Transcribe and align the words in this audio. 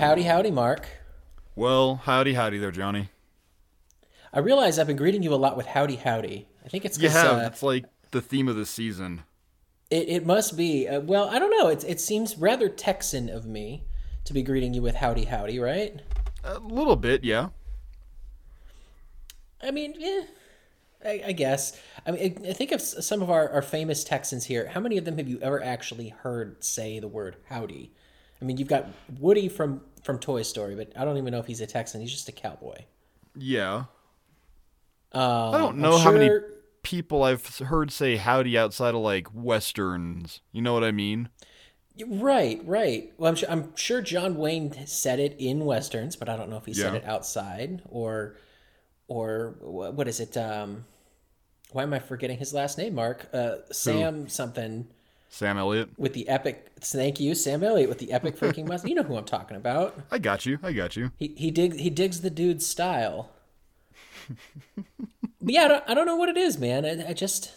howdy, 0.00 0.22
howdy, 0.22 0.50
Mark. 0.50 0.88
Well, 1.54 1.96
howdy, 1.96 2.32
howdy 2.32 2.56
there, 2.56 2.70
Jonny. 2.70 3.10
I 4.32 4.38
realize 4.38 4.78
I've 4.78 4.86
been 4.86 4.96
greeting 4.96 5.22
you 5.22 5.34
a 5.34 5.36
lot 5.36 5.58
with 5.58 5.66
howdy, 5.66 5.96
howdy. 5.96 6.48
I 6.64 6.68
think 6.68 6.86
it's 6.86 6.96
have. 6.96 7.36
uh, 7.36 7.42
it's 7.44 7.62
like 7.62 7.84
the 8.10 8.22
theme 8.22 8.48
of 8.48 8.56
the 8.56 8.64
season. 8.64 9.24
it, 9.90 10.08
it 10.08 10.26
must 10.26 10.56
be. 10.56 10.88
Uh, 10.88 11.00
well, 11.00 11.28
I 11.28 11.38
don't 11.38 11.50
know. 11.50 11.68
It, 11.68 11.84
it 11.84 12.00
seems 12.00 12.38
rather 12.38 12.68
Texan 12.68 13.28
of 13.28 13.44
me 13.44 13.84
to 14.24 14.32
be 14.32 14.42
greeting 14.42 14.72
you 14.72 14.80
with 14.80 14.96
howdy, 14.96 15.24
howdy, 15.24 15.58
right? 15.58 16.00
A 16.44 16.58
little 16.58 16.96
bit, 16.96 17.22
yeah. 17.22 17.50
I 19.62 19.70
mean, 19.70 19.94
yeah. 19.98 20.22
I, 21.04 21.22
I 21.26 21.32
guess. 21.32 21.78
I 22.06 22.12
mean, 22.12 22.38
I, 22.46 22.50
I 22.50 22.52
think 22.54 22.72
of 22.72 22.80
some 22.80 23.20
of 23.20 23.30
our, 23.30 23.50
our 23.50 23.62
famous 23.62 24.02
Texans 24.02 24.46
here. 24.46 24.68
How 24.68 24.80
many 24.80 24.96
of 24.96 25.04
them 25.04 25.18
have 25.18 25.28
you 25.28 25.38
ever 25.40 25.62
actually 25.62 26.08
heard 26.08 26.64
say 26.64 26.98
the 27.00 27.08
word 27.08 27.36
howdy? 27.50 27.92
I 28.40 28.44
mean, 28.44 28.56
you've 28.56 28.68
got 28.68 28.86
Woody 29.18 29.48
from 29.48 29.82
from 30.02 30.18
Toy 30.18 30.42
Story, 30.42 30.74
but 30.74 30.92
I 30.96 31.04
don't 31.04 31.18
even 31.18 31.32
know 31.32 31.38
if 31.38 31.46
he's 31.46 31.60
a 31.60 31.66
Texan. 31.66 32.00
He's 32.00 32.10
just 32.10 32.28
a 32.28 32.32
cowboy. 32.32 32.78
Yeah. 33.36 33.84
Um, 35.12 35.54
I 35.54 35.58
don't 35.58 35.78
know 35.78 35.98
how 35.98 36.12
many 36.12 36.30
people 36.82 37.22
I've 37.22 37.58
heard 37.58 37.90
say 37.90 38.16
howdy 38.16 38.56
outside 38.56 38.94
of 38.94 39.00
like 39.00 39.28
westerns. 39.34 40.40
You 40.52 40.62
know 40.62 40.72
what 40.72 40.84
I 40.84 40.92
mean? 40.92 41.28
Right, 42.06 42.60
right. 42.64 43.12
Well, 43.18 43.28
I'm 43.28 43.36
sure, 43.36 43.50
I'm 43.50 43.76
sure 43.76 44.00
John 44.00 44.36
Wayne 44.36 44.86
said 44.86 45.18
it 45.18 45.36
in 45.38 45.64
westerns, 45.64 46.16
but 46.16 46.28
I 46.28 46.36
don't 46.36 46.48
know 46.48 46.56
if 46.56 46.64
he 46.64 46.72
said 46.72 46.94
it 46.94 47.04
outside 47.04 47.82
or 47.88 48.36
or 49.08 49.56
what 49.60 50.06
is 50.08 50.20
it? 50.20 50.36
Um, 50.36 50.86
why 51.72 51.82
am 51.82 51.92
I 51.92 51.98
forgetting 51.98 52.38
his 52.38 52.54
last 52.54 52.78
name? 52.78 52.94
Mark 52.94 53.28
uh, 53.32 53.56
Sam 53.70 54.28
something 54.28 54.88
Sam 55.32 55.56
Elliott. 55.58 55.90
with 55.96 56.12
the 56.12 56.28
epic. 56.28 56.72
Thank 56.80 57.20
you, 57.20 57.34
Sam 57.34 57.62
Elliott 57.64 57.88
with 57.88 57.98
the 57.98 58.12
epic 58.12 58.36
freaking 58.36 58.66
mustache. 58.66 58.88
You 58.88 58.96
know 58.96 59.02
who 59.04 59.16
I'm 59.16 59.24
talking 59.24 59.56
about. 59.56 59.98
I 60.10 60.18
got 60.18 60.44
you. 60.44 60.58
I 60.62 60.72
got 60.72 60.96
you. 60.96 61.12
He 61.16 61.34
he 61.36 61.50
dig 61.50 61.78
he 61.78 61.88
digs 61.88 62.20
the 62.20 62.30
dude's 62.30 62.66
style. 62.66 63.30
but 64.76 64.84
yeah, 65.40 65.64
I 65.64 65.68
don't, 65.68 65.84
I 65.88 65.94
don't 65.94 66.06
know 66.06 66.16
what 66.16 66.28
it 66.28 66.36
is, 66.36 66.58
man. 66.58 66.84
I, 66.84 67.10
I 67.10 67.12
just 67.12 67.52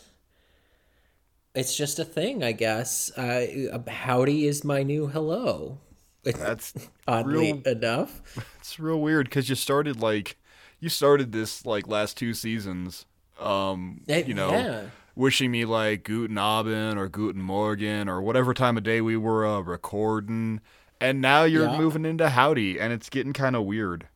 it's 1.55 1.75
just 1.75 1.99
a 1.99 2.05
thing, 2.05 2.43
I 2.43 2.51
guess. 2.51 3.11
Uh, 3.17 3.79
howdy 3.87 4.47
is 4.47 4.63
my 4.63 4.83
new 4.83 5.07
hello. 5.07 5.79
That's 6.23 6.73
Oddly 7.07 7.53
real. 7.53 7.61
enough, 7.67 8.21
It's 8.59 8.79
real 8.79 9.01
weird 9.01 9.25
because 9.25 9.49
you 9.49 9.55
started 9.55 9.99
like 10.01 10.37
you 10.79 10.89
started 10.89 11.31
this 11.31 11.65
like 11.65 11.87
last 11.87 12.17
two 12.17 12.33
seasons. 12.33 13.05
Um, 13.39 14.01
Eh, 14.07 14.23
you 14.25 14.33
know, 14.33 14.51
yeah. 14.51 14.81
Wishing 15.15 15.51
me 15.51 15.65
like 15.65 16.03
Guten 16.03 16.37
Abend 16.37 16.97
or 16.97 17.07
Guten 17.09 17.41
Morgen 17.41 18.09
or 18.09 18.21
whatever 18.21 18.53
time 18.53 18.77
of 18.77 18.83
day 18.83 19.01
we 19.01 19.17
were 19.17 19.45
uh, 19.45 19.59
recording, 19.61 20.61
and 20.99 21.21
now 21.21 21.43
you're 21.43 21.69
Yeah. 21.69 21.77
moving 21.77 22.05
into 22.05 22.29
howdy, 22.29 22.79
and 22.79 22.93
it's 22.93 23.09
getting 23.09 23.33
kind 23.33 23.55
of 23.55 23.63
weird. 23.65 24.07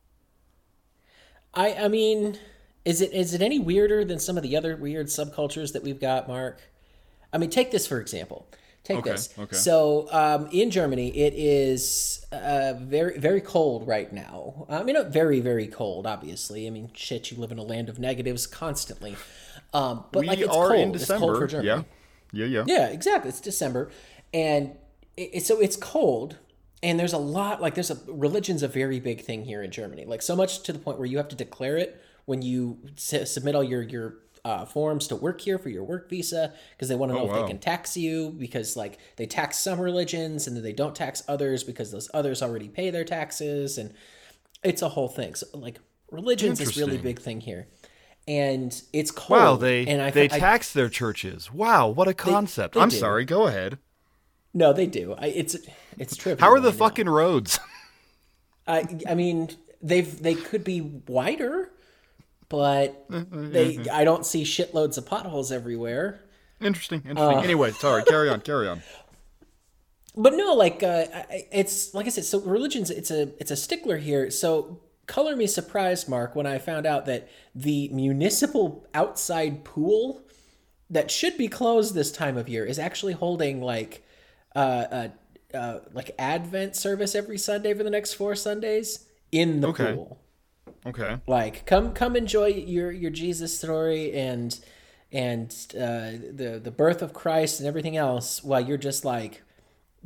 I 1.54 1.74
I 1.74 1.88
mean, 1.88 2.38
is 2.84 3.00
it 3.00 3.12
is 3.12 3.34
it 3.34 3.42
any 3.42 3.58
weirder 3.58 4.04
than 4.04 4.18
some 4.18 4.36
of 4.36 4.42
the 4.42 4.56
other 4.56 4.76
weird 4.76 5.06
subcultures 5.06 5.72
that 5.72 5.82
we've 5.82 6.00
got, 6.00 6.28
Mark? 6.28 6.60
I 7.32 7.38
mean, 7.38 7.50
take 7.50 7.70
this 7.70 7.86
for 7.86 8.00
example. 8.00 8.46
Take 8.84 8.98
Okay, 9.00 9.10
this. 9.10 9.34
okay. 9.38 9.56
So, 9.56 10.08
um, 10.12 10.48
in 10.50 10.70
Germany, 10.70 11.14
it 11.18 11.34
is 11.36 12.24
uh, 12.32 12.74
very 12.78 13.18
very 13.18 13.40
cold 13.40 13.86
right 13.86 14.10
now. 14.12 14.66
I 14.68 14.82
mean, 14.82 14.94
not 14.94 15.08
very 15.08 15.40
very 15.40 15.66
cold. 15.66 16.06
Obviously, 16.06 16.66
I 16.66 16.70
mean, 16.70 16.90
shit, 16.94 17.30
you 17.30 17.36
live 17.38 17.52
in 17.52 17.58
a 17.58 17.62
land 17.62 17.88
of 17.88 17.98
negatives 17.98 18.46
constantly. 18.46 19.16
Um, 19.72 20.04
but 20.12 20.20
we 20.20 20.26
like, 20.28 20.38
it's 20.38 20.48
are 20.48 20.68
cold. 20.68 20.80
in 20.80 20.90
It's 20.90 21.00
December. 21.00 21.26
cold 21.26 21.38
for 21.38 21.46
Germany. 21.46 21.68
yeah, 21.68 21.82
yeah, 22.32 22.46
yeah. 22.46 22.64
Yeah, 22.66 22.86
exactly. 22.88 23.28
It's 23.28 23.40
December, 23.40 23.90
and 24.32 24.72
it, 25.16 25.44
so 25.44 25.60
it's 25.60 25.76
cold, 25.76 26.36
and 26.82 26.98
there's 26.98 27.12
a 27.12 27.18
lot 27.18 27.60
like 27.60 27.74
there's 27.74 27.90
a 27.90 27.98
religion's 28.06 28.62
a 28.62 28.68
very 28.68 29.00
big 29.00 29.22
thing 29.22 29.44
here 29.44 29.62
in 29.62 29.70
Germany. 29.70 30.04
Like 30.04 30.22
so 30.22 30.34
much 30.34 30.62
to 30.62 30.72
the 30.72 30.78
point 30.78 30.98
where 30.98 31.06
you 31.06 31.16
have 31.18 31.28
to 31.28 31.36
declare 31.36 31.76
it 31.76 32.00
when 32.24 32.42
you 32.42 32.78
s- 32.96 33.30
submit 33.30 33.54
all 33.54 33.64
your 33.64 33.82
your 33.82 34.18
uh, 34.44 34.64
forms 34.64 35.08
to 35.08 35.16
work 35.16 35.40
here 35.40 35.58
for 35.58 35.68
your 35.68 35.84
work 35.84 36.08
visa 36.08 36.52
because 36.72 36.88
they 36.88 36.94
want 36.94 37.10
to 37.12 37.18
know 37.18 37.24
if 37.24 37.30
wow. 37.32 37.42
they 37.42 37.48
can 37.48 37.58
tax 37.58 37.96
you 37.96 38.30
because 38.38 38.76
like 38.76 38.98
they 39.16 39.26
tax 39.26 39.58
some 39.58 39.80
religions 39.80 40.46
and 40.46 40.56
then 40.56 40.62
they 40.62 40.72
don't 40.72 40.94
tax 40.94 41.22
others 41.28 41.64
because 41.64 41.90
those 41.90 42.08
others 42.14 42.42
already 42.42 42.68
pay 42.68 42.90
their 42.90 43.04
taxes 43.04 43.76
and 43.76 43.92
it's 44.62 44.80
a 44.80 44.88
whole 44.88 45.08
thing. 45.08 45.34
So 45.34 45.46
like 45.54 45.78
religion's 46.10 46.58
this 46.58 46.76
really 46.76 46.98
big 46.98 47.20
thing 47.20 47.40
here. 47.40 47.66
And 48.28 48.80
it's 48.92 49.10
cold. 49.10 49.40
Wow, 49.40 49.56
they 49.56 49.86
and 49.86 50.02
I, 50.02 50.10
they 50.10 50.26
I, 50.26 50.38
tax 50.38 50.70
their 50.74 50.90
churches. 50.90 51.50
Wow, 51.50 51.88
what 51.88 52.08
a 52.08 52.12
concept! 52.14 52.74
they 52.74 52.80
I'm 52.80 52.90
do. 52.90 52.96
sorry. 52.96 53.24
Go 53.24 53.46
ahead. 53.46 53.78
No, 54.52 54.74
they 54.74 54.86
do. 54.86 55.14
I, 55.18 55.28
it's 55.28 55.56
it's 55.98 56.14
trivial. 56.14 56.46
How 56.46 56.52
are 56.52 56.60
the 56.60 56.72
fucking 56.72 57.08
roads? 57.08 57.58
I 58.66 58.84
I 59.08 59.14
mean, 59.14 59.48
they've 59.80 60.22
they 60.22 60.34
could 60.34 60.62
be 60.62 60.82
wider, 60.82 61.70
but 62.50 63.06
they 63.10 63.78
I 63.90 64.04
don't 64.04 64.26
see 64.26 64.42
shitloads 64.42 64.98
of 64.98 65.06
potholes 65.06 65.50
everywhere. 65.50 66.20
interesting. 66.60 67.00
Uh. 67.06 67.10
Interesting. 67.10 67.44
anyway, 67.44 67.70
sorry. 67.72 68.04
Carry 68.04 68.28
on. 68.28 68.42
Carry 68.42 68.68
on. 68.68 68.82
But 70.20 70.34
no, 70.34 70.52
like 70.54 70.82
uh, 70.82 71.04
it's 71.52 71.94
like 71.94 72.06
I 72.06 72.08
said. 72.08 72.24
So 72.24 72.40
religion's 72.40 72.90
it's 72.90 73.12
a 73.12 73.28
it's 73.38 73.52
a 73.52 73.56
stickler 73.56 73.98
here. 73.98 74.32
So 74.32 74.80
color 75.08 75.34
me 75.34 75.48
surprised, 75.48 76.08
Mark, 76.08 76.36
when 76.36 76.46
I 76.46 76.58
found 76.58 76.86
out 76.86 77.06
that 77.06 77.28
the 77.54 77.88
municipal 77.88 78.86
outside 78.94 79.64
pool 79.64 80.22
that 80.88 81.10
should 81.10 81.36
be 81.36 81.48
closed 81.48 81.94
this 81.94 82.12
time 82.12 82.36
of 82.36 82.48
year 82.48 82.64
is 82.64 82.78
actually 82.78 83.14
holding 83.14 83.60
like 83.60 84.04
uh, 84.54 84.86
uh, 84.90 85.08
uh 85.52 85.78
like 85.92 86.12
Advent 86.18 86.76
service 86.76 87.14
every 87.16 87.38
Sunday 87.38 87.74
for 87.74 87.82
the 87.82 87.90
next 87.90 88.14
four 88.14 88.36
Sundays 88.36 89.06
in 89.32 89.60
the 89.60 89.68
Okay. 89.68 89.94
pool. 89.94 90.18
Okay. 90.86 91.18
like 91.26 91.66
come 91.66 91.92
come 91.92 92.14
enjoy 92.14 92.46
your 92.46 92.92
your 92.92 93.10
jesus 93.10 93.58
story 93.58 94.12
and 94.12 94.60
and 95.10 95.50
uh 95.74 96.12
the 96.32 96.60
the 96.62 96.70
birth 96.70 97.02
of 97.02 97.12
christ 97.12 97.58
and 97.58 97.66
everything 97.66 97.96
else 97.96 98.44
while 98.44 98.60
you're 98.60 98.78
just 98.78 99.04
like 99.04 99.42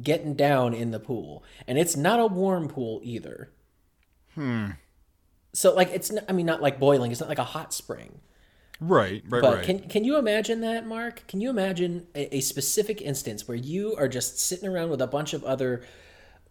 getting 0.03 0.35
down 0.35 0.73
in 0.73 0.91
the 0.91 0.99
pool 0.99 1.45
and 1.67 1.79
it's 1.79 1.95
not 1.95 2.19
a 2.19 2.27
warm 2.27 2.69
pool 2.69 3.01
either 3.05 3.51
hmm 4.35 4.71
so 5.53 5.75
like 5.75 5.91
it's 5.91 6.11
not, 6.11 6.25
i 6.29 6.33
mean 6.33 6.47
not 6.47 6.63
like 6.63 6.79
boiling 6.79 7.11
it's 7.11 7.21
not 7.21 7.29
like 7.29 7.39
a 7.39 7.45
hot 7.45 7.73
spring 7.73 8.21
Right. 8.83 9.23
Right. 9.29 9.43
but 9.43 9.55
right. 9.57 9.65
can 9.65 9.79
can 9.89 10.03
you 10.03 10.17
imagine 10.17 10.61
that, 10.63 10.85
Mark? 10.87 11.23
Can 11.29 11.41
you 11.41 11.51
imagine 11.51 12.09
a, 12.17 12.39
a 12.39 12.41
specific 12.41 13.01
instance 13.01 13.47
where 13.47 13.57
you 13.57 13.95
are 13.95 14.09
just 14.09 14.41
sitting 14.41 14.69
around 14.69 14.91
with 14.91 15.01
a 15.01 15.07
bunch 15.07 15.35
of 15.35 15.45
other, 15.45 15.85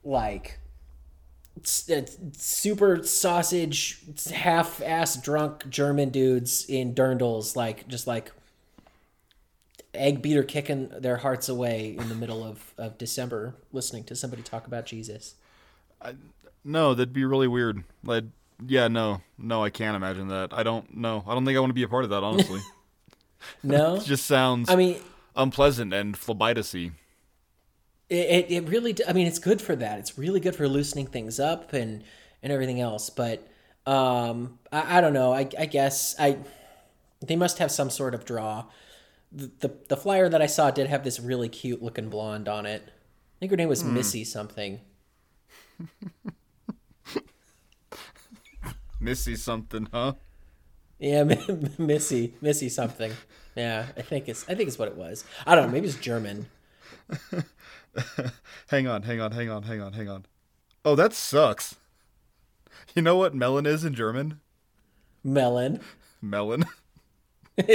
like, 0.01 0.57
uh, 1.91 2.01
super 2.31 3.03
sausage, 3.03 3.99
half-ass 4.33 5.21
drunk 5.21 5.67
German 5.69 6.09
dudes 6.09 6.65
in 6.69 6.95
dirndls, 6.95 7.57
like 7.57 7.85
just 7.89 8.07
like 8.07 8.31
egg 9.93 10.21
beater 10.21 10.43
kicking 10.43 10.87
their 10.99 11.17
hearts 11.17 11.49
away 11.49 11.97
in 11.99 12.07
the 12.07 12.15
middle 12.15 12.45
of, 12.45 12.73
of 12.77 12.97
December, 12.97 13.55
listening 13.73 14.05
to 14.05 14.15
somebody 14.15 14.41
talk 14.41 14.65
about 14.67 14.85
Jesus. 14.85 15.35
No, 16.63 16.93
that'd 16.93 17.11
be 17.11 17.25
really 17.25 17.49
weird. 17.49 17.83
Like, 18.05 18.23
yeah, 18.67 18.87
no, 18.87 19.21
no, 19.37 19.63
I 19.63 19.69
can't 19.69 19.95
imagine 19.95 20.27
that. 20.29 20.53
I 20.53 20.63
don't 20.63 20.95
know. 20.95 21.23
I 21.27 21.33
don't 21.33 21.45
think 21.45 21.57
I 21.57 21.59
want 21.59 21.71
to 21.71 21.75
be 21.75 21.83
a 21.83 21.87
part 21.87 22.03
of 22.03 22.09
that. 22.11 22.23
Honestly, 22.23 22.61
No, 23.63 23.95
it 23.95 24.05
just 24.05 24.25
sounds 24.25 24.69
I 24.69 24.75
mean. 24.75 24.97
unpleasant 25.35 25.93
and 25.93 26.15
phlebitis-y. 26.15 26.91
It, 28.09 28.15
it, 28.15 28.51
it 28.51 28.69
really 28.69 28.95
I 29.07 29.13
mean 29.13 29.25
it's 29.25 29.39
good 29.39 29.61
for 29.61 29.73
that 29.77 29.97
it's 29.97 30.17
really 30.17 30.41
good 30.41 30.53
for 30.55 30.67
loosening 30.67 31.07
things 31.07 31.39
up 31.39 31.71
and 31.71 32.03
and 32.43 32.51
everything 32.51 32.81
else 32.81 33.09
but 33.09 33.47
um 33.85 34.59
i, 34.69 34.97
I 34.97 35.01
don't 35.01 35.13
know 35.13 35.31
I, 35.33 35.47
I 35.57 35.65
guess 35.65 36.13
i 36.19 36.37
they 37.25 37.37
must 37.37 37.59
have 37.59 37.71
some 37.71 37.89
sort 37.89 38.13
of 38.13 38.25
draw 38.25 38.65
the, 39.31 39.49
the 39.59 39.73
the 39.87 39.95
flyer 39.95 40.27
that 40.27 40.41
i 40.41 40.45
saw 40.45 40.71
did 40.71 40.87
have 40.87 41.05
this 41.05 41.21
really 41.21 41.47
cute 41.47 41.81
looking 41.81 42.09
blonde 42.09 42.49
on 42.49 42.65
it 42.65 42.83
i 42.85 43.39
think 43.39 43.49
her 43.49 43.55
name 43.55 43.69
was 43.69 43.81
missy 43.81 44.25
something 44.25 44.81
Missy 49.01 49.35
something, 49.35 49.87
huh? 49.91 50.13
yeah 50.99 51.23
missy 51.79 52.35
missy 52.41 52.69
something 52.69 53.11
yeah 53.55 53.87
i 53.97 54.03
think 54.03 54.29
it's 54.29 54.47
i 54.47 54.53
think 54.53 54.67
it's 54.67 54.77
what 54.77 54.87
it 54.87 54.95
was 54.95 55.25
i 55.47 55.55
don't 55.55 55.65
know 55.65 55.71
maybe 55.73 55.87
it's 55.87 55.97
german 55.97 56.45
Hang 58.69 58.87
on, 58.87 59.01
hang 59.03 59.19
on, 59.19 59.31
hang 59.33 59.49
on, 59.49 59.63
hang 59.63 59.81
on, 59.81 59.91
hang 59.93 60.07
on. 60.07 60.25
Oh, 60.85 60.95
that 60.95 61.11
sucks. 61.11 61.75
You 62.95 63.01
know 63.01 63.17
what 63.17 63.35
melon 63.35 63.65
is 63.65 63.83
in 63.83 63.93
German? 63.93 64.39
melon 65.23 65.79
Melon. 66.21 66.63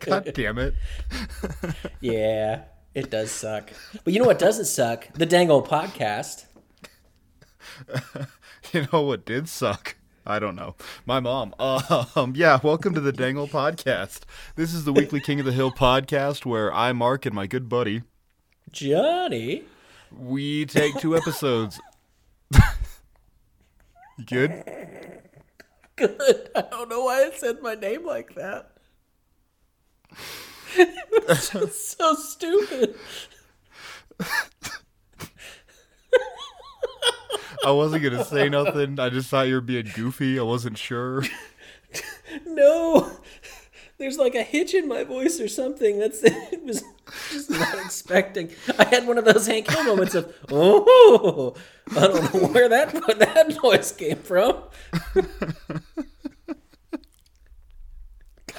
God 0.00 0.32
damn 0.34 0.58
it. 0.58 0.74
yeah 2.00 2.62
it 2.94 3.10
does 3.10 3.30
suck 3.30 3.70
but 4.04 4.12
you 4.12 4.18
know 4.20 4.26
what 4.26 4.38
doesn't 4.38 4.64
suck 4.66 5.08
the 5.14 5.26
dang 5.26 5.50
old 5.50 5.66
podcast 5.68 6.44
You 8.72 8.86
know 8.92 9.02
what 9.02 9.24
did 9.24 9.48
suck? 9.48 9.96
I 10.26 10.38
don't 10.38 10.54
know. 10.56 10.74
My 11.06 11.20
mom. 11.20 11.54
Um, 11.58 12.34
yeah, 12.36 12.58
welcome 12.62 12.92
to 12.94 13.00
the 13.00 13.12
Dangle 13.12 13.48
Podcast. 13.48 14.20
This 14.56 14.74
is 14.74 14.84
the 14.84 14.92
weekly 14.92 15.20
King 15.20 15.40
of 15.40 15.46
the 15.46 15.52
Hill 15.52 15.70
podcast 15.70 16.44
where 16.44 16.72
I, 16.72 16.92
Mark, 16.92 17.24
and 17.24 17.34
my 17.34 17.46
good 17.46 17.68
buddy, 17.68 18.02
Jonny. 18.70 19.64
we 20.14 20.66
take 20.66 20.96
two 20.96 21.16
episodes 21.16 21.80
You 22.52 22.60
good? 24.26 24.64
Good. 25.96 26.50
I 26.54 26.60
don't 26.70 26.88
know 26.90 27.04
why 27.04 27.24
I 27.24 27.30
said 27.34 27.62
my 27.62 27.74
name 27.74 28.06
like 28.06 28.34
that. 28.34 28.72
It's 31.30 31.50
just 31.50 31.98
so 31.98 32.14
stupid. 32.14 32.94
I 37.64 37.70
wasn't 37.72 38.02
gonna 38.02 38.24
say 38.24 38.48
nothing. 38.48 38.98
I 38.98 39.08
just 39.08 39.28
thought 39.28 39.48
you 39.48 39.54
were 39.54 39.60
being 39.60 39.90
goofy. 39.94 40.38
I 40.38 40.42
wasn't 40.42 40.78
sure. 40.78 41.24
No. 42.44 43.10
There's 43.96 44.18
like 44.18 44.34
a 44.34 44.42
hitch 44.42 44.74
in 44.74 44.86
my 44.86 45.02
voice 45.02 45.40
or 45.40 45.48
something. 45.48 45.98
That's 45.98 46.22
it 46.22 46.62
was 46.62 46.84
just 47.30 47.50
not 47.50 47.78
expecting. 47.84 48.50
I 48.78 48.84
had 48.84 49.06
one 49.06 49.16
of 49.18 49.24
those 49.24 49.46
Hank 49.46 49.68
Hill 49.70 49.84
moments 49.84 50.14
of 50.14 50.32
oh 50.52 51.54
I 51.96 52.00
don't 52.06 52.34
know 52.34 52.48
where 52.48 52.68
that 52.68 52.92
that 53.18 53.58
noise 53.62 53.92
came 53.92 54.18
from. 54.18 54.62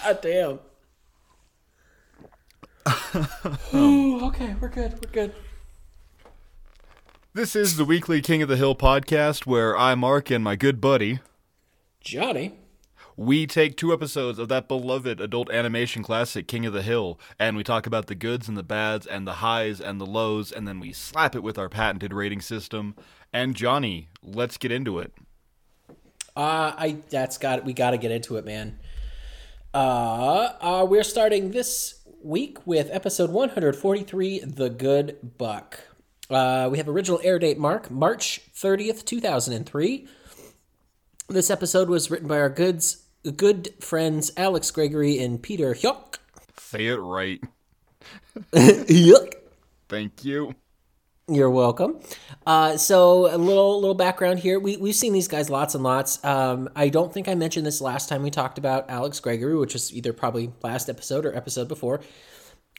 God 0.04 0.20
damn. 0.22 0.60
Ooh, 3.74 4.26
okay, 4.26 4.56
we're 4.60 4.70
good. 4.70 4.94
We're 4.94 5.12
good. 5.12 5.36
This 7.40 7.56
is 7.56 7.78
the 7.78 7.86
weekly 7.86 8.20
King 8.20 8.42
of 8.42 8.50
the 8.50 8.58
Hill 8.58 8.76
podcast 8.76 9.46
where 9.46 9.78
I, 9.78 9.96
Mark, 9.96 10.30
and 10.30 10.44
my 10.44 10.58
good 10.58 10.82
buddy, 10.82 11.20
Jonny. 12.02 12.60
we 13.16 13.48
take 13.48 13.78
two 13.78 13.94
episodes 13.94 14.40
of 14.40 14.50
that 14.50 14.68
beloved 14.68 15.22
adult 15.22 15.50
animation 15.50 16.04
classic, 16.04 16.50
King 16.50 16.66
of 16.66 16.74
the 16.74 16.82
Hill, 16.82 17.18
and 17.40 17.56
we 17.56 17.64
talk 17.64 17.88
about 17.88 18.08
the 18.08 18.14
goods 18.14 18.50
and 18.50 18.58
the 18.58 18.62
bads 18.62 19.08
and 19.08 19.26
the 19.26 19.36
highs 19.36 19.80
and 19.80 20.02
the 20.02 20.06
lows, 20.06 20.52
and 20.52 20.68
then 20.68 20.82
we 20.82 20.92
slap 20.92 21.34
it 21.34 21.42
with 21.42 21.58
our 21.58 21.70
patented 21.70 22.12
rating 22.12 22.42
system. 22.42 22.94
And 23.32 23.56
Jonny, 23.56 24.10
let's 24.22 24.58
get 24.58 24.74
into 24.74 25.00
it. 25.00 25.14
Uh, 26.36 26.74
I 26.78 26.98
that's 27.10 27.38
got 27.38 27.64
we 27.64 27.72
got 27.72 27.92
to 27.92 27.98
get 27.98 28.12
into 28.12 28.36
it, 28.36 28.44
man. 28.44 28.78
Uh, 29.74 30.52
uh, 30.60 30.86
we're 30.86 31.04
starting 31.04 31.52
this 31.52 32.02
week 32.22 32.58
with 32.68 32.90
episode 32.92 33.30
143, 33.30 34.40
The 34.40 34.70
Good 34.70 35.38
Buck. 35.38 35.89
Uh, 36.30 36.70
we 36.72 36.78
have 36.78 36.88
original 36.88 37.20
air 37.24 37.40
date 37.40 37.58
mark 37.58 37.90
March 37.90 38.42
30th, 38.56 39.06
2003. 39.06 40.08
This 41.28 41.50
episode 41.50 41.90
was 41.90 42.12
written 42.12 42.28
by 42.28 42.40
our 42.40 42.50
goods 42.50 43.06
good 43.36 43.74
friends 43.82 44.32
Alex 44.38 44.72
Gregory 44.72 45.20
and 45.20 45.42
Peter 45.42 45.74
Huyck. 45.74 46.18
Say 46.58 46.88
it 46.88 46.98
right. 46.98 47.42
Huyck. 48.54 49.34
Thank 49.88 50.24
you. 50.24 50.56
You're 51.28 51.50
welcome. 51.50 52.00
Uh, 52.48 52.78
so 52.78 53.34
a 53.34 53.38
little 53.38 53.80
little 53.80 53.94
background 53.96 54.40
here. 54.40 54.60
We 54.60 54.78
we've 54.78 54.96
seen 54.96 55.14
these 55.14 55.28
guys 55.28 55.50
lots 55.50 55.76
and 55.76 55.84
lots. 55.84 56.24
Um, 56.26 56.70
I 56.76 56.90
don't 56.90 57.14
think 57.14 57.28
I 57.28 57.36
mentioned 57.36 57.68
this 57.68 57.82
last 57.82 58.10
time 58.10 58.24
we 58.24 58.32
talked 58.32 58.58
about 58.58 58.90
Alex 58.90 59.20
Gregory, 59.20 59.56
which 59.56 59.74
was 59.74 59.94
either 59.94 60.12
probably 60.12 60.52
last 60.64 60.90
episode 60.90 61.26
or 61.26 61.36
episode 61.36 61.68
before. 61.68 62.02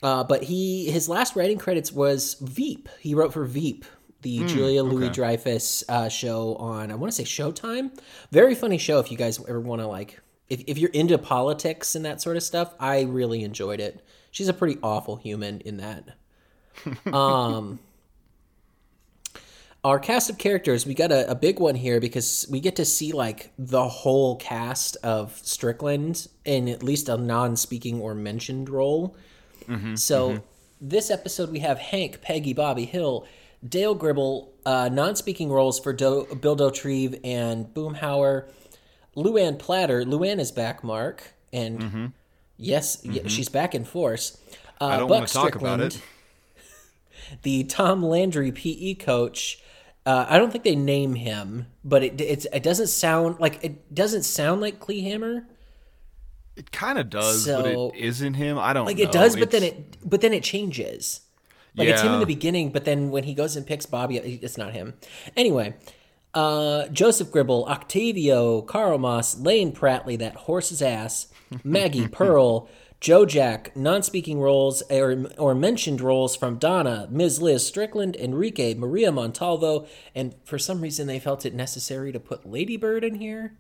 Uh, 0.03 0.25
but 0.25 0.43
he 0.45 0.91
his 0.91 1.09
last 1.09 1.37
writing 1.37 1.59
credits 1.59 1.93
was 1.93 2.35
Veep. 2.41 2.89
He 3.01 3.15
wrote 3.15 3.33
for 3.33 3.45
Veep, 3.45 3.85
the 4.23 4.45
Julia 4.47 4.83
Louis 4.83 5.11
Dreyfus 5.11 5.85
uh, 5.89 6.09
show 6.09 6.57
on 6.57 6.91
I 6.91 6.95
want 6.95 7.13
to 7.13 7.17
say 7.17 7.25
Showtime. 7.25 7.99
Very 8.31 8.55
funny 8.55 8.79
show. 8.79 8.99
If 8.99 9.11
you 9.11 9.19
guys 9.19 9.39
ever 9.47 9.61
want 9.61 9.83
to 9.83 9.87
like, 9.87 10.21
if 10.49 10.63
if 10.67 10.79
you're 10.79 10.91
into 10.91 11.19
politics 11.19 11.95
and 11.95 12.05
that 12.05 12.23
sort 12.23 12.37
of 12.37 12.43
stuff, 12.43 12.75
I 12.81 13.03
really 13.03 13.45
enjoyed 13.45 13.81
it. 13.81 14.03
She's 14.31 14.49
a 14.49 14.55
pretty 14.55 14.79
awful 14.83 15.17
human 15.17 15.61
in 15.61 15.79
that. 15.79 16.17
Um. 17.13 17.81
Our 19.83 19.99
cast 19.99 20.29
of 20.29 20.37
characters, 20.37 20.85
we 20.85 20.93
got 20.93 21.11
a, 21.11 21.31
a 21.31 21.35
big 21.35 21.59
one 21.59 21.75
here 21.75 22.01
because 22.01 22.47
we 22.51 22.61
get 22.61 22.77
to 22.77 22.85
see 22.85 23.13
like 23.13 23.51
the 23.59 23.89
whole 23.89 24.37
cast 24.37 24.99
of 25.03 25.39
Strickland 25.43 26.29
in 26.45 26.69
at 26.69 26.83
least 26.83 27.09
a 27.09 27.17
non-speaking 27.17 27.99
or 27.99 28.15
mentioned 28.15 28.69
role. 28.69 29.17
So 29.97 30.43
this 30.81 31.11
episode 31.11 31.51
we 31.51 31.61
have 31.61 31.79
Hank, 31.79 32.21
Peggy, 32.23 32.53
Bobby 32.53 32.85
Hill, 32.87 33.27
Dale 33.67 33.95
Gribble, 33.95 34.53
uh, 34.67 34.89
non-speaking 34.91 35.51
roles 35.51 35.79
for 35.79 35.93
Do- 35.93 36.27
Bill 36.41 36.57
Dauterive 36.57 37.21
and 37.25 37.67
Boomhauer, 37.67 38.49
Luann 39.17 39.59
Platter. 39.59 40.03
Luann 40.05 40.39
is 40.41 40.51
back, 40.53 40.83
Mark, 40.83 41.35
and 41.53 42.13
yes, 42.57 43.03
y- 43.05 43.23
she's 43.27 43.49
back 43.49 43.75
in 43.75 43.85
force. 43.85 44.39
Uh, 44.81 44.87
I 44.87 44.97
don't 44.97 45.09
Buck 45.09 45.19
want 45.19 45.29
to 45.29 45.35
talk 45.35 45.55
about 45.55 45.81
it. 45.81 46.01
the 47.43 47.65
Tom 47.65 48.03
Landry 48.03 48.53
PE 48.53 48.95
coach. 48.95 49.63
Uh, 50.07 50.25
I 50.29 50.39
don't 50.39 50.51
think 50.51 50.65
they 50.65 50.75
name 50.77 51.15
him, 51.15 51.67
but 51.85 52.03
it 52.03 52.21
it's, 52.21 52.47
it 52.53 52.63
doesn't 52.63 52.87
sound 52.87 53.39
like 53.39 53.63
it 53.63 53.95
doesn't 53.95 54.23
sound 54.23 54.61
like 54.63 54.81
Kleehammer. 54.81 55.45
It 56.61 56.71
kind 56.73 56.99
of 56.99 57.09
does, 57.09 57.47
but 57.47 57.67
it 57.67 57.95
isn't 57.97 58.35
him. 58.35 58.59
I 58.59 58.75
don't 58.75 58.85
Like 58.85 58.99
know. 58.99 59.05
it 59.05 59.13
does, 59.13 59.35
but 59.35 59.51
then 59.51 59.63
it 59.63 59.97
but 60.05 60.21
then 60.21 60.35
it 60.35 60.43
changes. 60.43 61.23
Like 61.75 61.89
it's 61.89 62.03
him 62.03 62.13
in 62.13 62.21
the 62.21 62.27
beginning, 62.27 62.71
but 62.71 62.85
then 62.85 63.11
when 63.11 63.25
he 63.25 63.33
goes 63.33 63.57
and 63.57 63.67
picks 63.67 63.87
Bobby, 63.87 64.19
it's 64.19 64.59
not 64.59 64.75
him. 64.75 64.93
Anyway, 65.39 65.75
uh, 66.35 66.89
Joseph 66.89 67.31
Gribble, 67.33 67.65
Octavio, 67.65 68.61
Carl 68.61 68.99
Moss, 68.99 69.39
Lane 69.39 69.73
Pratley, 69.73 70.19
that 70.19 70.35
horse's 70.37 70.83
ass, 70.83 71.29
Maggie 71.65 72.09
Pearl, 72.13 72.69
Joe 73.01 73.25
Jack, 73.25 73.75
non-speaking 73.75 74.39
roles 74.39 74.83
or, 74.91 75.25
or 75.39 75.55
mentioned 75.55 76.03
roles 76.03 76.37
from 76.37 76.59
Donna, 76.59 77.09
Ms. 77.11 77.41
Liz 77.41 77.67
Strickland, 77.67 78.17
Enrique, 78.17 78.75
Maria 78.75 79.11
Montalvo, 79.11 79.87
and 80.15 80.35
for 80.45 80.59
some 80.59 80.83
reason 80.83 81.07
they 81.07 81.19
felt 81.19 81.47
it 81.47 81.55
necessary 81.55 82.13
to 82.13 82.21
put 82.21 82.45
Ladybird 82.45 83.03
in 83.03 83.15
here. 83.15 83.55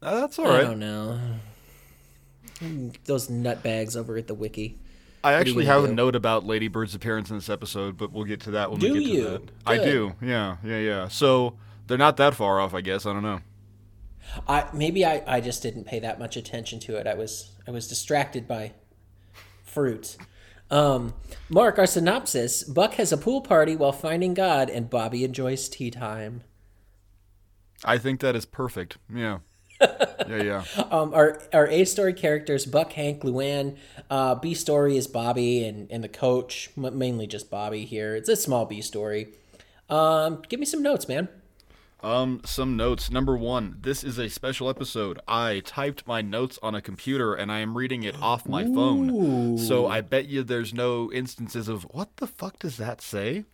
Uh, 0.00 0.20
that's 0.20 0.38
all 0.38 0.46
right. 0.46 0.60
I 0.60 0.62
don't 0.62 0.78
know. 0.78 1.18
Those 3.04 3.28
nutbags 3.28 3.96
over 3.96 4.16
at 4.16 4.26
the 4.26 4.34
wiki. 4.34 4.78
I 5.22 5.32
actually 5.34 5.64
have 5.64 5.84
a 5.84 5.92
note 5.92 6.14
about 6.14 6.44
Lady 6.44 6.68
Bird's 6.68 6.94
appearance 6.94 7.30
in 7.30 7.36
this 7.36 7.48
episode, 7.48 7.96
but 7.96 8.12
we'll 8.12 8.24
get 8.24 8.40
to 8.42 8.52
that 8.52 8.70
when 8.70 8.80
Do 8.80 8.92
we 8.92 9.04
get 9.04 9.12
you? 9.12 9.22
to 9.24 9.28
that. 9.30 9.50
I 9.66 9.78
do. 9.78 10.14
Yeah, 10.22 10.56
yeah, 10.64 10.78
yeah. 10.78 11.08
So 11.08 11.54
they're 11.86 11.98
not 11.98 12.16
that 12.18 12.34
far 12.34 12.60
off, 12.60 12.74
I 12.74 12.80
guess. 12.80 13.04
I 13.04 13.12
don't 13.12 13.22
know. 13.22 13.40
I 14.46 14.66
maybe 14.72 15.04
I, 15.04 15.22
I 15.26 15.40
just 15.40 15.62
didn't 15.62 15.84
pay 15.84 15.98
that 16.00 16.18
much 16.18 16.36
attention 16.36 16.80
to 16.80 16.96
it. 16.96 17.06
I 17.06 17.14
was 17.14 17.52
I 17.66 17.70
was 17.70 17.88
distracted 17.88 18.46
by 18.46 18.72
fruit. 19.64 20.16
Um, 20.70 21.14
Mark, 21.48 21.78
our 21.78 21.86
synopsis: 21.86 22.62
Buck 22.62 22.94
has 22.94 23.10
a 23.12 23.16
pool 23.16 23.40
party 23.40 23.74
while 23.74 23.92
finding 23.92 24.34
God, 24.34 24.68
and 24.68 24.90
Bobby 24.90 25.24
enjoys 25.24 25.68
tea 25.68 25.90
time. 25.90 26.42
I 27.84 27.96
think 27.98 28.20
that 28.20 28.36
is 28.36 28.44
perfect. 28.44 28.98
Yeah. 29.12 29.38
Yeah, 29.80 30.42
yeah. 30.42 30.64
Um, 30.90 31.12
our 31.14 31.40
our 31.52 31.66
A 31.68 31.84
story 31.84 32.12
characters: 32.14 32.66
Buck, 32.66 32.92
Hank, 32.92 33.22
Luann. 33.22 33.76
Uh, 34.10 34.34
B 34.34 34.54
story 34.54 34.96
is 34.96 35.06
Bobby 35.06 35.64
and 35.64 35.90
and 35.90 36.02
the 36.02 36.08
coach. 36.08 36.70
M- 36.76 36.98
mainly 36.98 37.26
just 37.26 37.50
Bobby 37.50 37.84
here. 37.84 38.14
It's 38.16 38.28
a 38.28 38.36
small 38.36 38.64
B 38.66 38.80
story. 38.80 39.28
Um, 39.88 40.42
give 40.48 40.60
me 40.60 40.66
some 40.66 40.82
notes, 40.82 41.08
man. 41.08 41.28
Um, 42.00 42.40
some 42.44 42.76
notes. 42.76 43.10
Number 43.10 43.36
one, 43.36 43.78
this 43.80 44.04
is 44.04 44.18
a 44.18 44.28
special 44.28 44.68
episode. 44.70 45.18
I 45.26 45.62
typed 45.64 46.06
my 46.06 46.22
notes 46.22 46.58
on 46.62 46.74
a 46.76 46.80
computer 46.80 47.34
and 47.34 47.50
I 47.50 47.58
am 47.58 47.76
reading 47.76 48.04
it 48.04 48.14
off 48.22 48.48
my 48.48 48.64
phone. 48.64 49.58
So 49.58 49.88
I 49.88 50.00
bet 50.00 50.26
you 50.28 50.44
there's 50.44 50.72
no 50.72 51.10
instances 51.10 51.66
of 51.68 51.82
what 51.90 52.16
the 52.18 52.28
fuck 52.28 52.60
does 52.60 52.76
that 52.76 53.00
say? 53.00 53.46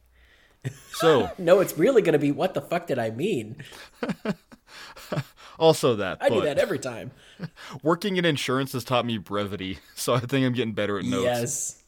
So 0.93 1.31
No, 1.39 1.61
it's 1.61 1.79
really 1.79 2.03
gonna 2.03 2.19
be 2.19 2.33
what 2.33 2.53
the 2.53 2.61
fuck 2.61 2.87
did 2.87 2.99
I 2.99 3.11
mean? 3.11 3.57
also 5.59 5.97
that. 5.97 6.19
I 6.21 6.29
do 6.29 6.41
that 6.43 6.59
every 6.59 6.79
time. 6.79 7.13
working 7.83 8.17
in 8.17 8.25
insurance 8.25 8.73
has 8.73 8.85
taught 8.85 9.07
me 9.07 9.19
brevity, 9.19 9.79
so 9.95 10.15
I 10.15 10.21
think 10.21 10.47
I'm 10.47 10.53
getting 10.53 10.75
better 10.75 10.99
at 10.99 11.05
notes. 11.05 11.25
Yes. 11.25 11.81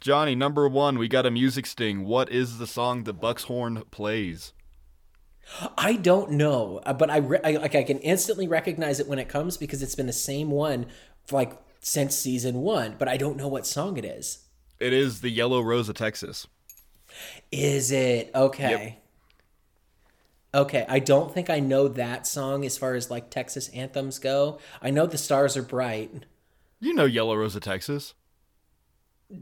Jonny, 0.00 0.34
number 0.34 0.68
one, 0.68 0.98
we 0.98 1.08
got 1.08 1.26
a 1.26 1.30
music 1.30 1.66
sting. 1.66 2.04
What 2.04 2.30
is 2.30 2.58
the 2.58 2.66
song 2.66 3.04
that 3.04 3.14
Buck's 3.14 3.44
horn 3.44 3.82
plays? 3.90 4.52
I 5.78 5.94
don't 5.94 6.32
know, 6.32 6.80
uh, 6.84 6.92
but 6.92 7.10
I, 7.10 7.18
re- 7.18 7.40
I 7.42 7.52
like 7.52 7.74
I 7.74 7.82
can 7.82 7.98
instantly 7.98 8.48
recognize 8.48 9.00
it 9.00 9.06
when 9.06 9.18
it 9.18 9.28
comes 9.28 9.56
because 9.56 9.82
it's 9.82 9.94
been 9.94 10.06
the 10.06 10.12
same 10.12 10.50
one 10.50 10.86
like 11.30 11.52
since 11.80 12.16
season 12.16 12.56
one. 12.56 12.96
But 12.98 13.08
I 13.08 13.16
don't 13.16 13.36
know 13.36 13.48
what 13.48 13.66
song 13.66 13.96
it 13.96 14.04
is. 14.04 14.40
It 14.80 14.92
is 14.92 15.20
the 15.20 15.30
Yellow 15.30 15.60
Rose 15.60 15.88
of 15.88 15.94
Texas. 15.94 16.46
Is 17.50 17.90
it 17.92 18.30
okay? 18.34 18.98
Okay, 20.56 20.86
I 20.88 21.00
don't 21.00 21.34
think 21.34 21.50
I 21.50 21.60
know 21.60 21.86
that 21.86 22.26
song 22.26 22.64
as 22.64 22.78
far 22.78 22.94
as 22.94 23.10
like 23.10 23.28
Texas 23.28 23.68
anthems 23.74 24.18
go. 24.18 24.58
I 24.80 24.88
know 24.88 25.04
the 25.04 25.18
stars 25.18 25.54
are 25.54 25.62
bright. 25.62 26.24
You 26.80 26.94
know 26.94 27.04
Yellow 27.04 27.36
Rose 27.36 27.54
of 27.54 27.62
Texas. 27.62 28.14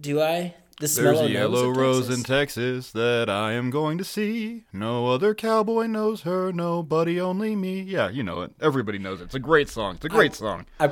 Do 0.01 0.21
I? 0.21 0.57
This 0.81 0.97
There's 0.97 1.15
mellow 1.15 1.27
a 1.27 1.31
yellow 1.31 1.69
rose 1.71 2.11
in 2.11 2.25
Texas 2.25 2.91
that 2.93 3.31
I 3.31 3.53
am 3.53 3.71
going 3.71 3.97
to 3.99 4.05
see. 4.05 4.65
No 4.73 5.07
other 5.07 5.33
cowboy 5.33 5.87
knows 5.87 6.23
her, 6.23 6.53
nobody, 6.53 7.21
only 7.21 7.55
me. 7.55 7.81
Yeah, 7.81 8.09
you 8.09 8.25
know 8.25 8.43
it. 8.43 8.51
Everybody 8.61 8.99
knows 8.99 9.21
it. 9.21 9.25
It's 9.25 9.37
a 9.37 9.39
great 9.39 9.69
song. 9.69 9.95
It's 9.95 10.05
a 10.05 10.09
great 10.09 10.35
song. 10.35 10.67
I, 10.81 10.87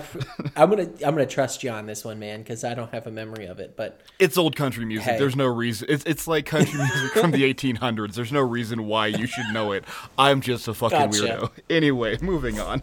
I'm 0.54 0.70
gonna 0.70 0.84
I'm 1.04 1.14
gonna 1.14 1.26
trust 1.26 1.64
you 1.64 1.70
on 1.70 1.86
this 1.86 2.04
one, 2.04 2.20
man, 2.20 2.42
because 2.42 2.62
I 2.62 2.74
don't 2.74 2.92
have 2.92 3.08
a 3.08 3.10
memory 3.10 3.46
of 3.46 3.58
it. 3.58 3.76
But 3.76 4.00
It's 4.20 4.38
old 4.38 4.54
country 4.54 4.84
music. 4.84 5.10
Hey. 5.10 5.18
There's 5.18 5.34
no 5.34 5.46
reason. 5.46 5.88
It's 5.90 6.04
it's 6.04 6.28
like 6.28 6.46
country 6.46 6.78
music 6.78 7.12
from 7.14 7.32
the 7.32 7.42
1800s. 7.54 8.14
There's 8.14 8.32
no 8.32 8.40
reason 8.42 8.86
why 8.86 9.08
you 9.08 9.26
should 9.26 9.46
know 9.52 9.72
it. 9.72 9.84
I'm 10.16 10.40
just 10.42 10.68
a 10.68 10.74
fucking 10.74 11.10
Gotcha. 11.10 11.22
weirdo. 11.22 11.50
Anyway, 11.68 12.18
moving 12.22 12.60
on. 12.60 12.82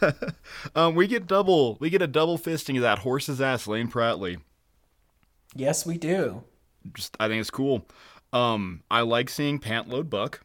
um, 0.76 0.94
we 0.94 1.08
get 1.08 1.26
double. 1.26 1.76
We 1.80 1.90
get 1.90 2.00
a 2.00 2.06
double 2.06 2.38
fisting 2.38 2.76
of 2.76 2.82
that 2.82 3.00
horse's 3.00 3.40
ass, 3.40 3.66
Lane 3.66 3.88
Pratley. 3.88 4.38
Yes, 5.54 5.84
we 5.86 5.98
do. 5.98 6.44
Just 6.94 7.16
I 7.20 7.28
think 7.28 7.40
it's 7.40 7.50
cool. 7.50 7.86
Um, 8.32 8.82
I 8.90 9.02
like 9.02 9.28
seeing 9.28 9.58
Pantload 9.58 10.08
Buck. 10.08 10.44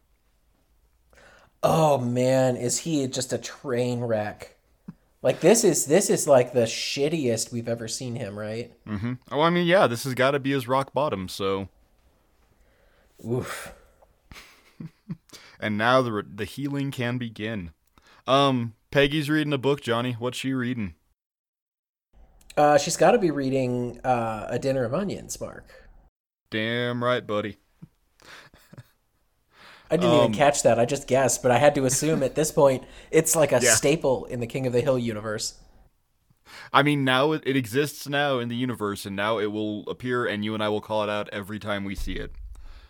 Oh 1.64 1.98
man, 1.98 2.56
is 2.56 2.80
he 2.80 3.08
just 3.08 3.34
a 3.34 3.38
train 3.38 4.02
wreck? 4.02 4.56
Like 5.22 5.40
this 5.40 5.64
is 5.64 5.86
this 5.86 6.10
is 6.10 6.28
like 6.28 6.54
the 6.54 6.62
shittiest 6.62 7.52
we've 7.52 7.68
ever 7.68 7.88
seen 7.88 8.16
him, 8.16 8.38
right? 8.38 8.72
Mm-hmm. 8.86 9.14
Oh, 9.32 9.42
I 9.42 9.50
mean, 9.50 9.66
yeah, 9.66 9.88
this 9.88 10.04
has 10.04 10.14
got 10.14 10.32
to 10.32 10.40
be 10.40 10.52
his 10.52 10.68
rock 10.68 10.94
bottom. 10.94 11.28
So, 11.28 11.70
Oof. 13.26 13.74
and 15.60 15.78
now 15.78 16.02
the 16.02 16.24
the 16.34 16.46
healing 16.46 16.92
can 16.92 17.18
begin. 17.18 17.72
Um, 18.28 18.76
Peggy's 18.92 19.30
reading 19.30 19.54
a 19.54 19.58
book. 19.58 19.82
Jonny, 19.82 20.14
what's 20.14 20.38
she 20.38 20.54
reading? 20.54 20.94
Uh, 22.58 22.78
she's 22.78 22.98
got 22.98 23.12
to 23.12 23.20
be 23.20 23.32
reading 23.32 24.00
uh, 24.04 24.48
A 24.50 24.60
Dinner 24.60 24.84
of 24.84 24.94
Onions, 24.94 25.40
Mark. 25.40 25.88
Damn 26.50 27.04
right, 27.06 27.26
buddy. 27.26 27.58
I 29.92 29.98
didn't 29.98 30.14
Um, 30.14 30.16
even 30.16 30.32
catch 30.32 30.64
that. 30.64 30.80
I 30.80 30.86
just 30.86 31.08
guessed, 31.08 31.42
but 31.42 31.52
I 31.52 31.58
had 31.60 31.76
to 31.76 31.86
assume 31.86 32.24
at 32.24 32.36
this 32.36 32.52
point 32.52 32.84
it's 33.12 33.36
like 33.36 33.52
a 33.52 33.62
Yeah. 33.62 33.76
staple 33.76 34.26
in 34.26 34.40
the 34.40 34.48
King 34.48 34.66
of 34.68 34.74
the 34.74 34.82
Hill 34.82 34.98
universe. 35.00 35.56
I 36.72 36.84
mean, 36.84 37.04
now 37.04 37.32
it, 37.34 37.44
it 37.46 37.56
exists 37.56 38.08
now 38.08 38.40
in 38.40 38.50
the 38.50 38.56
universe, 38.56 39.06
and 39.06 39.16
now 39.16 39.40
it 39.40 39.52
will 39.52 39.88
appear, 39.90 40.26
and 40.26 40.44
you 40.44 40.54
and 40.54 40.64
I 40.64 40.70
will 40.70 40.82
call 40.82 41.04
it 41.04 41.10
out 41.10 41.30
every 41.32 41.60
time 41.60 41.84
we 41.84 41.96
see 41.96 42.14
it, 42.14 42.34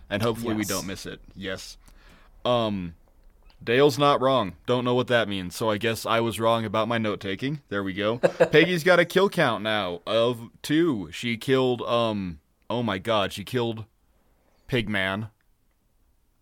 and 0.09 0.21
hopefully 0.23 0.55
we 0.55 0.65
don't 0.65 0.87
miss 0.87 1.05
it. 1.05 1.21
Yes. 1.35 1.77
Um, 2.45 2.95
Dale's 3.63 3.97
not 3.97 4.21
wrong. 4.21 4.53
Don't 4.65 4.85
know 4.85 4.93
what 4.93 5.07
that 5.07 5.27
means, 5.27 5.55
so 5.55 5.69
I 5.69 5.77
guess 5.77 6.05
I 6.05 6.19
was 6.19 6.39
wrong 6.39 6.63
about 6.63 6.87
my 6.87 6.97
note 6.97 7.19
taking. 7.19 7.61
There 7.69 7.83
we 7.83 7.93
go. 7.93 8.17
Peggy's 8.51 8.83
got 8.83 8.99
a 8.99 9.05
kill 9.05 9.29
count 9.29 9.63
now 9.63 10.01
of 10.05 10.49
two. 10.61 11.09
She 11.11 11.37
killed 11.37 11.81
um. 11.81 12.39
Oh 12.69 12.83
my 12.83 12.97
God, 12.97 13.33
she 13.33 13.43
killed 13.43 13.85
Pigman. 14.69 15.29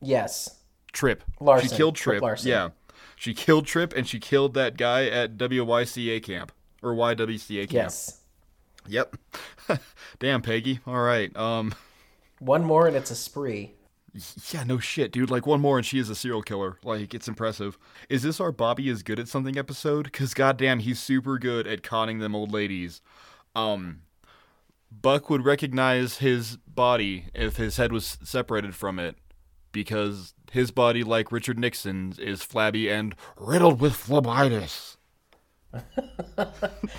Yes. 0.01 0.59
Trip. 0.91 1.23
Larson. 1.39 1.69
She 1.69 1.75
killed 1.75 1.95
Trip 1.95 2.13
Trip. 2.13 2.21
Larson. 2.21 2.49
Yeah. 2.49 2.69
She 3.15 3.33
killed 3.33 3.65
Trip 3.65 3.93
and 3.95 4.07
she 4.07 4.19
killed 4.19 4.53
that 4.53 4.77
guy 4.77 5.07
at 5.07 5.37
WYCA 5.37 6.21
camp 6.23 6.51
or 6.81 6.93
YWCA 6.93 7.61
camp. 7.61 7.71
Yes. 7.71 8.21
Yep. 8.87 9.15
Damn, 10.19 10.41
Peggy. 10.41 10.79
All 10.85 11.01
right. 11.01 11.35
Um 11.35 11.73
One 12.39 12.63
more 12.63 12.87
and 12.87 12.95
it's 12.95 13.11
a 13.11 13.15
spree. 13.15 13.73
Yeah, 14.51 14.63
no 14.63 14.79
shit, 14.79 15.11
dude. 15.11 15.29
Like 15.29 15.45
one 15.45 15.61
more 15.61 15.77
and 15.77 15.85
she 15.85 15.99
is 15.99 16.09
a 16.09 16.15
serial 16.15 16.41
killer. 16.41 16.77
Like 16.83 17.13
it's 17.13 17.27
impressive. 17.27 17.77
Is 18.09 18.23
this 18.23 18.39
our 18.39 18.51
Bobby 18.51 18.89
is 18.89 19.03
good 19.03 19.19
at 19.19 19.27
something 19.27 19.57
episode? 19.57 20.11
Cuz 20.13 20.33
goddamn, 20.33 20.79
he's 20.79 20.99
super 20.99 21.37
good 21.37 21.67
at 21.67 21.83
conning 21.83 22.19
them 22.19 22.35
old 22.35 22.51
ladies. 22.51 23.01
Um 23.55 24.01
Buck 24.91 25.29
would 25.29 25.43
recognize 25.43 26.19
his 26.19 26.57
body 26.67 27.25
if 27.33 27.57
his 27.57 27.77
head 27.77 27.91
was 27.91 28.17
separated 28.23 28.75
from 28.75 28.99
it 28.99 29.17
because 29.71 30.33
his 30.51 30.71
body 30.71 31.03
like 31.03 31.31
Richard 31.31 31.59
Nixon's 31.59 32.17
is 32.17 32.41
flabby 32.43 32.89
and 32.89 33.15
riddled 33.37 33.81
with 33.81 33.93
phlebitis. 33.93 34.97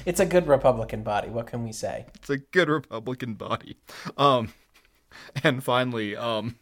It's 0.04 0.20
a 0.20 0.26
good 0.26 0.46
Republican 0.46 1.02
body. 1.02 1.28
What 1.28 1.46
can 1.46 1.64
we 1.64 1.72
say? 1.72 2.06
It's 2.14 2.30
a 2.30 2.38
good 2.38 2.68
Republican 2.68 3.34
body. 3.34 3.76
Um, 4.16 4.52
and 5.42 5.62
finally, 5.64 6.16
um, 6.16 6.56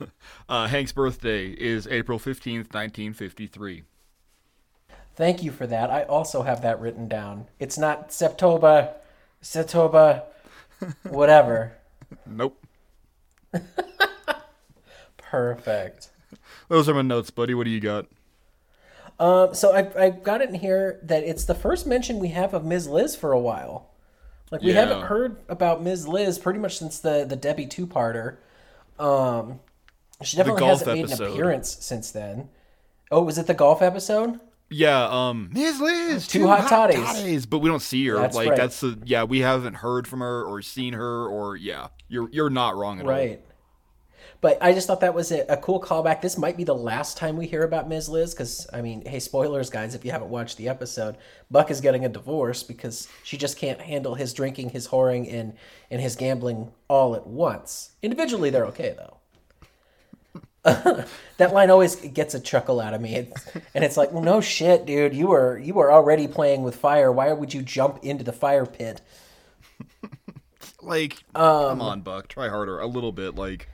uh, 0.48 0.66
Hank's 0.68 0.92
birthday 0.92 1.48
is 1.48 1.86
April 1.88 2.18
fifteenth, 2.18 2.72
nineteen 2.74 3.12
fifty-three. 3.12 3.84
Thank 5.16 5.42
you 5.42 5.50
for 5.50 5.66
that. 5.66 5.90
I 5.90 6.02
also 6.04 6.42
have 6.42 6.62
that 6.62 6.80
written 6.80 7.08
down. 7.08 7.46
It's 7.58 7.76
not 7.76 8.10
Septoba, 8.10 8.94
Septoba, 9.42 10.22
whatever. 11.04 11.72
Nope, 12.26 12.64
Perfect. 15.16 16.08
those 16.68 16.88
are 16.88 16.94
my 16.94 17.02
notes, 17.02 17.30
buddy. 17.30 17.54
What 17.54 17.64
do 17.64 17.70
you 17.70 17.80
got? 17.80 18.06
Um, 19.20 19.52
so 19.54 19.72
I've, 19.74 19.96
I've 19.96 20.22
got 20.22 20.40
it 20.40 20.48
in 20.48 20.54
here 20.54 21.00
that 21.02 21.24
it's 21.24 21.44
the 21.44 21.54
first 21.54 21.86
mention 21.86 22.18
we 22.20 22.28
have 22.28 22.54
of 22.54 22.64
Ms. 22.64 22.86
Liz 22.88 23.16
for 23.16 23.32
a 23.32 23.38
while. 23.40 23.88
Like 24.50 24.62
we 24.62 24.72
Yeah. 24.72 24.80
haven't 24.86 25.02
heard 25.02 25.36
about 25.48 25.82
Ms. 25.82 26.06
Liz 26.08 26.38
pretty 26.38 26.58
much 26.60 26.78
since 26.78 26.98
the 27.00 27.24
the 27.28 27.36
Debbie 27.36 27.66
two 27.66 27.86
parter. 27.86 28.36
Um, 28.98 29.60
she 30.22 30.36
definitely 30.36 30.66
hasn't 30.66 30.92
made 30.92 31.10
an 31.10 31.22
appearance 31.22 31.76
since 31.80 32.10
then. 32.10 32.48
Oh, 33.10 33.22
was 33.22 33.38
it 33.38 33.46
the 33.46 33.54
golf 33.54 33.82
episode? 33.82 34.40
Yeah, 34.70 35.08
um, 35.10 35.50
Ms. 35.52 35.80
Liz, 35.80 36.26
Two 36.26 36.46
hot 36.46 36.68
toddies. 36.68 37.46
but 37.46 37.60
we 37.60 37.70
don't 37.70 37.80
see 37.80 38.06
her. 38.08 38.16
That's 38.16 38.36
like 38.36 38.50
right. 38.50 38.56
that's 38.56 38.80
the 38.80 38.98
yeah, 39.04 39.24
we 39.24 39.40
haven't 39.40 39.74
heard 39.74 40.06
from 40.06 40.20
her 40.20 40.44
or 40.44 40.60
seen 40.60 40.92
her 40.92 41.26
or 41.26 41.56
yeah, 41.56 41.88
you're 42.08 42.28
you're 42.30 42.50
not 42.50 42.76
wrong 42.76 43.00
at 43.00 43.06
all. 43.06 43.12
Right. 43.12 43.42
But 44.40 44.58
I 44.60 44.72
just 44.72 44.86
thought 44.86 45.00
that 45.00 45.14
was 45.14 45.32
a, 45.32 45.44
a 45.48 45.56
cool 45.56 45.80
callback. 45.80 46.20
This 46.20 46.38
might 46.38 46.56
be 46.56 46.62
the 46.62 46.74
last 46.74 47.16
time 47.16 47.36
we 47.36 47.46
hear 47.46 47.64
about 47.64 47.88
Ms. 47.88 48.08
Liz 48.08 48.34
because, 48.34 48.68
I 48.72 48.82
mean, 48.82 49.04
hey, 49.04 49.18
spoilers, 49.18 49.68
guys, 49.68 49.96
if 49.96 50.04
you 50.04 50.12
haven't 50.12 50.30
watched 50.30 50.58
the 50.58 50.68
episode, 50.68 51.16
Buck 51.50 51.72
is 51.72 51.80
getting 51.80 52.04
a 52.04 52.08
divorce 52.08 52.62
because 52.62 53.08
she 53.24 53.36
just 53.36 53.58
can't 53.58 53.80
handle 53.80 54.14
his 54.14 54.32
drinking, 54.32 54.70
his 54.70 54.88
whoring, 54.88 55.32
and, 55.32 55.54
and 55.90 56.00
his 56.00 56.14
gambling 56.14 56.70
all 56.86 57.16
at 57.16 57.26
once. 57.26 57.92
Individually, 58.00 58.50
they're 58.50 58.66
okay, 58.66 58.94
though. 58.96 59.16
that 60.64 61.52
line 61.52 61.70
always 61.70 61.96
gets 61.96 62.34
a 62.34 62.40
chuckle 62.40 62.80
out 62.80 62.94
of 62.94 63.00
me. 63.00 63.14
It's, 63.14 63.46
and 63.74 63.84
it's 63.84 63.96
like, 63.96 64.12
well, 64.12 64.22
no 64.22 64.40
shit, 64.40 64.86
dude. 64.86 65.14
You 65.14 65.28
were 65.28 65.58
you 65.58 65.74
were 65.74 65.92
already 65.92 66.26
playing 66.28 66.62
with 66.62 66.76
fire. 66.76 67.10
Why 67.12 67.32
would 67.32 67.54
you 67.54 67.62
jump 67.62 68.00
into 68.02 68.24
the 68.24 68.32
fire 68.32 68.66
pit? 68.66 69.00
Like, 70.80 71.24
Um, 71.34 71.68
come 71.68 71.82
on, 71.82 72.00
Buck, 72.02 72.28
try 72.28 72.48
harder 72.48 72.78
a 72.80 72.86
little 72.86 73.12
bit. 73.12 73.34
Like, 73.34 73.68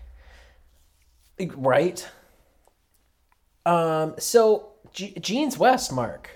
Right. 1.38 2.06
Um. 3.66 4.14
So, 4.18 4.72
G- 4.92 5.14
Jeans 5.20 5.58
West, 5.58 5.92
Mark. 5.92 6.30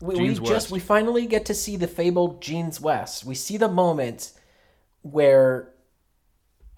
We, 0.00 0.14
Jeans 0.16 0.40
we 0.40 0.48
just 0.48 0.70
we 0.70 0.80
finally 0.80 1.26
get 1.26 1.44
to 1.46 1.54
see 1.54 1.76
the 1.76 1.86
fabled 1.86 2.40
Jeans 2.40 2.80
West. 2.80 3.24
We 3.24 3.34
see 3.34 3.56
the 3.58 3.68
moment 3.68 4.32
where 5.02 5.72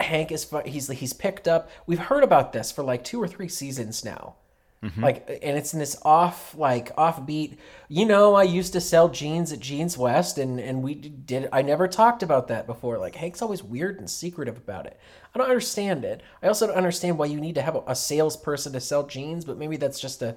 Hank 0.03 0.31
is 0.31 0.51
he's 0.65 0.87
he's 0.89 1.13
picked 1.13 1.47
up. 1.47 1.69
We've 1.85 1.99
heard 1.99 2.23
about 2.23 2.53
this 2.53 2.71
for 2.71 2.83
like 2.83 3.03
two 3.03 3.21
or 3.21 3.27
three 3.27 3.49
seasons 3.49 4.05
now. 4.05 4.35
Mm-hmm. 4.83 5.01
Like, 5.01 5.39
and 5.41 5.57
it's 5.57 5.73
in 5.73 5.79
this 5.79 5.95
off 6.03 6.55
like 6.57 6.93
offbeat. 6.97 7.57
You 7.87 8.05
know, 8.05 8.35
I 8.35 8.43
used 8.43 8.73
to 8.73 8.81
sell 8.81 9.07
jeans 9.07 9.53
at 9.53 9.61
Jeans 9.61 9.97
West, 9.97 10.37
and 10.37 10.59
and 10.59 10.83
we 10.83 10.93
did. 10.95 11.47
I 11.53 11.61
never 11.61 11.87
talked 11.87 12.21
about 12.21 12.49
that 12.49 12.67
before. 12.67 12.97
Like 12.97 13.15
Hank's 13.15 13.41
always 13.41 13.63
weird 13.63 13.97
and 13.99 14.09
secretive 14.09 14.57
about 14.57 14.85
it. 14.85 14.99
I 15.33 15.37
don't 15.37 15.47
understand 15.47 16.03
it. 16.03 16.21
I 16.41 16.47
also 16.47 16.67
don't 16.67 16.75
understand 16.75 17.17
why 17.17 17.27
you 17.27 17.39
need 17.39 17.55
to 17.55 17.61
have 17.61 17.75
a, 17.75 17.83
a 17.87 17.95
salesperson 17.95 18.73
to 18.73 18.81
sell 18.81 19.07
jeans, 19.07 19.45
but 19.45 19.57
maybe 19.57 19.77
that's 19.77 20.01
just 20.01 20.21
a 20.21 20.35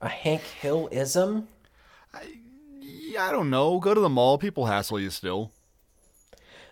a 0.00 0.08
Hank 0.08 0.42
Hill 0.42 0.88
ism. 0.90 1.46
yeah, 2.80 3.28
I 3.28 3.30
don't 3.30 3.50
know. 3.50 3.78
Go 3.78 3.94
to 3.94 4.00
the 4.00 4.08
mall. 4.08 4.38
People 4.38 4.66
hassle 4.66 4.98
you 4.98 5.10
still. 5.10 5.52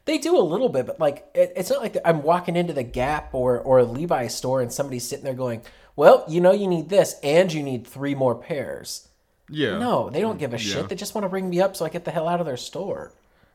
They 0.06 0.18
do 0.18 0.36
a 0.38 0.40
little 0.40 0.68
bit, 0.68 0.86
but 0.86 0.98
like 0.98 1.26
it, 1.34 1.52
it's 1.56 1.68
not 1.70 1.82
like 1.82 1.96
I'm 2.04 2.22
walking 2.22 2.56
into 2.56 2.72
the 2.72 2.82
Gap 2.84 3.34
or 3.34 3.58
or 3.58 3.78
a 3.80 3.84
Levi's 3.84 4.34
store 4.34 4.62
and 4.62 4.72
somebody's 4.72 5.06
sitting 5.06 5.24
there 5.24 5.34
going, 5.34 5.62
"Well, 5.96 6.24
you 6.28 6.40
know, 6.40 6.52
you 6.52 6.66
need 6.68 6.88
this 6.88 7.16
and 7.22 7.52
you 7.52 7.62
need 7.62 7.86
three 7.86 8.14
more 8.14 8.34
pairs." 8.34 9.08
Yeah. 9.50 9.78
No, 9.78 10.08
they 10.10 10.20
don't 10.20 10.38
give 10.38 10.54
a 10.54 10.58
Yeah. 10.58 10.62
shit. 10.74 10.88
They 10.88 10.94
just 10.96 11.14
want 11.14 11.24
to 11.24 11.28
ring 11.28 11.50
me 11.50 11.60
up 11.60 11.76
so 11.76 11.84
I 11.84 11.88
get 11.88 12.04
the 12.04 12.10
hell 12.12 12.26
out 12.28 12.40
of 12.40 12.46
their 12.46 12.56
store. 12.56 13.12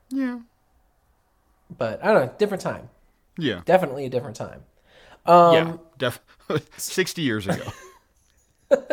Yeah. 0.09 0.39
But 1.77 2.03
I 2.03 2.13
don't 2.13 2.25
know, 2.27 2.33
different 2.37 2.61
time. 2.61 2.89
Yeah. 3.37 3.61
Definitely 3.65 4.05
a 4.05 4.09
different 4.09 4.35
time. 4.35 4.63
Um, 5.25 5.53
yeah. 5.53 5.77
Def- 5.97 6.19
60 6.77 7.21
years 7.21 7.47
ago. 7.47 7.63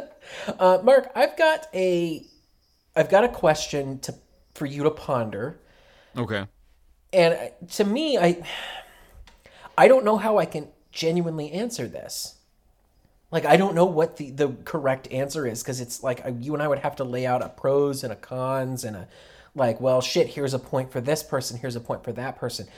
Uh, 0.58 0.78
Mark, 0.82 1.10
I've 1.14 1.36
got 1.36 1.66
a, 1.74 2.24
I've 2.96 3.08
got 3.10 3.24
a 3.24 3.28
question 3.28 3.98
to 4.00 4.14
for 4.54 4.66
you 4.66 4.82
to 4.84 4.90
ponder, 4.90 5.58
Okay. 6.16 6.46
And 7.12 7.52
to 7.72 7.84
me, 7.84 8.18
I, 8.18 8.42
I 9.76 9.88
don't 9.88 10.04
know 10.04 10.16
how 10.18 10.38
I 10.38 10.46
can 10.46 10.68
genuinely 10.92 11.52
answer 11.52 11.86
this. 11.88 12.36
Like 13.30 13.44
I 13.44 13.56
don't 13.56 13.74
know 13.74 13.84
what 13.84 14.16
the 14.16 14.30
the 14.30 14.48
correct 14.64 15.08
answer 15.12 15.46
is 15.46 15.62
because 15.62 15.80
it's 15.80 16.02
like 16.02 16.24
you 16.40 16.54
and 16.54 16.62
I 16.62 16.68
would 16.68 16.78
have 16.80 16.96
to 16.96 17.04
lay 17.04 17.26
out 17.26 17.42
a 17.42 17.48
pros 17.50 18.02
and 18.04 18.12
a 18.12 18.16
cons 18.16 18.84
and 18.84 18.96
a 18.96 19.08
like, 19.54 19.80
well, 19.80 20.00
shit. 20.00 20.28
Here's 20.28 20.54
a 20.54 20.58
point 20.58 20.92
for 20.92 21.00
this 21.00 21.22
person. 21.22 21.58
Here's 21.58 21.76
a 21.76 21.80
point 21.80 22.04
for 22.04 22.12
that 22.12 22.38
person. 22.38 22.68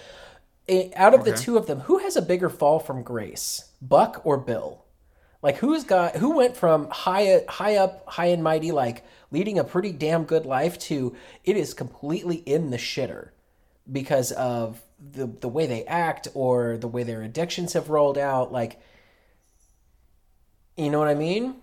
eh, 0.69 0.91
out 0.97 1.15
of 1.15 1.25
the 1.25 1.33
two 1.33 1.57
of 1.57 1.67
them, 1.67 1.81
who 1.81 1.99
has 1.99 2.17
a 2.17 2.23
bigger 2.23 2.49
fall 2.49 2.79
from 2.81 3.03
grace, 3.03 3.71
Buck 3.83 4.23
or 4.25 4.39
Bill? 4.39 4.85
Like 5.43 5.59
who's 5.59 5.85
got 5.85 6.17
who 6.17 6.37
went 6.37 6.57
from 6.57 6.89
high 6.91 7.43
high 7.49 7.77
up, 7.77 8.05
high 8.09 8.27
and 8.27 8.43
mighty, 8.43 8.73
like 8.73 9.05
leading 9.31 9.59
a 9.59 9.65
pretty 9.65 9.93
damn 9.93 10.25
good 10.25 10.47
life 10.47 10.79
to 10.81 11.17
it 11.45 11.57
is 11.57 11.75
completely 11.75 12.37
in 12.37 12.71
the 12.71 12.77
shitter 12.79 13.31
because 13.91 14.33
of 14.33 14.81
the 15.13 15.27
the 15.27 15.49
way 15.49 15.67
they 15.67 15.85
act 15.85 16.29
or 16.35 16.77
the 16.77 16.89
way 16.89 17.03
their 17.03 17.23
addictions 17.23 17.73
have 17.73 17.91
rolled 17.91 18.19
out. 18.19 18.53
Like, 18.53 18.81
you 20.77 20.91
know 20.91 20.99
what 20.99 21.09
I 21.09 21.15
mean? 21.15 21.57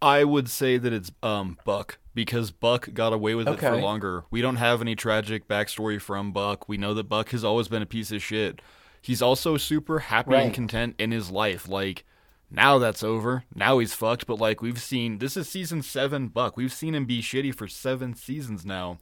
I 0.00 0.24
would 0.24 0.48
say 0.48 0.78
that 0.78 0.92
it's 0.92 1.10
um 1.22 1.58
Buck 1.64 1.98
because 2.14 2.50
Buck 2.50 2.92
got 2.92 3.12
away 3.12 3.34
with 3.34 3.48
it 3.48 3.58
for 3.58 3.76
longer. 3.76 4.24
We 4.30 4.42
don't 4.42 4.56
have 4.56 4.80
any 4.80 4.94
tragic 4.94 5.48
backstory 5.48 6.00
from 6.00 6.32
Buck. 6.32 6.68
We 6.68 6.76
know 6.76 6.94
that 6.94 7.08
Buck 7.08 7.30
has 7.30 7.44
always 7.44 7.68
been 7.68 7.82
a 7.82 7.86
piece 7.86 8.12
of 8.12 8.22
shit. 8.22 8.60
He's 9.00 9.22
also 9.22 9.56
super 9.56 10.00
happy 10.00 10.34
and 10.34 10.54
content 10.54 10.96
in 10.98 11.10
his 11.10 11.30
life. 11.30 11.68
Like 11.68 12.04
now 12.50 12.78
that's 12.78 13.02
over. 13.02 13.44
Now 13.54 13.78
he's 13.78 13.94
fucked. 13.94 14.26
But 14.26 14.38
like 14.38 14.60
we've 14.60 14.80
seen, 14.80 15.18
this 15.18 15.36
is 15.36 15.48
season 15.48 15.82
seven. 15.82 16.28
Buck. 16.28 16.56
We've 16.56 16.72
seen 16.72 16.94
him 16.94 17.06
be 17.06 17.22
shitty 17.22 17.54
for 17.54 17.66
seven 17.66 18.14
seasons 18.14 18.64
now. 18.64 18.98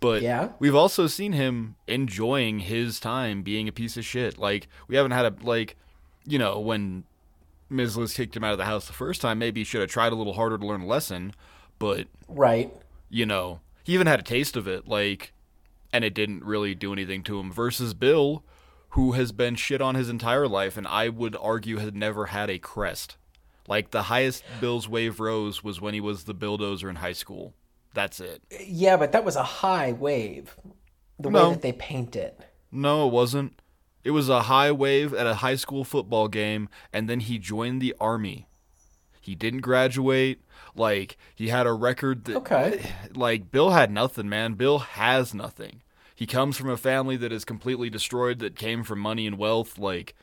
But 0.00 0.22
Yeah. 0.22 0.50
we've 0.58 0.74
also 0.74 1.06
seen 1.06 1.32
him 1.32 1.76
enjoying 1.86 2.60
his 2.60 3.00
time 3.00 3.42
being 3.42 3.68
a 3.68 3.72
piece 3.72 3.96
of 3.96 4.04
shit. 4.04 4.38
Like 4.38 4.68
we 4.86 4.96
haven't 4.96 5.12
had 5.12 5.26
a 5.26 5.34
like, 5.44 5.76
you 6.26 6.38
know, 6.38 6.58
when 6.60 7.04
Ms. 7.70 7.96
Liz 7.96 8.14
kicked 8.14 8.36
him 8.36 8.44
out 8.44 8.52
of 8.52 8.58
the 8.58 8.64
house 8.64 8.86
the 8.86 8.92
first 8.92 9.20
time, 9.20 9.38
maybe 9.38 9.60
he 9.60 9.64
should 9.64 9.80
have 9.80 9.90
tried 9.90 10.12
a 10.12 10.16
little 10.16 10.34
harder 10.34 10.56
to 10.58 10.66
learn 10.66 10.82
a 10.82 10.86
lesson. 10.86 11.32
But 11.78 12.06
Right. 12.28 12.72
you 13.10 13.26
know, 13.26 13.60
he 13.84 13.94
even 13.94 14.06
had 14.06 14.20
a 14.20 14.22
taste 14.24 14.56
of 14.56 14.66
it, 14.68 14.86
like, 14.88 15.32
and 15.92 16.04
it 16.04 16.14
didn't 16.14 16.44
really 16.44 16.74
do 16.74 16.92
anything 16.92 17.22
to 17.24 17.38
him. 17.40 17.50
Versus 17.52 17.94
Bill, 17.94 18.42
who 18.90 19.12
has 19.12 19.32
been 19.32 19.54
shit 19.54 19.80
on 19.82 19.94
his 19.94 20.08
entire 20.08 20.46
life, 20.48 20.76
and 20.76 20.86
I 20.86 21.08
would 21.08 21.36
argue 21.40 21.78
had 21.78 21.94
never 21.96 22.26
had 22.26 22.50
a 22.50 22.58
crest. 22.58 23.16
Like 23.66 23.90
the 23.90 24.04
highest 24.04 24.44
Bill's 24.60 24.88
wave 24.88 25.20
rose 25.20 25.62
was 25.62 25.80
when 25.80 25.92
he 25.94 26.00
was 26.00 26.24
the 26.24 26.34
bulldozer 26.34 26.88
in 26.88 26.96
high 26.96 27.12
school. 27.12 27.52
That's 27.98 28.20
it. 28.20 28.42
Yeah, 28.64 28.96
but 28.96 29.10
that 29.10 29.24
was 29.24 29.34
a 29.34 29.42
high 29.42 29.90
wave. 29.90 30.56
The 31.18 31.30
No. 31.30 31.48
way 31.48 31.54
that 31.54 31.62
they 31.62 31.72
paint 31.72 32.14
it. 32.14 32.38
No, 32.70 33.08
it 33.08 33.12
wasn't. 33.12 33.60
It 34.04 34.12
was 34.12 34.28
a 34.28 34.42
high 34.42 34.70
wave 34.70 35.12
at 35.12 35.26
a 35.26 35.34
high 35.36 35.56
school 35.56 35.82
football 35.82 36.28
game, 36.28 36.68
and 36.92 37.08
then 37.10 37.18
he 37.18 37.38
joined 37.40 37.82
the 37.82 37.96
army. 38.00 38.46
He 39.20 39.34
didn't 39.34 39.62
graduate. 39.62 40.42
Like 40.76 41.16
he 41.34 41.48
had 41.48 41.66
a 41.66 41.72
record 41.72 42.26
that, 42.26 42.36
Okay. 42.36 42.92
like 43.16 43.50
Bill 43.50 43.70
had 43.70 43.90
nothing, 43.90 44.28
man. 44.28 44.54
Bill 44.54 44.78
has 44.78 45.34
nothing. 45.34 45.82
He 46.14 46.24
comes 46.24 46.56
from 46.56 46.70
a 46.70 46.76
family 46.76 47.16
that 47.16 47.32
is 47.32 47.44
completely 47.44 47.90
destroyed, 47.90 48.38
that 48.38 48.54
came 48.54 48.84
from 48.84 49.00
money 49.00 49.26
and 49.26 49.38
wealth. 49.38 49.76
Like, 49.76 50.14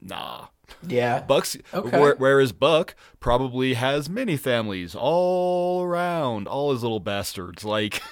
nah. 0.00 0.46
Yeah. 0.86 1.20
Buck's 1.20 1.56
Okay. 1.72 1.98
where, 2.00 2.14
whereas 2.16 2.52
Buck 2.52 2.94
probably 3.20 3.74
has 3.74 4.08
many 4.08 4.36
families 4.36 4.94
all 4.94 5.82
around, 5.82 6.48
all 6.48 6.72
his 6.72 6.82
little 6.82 7.00
bastards. 7.00 7.64
Like. 7.64 8.02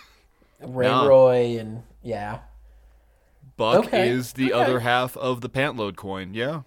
Ray 0.61 0.87
Nah. 0.89 1.07
Roy 1.07 1.59
and 1.59 1.83
yeah. 2.03 2.41
Buck 3.57 3.87
Okay, 3.87 4.09
is 4.09 4.33
the 4.35 4.53
okay. 4.53 4.63
other 4.63 4.81
half 4.81 5.17
of 5.17 5.41
the 5.41 5.49
pantload 5.49 5.97
coin. 5.97 6.33
Yeah. 6.35 6.63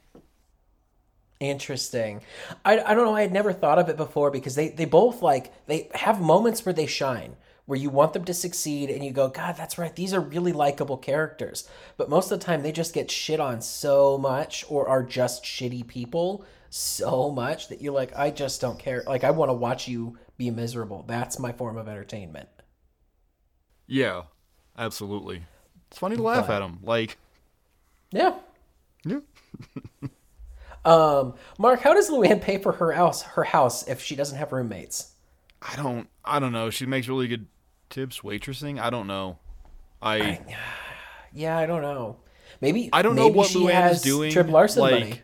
Interesting. 1.39 2.21
I, 2.63 2.79
I 2.79 2.93
don't 2.93 3.05
know. 3.05 3.15
I 3.15 3.21
had 3.21 3.33
never 3.33 3.51
thought 3.51 3.77
of 3.79 3.89
it 3.89 3.97
before 3.97 4.31
because 4.31 4.55
they, 4.55 4.69
they 4.69 4.85
both 4.85 5.21
like 5.21 5.51
they 5.67 5.89
have 5.93 6.21
moments 6.21 6.65
where 6.65 6.71
they 6.73 6.85
shine, 6.85 7.35
where 7.65 7.79
you 7.79 7.89
want 7.89 8.13
them 8.13 8.25
to 8.25 8.33
succeed 8.33 8.89
and 8.89 9.03
you 9.05 9.11
go, 9.11 9.29
God, 9.29 9.55
that's 9.55 9.77
right. 9.77 9.95
These 9.95 10.13
are 10.13 10.19
really 10.19 10.51
likable 10.51 10.97
characters. 10.97 11.67
But 11.97 12.09
most 12.09 12.31
of 12.31 12.39
the 12.39 12.45
time 12.45 12.61
they 12.61 12.71
just 12.73 12.93
get 12.93 13.09
shit 13.09 13.39
on 13.39 13.61
so 13.61 14.17
much 14.17 14.65
or 14.67 14.87
are 14.89 15.01
just 15.03 15.43
shitty 15.45 15.87
people 15.87 16.45
so 16.69 17.31
much 17.31 17.69
that 17.69 17.81
you're 17.81 17.93
like, 17.93 18.13
I 18.17 18.31
just 18.31 18.59
don't 18.59 18.77
care. 18.79 19.03
Like 19.07 19.23
I 19.23 19.31
want 19.31 19.49
to 19.49 19.53
watch 19.53 19.87
you 19.87 20.17
be 20.37 20.49
miserable. 20.51 21.05
That's 21.07 21.39
my 21.39 21.51
form 21.53 21.77
of 21.77 21.87
entertainment. 21.87 22.49
Yeah, 23.87 24.23
absolutely. 24.77 25.43
It's 25.89 25.99
funny 25.99 26.15
to 26.17 26.23
laugh 26.23 26.47
But- 26.47 26.55
at 26.55 26.59
them. 26.59 26.79
Like, 26.83 27.17
Yeah. 28.11 28.35
yeah. 29.05 29.19
Um, 30.85 31.35
Mark, 31.57 31.79
how 31.79 31.93
does 31.93 32.09
Luann 32.09 32.41
pay 32.41 32.57
for 32.57 32.73
her 32.73 32.91
house 32.91 33.21
her 33.21 33.45
house 33.45 33.87
if 33.87 34.01
she 34.01 34.17
doesn't 34.17 34.37
have 34.37 34.51
roommates? 34.51 35.12
I 35.65 35.75
don't, 35.75 36.09
I 36.25 36.39
don't 36.39 36.51
know. 36.51 36.69
She 36.69 36.85
makes 36.85 37.07
really 37.07 37.27
good 37.27 37.47
tips 37.89 38.19
waitressing. 38.19 38.79
I 38.79 38.89
don't 38.89 39.07
know. 39.07 39.39
I, 40.01 40.39
Yeah, 41.33 41.57
I 41.57 41.65
don't 41.65 41.81
know. 41.81 42.17
Maybe 42.61 42.89
I 42.93 43.01
don't 43.01 43.15
know 43.15 43.27
what 43.27 43.47
she 43.47 43.59
Luann 43.59 43.71
has 43.73 43.97
is 43.97 44.03
doing. 44.03 44.31
Trip 44.31 44.47
Larson 44.47 44.81
like, 44.81 44.93
money. 44.93 45.21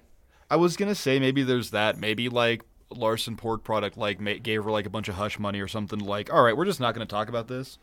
I 0.49 0.56
was 0.56 0.75
gonna 0.75 0.95
say 0.95 1.19
maybe 1.19 1.43
there's 1.43 1.71
that. 1.71 1.97
Maybe 1.97 2.30
like 2.30 2.63
Larson 2.89 3.36
pork 3.36 3.63
product 3.63 3.97
like 3.97 4.19
ma- 4.19 4.34
gave 4.41 4.63
her 4.63 4.71
like 4.71 4.86
a 4.86 4.89
bunch 4.89 5.08
of 5.08 5.15
hush 5.15 5.38
money 5.38 5.60
or 5.60 5.67
something. 5.67 5.99
Like, 5.99 6.34
all 6.34 6.41
right, 6.41 6.58
we're 6.58 6.65
just 6.65 6.80
not 6.80 6.93
gonna 6.93 7.06
talk 7.06 7.30
about 7.30 7.47
this. 7.47 7.78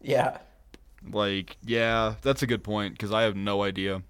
Yeah. 0.00 0.38
Like, 1.08 1.56
yeah, 1.64 2.16
that's 2.22 2.42
a 2.42 2.46
good 2.46 2.62
point 2.62 2.94
because 2.94 3.12
I 3.12 3.22
have 3.22 3.36
no 3.36 3.62
idea. 3.62 4.02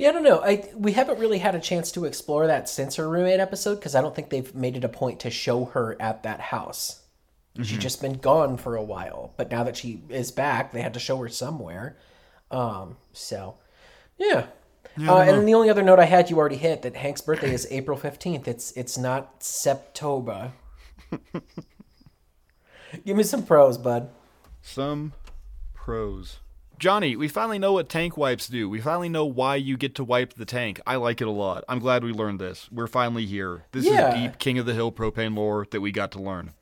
Yeah, 0.00 0.08
I 0.08 0.12
don't 0.12 0.22
know. 0.22 0.40
I 0.42 0.66
we 0.74 0.92
haven't 0.92 1.18
really 1.18 1.36
had 1.36 1.54
a 1.54 1.60
chance 1.60 1.92
to 1.92 2.06
explore 2.06 2.46
that 2.46 2.70
since 2.70 2.96
her 2.96 3.06
roommate 3.06 3.38
episode 3.38 3.74
because 3.74 3.94
I 3.94 4.00
don't 4.00 4.14
think 4.14 4.30
they've 4.30 4.54
made 4.54 4.78
it 4.78 4.82
a 4.82 4.88
point 4.88 5.20
to 5.20 5.30
show 5.30 5.66
her 5.66 5.94
at 6.00 6.22
that 6.22 6.40
house. 6.40 7.02
She's 7.62 7.76
just 7.76 8.00
been 8.00 8.14
gone 8.14 8.56
for 8.56 8.76
a 8.76 8.82
while, 8.82 9.34
but 9.36 9.50
now 9.50 9.62
that 9.64 9.76
she 9.76 10.02
is 10.08 10.30
back, 10.30 10.72
they 10.72 10.80
had 10.80 10.94
to 10.94 11.00
show 11.00 11.18
her 11.18 11.28
somewhere. 11.28 11.98
Um, 12.50 12.96
so 13.12 13.58
yeah. 14.16 14.46
uh, 14.98 15.18
and 15.18 15.36
then 15.36 15.44
the 15.44 15.52
only 15.52 15.68
other 15.68 15.82
note 15.82 15.98
I 15.98 16.06
had, 16.06 16.30
you 16.30 16.38
already 16.38 16.56
hit 16.56 16.80
that 16.80 16.96
Hank's 16.96 17.20
birthday 17.20 17.52
is 17.52 17.68
April 17.70 17.98
fifteenth. 17.98 18.48
It's 18.48 18.72
it's 18.72 18.96
not 18.96 19.44
Septober. 19.44 20.52
Give 23.04 23.18
me 23.18 23.22
some 23.22 23.44
pros, 23.44 23.76
bud. 23.76 24.08
Some 24.62 25.12
pros. 25.74 26.38
Jonny, 26.80 27.14
we 27.14 27.28
finally 27.28 27.58
know 27.58 27.74
what 27.74 27.90
tank 27.90 28.16
wipes 28.16 28.48
do. 28.48 28.66
We 28.68 28.80
finally 28.80 29.10
know 29.10 29.26
why 29.26 29.56
you 29.56 29.76
get 29.76 29.94
to 29.96 30.04
wipe 30.04 30.32
the 30.32 30.46
tank. 30.46 30.80
I 30.86 30.96
like 30.96 31.20
it 31.20 31.26
a 31.28 31.30
lot. 31.30 31.62
I'm 31.68 31.78
glad 31.78 32.02
we 32.02 32.10
learned 32.12 32.40
this. 32.40 32.68
We're 32.72 32.86
finally 32.86 33.26
here. 33.26 33.64
This 33.72 33.84
Yeah. 33.84 34.08
is 34.08 34.14
deep 34.14 34.38
King 34.38 34.58
of 34.58 34.64
the 34.64 34.72
Hill 34.72 34.90
propane 34.90 35.36
lore 35.36 35.66
that 35.72 35.82
we 35.82 35.92
got 35.92 36.10
to 36.12 36.18
learn. 36.22 36.52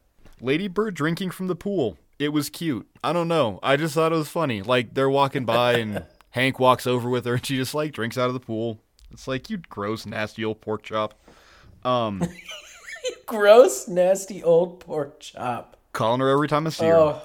Ladybird 0.40 0.94
drinking 0.94 1.30
from 1.30 1.46
the 1.46 1.54
pool. 1.54 1.98
It 2.18 2.30
was 2.30 2.50
cute. 2.50 2.88
I 3.04 3.12
don't 3.12 3.28
know. 3.28 3.60
I 3.62 3.76
just 3.76 3.94
thought 3.94 4.10
it 4.12 4.16
was 4.16 4.28
funny. 4.28 4.60
Like 4.60 4.94
they're 4.94 5.08
walking 5.08 5.44
by 5.44 5.74
and 5.74 6.04
Hank 6.30 6.58
walks 6.58 6.84
over 6.84 7.08
with 7.08 7.24
her 7.24 7.34
and 7.34 7.46
she 7.46 7.54
just 7.56 7.72
like 7.74 7.92
drinks 7.92 8.18
out 8.18 8.26
of 8.26 8.34
the 8.34 8.40
pool. 8.40 8.80
It's 9.12 9.28
like 9.28 9.48
you 9.48 9.58
gross, 9.58 10.04
nasty 10.04 10.44
old 10.44 10.60
pork 10.60 10.82
chop. 10.82 11.14
Um, 11.84 12.22
Gross, 13.26 13.86
nasty 13.88 14.42
old 14.42 14.80
pork 14.80 15.20
chop. 15.20 15.76
calling 15.92 16.20
her 16.20 16.28
every 16.28 16.48
time 16.48 16.66
I 16.66 16.70
see 16.70 16.86
her. 16.86 16.94
Oh, 16.94 17.22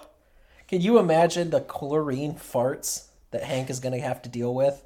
can 0.74 0.82
you 0.82 0.98
imagine 0.98 1.52
the 1.52 1.62
chlorine 1.62 2.34
farts 2.34 3.04
that 3.30 3.44
Hank 3.44 3.70
is 3.70 3.80
going 3.80 3.94
to 3.94 4.02
have 4.02 4.24
to 4.24 4.30
deal 4.30 4.56
with? 4.56 4.84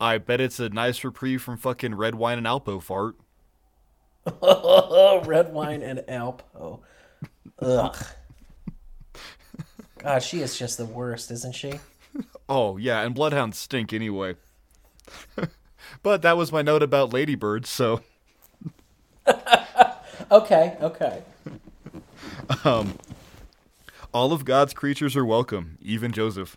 I 0.00 0.16
bet 0.16 0.40
it's 0.40 0.58
a 0.58 0.70
nice 0.70 1.04
reprieve 1.04 1.42
from 1.42 1.58
fucking 1.58 1.94
red 1.94 2.14
wine 2.14 2.38
and 2.38 2.46
Alpo 2.46 2.82
fart. 2.82 3.16
Red 5.28 5.52
wine 5.52 5.82
and 5.82 5.98
Alpo. 6.08 6.80
Ugh. 7.58 7.96
God, 9.98 10.22
she 10.22 10.40
is 10.40 10.58
just 10.58 10.78
the 10.78 10.86
worst, 10.86 11.30
isn't 11.30 11.54
she? 11.54 11.74
Oh, 12.48 12.78
yeah, 12.78 13.02
and 13.02 13.14
bloodhounds 13.14 13.58
stink 13.58 13.92
anyway. 13.92 14.36
but 16.02 16.22
that 16.22 16.38
was 16.38 16.50
my 16.50 16.62
note 16.62 16.82
about 16.82 17.12
ladybirds, 17.12 17.68
so 17.68 18.00
Okay, 20.30 20.78
okay. 20.80 21.22
Um, 22.64 22.96
all 24.12 24.32
of 24.32 24.44
God's 24.44 24.74
creatures 24.74 25.16
are 25.16 25.24
welcome, 25.24 25.78
even 25.80 26.12
Joseph. 26.12 26.56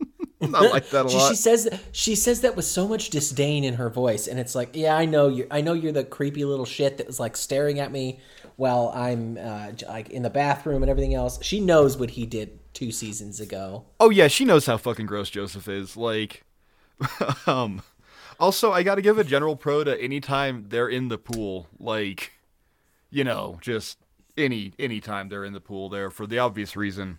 I 0.40 0.46
like 0.46 0.90
that 0.90 1.06
a 1.06 1.08
She, 1.08 1.16
lot. 1.16 1.28
she 1.30 1.34
says 1.34 1.80
she 1.90 2.14
says 2.14 2.42
that 2.42 2.54
with 2.54 2.64
so 2.64 2.86
much 2.86 3.10
disdain 3.10 3.64
in 3.64 3.74
her 3.74 3.90
voice, 3.90 4.28
and 4.28 4.38
it's 4.38 4.54
like, 4.54 4.70
yeah, 4.74 4.96
I 4.96 5.04
know 5.04 5.28
you. 5.28 5.46
I 5.50 5.60
know 5.60 5.72
you're 5.72 5.92
the 5.92 6.04
creepy 6.04 6.44
little 6.44 6.64
shit 6.64 6.98
that 6.98 7.06
was 7.06 7.18
like 7.18 7.36
staring 7.36 7.80
at 7.80 7.90
me 7.90 8.20
while 8.56 8.92
I'm 8.94 9.36
uh, 9.36 9.72
like 9.88 10.10
in 10.10 10.22
the 10.22 10.30
bathroom 10.30 10.82
and 10.82 10.90
everything 10.90 11.14
else. 11.14 11.42
She 11.42 11.58
knows 11.60 11.96
what 11.96 12.10
he 12.10 12.24
did 12.26 12.58
two 12.72 12.92
seasons 12.92 13.40
ago. 13.40 13.86
Oh 13.98 14.10
yeah, 14.10 14.28
she 14.28 14.44
knows 14.44 14.66
how 14.66 14.76
fucking 14.76 15.06
gross 15.06 15.30
Joseph 15.30 15.66
is. 15.66 15.96
Like, 15.96 16.44
um, 17.46 17.82
also 18.38 18.70
I 18.70 18.84
got 18.84 18.94
to 18.94 19.02
give 19.02 19.18
a 19.18 19.24
general 19.24 19.56
pro 19.56 19.82
to 19.82 20.00
anytime 20.00 20.66
they're 20.68 20.88
in 20.88 21.08
the 21.08 21.18
pool. 21.18 21.66
Like, 21.80 22.32
you 23.10 23.24
know, 23.24 23.58
just 23.60 23.98
any 24.38 24.72
any 24.78 25.00
time 25.00 25.28
they're 25.28 25.44
in 25.44 25.52
the 25.52 25.60
pool 25.60 25.88
there 25.88 26.10
for 26.10 26.26
the 26.26 26.38
obvious 26.38 26.76
reason 26.76 27.18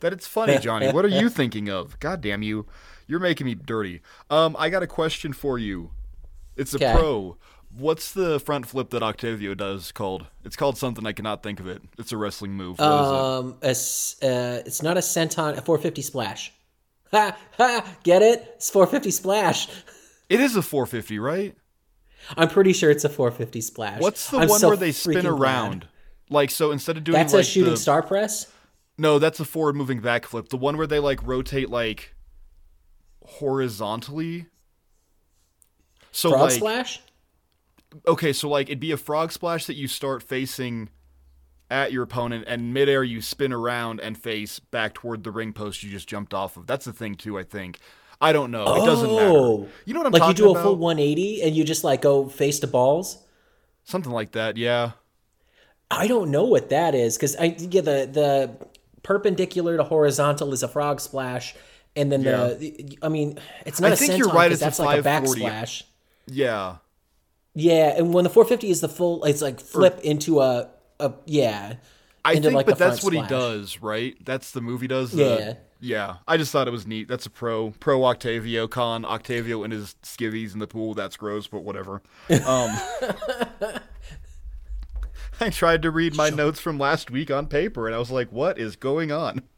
that 0.00 0.12
it's 0.12 0.26
funny. 0.26 0.58
Jonny, 0.60 0.92
what 0.92 1.04
are 1.04 1.08
you 1.08 1.28
thinking 1.28 1.68
of? 1.68 1.98
God 2.00 2.20
damn 2.20 2.42
you, 2.42 2.66
you're 3.06 3.20
making 3.20 3.46
me 3.46 3.54
dirty. 3.54 4.00
Um, 4.30 4.54
I 4.58 4.68
got 4.68 4.82
a 4.82 4.86
question 4.86 5.32
for 5.32 5.58
you. 5.58 5.90
It's 6.56 6.74
a 6.74 6.76
Okay. 6.76 6.92
pro. 6.92 7.36
What's 7.76 8.12
the 8.12 8.40
front 8.40 8.66
flip 8.66 8.90
that 8.90 9.02
Octavio 9.02 9.54
does 9.54 9.92
called? 9.92 10.26
It's 10.44 10.56
called 10.56 10.78
something 10.78 11.06
I 11.06 11.12
cannot 11.12 11.42
think 11.42 11.60
of 11.60 11.66
it. 11.66 11.82
It's 11.98 12.12
a 12.12 12.16
wrestling 12.16 12.52
move. 12.52 12.78
What 12.78 12.88
is 12.88 13.10
it? 13.10 13.18
Um, 13.18 13.56
a 13.62 13.68
uh, 13.70 14.62
it's 14.66 14.82
not 14.82 14.96
a 14.96 15.00
senton, 15.00 15.56
a 15.56 15.62
450 15.62 16.02
splash. 16.02 16.52
Ha 17.10 17.34
ha! 17.56 17.96
Get 18.02 18.20
it? 18.20 18.42
It's 18.56 18.68
450 18.70 19.10
splash. 19.10 19.68
It 20.28 20.40
is 20.40 20.56
a 20.56 20.62
450, 20.62 21.18
right? 21.18 21.56
I'm 22.36 22.48
pretty 22.50 22.74
sure 22.74 22.90
it's 22.90 23.04
a 23.04 23.08
450 23.08 23.62
splash. 23.62 24.00
What's 24.02 24.30
the 24.30 24.36
I'm 24.40 24.48
one 24.48 24.60
so 24.60 24.68
where 24.68 24.76
they 24.76 24.92
spin 24.92 25.24
around? 25.26 25.80
glad. 25.80 25.88
Like 26.30 26.50
so, 26.50 26.70
instead 26.72 26.96
of 26.96 27.04
doing 27.04 27.14
That's 27.16 27.32
like 27.32 27.42
a 27.42 27.46
shooting 27.46 27.70
the, 27.72 27.76
star 27.78 28.02
press. 28.02 28.46
No, 28.98 29.18
that's 29.18 29.40
a 29.40 29.44
forward 29.44 29.76
moving 29.76 30.00
backflip. 30.02 30.48
The 30.48 30.56
one 30.56 30.76
where 30.76 30.86
they 30.86 30.98
like 30.98 31.26
rotate 31.26 31.70
like 31.70 32.14
horizontally. 33.24 34.46
So 36.10 36.30
Frog 36.30 36.40
like 36.42 36.52
splash. 36.52 37.00
okay, 38.06 38.32
so 38.32 38.48
like 38.48 38.68
it'd 38.68 38.80
be 38.80 38.92
a 38.92 38.96
frog 38.96 39.32
splash 39.32 39.66
that 39.66 39.76
you 39.76 39.88
start 39.88 40.22
facing 40.22 40.88
at 41.70 41.92
your 41.92 42.02
opponent 42.02 42.44
and 42.48 42.72
midair 42.72 43.04
you 43.04 43.20
spin 43.20 43.52
around 43.52 44.00
and 44.00 44.16
face 44.16 44.58
back 44.58 44.94
toward 44.94 45.22
the 45.22 45.30
ring 45.30 45.52
post 45.52 45.82
you 45.82 45.90
just 45.90 46.08
jumped 46.08 46.32
off 46.32 46.56
of. 46.56 46.66
That's 46.66 46.86
the 46.86 46.92
thing 46.94 47.14
too, 47.14 47.38
I 47.38 47.42
think. 47.42 47.78
I 48.20 48.32
don't 48.32 48.50
know. 48.50 48.82
It 48.82 48.86
doesn't 48.86 49.08
Oh. 49.08 49.58
matter. 49.58 49.72
You 49.84 49.94
know 49.94 50.00
what 50.00 50.06
I'm 50.06 50.12
like 50.20 50.28
you 50.28 50.34
do 50.34 50.48
a 50.48 50.50
about? 50.52 50.62
full 50.64 50.76
180 50.76 51.42
and 51.42 51.54
you 51.54 51.62
just 51.64 51.84
like 51.84 52.02
go 52.02 52.26
face 52.28 52.58
to 52.60 52.66
balls. 52.66 53.18
Something 53.84 54.12
like 54.12 54.32
that, 54.32 54.56
yeah. 54.56 54.92
I 55.90 56.06
don't 56.06 56.30
know 56.30 56.44
what 56.44 56.70
that 56.70 56.94
is 56.94 57.16
because 57.16 57.36
I 57.36 57.56
yeah 57.58 57.80
the 57.80 58.08
the 58.12 58.68
perpendicular 59.02 59.76
to 59.76 59.84
horizontal 59.84 60.52
is 60.52 60.62
a 60.62 60.68
frog 60.68 61.00
splash, 61.00 61.54
and 61.96 62.12
then 62.12 62.22
the 62.22 62.98
I 63.02 63.08
mean 63.08 63.38
it's 63.64 63.80
not 63.80 63.92
I 63.92 63.96
think 63.96 64.18
you're 64.18 64.28
right. 64.28 64.52
it's 64.52 64.60
a 64.60 64.82
like 64.82 65.00
a 65.00 65.02
540. 65.02 65.40
backsplash. 65.42 65.82
Yeah. 66.26 66.76
Yeah, 67.54 67.96
and 67.96 68.14
when 68.14 68.22
the 68.22 68.30
450 68.30 68.70
is 68.70 68.80
the 68.82 68.88
full, 68.88 69.24
it's 69.24 69.42
like 69.42 69.58
flip 69.58 70.00
into 70.04 70.40
a 70.40 70.68
a 71.00 71.12
yeah. 71.26 71.74
I 72.24 72.38
think, 72.38 72.54
like 72.54 72.66
but 72.66 72.78
that's 72.78 73.02
what 73.02 73.14
he 73.14 73.22
does, 73.22 73.80
right? 73.80 74.14
That's 74.24 74.50
the 74.50 74.60
movie 74.60 74.86
does. 74.86 75.12
The, 75.12 75.24
Yeah. 75.24 75.54
yeah. 75.80 76.16
I 76.28 76.36
just 76.36 76.52
thought 76.52 76.68
it 76.68 76.72
was 76.72 76.86
neat. 76.86 77.08
That's 77.08 77.24
a 77.26 77.30
pro 77.30 77.70
pro 77.80 78.04
Octavio 78.04 78.68
con. 78.68 79.04
Octavio 79.04 79.62
and 79.62 79.72
his 79.72 79.96
skivvies 80.02 80.52
in 80.52 80.58
the 80.58 80.66
pool. 80.66 80.92
That's 80.94 81.16
gross, 81.16 81.46
but 81.46 81.64
whatever. 81.64 82.02
Um, 82.46 82.76
I 85.40 85.50
tried 85.50 85.82
to 85.82 85.90
read 85.90 86.14
my 86.16 86.30
notes 86.30 86.60
from 86.60 86.78
last 86.78 87.10
week 87.10 87.30
on 87.30 87.46
paper, 87.46 87.86
and 87.86 87.94
I 87.94 87.98
was 87.98 88.10
like, 88.10 88.32
"What 88.32 88.58
is 88.58 88.76
going 88.76 89.12
on?" 89.12 89.42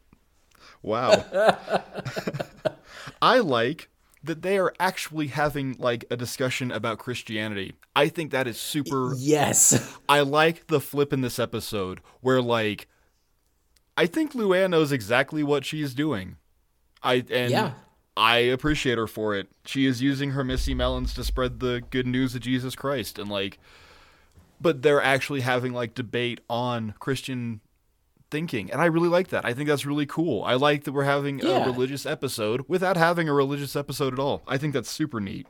Wow. 0.83 1.27
I 3.23 3.39
like 3.41 3.91
that 4.25 4.43
they 4.43 4.59
are 4.59 4.73
actually 4.81 5.27
having 5.29 5.77
like 5.79 6.05
a 6.11 6.17
discussion 6.17 6.71
about 6.71 6.99
Christianity. 6.99 7.75
I 7.95 8.09
think 8.09 8.31
that 8.31 8.47
is 8.47 8.59
super 8.59 9.13
Yes. 9.17 9.99
I 10.09 10.21
like 10.21 10.69
the 10.69 10.81
flip 10.81 11.13
in 11.13 11.21
this 11.21 11.39
episode 11.39 12.01
where 12.21 12.41
like 12.41 12.89
I 13.97 14.07
think 14.07 14.33
Luann 14.33 14.71
knows 14.71 14.93
exactly 14.93 15.43
what 15.43 15.67
she's 15.67 15.95
doing. 15.95 16.37
I 17.03 17.25
and 17.31 17.51
Yeah. 17.51 17.73
I 18.17 18.39
appreciate 18.39 18.97
her 18.99 19.07
for 19.07 19.35
it. 19.35 19.49
She 19.65 19.85
is 19.85 20.01
using 20.03 20.31
her 20.31 20.45
Missy 20.45 20.75
Melons 20.75 21.13
to 21.15 21.25
spread 21.25 21.61
the 21.61 21.83
good 21.91 22.07
news 22.07 22.35
of 22.35 22.41
Jesus 22.41 22.75
Christ 22.75 23.19
and 23.19 23.31
like 23.31 23.59
but 24.61 24.83
they're 24.83 25.03
actually 25.03 25.41
having 25.41 25.73
like 25.73 25.95
debate 25.95 26.41
on 26.49 26.95
Christian 26.99 27.61
thinking. 28.31 28.71
And 28.71 28.81
I 28.81 28.87
really 28.87 29.09
like 29.09 29.29
that. 29.29 29.45
I 29.45 29.53
think 29.55 29.69
that's 29.69 29.85
really 29.87 30.07
cool. 30.07 30.45
I 30.45 30.55
like 30.55 30.85
that 30.85 30.93
we're 30.93 31.05
having 31.05 31.41
Yeah. 31.41 31.65
a 31.65 31.67
religious 31.67 32.07
episode 32.07 32.65
without 32.69 32.97
having 32.97 33.29
a 33.29 33.33
religious 33.33 33.75
episode 33.75 34.13
at 34.13 34.19
all. 34.19 34.43
I 34.47 34.57
think 34.57 34.73
that's 34.75 34.91
super 34.91 35.19
neat. 35.21 35.47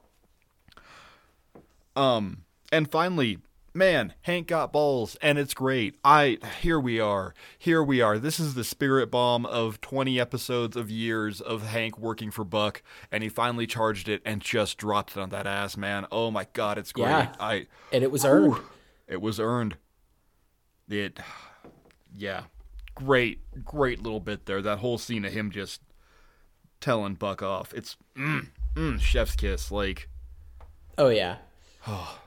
Um, 1.97 2.45
and 2.73 2.91
finally, 2.91 3.39
man, 3.75 4.15
Hank 4.23 4.47
got 4.47 4.73
balls, 4.73 5.17
and 5.21 5.39
it's 5.39 5.55
great. 5.55 5.97
I 6.05 6.39
here 6.61 6.79
we 6.81 7.01
are, 7.01 7.35
here 7.59 7.83
we 7.83 8.01
are. 8.01 8.19
This 8.19 8.39
is 8.41 8.55
the 8.55 8.65
spirit 8.65 9.11
bomb 9.11 9.45
of 9.45 9.81
twenty 9.81 10.19
episodes 10.21 10.77
of 10.77 10.91
years 10.91 11.41
of 11.41 11.63
Hank 11.67 11.99
working 11.99 12.31
for 12.31 12.45
Buck, 12.45 12.83
and 13.11 13.23
he 13.23 13.29
finally 13.29 13.67
charged 13.67 14.09
it 14.09 14.23
and 14.25 14.41
just 14.41 14.79
dropped 14.79 15.17
it 15.17 15.19
on 15.21 15.31
that 15.31 15.47
ass, 15.47 15.77
man. 15.77 16.07
Oh 16.13 16.31
my 16.31 16.47
god, 16.53 16.79
it's 16.79 16.93
great. 16.93 17.05
Yeah. 17.07 17.33
I 17.41 17.67
And 17.93 18.03
it 18.05 18.11
was 18.11 18.25
earned. 18.25 18.57
It 19.11 19.21
was 19.21 19.39
earned. 19.39 19.77
It, 20.89 21.19
yeah, 22.17 22.45
great, 22.95 23.41
great 23.65 24.03
little 24.03 24.21
bit 24.21 24.47
there. 24.47 24.63
That 24.63 24.79
whole 24.79 24.97
scene 24.97 25.25
of 25.25 25.33
him 25.33 25.51
just 25.51 25.83
telling 26.81 27.15
Buck 27.15 27.43
off. 27.43 27.75
It's 27.75 27.97
mm, 28.17 28.47
mm, 28.75 29.01
chef's 29.01 29.37
kiss. 29.37 29.71
Like, 29.71 30.09
Oh 30.97 31.09
yeah. 31.09 31.37
Oh. 31.87 32.19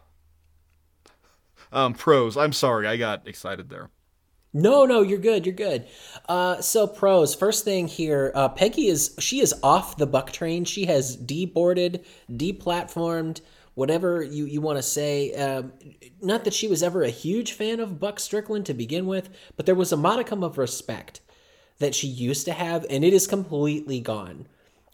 Um, 1.72 1.96
pros. 1.96 2.38
I'm 2.38 2.54
sorry, 2.54 2.86
I 2.88 2.98
got 2.98 3.28
excited 3.28 3.68
there. 3.68 3.90
No, 4.54 4.86
no, 4.86 5.02
you're 5.02 5.18
good. 5.18 5.44
You're 5.44 5.56
good. 5.56 5.88
Uh, 6.30 6.62
so 6.62 6.86
pros. 6.86 7.34
First 7.34 7.66
thing 7.66 7.88
here, 7.88 8.32
uh, 8.36 8.50
Peggy 8.50 8.90
is 8.90 9.16
she 9.18 9.42
is 9.42 9.56
off 9.64 9.98
the 9.98 10.06
buck 10.06 10.32
train. 10.32 10.66
She 10.66 10.86
has 10.86 11.18
deboarded, 11.18 12.06
deplatformed, 12.32 13.42
whatever 13.76 14.22
you 14.22 14.46
you 14.46 14.62
want 14.62 14.78
to 14.78 14.84
say. 14.84 15.34
Um, 15.34 15.74
not 16.22 16.44
that 16.44 16.54
she 16.54 16.68
was 16.68 16.84
ever 16.84 17.04
a 17.04 17.10
huge 17.10 17.54
fan 17.54 17.80
of 17.80 18.00
Buck 18.00 18.20
Strickland 18.20 18.66
to 18.68 18.74
begin 18.74 19.06
with, 19.06 19.30
but 19.56 19.66
there 19.66 19.76
was 19.76 19.92
a 19.92 19.98
modicum 19.98 20.44
of 20.44 20.58
respect 20.58 21.22
that 21.80 21.96
she 21.96 22.08
used 22.08 22.46
to 22.46 22.54
have, 22.54 22.86
and 22.90 23.04
it 23.04 23.14
is 23.14 23.28
completely 23.28 24.00
gone. 24.00 24.48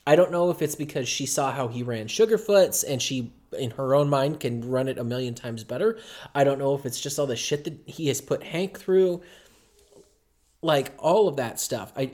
I 0.07 0.15
don't 0.15 0.31
know 0.31 0.49
if 0.49 0.61
it's 0.61 0.75
because 0.75 1.07
she 1.07 1.25
saw 1.25 1.51
how 1.51 1.67
he 1.67 1.83
ran 1.83 2.07
Sugarfoots 2.07 2.83
and 2.87 3.01
she, 3.01 3.31
in 3.57 3.71
her 3.71 3.93
own 3.93 4.09
mind, 4.09 4.39
can 4.39 4.67
run 4.67 4.87
it 4.87 4.97
a 4.97 5.03
million 5.03 5.35
times 5.35 5.63
better. 5.63 5.99
I 6.33 6.43
don't 6.43 6.57
know 6.57 6.73
if 6.73 6.85
it's 6.85 6.99
just 6.99 7.19
all 7.19 7.27
the 7.27 7.35
shit 7.35 7.65
that 7.65 7.77
he 7.85 8.07
has 8.07 8.21
put 8.21 8.41
Hank 8.41 8.79
through, 8.79 9.21
like 10.63 10.93
all 10.97 11.27
of 11.27 11.35
that 11.35 11.59
stuff. 11.59 11.93
I, 11.95 12.11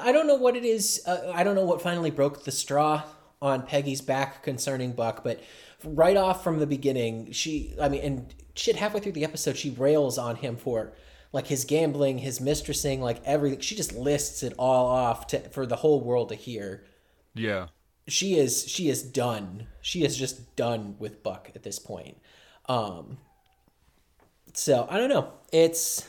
I 0.00 0.10
don't 0.10 0.26
know 0.26 0.34
what 0.34 0.56
it 0.56 0.64
is. 0.64 1.00
Uh, 1.06 1.30
I 1.32 1.44
don't 1.44 1.54
know 1.54 1.64
what 1.64 1.82
finally 1.82 2.10
broke 2.10 2.44
the 2.44 2.50
straw 2.50 3.04
on 3.40 3.62
Peggy's 3.62 4.00
back 4.00 4.42
concerning 4.42 4.92
Buck, 4.92 5.22
but 5.22 5.40
right 5.84 6.16
off 6.16 6.42
from 6.42 6.58
the 6.58 6.66
beginning, 6.66 7.32
she, 7.32 7.74
I 7.80 7.88
mean, 7.88 8.02
and 8.02 8.34
shit, 8.54 8.76
halfway 8.76 9.00
through 9.00 9.12
the 9.12 9.24
episode, 9.24 9.56
she 9.56 9.70
rails 9.70 10.18
on 10.18 10.36
him 10.36 10.56
for 10.56 10.92
like 11.32 11.46
his 11.46 11.64
gambling, 11.64 12.18
his 12.18 12.40
mistressing, 12.40 13.00
like 13.00 13.22
everything. 13.24 13.60
She 13.60 13.76
just 13.76 13.92
lists 13.92 14.42
it 14.42 14.54
all 14.58 14.86
off 14.86 15.26
to, 15.28 15.40
for 15.50 15.66
the 15.66 15.76
whole 15.76 16.00
world 16.00 16.30
to 16.30 16.34
hear. 16.34 16.84
Yeah, 17.34 17.68
She 18.08 18.36
is 18.38 18.66
she 18.66 18.88
is 18.88 19.02
done. 19.02 19.66
She 19.80 20.02
is 20.02 20.16
just 20.16 20.56
done 20.56 20.96
with 20.98 21.22
Buck 21.22 21.50
at 21.54 21.62
this 21.62 21.78
point. 21.78 22.16
Um 22.66 23.18
so 24.54 24.86
I 24.90 24.96
don't 24.96 25.10
know. 25.10 25.32
It's 25.52 26.08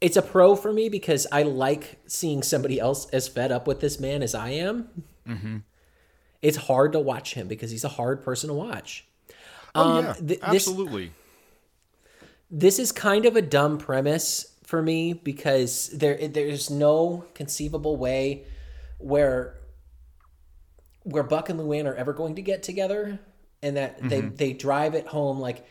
it's 0.00 0.16
a 0.16 0.22
pro 0.22 0.56
for 0.56 0.72
me 0.72 0.88
because 0.88 1.26
I 1.30 1.42
like 1.42 2.00
seeing 2.06 2.42
somebody 2.42 2.80
else 2.80 3.08
as 3.10 3.28
fed 3.28 3.52
up 3.52 3.66
with 3.66 3.80
this 3.80 4.00
man 4.00 4.22
as 4.22 4.34
I 4.34 4.50
am. 4.50 4.88
Mm-hmm. 5.28 5.58
It's 6.42 6.56
hard 6.56 6.92
to 6.92 7.00
watch 7.00 7.34
him 7.34 7.48
because 7.48 7.70
he's 7.70 7.84
a 7.84 7.88
hard 7.88 8.22
person 8.22 8.48
to 8.48 8.54
watch. 8.54 9.06
oh 9.74 9.80
Um, 9.98 10.04
yeah, 10.04 10.12
th- 10.14 10.26
this- 10.26 10.42
absolutely. 10.42 11.12
this 12.50 12.78
is 12.78 12.92
kind 12.92 13.24
of 13.26 13.36
a 13.36 13.42
dumb 13.42 13.78
premise 13.78 14.46
for 14.64 14.82
me 14.82 15.12
because 15.12 15.88
there 15.90 16.16
there's 16.28 16.68
no 16.70 17.24
conceivable 17.34 17.96
way 17.96 18.44
where 18.98 19.54
where 21.04 21.22
Buck 21.22 21.48
and 21.48 21.58
Luann 21.58 21.86
are 21.86 21.94
ever 21.94 22.12
going 22.12 22.36
to 22.36 22.42
get 22.42 22.62
together 22.62 23.18
and 23.62 23.76
that 23.76 24.00
they 24.08 24.20
they 24.20 24.52
drive 24.52 24.94
it 24.94 25.06
home 25.08 25.38
like 25.40 25.64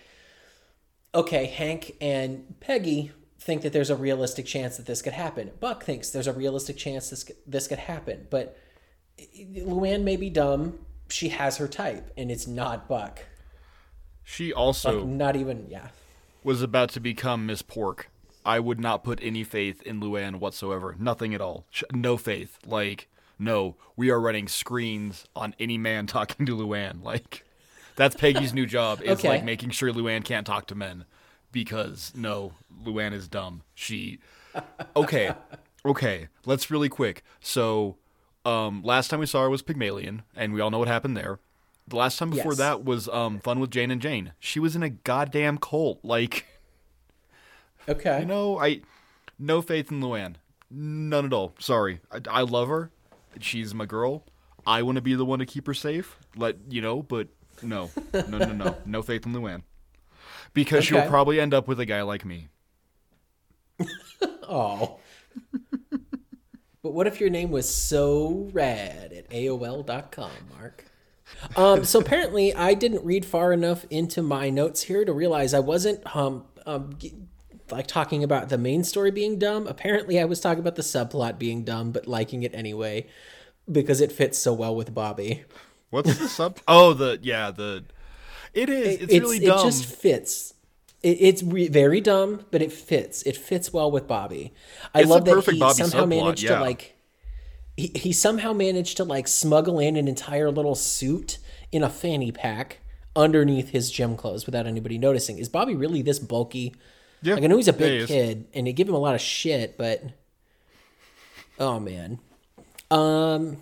okay 1.15 1.45
Hank 1.45 1.95
and 2.01 2.59
Peggy 2.59 3.11
think 3.39 3.63
that 3.63 3.73
there's 3.73 3.89
a 3.89 3.95
realistic 3.95 4.45
chance 4.45 4.77
that 4.77 4.85
this 4.85 5.01
could 5.01 5.13
happen 5.13 5.51
Buck 5.59 5.83
thinks 5.83 6.09
there's 6.11 6.27
a 6.27 6.33
realistic 6.33 6.77
chance 6.77 7.09
this 7.09 7.29
this 7.47 7.67
could 7.67 7.79
happen 7.79 8.27
but 8.29 8.55
Luann 9.19 10.03
may 10.03 10.15
be 10.15 10.29
dumb 10.29 10.79
she 11.09 11.29
has 11.29 11.57
her 11.57 11.67
type 11.67 12.11
and 12.17 12.31
it's 12.31 12.47
not 12.47 12.87
Buck 12.87 13.19
She 14.23 14.53
also 14.53 15.03
not 15.05 15.35
even 15.35 15.67
yeah 15.69 15.89
was 16.43 16.61
about 16.61 16.89
to 16.91 16.99
become 16.99 17.45
Miss 17.45 17.61
Pork. 17.61 18.09
I 18.43 18.59
would 18.59 18.79
not 18.79 19.03
put 19.03 19.19
any 19.21 19.43
faith 19.43 19.83
in 19.83 19.99
Luann 20.01 20.39
whatsoever. 20.39 20.95
Nothing 20.97 21.35
at 21.35 21.41
all. 21.41 21.67
No 21.93 22.17
faith. 22.17 22.57
Like, 22.65 23.07
no, 23.37 23.75
we 23.95 24.09
are 24.09 24.19
running 24.19 24.47
screens 24.47 25.25
on 25.35 25.53
any 25.59 25.77
man 25.77 26.07
talking 26.07 26.47
to 26.47 26.57
Luann. 26.57 27.03
Like, 27.03 27.45
that's 27.95 28.15
Peggy's 28.15 28.53
new 28.55 28.65
job 28.65 29.01
is 29.03 29.19
Okay. 29.19 29.29
like 29.29 29.43
making 29.43 29.69
sure 29.69 29.91
Luann 29.93 30.23
can't 30.23 30.47
talk 30.47 30.65
to 30.67 30.75
men 30.75 31.05
because 31.51 32.11
no, 32.15 32.53
Luann 32.83 33.13
is 33.13 33.27
dumb. 33.27 33.61
She 33.75 34.17
Okay. 34.95 35.31
Okay, 35.85 36.27
let's 36.45 36.71
really 36.71 36.89
quick. 36.89 37.23
So, 37.39 37.97
um 38.45 38.81
last 38.83 39.09
time 39.09 39.19
we 39.19 39.25
saw 39.25 39.43
her 39.43 39.49
was 39.49 39.61
Pigmalion 39.63 40.21
and 40.35 40.53
we 40.53 40.61
all 40.61 40.71
know 40.71 40.79
what 40.79 40.87
happened 40.87 41.15
there. 41.17 41.39
The 41.87 41.95
last 41.95 42.17
time 42.19 42.29
before 42.29 42.51
Yes. 42.53 42.59
that 42.59 42.83
was 42.85 43.07
um 43.09 43.39
Fun 43.39 43.59
with 43.59 43.71
Jane 43.71 43.91
and 43.91 44.01
Jane. 44.01 44.33
She 44.39 44.59
was 44.59 44.75
in 44.75 44.83
a 44.83 44.89
goddamn 44.89 45.57
cult. 45.57 45.99
Like 46.03 46.45
okay 47.89 48.19
you 48.21 48.25
know, 48.25 48.59
I 48.59 48.81
no 49.39 49.61
faith 49.61 49.91
in 49.91 50.01
Luann. 50.01 50.35
None 50.69 51.25
at 51.25 51.33
all. 51.33 51.53
Sorry. 51.59 51.99
I, 52.11 52.19
I 52.29 52.41
love 52.41 52.69
her. 52.69 52.91
She's 53.39 53.73
my 53.73 53.85
girl. 53.85 54.23
I 54.65 54.83
want 54.83 54.97
to 54.97 55.01
be 55.01 55.15
the 55.15 55.25
one 55.25 55.39
to 55.39 55.45
keep 55.45 55.65
her 55.67 55.73
safe. 55.73 56.17
Let 56.35 56.57
you 56.69 56.81
know, 56.81 57.01
but 57.01 57.27
no, 57.63 57.89
no, 58.13 58.37
no, 58.37 58.51
no, 58.53 58.77
no 58.85 59.01
faith 59.01 59.25
in 59.25 59.33
Luann. 59.33 59.63
Because 60.53 60.85
she'll 60.85 61.07
probably 61.07 61.39
end 61.39 61.53
up 61.53 61.67
with 61.67 61.79
a 61.79 61.85
guy 61.85 62.01
like 62.03 62.23
me. 62.25 62.47
Oh. 64.53 64.99
But 66.83 66.93
what 66.93 67.05
if 67.05 67.19
your 67.19 67.29
name 67.29 67.51
was 67.51 67.69
so 67.73 68.49
rad 68.53 69.13
at 69.13 69.29
AOL.com, 69.29 70.31
Mark? 70.49 70.85
Um, 71.55 71.85
so 71.85 71.99
apparently, 71.99 72.53
I 72.53 72.73
didn't 72.73 73.05
read 73.05 73.25
far 73.25 73.53
enough 73.53 73.85
into 73.89 74.21
my 74.21 74.49
notes 74.49 74.83
here 74.83 75.05
to 75.05 75.13
realize 75.13 75.53
I 75.53 75.59
wasn't 75.59 76.15
um, 76.15 76.45
um, 76.65 76.97
like 77.69 77.87
talking 77.87 78.23
about 78.23 78.49
the 78.49 78.57
main 78.57 78.83
story 78.83 79.11
being 79.11 79.37
dumb. 79.37 79.67
Apparently, 79.67 80.19
I 80.19 80.25
was 80.25 80.39
talking 80.39 80.59
about 80.59 80.75
the 80.75 80.81
subplot 80.81 81.37
being 81.37 81.63
dumb, 81.63 81.91
but 81.91 82.07
liking 82.07 82.43
it 82.43 82.53
anyway 82.55 83.07
because 83.71 84.01
it 84.01 84.11
fits 84.11 84.37
so 84.39 84.51
well 84.51 84.75
with 84.75 84.93
Bobby. 84.93 85.43
What's 85.91 86.17
the 86.17 86.27
sub? 86.27 86.59
oh, 86.67 86.93
the 86.93 87.19
yeah, 87.21 87.51
the 87.51 87.85
it 88.53 88.69
is. 88.69 89.01
It's, 89.01 89.13
really 89.13 89.39
dumb. 89.39 89.59
It 89.59 89.63
just 89.63 89.85
fits. 89.85 90.55
It, 91.03 91.17
it's 91.19 91.43
re- 91.43 91.67
very 91.67 92.01
dumb, 92.01 92.45
but 92.51 92.61
it 92.61 92.71
fits. 92.71 93.23
It 93.23 93.35
fits 93.37 93.73
well 93.73 93.91
with 93.91 94.07
Bobby. 94.07 94.53
I 94.93 95.01
It's 95.01 95.09
love 95.09 95.25
that 95.25 95.37
he 95.43 95.59
Bobby 95.59 95.73
somehow 95.73 96.05
subplot, 96.05 96.09
managed 96.09 96.43
yeah. 96.43 96.55
to 96.55 96.61
like. 96.61 96.95
He, 97.77 97.91
he 97.95 98.13
somehow 98.13 98.53
managed 98.53 98.97
to 98.97 99.03
like 99.03 99.27
smuggle 99.27 99.79
in 99.79 99.95
an 99.95 100.07
entire 100.07 100.51
little 100.51 100.75
suit 100.75 101.39
in 101.71 101.83
a 101.83 101.89
fanny 101.89 102.31
pack 102.31 102.79
underneath 103.15 103.69
his 103.69 103.89
gym 103.91 104.15
clothes 104.15 104.45
without 104.45 104.67
anybody 104.67 104.97
noticing. 104.97 105.37
Is 105.37 105.49
Bobby 105.49 105.75
really 105.75 106.01
this 106.01 106.19
bulky? 106.19 106.75
Yeah. 107.21 107.35
Like 107.35 107.43
I 107.43 107.47
know 107.47 107.57
he's 107.57 107.67
a 107.67 107.73
Yeah, 107.77 107.77
big 107.79 107.91
he 107.91 107.97
is. 107.97 108.07
kid, 108.07 108.47
and 108.53 108.67
they 108.67 108.73
give 108.73 108.87
him 108.87 108.95
a 108.95 108.99
lot 108.99 109.15
of 109.15 109.21
shit, 109.21 109.77
but 109.77 110.03
oh 111.59 111.79
man, 111.79 112.19
um, 112.89 113.57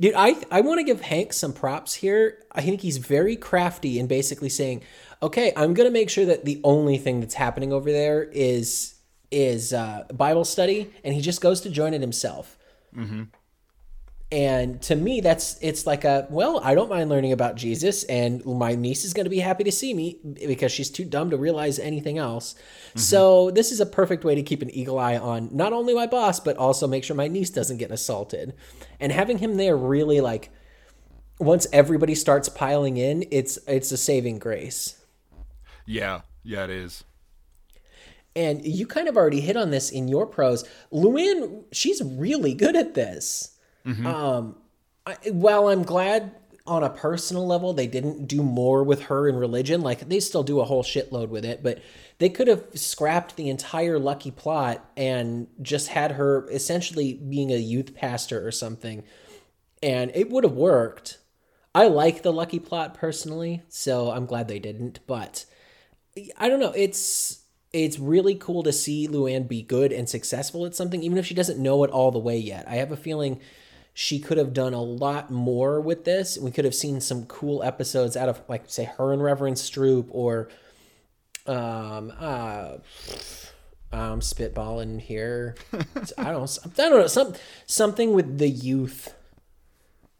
dude, 0.00 0.14
I 0.16 0.36
I 0.50 0.60
want 0.60 0.78
to 0.80 0.84
give 0.84 1.00
Hank 1.02 1.32
some 1.32 1.52
props 1.52 1.94
here. 1.94 2.38
I 2.52 2.62
think 2.62 2.80
he's 2.80 2.98
very 2.98 3.36
crafty 3.36 3.98
in 3.98 4.06
basically 4.06 4.48
saying, 4.48 4.82
okay, 5.22 5.52
I'm 5.56 5.74
gonna 5.74 5.90
make 5.90 6.10
sure 6.10 6.26
that 6.26 6.44
the 6.44 6.60
only 6.64 6.98
thing 6.98 7.20
that's 7.20 7.34
happening 7.34 7.72
over 7.72 7.90
there 7.92 8.24
is 8.24 8.94
is 9.30 9.72
uh, 9.72 10.04
Bible 10.12 10.44
study, 10.44 10.90
and 11.04 11.14
he 11.14 11.20
just 11.22 11.40
goes 11.40 11.60
to 11.62 11.70
join 11.70 11.94
it 11.94 12.00
himself. 12.02 12.58
And 14.30 14.80
to 14.82 14.96
me, 14.96 15.20
that's 15.20 15.58
it's 15.60 15.86
like 15.86 16.04
a 16.04 16.26
well, 16.30 16.58
I 16.64 16.74
don't 16.74 16.88
mind 16.88 17.10
learning 17.10 17.32
about 17.32 17.54
Jesus, 17.54 18.04
and 18.04 18.42
my 18.46 18.74
niece 18.74 19.04
is 19.04 19.12
going 19.12 19.24
to 19.24 19.30
be 19.30 19.40
happy 19.40 19.62
to 19.64 19.72
see 19.72 19.92
me 19.92 20.18
because 20.46 20.72
she's 20.72 20.88
too 20.90 21.04
dumb 21.04 21.28
to 21.30 21.36
realize 21.36 21.78
anything 21.78 22.16
else. 22.16 22.54
So 22.94 23.50
this 23.50 23.72
is 23.72 23.80
a 23.80 23.86
perfect 23.86 24.24
way 24.24 24.34
to 24.34 24.42
keep 24.42 24.62
an 24.62 24.70
eagle 24.70 24.98
eye 24.98 25.18
on 25.18 25.50
not 25.52 25.74
only 25.74 25.94
my 25.94 26.06
boss, 26.06 26.40
but 26.40 26.56
also 26.56 26.86
make 26.86 27.04
sure 27.04 27.14
my 27.14 27.28
niece 27.28 27.50
doesn't 27.50 27.76
get 27.76 27.90
assaulted. 27.90 28.54
And 29.00 29.12
having 29.12 29.36
him 29.38 29.58
there 29.58 29.76
really 29.76 30.22
like 30.22 30.50
once 31.38 31.66
everybody 31.72 32.14
starts 32.14 32.48
piling 32.48 32.96
in, 32.96 33.26
it's 33.30 33.58
it's 33.66 33.92
a 33.92 33.98
saving 33.98 34.38
grace. 34.38 35.01
Yeah, 35.86 36.22
yeah, 36.42 36.64
it 36.64 36.70
is. 36.70 37.04
And 38.34 38.64
you 38.64 38.86
kind 38.86 39.08
of 39.08 39.16
already 39.16 39.40
hit 39.40 39.56
on 39.56 39.70
this 39.70 39.90
in 39.90 40.08
your 40.08 40.26
pros. 40.26 40.64
Luann, 40.90 41.64
she's 41.70 42.02
really 42.02 42.54
good 42.54 42.76
at 42.76 42.94
this. 42.94 43.58
Um, 44.06 44.56
I, 45.06 45.16
while 45.30 45.68
I'm 45.68 45.82
glad 45.82 46.32
on 46.64 46.84
a 46.84 46.90
personal 46.90 47.44
level 47.46 47.72
they 47.72 47.88
didn't 47.88 48.26
do 48.26 48.42
more 48.42 48.84
with 48.84 49.02
her 49.02 49.28
in 49.28 49.36
religion, 49.36 49.80
like 49.80 50.08
they 50.08 50.20
still 50.20 50.44
do 50.44 50.60
a 50.60 50.64
whole 50.64 50.84
shitload 50.84 51.28
with 51.28 51.44
it, 51.44 51.62
but 51.62 51.82
they 52.18 52.28
could 52.28 52.46
have 52.46 52.64
scrapped 52.74 53.36
the 53.36 53.50
entire 53.50 53.98
Lucky 53.98 54.30
plot 54.30 54.88
and 54.96 55.48
just 55.60 55.88
had 55.88 56.12
her 56.12 56.48
essentially 56.50 57.14
being 57.14 57.50
a 57.50 57.56
youth 57.56 57.94
pastor 57.94 58.46
or 58.46 58.52
something, 58.52 59.02
and 59.82 60.12
it 60.14 60.30
would 60.30 60.44
have 60.44 60.52
worked. 60.52 61.18
I 61.74 61.88
like 61.88 62.22
the 62.22 62.32
Lucky 62.32 62.60
plot 62.60 62.94
personally, 62.94 63.62
so 63.68 64.10
I'm 64.10 64.26
glad 64.26 64.48
they 64.48 64.60
didn't, 64.60 65.00
but. 65.06 65.44
I 66.36 66.48
don't 66.48 66.60
know. 66.60 66.72
It's 66.76 67.42
it's 67.72 67.98
really 67.98 68.34
cool 68.34 68.62
to 68.64 68.72
see 68.72 69.08
Luann 69.08 69.48
be 69.48 69.62
good 69.62 69.92
and 69.92 70.08
successful 70.08 70.66
at 70.66 70.74
something, 70.74 71.02
even 71.02 71.16
if 71.18 71.24
she 71.26 71.34
doesn't 71.34 71.58
know 71.58 71.84
it 71.84 71.90
all 71.90 72.10
the 72.10 72.18
way 72.18 72.36
yet. 72.36 72.68
I 72.68 72.74
have 72.76 72.92
a 72.92 72.96
feeling 72.96 73.40
she 73.94 74.18
could 74.18 74.38
have 74.38 74.52
done 74.52 74.74
a 74.74 74.82
lot 74.82 75.30
more 75.30 75.80
with 75.80 76.04
this. 76.04 76.38
We 76.38 76.50
could 76.50 76.64
have 76.64 76.74
seen 76.74 77.00
some 77.00 77.24
cool 77.26 77.62
episodes 77.62 78.16
out 78.16 78.28
of 78.28 78.42
like 78.48 78.64
say 78.66 78.84
her 78.84 79.12
and 79.12 79.22
Reverend 79.22 79.56
Stroup 79.56 80.06
or 80.10 80.48
um 81.46 82.12
uh 82.18 82.76
um 83.92 84.20
spitballing 84.20 85.00
here. 85.00 85.56
I 86.18 86.30
don't 86.32 86.58
I 86.64 86.68
don't 86.76 87.00
know 87.00 87.06
some 87.06 87.34
something 87.66 88.12
with 88.12 88.38
the 88.38 88.48
youth 88.48 89.14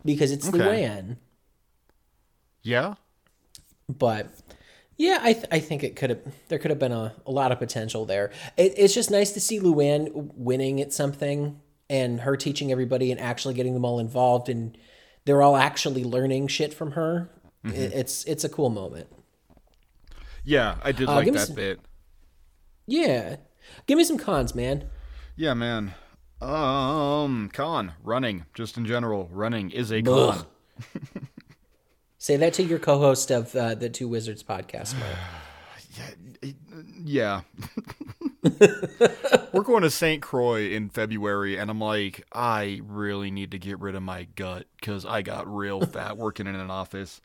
because 0.05 0.33
it's 0.33 0.49
Okay. 0.49 0.59
Luann. 0.59 1.17
Yeah, 2.63 2.95
but 3.89 4.31
yeah, 5.03 5.19
I, 5.21 5.33
th- 5.33 5.47
I 5.51 5.59
think 5.59 5.83
it 5.83 5.97
could 5.97 6.11
have 6.11 6.21
there 6.49 6.59
could 6.61 6.71
have 6.71 6.79
been 6.79 6.93
a, 6.93 7.13
a 7.27 7.31
lot 7.33 7.51
of 7.51 7.59
potential 7.59 8.05
there. 8.07 8.31
It, 8.57 8.75
it's 8.77 8.95
just 8.95 9.11
nice 9.11 9.33
to 9.33 9.41
see 9.41 9.59
Luann 9.59 10.11
winning 10.37 10.81
at 10.81 10.93
something 10.93 11.61
and 11.91 12.21
her 12.21 12.37
teaching 12.37 12.71
everybody 12.71 13.11
and 13.11 13.21
actually 13.21 13.55
getting 13.55 13.75
them 13.75 13.85
all 13.85 13.99
involved 13.99 14.49
and 14.49 14.79
they're 15.25 15.43
all 15.43 15.57
actually 15.57 16.05
learning 16.05 16.47
shit 16.49 16.73
from 16.73 16.93
her. 16.93 17.31
It, 17.65 17.93
it's 17.95 18.25
it's 18.25 18.45
a 18.45 18.49
cool 18.49 18.71
moment. 18.71 19.09
yeah, 20.45 20.77
I 20.83 20.93
did 20.93 21.09
Uh, 21.09 21.15
like 21.15 21.33
that 21.33 21.47
some- 21.49 21.57
bit. 21.57 21.81
Yeah, 22.87 23.37
give 23.87 23.97
me 23.99 24.05
some 24.05 24.19
cons, 24.19 24.55
man. 24.55 24.89
Yeah, 25.37 25.55
man. 25.55 25.95
Um, 26.41 27.51
con 27.53 27.93
running, 28.03 28.45
just 28.55 28.77
in 28.77 28.85
general, 28.87 29.29
running 29.33 29.71
is 29.71 29.91
a 29.93 30.03
con. 30.03 30.45
Say 32.23 32.37
that 32.37 32.55
to 32.55 32.63
your 32.63 32.79
co-host 32.79 33.33
of 33.33 33.53
uh, 33.57 33.75
the 33.75 33.91
Two 33.91 34.07
Wizards 34.07 34.45
podcast. 34.45 34.95
Mark. 34.97 35.17
Yeah. 37.05 37.41
We're 39.53 39.65
going 39.65 39.83
to 39.83 39.91
St. 39.91 40.23
Croix 40.23 40.71
in 40.71 40.89
February, 40.89 41.59
and 41.59 41.69
I'm 41.69 41.81
like, 41.81 42.25
I 42.33 42.81
really 42.85 43.33
need 43.33 43.51
to 43.51 43.59
get 43.59 43.81
rid 43.81 43.97
of 43.97 44.05
my 44.05 44.29
gut 44.37 44.67
because 44.79 45.05
I 45.05 45.23
got 45.23 45.53
real 45.53 45.81
fat 45.87 46.17
working 46.17 46.47
in 46.47 46.55
an 46.55 46.71
office. 46.71 47.21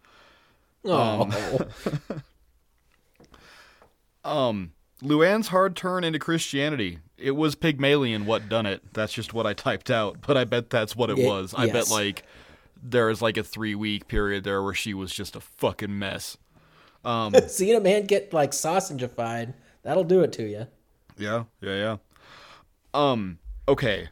Oh, 0.83 1.29
Um, 4.25 4.71
Luann's 5.03 5.49
hard 5.49 5.75
turn 5.75 6.03
into 6.03 6.17
Christianity. 6.19 6.99
It 7.17 7.31
was 7.31 7.55
Pigmalion 7.55 8.25
what 8.25 8.49
done 8.49 8.65
it. 8.65 8.81
That's 8.93 9.13
just 9.13 9.31
what 9.33 9.45
I 9.45 9.53
typed 9.53 9.91
out, 9.91 10.17
but 10.25 10.37
I 10.37 10.43
bet 10.43 10.71
that's 10.71 10.95
what 10.95 11.11
it 11.11 11.19
Ye- 11.19 11.27
was. 11.27 11.53
I 11.55 11.69
bet 11.69 11.89
like 11.91 12.23
there 12.81 13.07
was 13.07 13.21
like 13.21 13.37
a 13.37 13.43
three 13.43 13.75
week 13.75 14.07
period 14.07 14.43
there 14.43 14.61
where 14.63 14.73
she 14.73 14.93
was 14.93 15.11
just 15.13 15.35
a 15.35 15.39
fucking 15.41 15.97
mess. 15.97 16.37
Um, 17.05 17.33
Seeing 17.47 17.75
a 17.75 17.79
man 17.79 18.05
get 18.05 18.33
like 18.33 18.51
sausagified, 18.51 19.53
that'll 19.83 20.03
do 20.03 20.21
it 20.21 20.31
to 20.33 20.43
you. 20.43 20.67
Yeah, 21.17 21.45
yeah, 21.61 21.75
yeah. 21.75 21.97
Um, 22.93 23.39
okay. 23.67 24.09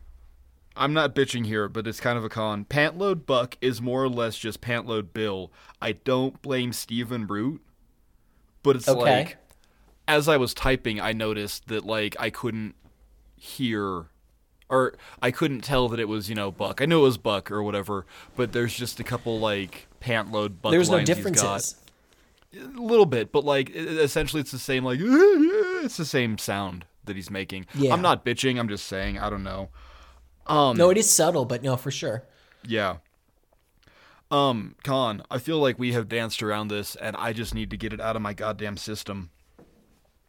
I'm 0.78 0.94
not 0.94 1.16
bitching 1.16 1.46
here, 1.46 1.70
but 1.70 1.88
it's 1.88 2.02
kind 2.02 2.18
of 2.18 2.26
a 2.26 2.30
con. 2.30 2.66
Pantload 2.66 3.26
Buck 3.26 3.58
is 3.62 3.82
more 3.82 4.04
or 4.04 4.10
less 4.10 4.38
just 4.38 4.60
Pantload 4.60 5.14
Bill. 5.14 5.52
I 5.82 5.94
don't 5.94 6.42
blame 6.42 6.74
Stephen 6.74 7.28
Root, 7.28 7.62
but 8.62 8.76
it's 8.76 8.88
Okay. 8.90 9.20
like 9.24 9.38
as 10.08 10.28
I 10.28 10.38
was 10.38 10.54
typing, 10.54 11.00
I 11.00 11.14
noticed 11.14 11.68
that 11.68 11.86
like 11.86 12.16
I 12.20 12.30
couldn't 12.30 12.76
hear 13.38 14.08
or 14.70 14.96
I 15.22 15.32
couldn't 15.32 15.62
tell 15.62 15.88
that 15.90 16.00
it 16.00 16.08
was, 16.08 16.28
you 16.30 16.36
know, 16.36 16.52
Buck. 16.52 16.82
I 16.82 16.86
knew 16.86 17.00
it 17.00 17.04
was 17.04 17.18
Buck 17.18 17.52
or 17.52 17.62
whatever, 17.64 18.06
but 18.36 18.52
there's 18.52 18.74
just 18.76 19.00
a 19.00 19.04
couple 19.04 19.40
like 19.40 19.88
Pantload 20.00 20.62
Buck 20.62 20.72
There's 20.72 20.90
no 20.90 20.98
lines 20.98 21.10
got 21.10 21.16
differences. 21.16 21.76
a 22.56 22.60
little 22.82 23.06
bit, 23.06 23.32
but 23.32 23.44
like 23.46 23.70
essentially 23.76 24.42
it's 24.42 24.52
the 24.52 24.60
same 24.60 24.84
like 24.84 25.00
it's 25.04 25.98
the 25.98 26.06
same 26.06 26.38
sound 26.38 26.86
that 27.06 27.16
he's 27.16 27.30
making. 27.30 27.68
Yeah. 27.76 27.94
I'm 27.94 28.02
not 28.02 28.26
bitching, 28.26 28.60
I'm 28.60 28.68
just 28.68 28.88
saying, 28.88 29.20
I 29.20 29.30
don't 29.30 29.44
know. 29.44 29.70
Um 30.48 30.76
No, 30.78 30.90
it 30.90 30.98
is 30.98 31.10
subtle, 31.12 31.46
but 31.46 31.62
no, 31.64 31.76
for 31.78 31.92
sure. 31.92 32.24
yeah. 32.68 32.98
Um 34.32 34.76
Con, 34.84 35.22
I 35.30 35.38
feel 35.38 35.60
like 35.60 35.78
we 35.78 35.94
have 35.94 36.10
danced 36.10 36.42
around 36.42 36.70
this 36.70 36.96
and 36.96 37.16
I 37.18 37.32
just 37.34 37.54
need 37.54 37.70
to 37.70 37.78
get 37.78 37.94
it 37.94 38.02
out 38.02 38.16
of 38.16 38.24
my 38.24 38.34
goddamn 38.34 38.78
system. 38.78 39.30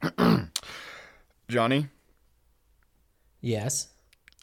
Jonny, 1.49 1.89
Yes. 3.41 3.89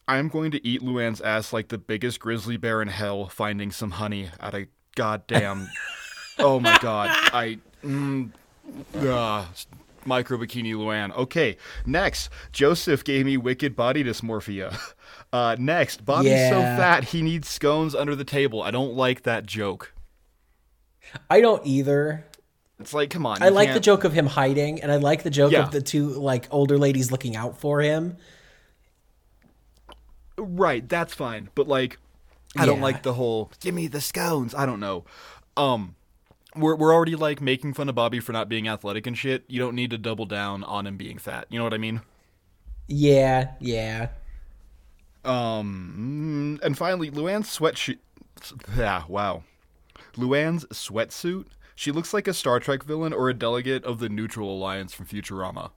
I 0.08 0.18
am 0.18 0.28
going 0.28 0.52
to 0.52 0.66
eat 0.68 0.82
Luann's 0.82 1.22
ass 1.22 1.54
like 1.54 1.70
the 1.70 1.78
biggest 1.78 2.20
grizzly 2.20 2.58
bear 2.58 2.82
in 2.82 2.90
hell 2.90 3.28
finding 3.28 3.72
some 3.72 3.92
honey 3.92 4.30
at 4.40 4.54
a 4.54 4.68
goddamn 4.96 5.70
Oh 6.40 6.60
my 6.60 6.78
god. 6.80 7.10
I 7.34 7.60
mm, 7.84 8.32
ah, 8.98 9.50
micro 10.06 10.38
bikini 10.38 10.74
Luann. 10.74 11.16
Okay, 11.16 11.58
next, 11.86 12.30
Joseph 12.52 13.04
gave 13.04 13.26
me 13.26 13.38
wicked 13.38 13.76
body 13.76 14.04
dysmorphia. 14.04 14.78
Uh, 15.32 15.56
next, 15.58 16.06
Bobby's 16.06 16.48
so 16.50 16.62
fat 16.62 17.06
he 17.06 17.24
needs 17.24 17.50
scones 17.50 17.96
under 17.96 18.16
the 18.16 18.24
table. 18.24 18.62
I 18.62 18.70
don't 18.70 18.94
like 18.94 19.24
that 19.24 19.48
joke. 19.48 19.92
I 21.28 21.42
don't 21.42 21.66
either. 21.66 22.24
It's 22.80 22.94
like, 22.94 23.10
come 23.10 23.26
on. 23.26 23.42
I 23.42 23.50
like 23.50 23.70
the 23.70 23.74
can't- 23.74 23.86
joke 23.86 24.04
of 24.04 24.14
him 24.14 24.28
hiding, 24.28 24.84
and 24.84 24.92
I 24.92 24.98
like 24.98 25.24
the 25.24 25.32
joke 25.32 25.52
Yeah. 25.52 25.64
of 25.64 25.72
the 25.72 25.82
two 25.82 26.10
like 26.10 26.48
older 26.52 26.78
ladies 26.78 27.12
looking 27.12 27.36
out 27.36 27.58
for 27.60 27.82
him. 27.82 28.18
Right, 30.38 30.88
that's 30.88 31.14
fine. 31.14 31.50
But 31.56 31.68
like 31.68 31.98
I 32.56 32.66
don't 32.66 32.82
like 32.82 33.04
the 33.04 33.14
whole 33.14 33.52
give 33.60 33.74
me 33.74 33.88
the 33.88 34.02
scones. 34.02 34.54
I 34.54 34.66
don't 34.66 34.80
know. 34.80 35.06
Um 35.58 35.96
we're 36.56 36.76
we're 36.76 36.94
already 36.94 37.16
like 37.16 37.42
making 37.42 37.74
fun 37.74 37.90
of 37.90 37.96
Bobby 37.96 38.20
for 38.20 38.32
not 38.32 38.50
being 38.50 38.68
athletic 38.68 39.08
and 39.08 39.18
shit. 39.18 39.44
You 39.48 39.60
don't 39.60 39.76
need 39.76 39.92
to 39.92 39.98
double 39.98 40.26
down 40.26 40.64
on 40.64 40.88
him 40.88 40.98
being 40.98 41.18
fat. 41.18 41.48
You 41.50 41.58
know 41.58 41.64
what 41.64 41.74
I 41.74 41.80
mean? 41.80 42.02
Yeah, 42.88 43.52
yeah. 43.60 44.10
Um, 45.26 46.60
and 46.62 46.78
finally, 46.78 47.10
Luann's 47.10 47.58
sweatshirt. 47.58 48.00
Yeah, 48.76 49.04
wow. 49.08 49.44
Luann's 50.16 50.66
sweatsuit. 50.66 51.46
She 51.76 51.92
looks 51.92 52.14
like 52.14 52.28
a 52.28 52.34
Star 52.34 52.60
Trek 52.60 52.84
villain 52.84 53.14
or 53.14 53.30
a 53.30 53.34
delegate 53.34 53.84
of 53.86 54.00
the 54.00 54.10
Neutral 54.10 54.52
Alliance 54.52 54.94
from 54.94 55.06
Futurama. 55.06 55.72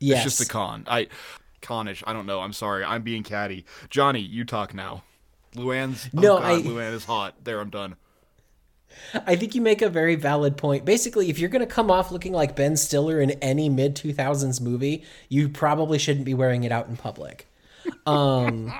Yes. 0.00 0.24
It's 0.24 0.38
just 0.38 0.48
a 0.48 0.52
con. 0.52 0.84
I 0.86 1.08
conish. 1.64 2.02
I 2.06 2.12
don't 2.12 2.26
know. 2.26 2.40
I'm 2.40 2.52
sorry. 2.52 2.84
I'm 2.84 3.02
being 3.02 3.22
catty. 3.22 3.64
Jonny, 3.90 4.20
you 4.20 4.44
talk 4.44 4.74
now. 4.74 5.02
Luann's. 5.54 6.08
Oh 6.16 6.20
No, 6.20 6.38
God, 6.38 6.44
I- 6.44 6.62
Luann 6.62 6.92
is 6.92 7.04
hot. 7.04 7.34
There, 7.44 7.60
I'm 7.60 7.70
done. 7.70 7.96
I 9.26 9.34
think 9.34 9.56
you 9.56 9.60
make 9.60 9.82
a 9.82 9.88
very 9.88 10.14
valid 10.14 10.56
point. 10.56 10.84
Basically, 10.84 11.28
if 11.28 11.40
you're 11.40 11.48
going 11.48 11.66
to 11.66 11.72
come 11.72 11.90
off 11.90 12.12
looking 12.12 12.32
like 12.32 12.54
Ben 12.54 12.76
Stiller 12.76 13.20
in 13.20 13.32
any 13.42 13.68
mid 13.68 13.96
2000s 13.96 14.60
movie, 14.60 15.02
you 15.28 15.48
probably 15.48 15.98
shouldn't 15.98 16.24
be 16.24 16.34
wearing 16.34 16.62
it 16.62 16.70
out 16.70 16.86
in 16.86 16.96
public. 16.96 17.48
Um, 18.06 18.72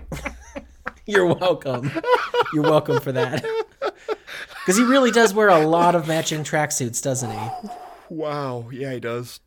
you're 1.06 1.26
welcome. 1.34 1.90
You're 2.54 2.62
welcome 2.62 3.00
for 3.00 3.12
that. 3.12 3.44
Because 4.64 4.78
he 4.78 4.84
really 4.84 5.12
does 5.12 5.32
wear 5.32 5.48
a 5.48 5.64
lot 5.64 5.94
of 5.94 6.08
matching 6.08 6.42
tracksuits, 6.42 7.00
doesn't 7.00 7.30
he? 7.30 7.68
Wow. 8.08 8.68
Yeah, 8.72 8.94
he 8.94 8.98
does. 8.98 9.38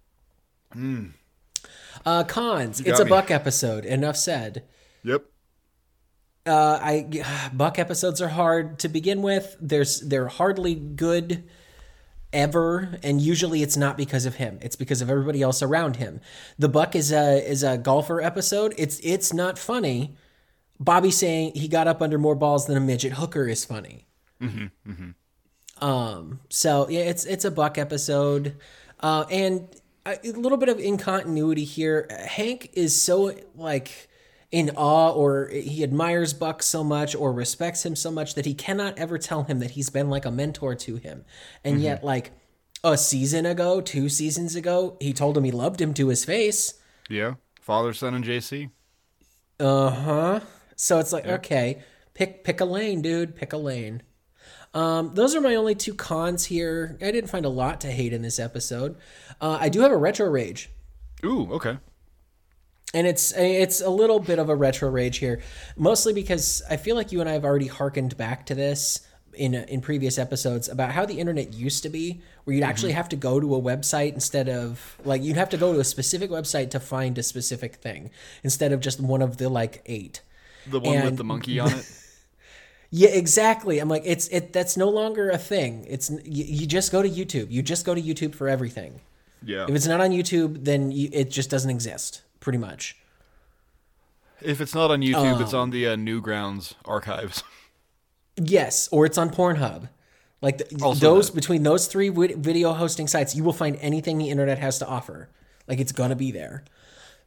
Uh, 2.10 2.24
cons. 2.24 2.82
It's 2.82 3.00
a 3.00 3.06
me. 3.06 3.10
Buck 3.10 3.30
episode. 3.30 3.86
Enough 3.86 4.18
said. 4.18 4.64
Yep. 5.04 5.26
Uh, 6.44 6.80
I 6.82 7.50
Buck 7.54 7.78
episodes 7.78 8.20
are 8.20 8.30
hard 8.30 8.80
to 8.80 8.90
begin 8.90 9.22
with. 9.22 9.56
There's 9.62 10.02
they're 10.02 10.28
hardly 10.28 10.74
good 10.74 11.44
ever, 12.34 12.98
and 13.04 13.22
usually 13.22 13.62
it's 13.62 13.78
not 13.78 13.96
because 13.96 14.26
of 14.26 14.36
him. 14.36 14.58
It's 14.64 14.76
because 14.76 15.04
of 15.04 15.10
everybody 15.12 15.44
else 15.44 15.62
around 15.62 15.98
him. 15.98 16.20
The 16.58 16.68
Buck 16.68 16.96
is 16.96 17.12
a 17.12 17.48
is 17.48 17.62
a 17.62 17.78
golfer 17.78 18.22
episode. 18.22 18.74
It's 18.76 19.00
it's 19.04 19.32
not 19.32 19.60
funny. 19.60 20.16
Bobby 20.80 21.12
saying 21.12 21.52
he 21.54 21.68
got 21.68 21.88
up 21.88 22.02
under 22.02 22.18
more 22.18 22.36
balls 22.36 22.66
than 22.66 22.76
a 22.76 22.82
midget 22.82 23.14
hooker 23.14 23.48
is 23.48 23.66
funny. 23.66 24.08
Um. 25.80 26.40
So 26.50 26.90
yeah, 26.90 27.02
it's 27.02 27.26
it's 27.26 27.46
a 27.46 27.52
Buck 27.52 27.78
episode, 27.78 28.58
uh, 29.00 29.26
and 29.30 29.70
a, 30.24 30.32
little 30.32 30.58
bit 30.58 30.70
of 30.70 30.78
incontinuity 30.78 31.64
here. 31.64 32.08
Hank 32.10 32.72
is 32.74 33.00
so 33.02 33.36
like 33.56 34.10
in 34.52 34.72
awe, 34.76 35.12
or 35.12 35.50
he 35.50 35.84
admires 35.84 36.34
Buck 36.34 36.64
so 36.64 36.84
much, 36.84 37.16
or 37.16 37.32
respects 37.32 37.86
him 37.86 37.96
so 37.96 38.12
much 38.12 38.36
that 38.36 38.46
he 38.46 38.54
cannot 38.54 38.98
ever 38.98 39.18
tell 39.18 39.44
him 39.44 39.60
that 39.60 39.72
he's 39.72 39.90
been 39.90 40.10
like 40.10 40.26
a 40.26 40.32
mentor 40.32 40.76
to 40.76 40.96
him, 40.96 41.26
and 41.64 41.82
yet 41.82 42.04
like 42.04 42.32
a 42.84 42.98
season 42.98 43.46
ago, 43.46 43.82
two 43.82 44.10
seasons 44.10 44.56
ago, 44.56 44.98
he 45.00 45.14
told 45.14 45.38
him 45.38 45.44
he 45.44 45.52
loved 45.52 45.82
him 45.82 45.94
to 45.96 46.08
his 46.08 46.26
face. 46.26 46.74
Yeah. 47.10 47.36
Father, 47.62 47.94
son, 47.94 48.14
and 48.16 48.24
JC. 48.24 48.72
Uh 49.60 49.90
huh. 49.90 50.40
So 50.76 51.00
it's 51.00 51.12
like, 51.12 51.28
okay, 51.28 51.84
pick 52.14 52.44
pick 52.44 52.62
a 52.62 52.66
lane, 52.66 53.02
dude. 53.02 53.36
Pick 53.36 53.54
a 53.54 53.58
lane. 53.58 54.02
Um, 54.74 55.12
those 55.16 55.36
are 55.36 55.42
my 55.42 55.56
only 55.56 55.76
two 55.76 55.94
cons 55.94 56.46
here. 56.46 56.98
I 57.02 57.12
didn't 57.12 57.30
find 57.30 57.46
a 57.46 57.50
lot 57.50 57.82
to 57.82 57.92
hate 57.92 58.14
in 58.14 58.22
this 58.22 58.40
episode. 58.40 58.96
Uh, 59.42 59.58
I 59.60 59.70
do 59.70 59.82
have 59.82 59.92
a 59.92 59.98
retro 59.98 60.30
rage, 60.30 60.70
Ooh. 61.26 61.52
Okay. 61.54 61.78
and 62.94 63.08
it's 63.08 63.34
it's 63.36 63.82
a 63.82 63.90
little 63.90 64.20
bit 64.20 64.38
of 64.38 64.50
a 64.50 64.56
retro 64.56 64.90
rage 64.90 65.18
here, 65.18 65.42
mostly 65.76 66.14
because 66.14 66.62
I 66.70 66.78
feel 66.78 66.96
like 66.96 67.12
you 67.12 67.20
and 67.20 67.30
I 67.30 67.34
have 67.34 67.46
already 67.46 67.68
harkened 67.68 68.16
back 68.18 68.46
to 68.48 68.56
this 68.56 69.08
in 69.34 69.56
in 69.56 69.82
previous 69.82 70.18
episodes 70.18 70.70
about 70.70 70.92
how 70.92 71.06
the 71.06 71.20
internet 71.20 71.54
used 71.54 71.82
to 71.84 71.90
be, 71.90 72.22
where 72.44 72.56
you'd 72.56 72.64
actually 72.64 72.92
have 72.92 73.10
to 73.10 73.16
go 73.16 73.40
to 73.40 73.56
a 73.56 73.62
website 73.62 74.14
instead 74.14 74.50
of 74.50 74.98
like 75.04 75.24
you'd 75.24 75.38
have 75.38 75.50
to 75.50 75.58
go 75.58 75.74
to 75.74 75.80
a 75.80 75.84
specific 75.84 76.30
website 76.30 76.70
to 76.72 76.80
find 76.80 77.18
a 77.18 77.24
specific 77.24 77.76
thing 77.78 78.12
instead 78.44 78.72
of 78.72 78.82
just 78.82 79.00
one 79.00 79.22
of 79.24 79.38
the 79.38 79.50
like 79.50 79.82
eight. 79.88 80.22
The 80.68 80.80
one 80.80 81.04
with 81.06 81.18
the 81.18 81.24
monkey 81.24 81.60
on 81.60 81.72
it. 81.72 81.92
Yeah, 82.92 83.10
exactly. 83.10 83.80
I'm 83.80 83.90
like, 83.90 84.04
it's 84.06 84.28
it. 84.30 84.52
That's 84.52 84.76
no 84.76 84.90
longer 84.90 85.30
a 85.30 85.38
thing. 85.38 85.86
It's 85.88 86.10
you, 86.10 86.44
you 86.44 86.66
just 86.68 86.92
go 86.92 87.02
to 87.02 87.10
YouTube. 87.10 87.52
You 87.52 87.62
just 87.62 87.86
go 87.86 87.94
to 87.94 88.02
YouTube 88.02 88.34
for 88.34 88.50
everything. 88.50 89.02
Yeah. 89.44 89.66
If 89.70 89.76
it's 89.76 89.88
not 89.88 90.02
on 90.02 90.10
YouTube, 90.10 90.66
then 90.66 90.92
you, 90.92 91.10
it 91.12 91.30
just 91.30 91.50
doesn't 91.50 91.70
exist. 91.70 92.24
Pretty 92.40 92.58
much. 92.58 92.98
If 94.42 94.62
it's 94.62 94.74
not 94.74 94.90
on 94.92 95.02
YouTube, 95.02 95.36
Um, 95.36 95.42
it's 95.42 95.54
on 95.54 95.70
the 95.70 95.88
uh, 95.88 95.96
Newgrounds 95.96 96.74
archives. 96.86 97.44
Yes, 98.42 98.88
or 98.94 99.06
it's 99.06 99.18
on 99.18 99.32
Pornhub. 99.32 99.90
Like 100.42 100.60
the, 100.60 100.96
those 100.98 101.28
that. 101.28 101.36
between 101.36 101.64
those 101.64 101.88
three 101.88 102.08
video 102.08 102.72
hosting 102.72 103.08
sites, 103.08 103.36
you 103.36 103.44
will 103.44 103.52
find 103.52 103.76
anything 103.82 104.18
the 104.18 104.30
internet 104.30 104.60
has 104.60 104.80
to 104.80 104.88
offer. 104.88 105.28
Like 105.68 105.80
it's 105.80 105.92
gonna 105.92 106.16
be 106.16 106.32
there. 106.32 106.64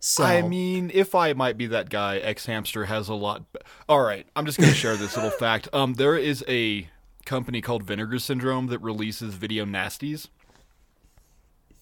So 0.04 0.24
I 0.24 0.42
mean, 0.42 0.90
if 0.92 1.14
I 1.14 1.32
might 1.32 1.56
be 1.56 1.68
that 1.68 1.88
guy, 1.88 2.16
X 2.18 2.46
Hamster 2.46 2.86
has 2.86 3.08
a 3.08 3.14
lot. 3.14 3.44
All 3.88 4.02
right, 4.02 4.26
I'm 4.34 4.44
just 4.46 4.58
gonna 4.58 4.74
share 4.74 4.96
this 4.96 5.14
little 5.16 5.30
fact. 5.38 5.68
Um, 5.72 5.94
there 5.94 6.16
is 6.16 6.44
a 6.48 6.88
company 7.24 7.60
called 7.60 7.84
Vinegar 7.84 8.18
Syndrome 8.18 8.66
that 8.66 8.80
releases 8.80 9.34
video 9.34 9.64
nasties. 9.64 10.26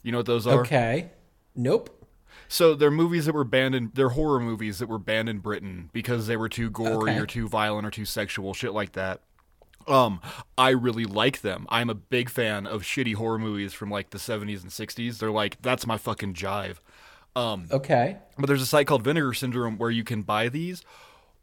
You 0.02 0.12
know 0.12 0.18
what 0.18 0.26
those 0.26 0.46
are? 0.46 0.60
okay. 0.60 1.10
Nope. 1.56 1.96
So 2.46 2.74
they're 2.74 2.90
movies 2.90 3.24
that 3.24 3.34
were 3.34 3.44
banned 3.44 3.74
in. 3.74 3.90
They're 3.94 4.10
horror 4.10 4.38
movies 4.40 4.80
that 4.80 4.88
were 4.90 4.98
banned 4.98 5.30
in 5.30 5.38
Britain 5.38 5.88
because 5.94 6.26
they 6.26 6.36
were 6.36 6.48
too 6.50 6.68
gory 6.68 7.12
Okay. 7.12 7.18
or 7.18 7.24
too 7.26 7.48
violent 7.48 7.86
or 7.86 7.90
too 7.90 8.04
sexual, 8.04 8.52
shit 8.52 8.74
like 8.74 8.92
that. 8.92 9.20
Um, 9.88 10.20
I 10.58 10.70
really 10.70 11.04
like 11.06 11.40
them. 11.40 11.66
I'm 11.70 11.88
a 11.88 11.94
big 11.94 12.28
fan 12.28 12.66
of 12.66 12.82
shitty 12.82 13.14
horror 13.14 13.38
movies 13.38 13.72
from 13.72 13.90
like 13.90 14.10
the 14.10 14.18
70s 14.18 14.60
and 14.62 14.70
60s. 14.70 15.18
They're 15.18 15.30
like 15.30 15.62
that's 15.62 15.86
my 15.86 15.96
fucking 15.96 16.34
jive. 16.34 16.76
Okay. 17.70 18.16
But 18.38 18.46
there's 18.46 18.62
a 18.62 18.66
site 18.66 18.86
called 18.86 19.02
Vinegar 19.02 19.34
Syndrome 19.34 19.78
where 19.78 19.90
you 19.90 20.04
can 20.04 20.22
buy 20.22 20.48
these, 20.48 20.82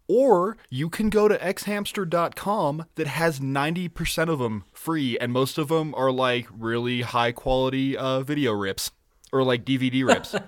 or 0.08 0.58
you 0.70 0.90
can 0.90 1.10
go 1.10 1.28
to 1.28 1.38
xhamster.com 1.38 2.86
that 2.96 3.08
has 3.08 3.40
90% 3.40 4.30
of 4.30 4.40
them 4.40 4.64
free, 4.74 5.18
and 5.20 5.32
most 5.32 5.58
of 5.58 5.68
them 5.68 5.94
are 5.96 6.12
like 6.12 6.48
really 6.58 7.02
high 7.02 7.32
quality 7.32 7.98
uh, 7.98 8.22
video 8.22 8.54
rips 8.54 8.92
or 9.32 9.44
like 9.44 9.66
DVD 9.66 10.06
rips. 10.08 10.36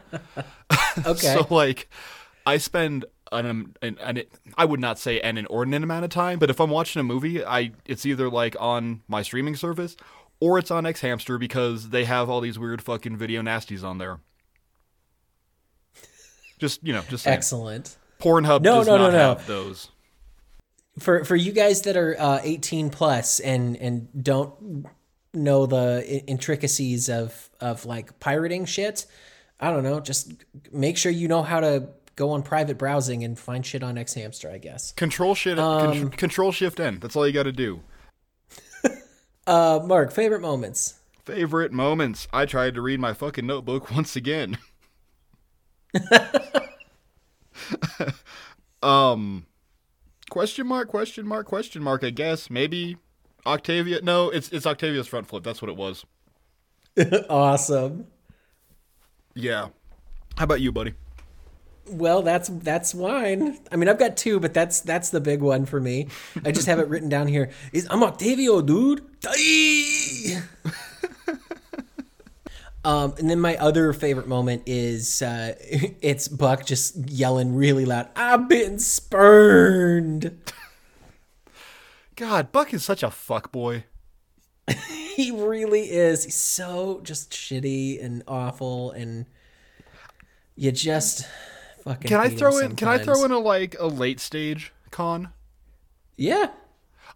Okay. 1.05 1.35
so 1.35 1.47
like, 1.49 1.89
I 2.45 2.57
spend 2.57 3.05
an, 3.31 3.45
um, 3.45 3.73
an, 3.81 3.97
an 4.01 4.23
I 4.57 4.65
would 4.65 4.79
not 4.79 4.99
say 4.99 5.21
an 5.21 5.37
inordinate 5.37 5.83
amount 5.83 6.03
of 6.03 6.11
time, 6.11 6.39
but 6.39 6.49
if 6.49 6.59
I'm 6.59 6.69
watching 6.69 6.99
a 6.99 7.03
movie, 7.03 7.43
I 7.45 7.71
it's 7.85 8.05
either 8.05 8.29
like 8.29 8.55
on 8.59 9.01
my 9.07 9.21
streaming 9.21 9.55
service 9.55 9.95
or 10.39 10.57
it's 10.57 10.71
on 10.71 10.85
xhamster 10.85 11.39
because 11.39 11.89
they 11.89 12.05
have 12.05 12.29
all 12.29 12.41
these 12.41 12.57
weird 12.57 12.81
fucking 12.81 13.17
video 13.17 13.41
nasties 13.41 13.83
on 13.83 13.97
there. 13.97 14.19
Just 16.59 16.85
you 16.85 16.93
know, 16.93 17.01
just 17.09 17.23
saying. 17.23 17.35
Excellent. 17.37 17.97
Pornhub 18.19 18.61
No, 18.61 18.77
does 18.79 18.87
no, 18.87 18.97
no, 18.97 19.03
not 19.03 19.13
no. 19.13 19.17
have 19.17 19.47
those. 19.47 19.89
for 20.99 21.23
for 21.23 21.35
you 21.35 21.51
guys 21.53 21.81
that 21.83 21.95
are 21.97 22.15
uh, 22.19 22.39
18 22.43 22.89
plus 22.89 23.39
and 23.39 23.77
and 23.77 24.07
don't 24.23 24.85
know 25.33 25.65
the 25.65 26.23
intricacies 26.27 27.09
of 27.09 27.49
of 27.61 27.85
like 27.85 28.19
pirating 28.19 28.65
shit 28.65 29.05
i 29.59 29.69
don't 29.69 29.83
know 29.83 29.99
just 29.99 30.33
make 30.73 30.97
sure 30.97 31.11
you 31.11 31.27
know 31.27 31.43
how 31.43 31.59
to 31.59 31.87
go 32.15 32.31
on 32.31 32.41
private 32.41 32.79
browsing 32.79 33.23
and 33.23 33.37
find 33.37 33.63
shit 33.63 33.83
on 33.83 33.95
xhamster 33.95 34.51
i 34.51 34.57
guess 34.57 34.91
Control 34.93 35.35
shit. 35.35 35.59
Um, 35.59 35.93
con- 35.93 36.09
control 36.09 36.51
shift 36.51 36.79
N. 36.79 36.97
That's 36.99 37.15
all 37.15 37.27
you 37.27 37.31
got 37.31 37.43
to 37.43 37.51
do. 37.51 37.79
uh 39.47 39.79
mark 39.85 40.11
favorite 40.11 40.41
moments 40.41 40.95
Favorite 41.25 41.71
moments. 41.71 42.27
I 42.33 42.47
tried 42.47 42.73
to 42.73 42.81
read 42.81 42.99
my 42.99 43.13
fucking 43.13 43.45
notebook 43.45 43.91
once 43.95 44.15
again. 44.15 44.57
um, 48.83 49.45
question 50.29 50.67
mark? 50.67 50.87
Question 50.87 51.27
mark? 51.27 51.47
Question 51.47 51.83
mark? 51.83 52.03
I 52.03 52.09
guess 52.09 52.49
maybe 52.49 52.97
Octavio. 53.45 53.99
No, 54.01 54.29
it's 54.29 54.49
it's 54.49 54.65
Octavio's 54.65 55.07
front 55.07 55.27
flip. 55.27 55.43
That's 55.43 55.61
what 55.61 55.69
it 55.69 55.77
was. 55.77 56.05
awesome 57.29 58.07
Yeah. 59.35 59.69
How 60.37 60.43
about 60.45 60.61
you, 60.61 60.71
buddy? 60.71 60.93
well 61.91 62.21
that's 62.21 62.49
that's 62.49 62.93
wine 62.93 63.57
i 63.71 63.75
mean 63.75 63.89
i've 63.89 63.97
got 63.97 64.15
two 64.15 64.39
but 64.39 64.53
that's 64.53 64.81
that's 64.81 65.09
the 65.09 65.19
big 65.19 65.41
one 65.41 65.65
for 65.65 65.79
me 65.79 66.07
i 66.45 66.51
just 66.51 66.67
have 66.67 66.77
it 66.79 66.87
written 66.87 67.09
down 67.09 67.27
here 67.27 67.49
is 67.73 67.87
i'm 67.89 68.03
octavio 68.03 68.61
dude! 68.61 69.03
Um, 72.89 73.13
and 73.19 73.29
then 73.29 73.39
my 73.39 73.55
other 73.57 73.93
favorite 73.93 74.27
moment 74.27 74.63
is 74.65 75.21
uh, 75.21 75.53
it's 76.01 76.27
Buck 76.27 76.65
just 76.65 76.95
yelling 77.07 77.53
really 77.53 77.85
loud, 77.85 78.09
"I've 78.15 78.49
been 78.49 78.79
spurned." 78.79 80.35
God, 82.15 82.51
Buck 82.51 82.73
is 82.73 82.83
such 82.83 83.03
a 83.03 83.11
fuck 83.11 83.51
boy. 83.51 83.83
He 85.15 85.31
really 85.31 85.91
is. 85.91 86.23
He's 86.23 86.35
so 86.35 87.01
just 87.03 87.31
shitty 87.31 88.01
and 88.01 88.23
awful, 88.25 88.91
and 88.91 89.25
you 90.55 90.71
just 90.71 91.27
fucking. 91.83 92.07
Can 92.07 92.21
I 92.21 92.29
throw 92.29 92.57
in? 92.59 92.77
Can 92.77 92.87
I 92.87 92.99
throw 92.99 93.25
in 93.25 93.31
a 93.31 93.37
like 93.37 93.75
a 93.77 93.87
late 93.87 94.21
stage 94.21 94.71
con? 94.91 95.33
Yeah. 96.15 96.51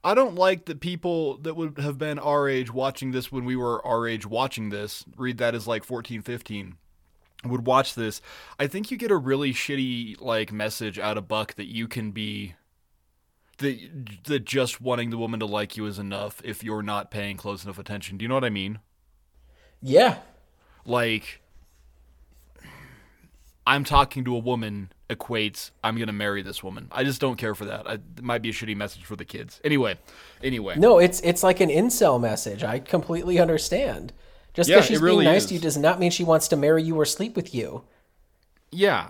I 0.04 0.14
don't 0.14 0.36
like 0.36 0.66
that 0.66 0.82
people 0.82 1.38
that 1.38 1.56
would 1.56 1.78
have 1.78 1.98
been 1.98 2.20
our 2.20 2.50
age 2.50 2.74
watching 2.74 3.12
this 3.12 3.32
when 3.32 3.46
we 3.46 3.56
were 3.56 3.86
our 3.86 4.06
age 4.06 4.26
watching 4.26 4.70
this 4.70 5.06
read 5.16 5.38
that 5.38 5.56
as 5.56 5.66
like 5.66 5.86
14, 5.86 6.22
15. 6.22 6.76
would 7.46 7.66
watch 7.66 7.96
this, 7.96 8.22
I 8.60 8.68
think 8.68 8.92
you 8.92 8.98
get 8.98 9.12
a 9.12 9.18
really 9.18 9.54
shitty 9.54 10.20
like 10.20 10.52
message 10.52 11.00
out 11.00 11.18
of 11.18 11.28
Buck 11.28 11.54
that 11.56 11.68
you 11.68 11.88
can 11.88 12.12
be 12.12 12.56
that 13.60 14.24
that 14.26 14.46
just 14.46 14.82
wanting 14.82 15.10
the 15.10 15.18
woman 15.18 15.40
to 15.40 15.46
like 15.46 15.78
you 15.78 15.86
is 15.86 16.00
enough 16.00 16.42
if 16.44 16.64
you're 16.64 16.82
not 16.82 17.12
paying 17.12 17.38
close 17.38 17.64
enough 17.64 17.80
attention. 17.80 18.18
Do 18.18 18.24
you 18.24 18.30
know 18.30 18.36
what 18.36 18.44
I 18.44 18.50
mean? 18.50 18.80
Yeah. 19.82 20.18
Like 20.86 21.42
I'm 23.66 23.86
talking 23.86 24.26
to 24.26 24.36
a 24.36 24.40
woman 24.40 24.92
equates 25.16 25.72
I'm 25.84 25.98
gonna 25.98 26.14
marry 26.14 26.42
this 26.42 26.64
woman. 26.64 26.88
I 26.92 27.04
just 27.04 27.20
don't 27.22 27.38
care 27.38 27.56
for 27.56 27.66
that. 27.66 27.88
I, 27.88 27.94
it 27.94 28.22
might 28.24 28.42
be 28.42 28.50
a 28.50 28.54
shitty 28.54 28.76
message 28.76 29.06
for 29.06 29.16
the 29.16 29.26
kids. 29.26 29.60
Anyway, 29.64 29.98
anyway. 30.44 30.76
No, 30.78 31.00
it's 31.00 31.20
it's 31.22 31.44
like 31.44 31.60
an 31.60 31.70
incel 31.70 32.20
message. 32.20 32.64
I 32.64 32.80
completely 32.80 33.40
understand. 33.40 34.14
Just 34.54 34.70
Yeah, 34.70 34.78
because 34.78 34.86
it 34.90 34.94
she's 34.94 35.02
really 35.02 35.24
being 35.26 35.34
nice 35.34 35.44
is. 35.44 35.48
to 35.50 35.54
you 35.56 35.60
does 35.60 35.78
not 35.78 36.00
mean 36.00 36.12
she 36.12 36.24
wants 36.24 36.48
to 36.50 36.56
marry 36.56 36.84
you 36.84 36.96
or 37.00 37.06
sleep 37.06 37.36
with 37.36 37.54
you. 37.56 37.84
Yeah, 38.72 39.10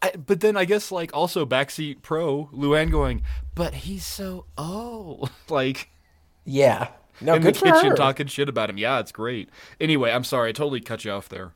I, 0.00 0.12
but 0.16 0.40
then 0.40 0.56
I 0.56 0.64
guess 0.64 0.90
like 0.90 1.12
also 1.12 1.44
backseat 1.44 2.00
pro 2.00 2.46
Luann 2.54 2.90
going, 2.90 3.22
but 3.54 3.74
he's 3.74 4.06
so 4.06 4.46
old, 4.56 5.30
like 5.50 5.90
Yeah. 6.44 6.88
No, 7.20 7.34
in 7.34 7.42
the 7.42 7.52
for 7.54 7.66
kitchen 7.66 7.90
her. 7.90 7.96
talking 7.96 8.26
shit 8.26 8.48
about 8.48 8.68
him. 8.70 8.76
Yeah, 8.78 8.98
it's 9.00 9.12
great. 9.12 9.48
Anyway, 9.80 10.10
I'm 10.10 10.24
sorry, 10.24 10.48
I 10.48 10.52
totally 10.52 10.80
cut 10.80 11.04
you 11.04 11.12
off 11.12 11.28
there. 11.28 11.52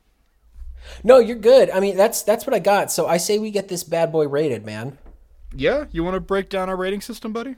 No, 1.03 1.19
you're 1.19 1.35
good. 1.37 1.69
I 1.69 1.79
mean, 1.79 1.97
that's 1.97 2.21
that's 2.21 2.45
what 2.45 2.53
I 2.53 2.59
got. 2.59 2.91
So 2.91 3.07
I 3.07 3.17
say 3.17 3.39
we 3.39 3.51
get 3.51 3.67
this 3.67 3.83
bad 3.83 4.11
boy 4.11 4.27
rated, 4.27 4.65
man. 4.65 4.97
Yeah, 5.53 5.85
you 5.91 6.03
want 6.03 6.15
to 6.15 6.19
break 6.19 6.49
down 6.49 6.69
our 6.69 6.75
rating 6.75 7.01
system, 7.01 7.33
buddy? 7.33 7.55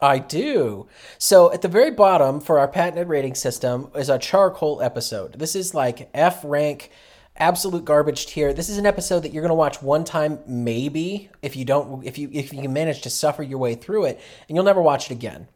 I 0.00 0.18
do. 0.18 0.88
So 1.18 1.52
at 1.52 1.62
the 1.62 1.68
very 1.68 1.90
bottom 1.92 2.40
for 2.40 2.58
our 2.58 2.68
patented 2.68 3.08
rating 3.08 3.34
system 3.34 3.90
is 3.94 4.08
a 4.08 4.18
charcoal 4.18 4.82
episode. 4.82 5.38
This 5.38 5.54
is 5.54 5.74
like 5.74 6.10
F 6.12 6.40
rank, 6.44 6.90
absolute 7.36 7.84
garbage 7.84 8.26
tier. 8.26 8.52
This 8.52 8.68
is 8.68 8.78
an 8.78 8.86
episode 8.86 9.20
that 9.20 9.32
you're 9.32 9.42
gonna 9.42 9.54
watch 9.54 9.80
one 9.80 10.04
time, 10.04 10.40
maybe 10.46 11.30
if 11.40 11.54
you 11.54 11.64
don't, 11.64 12.04
if 12.04 12.18
you 12.18 12.28
if 12.32 12.52
you 12.52 12.62
can 12.62 12.72
manage 12.72 13.02
to 13.02 13.10
suffer 13.10 13.42
your 13.42 13.58
way 13.58 13.74
through 13.74 14.06
it, 14.06 14.20
and 14.48 14.56
you'll 14.56 14.64
never 14.64 14.82
watch 14.82 15.10
it 15.10 15.14
again. 15.14 15.48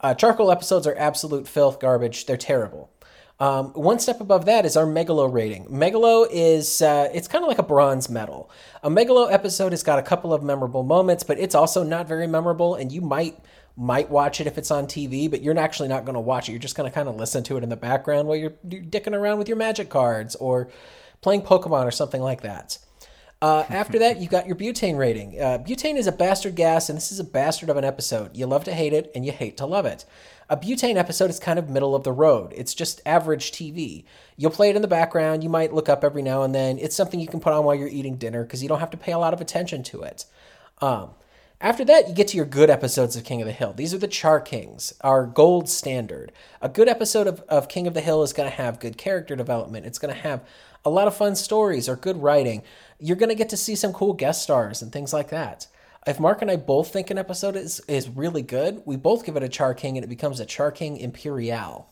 Uh, 0.00 0.14
charcoal 0.14 0.50
episodes 0.50 0.86
are 0.86 0.96
absolute 0.98 1.46
filth 1.46 1.78
garbage. 1.78 2.26
They're 2.26 2.36
terrible. 2.36 2.90
Um, 3.42 3.72
one 3.72 3.98
step 3.98 4.20
above 4.20 4.44
that 4.44 4.64
is 4.64 4.76
our 4.76 4.86
Megalo 4.86 5.30
rating. 5.30 5.64
Megalo 5.64 6.28
is 6.30 6.80
uh, 6.80 7.08
it's 7.12 7.26
kind 7.26 7.42
of 7.42 7.48
like 7.48 7.58
a 7.58 7.64
bronze 7.64 8.08
medal. 8.08 8.48
A 8.84 8.88
Megalo 8.88 9.32
episode 9.32 9.72
has 9.72 9.82
got 9.82 9.98
a 9.98 10.02
couple 10.02 10.32
of 10.32 10.44
memorable 10.44 10.84
moments, 10.84 11.24
but 11.24 11.40
it's 11.40 11.56
also 11.56 11.82
not 11.82 12.06
very 12.06 12.28
memorable, 12.28 12.76
and 12.76 12.92
you 12.92 13.00
might 13.00 13.36
might 13.76 14.08
watch 14.08 14.40
it 14.40 14.46
if 14.46 14.58
it's 14.58 14.70
on 14.70 14.86
TV, 14.86 15.28
but 15.28 15.42
you're 15.42 15.58
actually 15.58 15.88
not 15.88 16.04
going 16.04 16.14
to 16.14 16.20
watch 16.20 16.48
it. 16.48 16.52
You're 16.52 16.60
just 16.60 16.76
going 16.76 16.88
to 16.88 16.94
kind 16.94 17.08
of 17.08 17.16
listen 17.16 17.42
to 17.44 17.56
it 17.56 17.64
in 17.64 17.68
the 17.68 17.76
background 17.76 18.28
while 18.28 18.36
you're, 18.36 18.52
you're 18.68 18.82
dicking 18.82 19.12
around 19.12 19.38
with 19.38 19.48
your 19.48 19.56
magic 19.56 19.88
cards 19.88 20.36
or 20.36 20.68
playing 21.20 21.42
Pokemon 21.42 21.84
or 21.84 21.90
something 21.90 22.22
like 22.22 22.42
that. 22.42 22.78
Uh, 23.40 23.64
after 23.70 23.98
that, 23.98 24.20
you 24.20 24.28
got 24.28 24.46
your 24.46 24.54
butane 24.54 24.96
rating. 24.96 25.40
Uh, 25.40 25.58
butane 25.58 25.96
is 25.96 26.06
a 26.06 26.12
bastard 26.12 26.54
gas, 26.54 26.88
and 26.88 26.96
this 26.96 27.10
is 27.10 27.18
a 27.18 27.24
bastard 27.24 27.70
of 27.70 27.76
an 27.76 27.82
episode. 27.82 28.36
You 28.36 28.46
love 28.46 28.62
to 28.64 28.72
hate 28.72 28.92
it, 28.92 29.10
and 29.16 29.26
you 29.26 29.32
hate 29.32 29.56
to 29.56 29.66
love 29.66 29.84
it. 29.84 30.04
A 30.48 30.56
butane 30.56 30.96
episode 30.96 31.30
is 31.30 31.38
kind 31.38 31.58
of 31.58 31.70
middle 31.70 31.94
of 31.94 32.04
the 32.04 32.12
road. 32.12 32.52
It's 32.56 32.74
just 32.74 33.00
average 33.06 33.52
TV. 33.52 34.04
You'll 34.36 34.50
play 34.50 34.70
it 34.70 34.76
in 34.76 34.82
the 34.82 34.88
background. 34.88 35.42
You 35.42 35.48
might 35.48 35.72
look 35.72 35.88
up 35.88 36.04
every 36.04 36.22
now 36.22 36.42
and 36.42 36.54
then. 36.54 36.78
It's 36.78 36.96
something 36.96 37.20
you 37.20 37.28
can 37.28 37.40
put 37.40 37.52
on 37.52 37.64
while 37.64 37.74
you're 37.74 37.88
eating 37.88 38.16
dinner 38.16 38.42
because 38.42 38.62
you 38.62 38.68
don't 38.68 38.80
have 38.80 38.90
to 38.90 38.96
pay 38.96 39.12
a 39.12 39.18
lot 39.18 39.34
of 39.34 39.40
attention 39.40 39.82
to 39.84 40.02
it. 40.02 40.26
Um, 40.80 41.10
after 41.60 41.84
that, 41.84 42.08
you 42.08 42.14
get 42.14 42.26
to 42.28 42.36
your 42.36 42.44
good 42.44 42.70
episodes 42.70 43.14
of 43.14 43.22
King 43.22 43.40
of 43.40 43.46
the 43.46 43.52
Hill. 43.52 43.72
These 43.72 43.94
are 43.94 43.98
the 43.98 44.08
Char 44.08 44.40
Kings, 44.40 44.92
our 45.02 45.24
gold 45.24 45.68
standard. 45.68 46.32
A 46.60 46.68
good 46.68 46.88
episode 46.88 47.28
of, 47.28 47.40
of 47.48 47.68
King 47.68 47.86
of 47.86 47.94
the 47.94 48.00
Hill 48.00 48.24
is 48.24 48.32
going 48.32 48.50
to 48.50 48.56
have 48.56 48.80
good 48.80 48.98
character 48.98 49.36
development. 49.36 49.86
It's 49.86 50.00
going 50.00 50.12
to 50.12 50.20
have 50.20 50.44
a 50.84 50.90
lot 50.90 51.06
of 51.06 51.14
fun 51.14 51.36
stories 51.36 51.88
or 51.88 51.94
good 51.94 52.20
writing. 52.20 52.64
You're 52.98 53.16
going 53.16 53.28
to 53.28 53.36
get 53.36 53.48
to 53.50 53.56
see 53.56 53.76
some 53.76 53.92
cool 53.92 54.12
guest 54.12 54.42
stars 54.42 54.82
and 54.82 54.90
things 54.90 55.12
like 55.12 55.28
that. 55.28 55.68
If 56.04 56.18
Mark 56.18 56.42
and 56.42 56.50
I 56.50 56.56
both 56.56 56.92
think 56.92 57.10
an 57.10 57.18
episode 57.18 57.54
is, 57.54 57.80
is 57.86 58.08
really 58.08 58.42
good, 58.42 58.82
we 58.84 58.96
both 58.96 59.24
give 59.24 59.36
it 59.36 59.42
a 59.44 59.48
Char 59.48 59.72
King 59.72 59.96
and 59.96 60.04
it 60.04 60.08
becomes 60.08 60.40
a 60.40 60.46
Char 60.46 60.72
King 60.72 60.96
Imperial. 60.96 61.88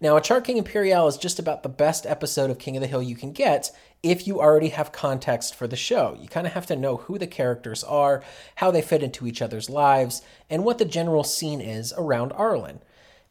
Now, 0.00 0.16
a 0.16 0.20
Char 0.20 0.42
King 0.42 0.58
Imperial 0.58 1.08
is 1.08 1.16
just 1.16 1.38
about 1.38 1.62
the 1.62 1.70
best 1.70 2.04
episode 2.04 2.50
of 2.50 2.58
King 2.58 2.76
of 2.76 2.82
the 2.82 2.86
Hill 2.86 3.02
you 3.02 3.16
can 3.16 3.32
get 3.32 3.70
if 4.02 4.26
you 4.26 4.38
already 4.38 4.68
have 4.68 4.92
context 4.92 5.54
for 5.54 5.66
the 5.66 5.76
show. 5.76 6.16
You 6.20 6.28
kind 6.28 6.46
of 6.46 6.52
have 6.52 6.66
to 6.66 6.76
know 6.76 6.98
who 6.98 7.18
the 7.18 7.26
characters 7.26 7.82
are, 7.82 8.22
how 8.56 8.70
they 8.70 8.82
fit 8.82 9.02
into 9.02 9.26
each 9.26 9.42
other's 9.42 9.70
lives, 9.70 10.22
and 10.50 10.62
what 10.62 10.78
the 10.78 10.84
general 10.84 11.24
scene 11.24 11.62
is 11.62 11.94
around 11.96 12.32
Arlen. 12.32 12.80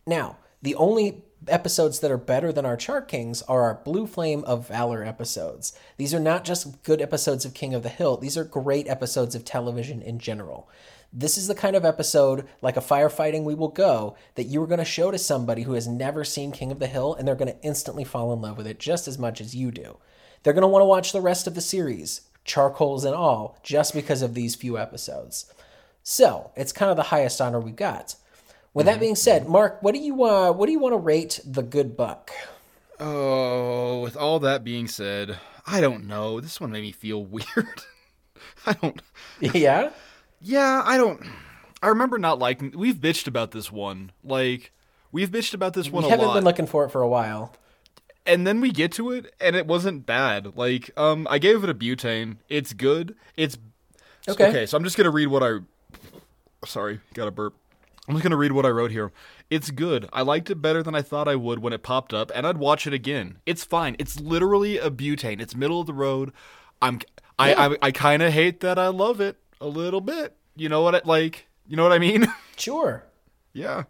Now, 0.05 0.38
the 0.61 0.75
only 0.75 1.23
episodes 1.47 1.99
that 1.99 2.11
are 2.11 2.17
better 2.17 2.51
than 2.51 2.65
our 2.65 2.77
Char 2.77 3.01
Kings 3.01 3.41
are 3.43 3.63
our 3.63 3.81
Blue 3.83 4.07
Flame 4.07 4.43
of 4.45 4.67
Valor 4.67 5.03
episodes. 5.03 5.73
These 5.97 6.13
are 6.13 6.19
not 6.19 6.43
just 6.43 6.83
good 6.83 7.01
episodes 7.01 7.45
of 7.45 7.53
King 7.53 7.73
of 7.73 7.83
the 7.83 7.89
Hill, 7.89 8.17
these 8.17 8.38
are 8.38 8.43
great 8.43 8.88
episodes 8.88 9.35
of 9.35 9.45
television 9.45 10.01
in 10.01 10.19
general. 10.19 10.69
This 11.13 11.38
is 11.38 11.47
the 11.47 11.55
kind 11.55 11.75
of 11.75 11.85
episode, 11.85 12.47
like 12.61 12.75
a 12.75 12.81
firefighting 12.81 13.43
we 13.43 13.55
will 13.55 13.69
go, 13.69 14.17
that 14.35 14.43
you 14.43 14.61
are 14.61 14.67
going 14.67 14.79
to 14.79 14.85
show 14.85 15.09
to 15.09 15.17
somebody 15.17 15.63
who 15.63 15.73
has 15.73 15.88
never 15.88 16.23
seen 16.25 16.51
King 16.51 16.71
of 16.71 16.79
the 16.79 16.88
Hill 16.88 17.15
and 17.15 17.27
they're 17.27 17.35
going 17.35 17.51
to 17.51 17.61
instantly 17.61 18.03
fall 18.03 18.33
in 18.33 18.41
love 18.41 18.57
with 18.57 18.67
it 18.67 18.79
just 18.79 19.07
as 19.07 19.17
much 19.17 19.39
as 19.39 19.55
you 19.55 19.71
do. 19.71 19.97
They're 20.43 20.53
going 20.53 20.63
to 20.63 20.67
want 20.67 20.81
to 20.81 20.88
watch 20.88 21.13
the 21.13 21.21
rest 21.21 21.47
of 21.47 21.55
the 21.55 21.61
series, 21.61 22.21
charcoals 22.43 23.05
and 23.05 23.15
all, 23.15 23.57
just 23.63 23.93
because 23.93 24.21
of 24.21 24.33
these 24.33 24.55
few 24.55 24.77
episodes. 24.77 25.51
So, 26.03 26.51
it's 26.55 26.71
kind 26.71 26.91
of 26.91 26.97
the 26.97 27.03
highest 27.03 27.41
honor 27.41 27.59
we've 27.59 27.75
got. 27.75 28.15
With 28.78 28.86
that 28.86 28.99
being 28.99 29.15
said, 29.15 29.47
Mark, 29.49 29.82
what 29.82 29.95
do 29.95 29.99
you 29.99 30.23
uh, 30.23 30.51
what 30.51 30.67
do 30.67 30.71
you 30.71 30.78
want 30.80 30.93
to 30.93 30.97
rate 30.97 31.39
the 31.43 31.63
Good 31.63 31.97
Buck? 31.97 32.32
Oh, 32.99 34.01
with 34.01 34.15
all 34.15 34.39
that 34.39 34.63
being 34.63 34.88
said, 34.88 35.38
I 35.65 35.82
don't 35.82 36.05
know. 36.05 36.39
This 36.39 36.61
one 36.61 36.71
made 36.71 36.82
me 36.82 36.91
feel 36.91 37.23
weird. 37.25 37.82
I 38.67 38.73
don't. 38.73 39.01
yeah, 39.39 39.89
Yeah, 40.41 40.84
I 40.86 40.97
don't. 40.97 41.25
I 41.82 41.88
remember 41.88 42.19
not 42.19 42.38
liking. 42.38 42.71
We've 42.75 42.95
bitched 42.97 43.28
about 43.28 43.49
this 43.51 43.71
one. 43.71 44.11
Like, 44.23 44.71
we've 45.11 45.30
bitched 45.30 45.53
about 45.55 45.73
this 45.73 45.89
one 45.89 46.03
we 46.03 46.09
a 46.09 46.11
haven't 46.11 46.28
lot. 46.28 46.34
been 46.36 46.43
looking 46.43 46.67
for 46.67 46.86
it 46.86 46.89
for 46.89 47.01
a 47.01 47.07
while. 47.07 47.55
and 48.28 48.45
then 48.45 48.61
we 48.61 48.71
get 48.71 48.91
to 48.93 49.11
it, 49.11 49.34
and 49.39 49.55
it 49.55 49.65
wasn't 49.65 50.05
bad. 50.05 50.55
Like, 50.55 50.91
um, 50.97 51.28
I 51.32 51.39
gave 51.39 51.63
it 51.63 51.69
a 51.69 51.73
butane. 51.73 52.38
It's 52.47 52.73
good. 52.73 53.15
It's 53.36 53.57
Okay. 54.28 54.49
Okay, 54.49 54.65
so 54.67 54.78
I'm 54.78 54.84
just 54.84 54.97
gonna 54.97 55.09
read 55.09 55.28
what 55.28 55.41
I. 55.41 55.59
Sorry, 56.65 56.99
got 57.15 57.28
a 57.28 57.32
burp. 57.32 57.55
I'm 58.07 58.13
just 58.15 58.23
gonna 58.23 58.37
read 58.37 58.53
what 58.53 58.65
I 58.65 58.69
wrote 58.69 58.91
here. 58.91 59.11
It's 59.49 59.69
good. 59.69 60.07
I 60.13 60.21
liked 60.21 60.49
it 60.49 60.61
better 60.61 60.81
than 60.81 60.95
I 60.95 61.01
thought 61.01 61.27
I 61.27 61.35
would 61.35 61.59
when 61.59 61.73
it 61.73 61.83
popped 61.83 62.13
up, 62.13 62.31
and 62.33 62.47
I'd 62.47 62.57
watch 62.57 62.87
it 62.87 62.93
again. 62.93 63.37
It's 63.45 63.63
fine. 63.63 63.95
It's 63.99 64.19
literally 64.19 64.77
a 64.77 64.89
butane. 64.89 65.41
It's 65.41 65.55
middle 65.55 65.81
of 65.81 65.87
the 65.87 65.93
road. 65.93 66.31
I'm. 66.81 67.01
I. 67.37 67.49
Yeah. 67.51 67.67
I, 67.81 67.87
I 67.87 67.91
kind 67.91 68.21
of 68.23 68.31
hate 68.31 68.61
that 68.61 68.79
I 68.79 68.87
love 68.87 69.19
it 69.19 69.37
a 69.59 69.67
little 69.67 70.01
bit. 70.01 70.35
You 70.55 70.69
know 70.69 70.81
what? 70.83 70.95
I, 70.95 71.01
like. 71.03 71.47
You 71.67 71.75
know 71.75 71.83
what 71.83 71.91
I 71.91 71.99
mean? 71.99 72.27
Sure. 72.57 73.03
yeah. 73.53 73.83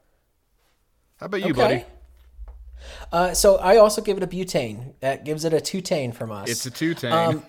How 1.21 1.27
about 1.27 1.37
you, 1.41 1.51
Okay. 1.51 1.53
buddy? 1.55 1.85
Uh, 3.13 3.33
so 3.33 3.55
I 3.55 3.77
also 3.77 4.01
give 4.01 4.17
it 4.17 4.23
a 4.23 4.27
butane. 4.27 4.93
That 4.99 5.23
gives 5.23 5.45
it 5.45 5.53
a 5.53 5.61
two-tane 5.61 6.11
from 6.11 6.31
us. 6.31 6.49
It's 6.49 6.65
a 6.65 6.71
two-tane. 6.71 7.11
Um, 7.13 7.43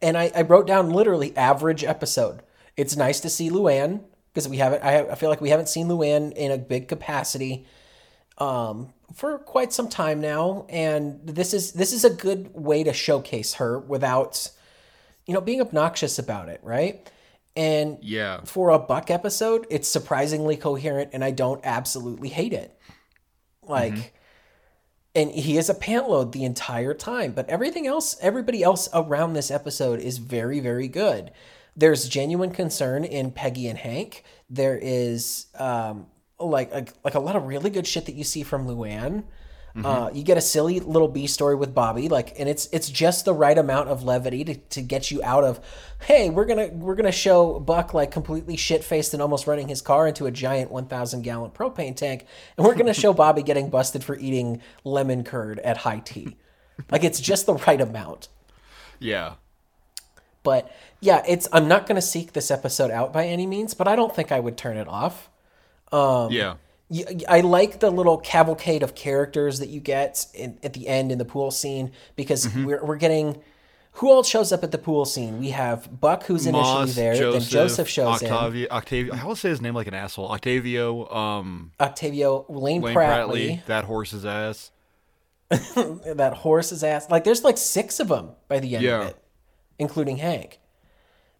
and 0.00 0.16
I, 0.16 0.30
I 0.34 0.42
wrote 0.42 0.66
down 0.66 0.90
literally 0.90 1.36
average 1.36 1.84
episode. 1.84 2.40
It's 2.76 2.96
nice 2.96 3.20
to 3.20 3.28
see 3.28 3.50
Luann 3.50 4.04
because 4.36 4.50
we 4.50 4.58
haven't. 4.58 4.84
I, 4.84 4.98
I 4.98 5.14
feel 5.14 5.30
like 5.30 5.40
we 5.40 5.48
haven't 5.48 5.70
seen 5.70 5.88
Luann 5.88 6.30
in 6.34 6.52
a 6.52 6.58
big 6.58 6.88
capacity 6.88 7.64
um, 8.36 8.92
for 9.14 9.38
quite 9.38 9.72
some 9.72 9.88
time 9.88 10.20
now, 10.20 10.66
and 10.68 11.26
this 11.26 11.54
is 11.54 11.72
this 11.72 11.94
is 11.94 12.04
a 12.04 12.10
good 12.10 12.52
way 12.52 12.84
to 12.84 12.92
showcase 12.92 13.54
her 13.54 13.78
without, 13.78 14.50
you 15.24 15.32
know, 15.32 15.40
being 15.40 15.62
obnoxious 15.62 16.18
about 16.18 16.50
it, 16.50 16.60
right? 16.62 17.10
And 17.56 17.96
Yeah. 18.02 18.42
for 18.44 18.68
a 18.68 18.78
buck 18.78 19.10
episode, 19.10 19.66
it's 19.70 19.88
surprisingly 19.88 20.58
coherent, 20.58 21.12
and 21.14 21.24
I 21.24 21.30
don't 21.30 21.62
absolutely 21.64 22.28
hate 22.28 22.52
it. 22.52 22.78
Like, 23.62 24.12
and 25.14 25.30
he 25.30 25.56
is 25.56 25.70
a 25.70 25.74
pant 25.74 26.10
load 26.10 26.32
the 26.32 26.44
entire 26.44 26.92
time, 26.92 27.32
but 27.32 27.48
everything 27.48 27.86
else, 27.86 28.18
everybody 28.20 28.62
else 28.62 28.90
around 28.92 29.32
this 29.32 29.50
episode 29.50 29.98
is 29.98 30.18
very, 30.18 30.60
very 30.60 30.88
good. 30.88 31.32
There's 31.76 32.08
genuine 32.08 32.50
concern 32.50 33.04
in 33.04 33.30
Peggy 33.30 33.68
and 33.68 33.78
Hank. 33.78 34.24
There 34.48 34.78
is 34.80 35.46
um, 35.58 36.06
like 36.38 36.72
a, 36.72 36.86
like 37.04 37.14
a 37.14 37.20
lot 37.20 37.36
of 37.36 37.44
really 37.44 37.70
good 37.70 37.86
shit 37.86 38.06
that 38.06 38.14
you 38.14 38.24
see 38.24 38.42
from 38.42 38.66
Luann. 38.66 39.24
Uh, 39.84 40.10
you 40.14 40.22
get 40.22 40.38
a 40.38 40.40
silly 40.40 40.80
little 40.80 41.08
B 41.08 41.26
story 41.26 41.54
with 41.54 41.74
Bobby, 41.74 42.08
like, 42.08 42.40
and 42.40 42.48
it's 42.48 42.66
it's 42.72 42.88
just 42.88 43.26
the 43.26 43.34
right 43.34 43.58
amount 43.58 43.90
of 43.90 44.02
levity 44.02 44.42
to, 44.42 44.54
to 44.54 44.80
get 44.80 45.10
you 45.10 45.22
out 45.22 45.44
of, 45.44 45.60
hey, 46.00 46.30
we're 46.30 46.46
gonna 46.46 46.68
we're 46.68 46.94
gonna 46.94 47.12
show 47.12 47.60
Buck 47.60 47.92
like 47.92 48.10
completely 48.10 48.56
shit 48.56 48.82
faced 48.82 49.12
and 49.12 49.20
almost 49.20 49.46
running 49.46 49.68
his 49.68 49.82
car 49.82 50.08
into 50.08 50.24
a 50.24 50.30
giant 50.30 50.70
one 50.70 50.86
thousand 50.86 51.22
gallon 51.22 51.50
propane 51.50 51.94
tank, 51.94 52.24
and 52.56 52.66
we're 52.66 52.74
gonna 52.74 52.94
show 52.94 53.12
Bobby 53.12 53.42
getting 53.42 53.68
busted 53.68 54.02
for 54.02 54.16
eating 54.16 54.62
lemon 54.84 55.24
curd 55.24 55.58
at 55.58 55.76
high 55.76 55.98
tea, 56.00 56.38
like 56.90 57.04
it's 57.04 57.20
just 57.20 57.44
the 57.44 57.54
right 57.54 57.80
amount. 57.80 58.28
Yeah. 58.98 59.34
But 60.46 60.70
yeah, 61.00 61.22
it's 61.28 61.46
I'm 61.52 61.68
not 61.68 61.86
gonna 61.86 62.00
seek 62.00 62.32
this 62.32 62.50
episode 62.50 62.90
out 62.90 63.12
by 63.12 63.26
any 63.26 63.46
means, 63.46 63.74
but 63.74 63.86
I 63.86 63.96
don't 63.96 64.14
think 64.16 64.32
I 64.32 64.40
would 64.40 64.56
turn 64.56 64.76
it 64.78 64.88
off. 64.88 65.28
Um, 65.92 66.30
Yeah. 66.32 66.54
I 67.28 67.40
like 67.40 67.80
the 67.80 67.90
little 67.90 68.16
cavalcade 68.16 68.82
of 68.84 68.94
characters 68.94 69.58
that 69.58 69.68
you 69.70 69.80
get 69.80 70.24
in, 70.34 70.56
at 70.62 70.72
the 70.72 70.86
end 70.86 71.10
in 71.10 71.18
the 71.18 71.24
pool 71.24 71.50
scene 71.50 71.90
because 72.14 72.46
Mm-hmm. 72.46 72.64
we're 72.64 72.84
we're 72.84 72.96
getting 72.96 73.42
who 73.98 74.10
all 74.12 74.22
shows 74.22 74.52
up 74.52 74.62
at 74.62 74.70
the 74.72 74.78
pool 74.78 75.04
scene. 75.04 75.38
We 75.40 75.50
have 75.50 76.00
Buck 76.00 76.24
who's 76.26 76.46
initially 76.46 76.62
Moss, 76.86 76.94
there, 76.94 77.14
Joseph, 77.14 77.50
then 77.50 77.50
Joseph 77.50 77.88
shows 77.88 78.22
in, 78.22 78.28
Octavio, 78.30 78.68
Octavio. 78.70 79.14
I 79.14 79.20
always 79.22 79.40
say 79.40 79.48
his 79.48 79.60
name 79.62 79.74
like 79.74 79.86
an 79.88 79.94
asshole. 79.94 80.28
Octavio, 80.28 81.08
um, 81.12 81.72
Octavio, 81.80 82.44
Lane, 82.48 82.82
Wayne 82.82 82.94
Pratley, 82.94 83.32
Pratley, 83.62 83.66
that 83.66 83.84
horse's 83.84 84.24
ass. 84.24 84.70
that 85.50 86.34
horse's 86.36 86.84
ass. 86.84 87.10
Like 87.10 87.24
there's 87.24 87.42
like 87.44 87.56
six 87.58 87.98
of 88.00 88.08
them 88.08 88.30
by 88.48 88.58
the 88.60 88.76
end 88.76 88.84
Yeah. 88.84 89.00
of 89.02 89.06
it, 89.08 89.16
including 89.78 90.18
Hank. 90.18 90.58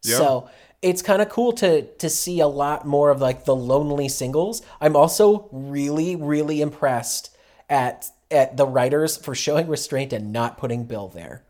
Yeah. 0.02 0.16
So 0.16 0.50
it's 0.82 1.02
kind 1.02 1.22
of 1.22 1.28
cool 1.28 1.52
to 1.54 1.82
to 1.82 2.10
see 2.10 2.40
a 2.40 2.46
lot 2.46 2.86
more 2.86 3.10
of 3.10 3.20
like 3.20 3.44
the 3.44 3.56
lonely 3.56 4.08
singles. 4.08 4.62
I'm 4.80 4.96
also 4.96 5.48
really 5.50 6.16
really 6.16 6.60
impressed 6.60 7.36
at 7.68 8.06
at 8.30 8.56
the 8.56 8.66
writers 8.66 9.16
for 9.16 9.34
showing 9.34 9.68
restraint 9.68 10.12
and 10.12 10.32
not 10.32 10.58
putting 10.58 10.84
Bill 10.84 11.08
there. 11.08 11.44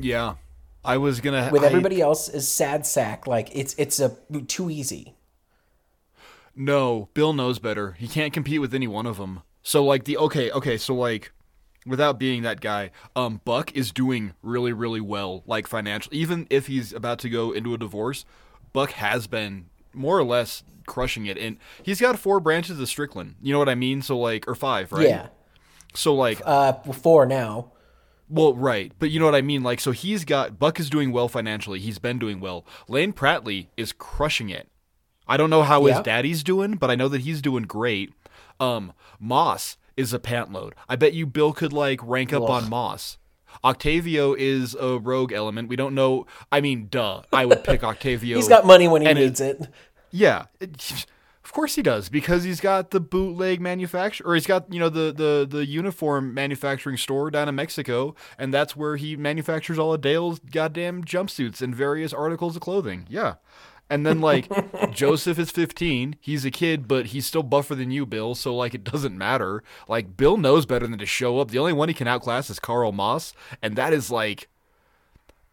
Yeah, 0.00 0.34
I 0.84 0.96
was 0.96 1.20
gonna. 1.20 1.50
With 1.52 1.62
I- 1.62 1.66
everybody 1.66 2.00
else 2.00 2.28
is 2.28 2.48
sad 2.48 2.86
sack. 2.86 3.26
Like 3.26 3.54
it's 3.54 3.74
it's 3.78 4.00
a 4.00 4.16
too 4.46 4.70
easy. 4.70 5.14
No, 6.56 7.08
Bill 7.14 7.32
knows 7.32 7.58
better. 7.58 7.92
He 7.92 8.06
can't 8.06 8.32
compete 8.32 8.60
with 8.60 8.74
any 8.74 8.86
one 8.86 9.06
of 9.06 9.16
them. 9.16 9.42
So 9.62 9.84
like 9.84 10.04
the 10.04 10.16
okay, 10.18 10.50
okay, 10.50 10.76
so 10.76 10.94
like 10.94 11.32
without 11.86 12.18
being 12.18 12.42
that 12.42 12.60
guy, 12.60 12.90
um 13.16 13.40
Buck 13.44 13.72
is 13.76 13.92
doing 13.92 14.32
really 14.42 14.72
really 14.72 15.00
well 15.00 15.42
like 15.46 15.66
financially. 15.66 16.16
Even 16.18 16.46
if 16.50 16.66
he's 16.66 16.92
about 16.92 17.18
to 17.20 17.28
go 17.30 17.52
into 17.52 17.74
a 17.74 17.78
divorce, 17.78 18.24
Buck 18.72 18.92
has 18.92 19.26
been 19.26 19.66
more 19.92 20.18
or 20.18 20.24
less 20.24 20.64
crushing 20.86 21.26
it 21.26 21.38
and 21.38 21.56
he's 21.82 22.00
got 22.00 22.18
four 22.18 22.40
branches 22.40 22.78
of 22.80 22.88
Strickland. 22.88 23.36
You 23.40 23.52
know 23.52 23.58
what 23.58 23.68
I 23.68 23.74
mean? 23.74 24.02
So 24.02 24.18
like 24.18 24.46
or 24.48 24.54
five, 24.54 24.92
right? 24.92 25.08
Yeah. 25.08 25.28
So 25.94 26.14
like 26.14 26.42
Uh, 26.44 26.72
four 26.92 27.24
now. 27.26 27.70
well, 28.28 28.54
right, 28.54 28.92
but 28.98 29.10
you 29.10 29.20
know 29.20 29.26
what 29.26 29.34
I 29.34 29.42
mean. 29.42 29.62
Like, 29.62 29.78
so 29.80 29.92
he's 29.92 30.24
got 30.24 30.58
Buck 30.58 30.80
is 30.80 30.90
doing 30.90 31.12
well 31.12 31.28
financially. 31.28 31.78
He's 31.78 31.98
been 31.98 32.18
doing 32.18 32.40
well. 32.40 32.66
Lane 32.88 33.12
Pratley 33.12 33.68
is 33.76 33.92
crushing 33.92 34.48
it. 34.50 34.68
I 35.28 35.36
don't 35.36 35.50
know 35.50 35.62
how 35.62 35.86
Yeah. 35.86 35.94
his 35.94 36.02
daddy's 36.02 36.42
doing, 36.42 36.74
but 36.74 36.90
I 36.90 36.96
know 36.96 37.08
that 37.08 37.20
he's 37.22 37.40
doing 37.40 37.62
great. 37.64 38.12
Um, 38.58 38.92
Moss 39.20 39.76
is 39.96 40.12
a 40.12 40.18
pant 40.18 40.52
load. 40.52 40.74
I 40.88 40.96
bet 40.96 41.12
you 41.14 41.26
Bill 41.26 41.52
could 41.52 41.72
like 41.72 42.00
rank 42.02 42.32
up 42.32 42.48
on 42.48 42.68
Moss. 42.68 43.18
Octavio 43.62 44.34
is 44.34 44.74
a 44.74 44.98
rogue 44.98 45.32
element. 45.32 45.68
We 45.68 45.76
don't 45.76 45.94
know. 45.94 46.26
I 46.50 46.60
mean, 46.60 46.88
duh. 46.90 47.22
I 47.32 47.46
would 47.46 47.62
pick 47.64 47.84
Octavio. 47.84 48.36
He's 48.36 48.48
got 48.48 48.66
money 48.66 48.88
when 48.88 49.02
he 49.02 49.08
and 49.08 49.18
it- 49.18 49.22
needs 49.22 49.40
it. 49.40 49.68
yeah, 50.10 50.46
it- 50.60 51.06
of 51.44 51.52
course 51.52 51.74
he 51.74 51.82
does 51.82 52.08
because 52.08 52.42
he's 52.42 52.60
got 52.60 52.90
the 52.90 53.00
bootleg 53.00 53.60
manufacturer, 53.60 54.30
or 54.30 54.34
he's 54.34 54.46
got 54.46 54.72
you 54.72 54.80
know 54.80 54.88
the 54.88 55.12
the 55.12 55.46
the 55.48 55.66
uniform 55.66 56.32
manufacturing 56.34 56.96
store 56.96 57.30
down 57.30 57.48
in 57.48 57.54
Mexico, 57.54 58.14
and 58.38 58.52
that's 58.52 58.74
where 58.74 58.96
he 58.96 59.14
manufactures 59.14 59.78
all 59.78 59.92
of 59.92 60.00
Dale's 60.00 60.38
goddamn 60.38 61.04
jumpsuits 61.04 61.60
and 61.62 61.74
various 61.74 62.12
articles 62.14 62.56
of 62.56 62.62
clothing. 62.62 63.06
Yeah. 63.10 63.34
And 63.90 64.06
then 64.06 64.20
like 64.20 64.48
Joseph 64.92 65.38
is 65.38 65.50
15, 65.50 66.16
he's 66.20 66.44
a 66.44 66.50
kid, 66.50 66.88
but 66.88 67.06
he's 67.06 67.26
still 67.26 67.42
buffer 67.42 67.74
than 67.74 67.90
you, 67.90 68.06
Bill. 68.06 68.34
So 68.34 68.54
like 68.56 68.74
it 68.74 68.82
doesn't 68.84 69.16
matter. 69.16 69.62
Like 69.88 70.16
Bill 70.16 70.36
knows 70.36 70.64
better 70.66 70.86
than 70.86 70.98
to 70.98 71.06
show 71.06 71.38
up. 71.38 71.50
The 71.50 71.58
only 71.58 71.72
one 71.74 71.88
he 71.88 71.94
can 71.94 72.08
outclass 72.08 72.48
is 72.50 72.58
Carl 72.58 72.92
Moss, 72.92 73.34
and 73.62 73.76
that 73.76 73.92
is 73.92 74.10
like 74.10 74.48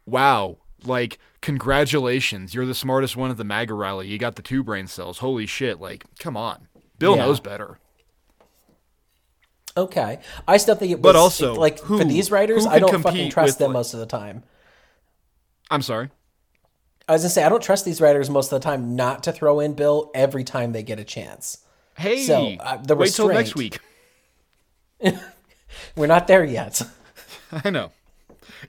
wow, 0.06 0.58
like 0.84 1.20
congratulations, 1.42 2.54
you're 2.56 2.66
the 2.66 2.74
smartest 2.74 3.16
one 3.18 3.32
at 3.32 3.38
the 3.38 3.44
MAGA 3.44 3.74
rally. 3.74 4.08
You 4.08 4.18
got 4.18 4.36
the 4.36 4.42
two 4.42 4.64
brain 4.64 4.88
cells. 4.88 5.20
Holy 5.20 5.46
shit! 5.46 5.80
Like, 5.82 6.06
come 6.20 6.36
on, 6.38 6.68
Bill 7.00 7.16
Yeah. 7.18 7.26
knows 7.26 7.40
better. 7.40 7.80
Okay, 9.78 10.20
I 10.48 10.58
still 10.58 10.76
think 10.76 10.92
it 10.92 10.96
was 10.96 11.02
But 11.04 11.16
also, 11.16 11.56
like 11.56 11.80
who- 11.80 11.98
for 11.98 12.04
these 12.04 12.30
writers, 12.32 12.66
I 12.66 12.80
don't 12.80 13.02
fucking 13.02 13.32
trust 13.32 13.58
them 13.60 13.68
like- 13.70 13.74
most 13.74 13.94
of 13.94 14.00
the 14.00 14.06
time. 14.06 14.44
I'm 15.70 15.82
sorry. 15.82 16.10
I 17.12 17.16
was 17.16 17.24
gonna 17.24 17.30
say 17.32 17.44
I 17.44 17.50
don't 17.50 17.62
trust 17.62 17.84
these 17.84 18.00
writers 18.00 18.30
most 18.30 18.54
of 18.54 18.62
the 18.62 18.64
time 18.64 18.96
not 18.96 19.24
to 19.24 19.34
throw 19.34 19.60
in 19.60 19.74
Bill 19.74 20.10
every 20.16 20.46
time 20.46 20.72
they 20.72 20.82
get 20.82 20.98
a 20.98 21.04
chance. 21.04 21.58
Hey, 21.98 22.24
So, 22.24 22.54
uh, 22.58 22.78
the 22.78 22.96
wait 22.96 23.12
till 23.12 23.28
next 23.28 23.54
week. 23.54 23.80
We're 25.98 26.08
not 26.08 26.28
there 26.28 26.46
yet. 26.46 26.82
I 27.52 27.70
know. 27.70 27.92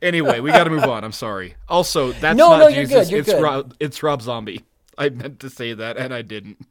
Anyway, 0.03 0.41
we 0.41 0.51
got 0.51 0.65
to 0.65 0.71
move 0.71 0.83
on. 0.83 1.05
I'm 1.05 1.13
sorry. 1.13 1.55
Also, 1.69 2.11
that's 2.11 2.37
No, 2.37 2.49
not 2.49 2.59
no, 2.59 2.67
you're 2.67 2.85
Jesus. 2.85 3.07
good, 3.07 3.11
you're 3.13 3.21
it's 3.21 3.33
good. 3.33 3.43
Rob. 3.43 3.75
It's 3.79 4.03
Rob 4.03 4.23
Zombie. 4.23 4.65
I 4.99 5.11
meant 5.11 5.39
to 5.41 5.49
say 5.49 5.73
that, 5.75 5.97
and 5.97 6.13
I 6.13 6.23
didn't. 6.23 6.67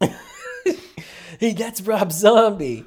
He 1.38 1.54
gets 1.54 1.80
Rob 1.80 2.12
Zombie. 2.12 2.84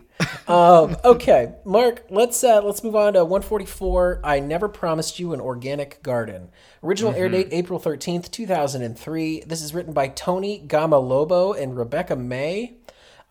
Um, 0.47 0.97
okay, 1.05 1.53
Mark, 1.63 2.05
let's 2.09 2.43
uh, 2.43 2.61
let's 2.61 2.83
move 2.83 2.95
on 2.95 3.13
to 3.13 3.23
144. 3.23 4.21
I 4.23 4.39
never 4.39 4.67
promised 4.67 5.17
you 5.19 5.33
an 5.33 5.39
organic 5.39 6.03
garden. 6.03 6.49
Original 6.83 7.13
air 7.13 7.29
date 7.29 7.47
April 7.51 7.79
13th, 7.79 8.29
2003. 8.29 9.43
This 9.47 9.61
is 9.61 9.73
written 9.73 9.93
by 9.93 10.09
Tony 10.09 10.59
Gama-Lobo 10.59 11.53
and 11.53 11.77
Rebecca 11.77 12.15
May. 12.15 12.75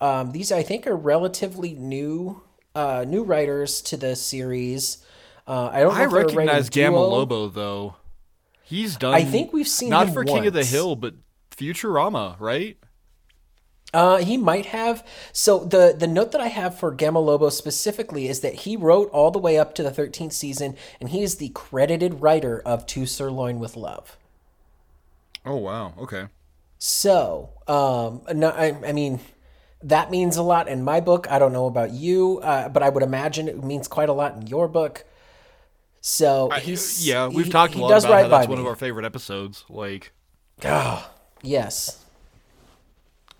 Um, 0.01 0.31
these 0.31 0.51
I 0.51 0.63
think 0.63 0.87
are 0.87 0.95
relatively 0.95 1.73
new 1.73 2.41
uh, 2.75 3.05
new 3.07 3.23
writers 3.23 3.81
to 3.83 3.97
the 3.97 4.15
series. 4.15 5.05
Uh, 5.47 5.69
I 5.71 5.81
don't. 5.81 5.93
Know 5.93 5.99
I 5.99 6.05
if 6.05 6.11
they're 6.11 6.19
a 6.21 6.23
recognize. 6.25 6.69
Gamma 6.69 7.49
though. 7.49 7.95
He's 8.63 8.95
done. 8.95 9.13
I 9.13 9.23
think 9.23 9.53
we've 9.53 9.67
seen 9.67 9.89
not 9.89 10.07
him 10.07 10.13
for 10.13 10.23
King 10.23 10.47
of 10.47 10.53
the. 10.53 10.63
Hill, 10.63 10.95
but 10.95 11.15
Futurama, 11.51 12.39
right? 12.39 12.77
Uh, 13.93 14.17
he 14.17 14.37
might 14.37 14.67
have. 14.67 15.05
So 15.31 15.59
the 15.59 15.95
the 15.97 16.07
note 16.07 16.31
that 16.31 16.41
I 16.41 16.47
have 16.47 16.77
for 16.77 16.91
Gama-Lobo 16.91 17.49
specifically 17.49 18.27
is 18.27 18.39
that 18.39 18.53
he 18.55 18.75
wrote 18.75 19.09
all 19.11 19.29
the 19.29 19.39
way 19.39 19.57
up 19.57 19.75
to 19.75 19.83
the 19.83 19.91
13th 19.91 20.33
season, 20.33 20.75
and 20.99 21.09
he 21.09 21.21
is 21.21 21.35
the 21.35 21.49
credited 21.49 22.21
writer 22.21 22.61
of 22.65 22.85
To 22.87 23.05
Sirloin 23.05 23.59
with 23.59 23.75
Love. 23.75 24.17
Oh 25.45 25.57
wow. 25.57 25.93
Okay. 25.99 26.27
So, 26.79 27.49
um, 27.67 28.21
no, 28.37 28.49
I, 28.49 28.75
I 28.85 28.91
mean, 28.91 29.21
that 29.83 30.11
means 30.11 30.35
a 30.35 30.43
lot 30.43 30.67
in 30.67 30.83
my 30.83 30.99
book. 30.99 31.27
I 31.29 31.39
don't 31.39 31.53
know 31.53 31.67
about 31.67 31.91
you, 31.91 32.39
uh, 32.43 32.69
but 32.69 32.83
I 32.83 32.89
would 32.89 33.03
imagine 33.03 33.47
it 33.47 33.63
means 33.63 33.87
quite 33.87 34.09
a 34.09 34.13
lot 34.13 34.35
in 34.35 34.47
your 34.47 34.67
book. 34.67 35.05
So 36.01 36.49
he's 36.49 37.07
yeah, 37.07 37.27
we've 37.27 37.45
he- 37.45 37.51
talked 37.51 37.75
a 37.75 37.77
lot 37.79 37.91
about 37.91 38.23
how 38.23 38.27
that's 38.27 38.47
by 38.47 38.49
one 38.49 38.57
me. 38.57 38.63
of 38.63 38.67
our 38.67 38.75
favorite 38.75 39.05
episodes. 39.05 39.63
Like, 39.69 40.11
oh 40.65 41.09
Yes. 41.41 42.02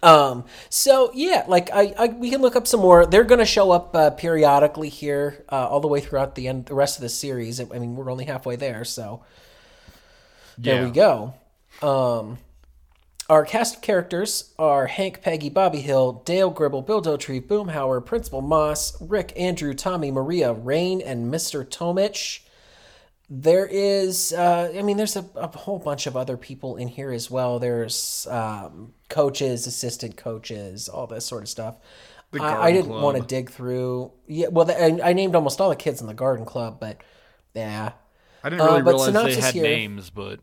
Um. 0.04 0.46
So 0.70 1.12
yeah, 1.14 1.46
like 1.48 1.70
I, 1.74 1.94
I, 1.98 2.08
we 2.08 2.30
can 2.30 2.42
look 2.42 2.56
up 2.56 2.68
some 2.68 2.82
more. 2.82 3.06
They're 3.06 3.24
going 3.24 3.40
to 3.40 3.46
show 3.46 3.72
up 3.72 3.96
uh, 3.96 4.10
periodically 4.12 4.90
here, 4.90 5.46
uh, 5.50 5.68
all 5.68 5.80
the 5.80 5.88
way 5.88 6.02
throughout 6.02 6.36
the 6.36 6.48
end, 6.48 6.66
the 6.66 6.76
rest 6.76 6.98
of 6.98 7.02
the 7.02 7.10
series. 7.10 7.60
I 7.60 7.64
mean, 7.64 7.96
we're 7.96 8.12
only 8.12 8.26
halfway 8.26 8.58
there, 8.58 8.84
so 8.84 9.24
there 10.58 10.84
we 10.86 10.92
go. 10.92 11.34
Um, 11.82 12.38
our 13.30 13.46
cast 13.46 13.78
of 13.78 13.82
characters 13.82 14.54
are 14.60 14.88
Hank, 14.88 15.22
Peggy, 15.22 15.50
Bobby 15.50 15.80
Hill, 15.80 16.22
Dale 16.26 16.50
Gribble, 16.50 16.82
Bill 16.82 17.02
Dauterive, 17.02 17.48
Boomhauer, 17.48 18.06
Principal 18.06 18.42
Moss, 18.42 19.02
Rick, 19.02 19.32
Andrew, 19.38 19.74
Tommy, 19.74 20.12
Maria, 20.12 20.52
Rain, 20.52 21.02
and 21.02 21.34
Mr. 21.34 21.66
Tomich. 21.66 22.42
There 23.36 23.66
is, 23.66 24.32
uh, 24.32 24.72
I 24.78 24.84
mean, 24.84 24.98
there's 24.98 25.16
a, 25.16 25.26
a 25.36 25.48
whole 25.48 25.80
bunch 25.80 26.06
of 26.06 26.16
other 26.16 26.38
people 26.38 26.76
in 26.78 26.88
here 26.88 27.12
as 27.12 27.32
well. 27.32 27.58
There's 27.58 28.28
um, 28.30 28.94
coaches, 29.10 29.66
assistant 29.66 30.18
coaches, 30.18 30.88
all 30.88 31.08
this 31.08 31.26
sort 31.26 31.42
of 31.42 31.50
stuff. 31.50 31.78
I, 32.40 32.68
I 32.68 32.72
didn't 32.72 32.92
club. 32.92 33.02
want 33.04 33.18
to 33.18 33.24
dig 33.24 33.50
through. 33.50 34.12
Yeah, 34.28 34.50
well, 34.52 34.70
I, 34.70 35.00
I 35.10 35.14
named 35.14 35.34
almost 35.36 35.60
all 35.60 35.70
the 35.70 35.76
kids 35.76 36.00
in 36.00 36.06
the 36.06 36.14
garden 36.14 36.46
club, 36.46 36.80
but 36.80 37.02
yeah, 37.56 37.94
I 38.44 38.50
didn't 38.52 38.66
really 38.66 38.82
Uh, 38.82 38.84
but 38.84 38.92
realize 39.14 39.36
they 39.36 39.42
had 39.42 39.54
here- 39.56 39.64
names, 39.64 40.12
but 40.12 40.40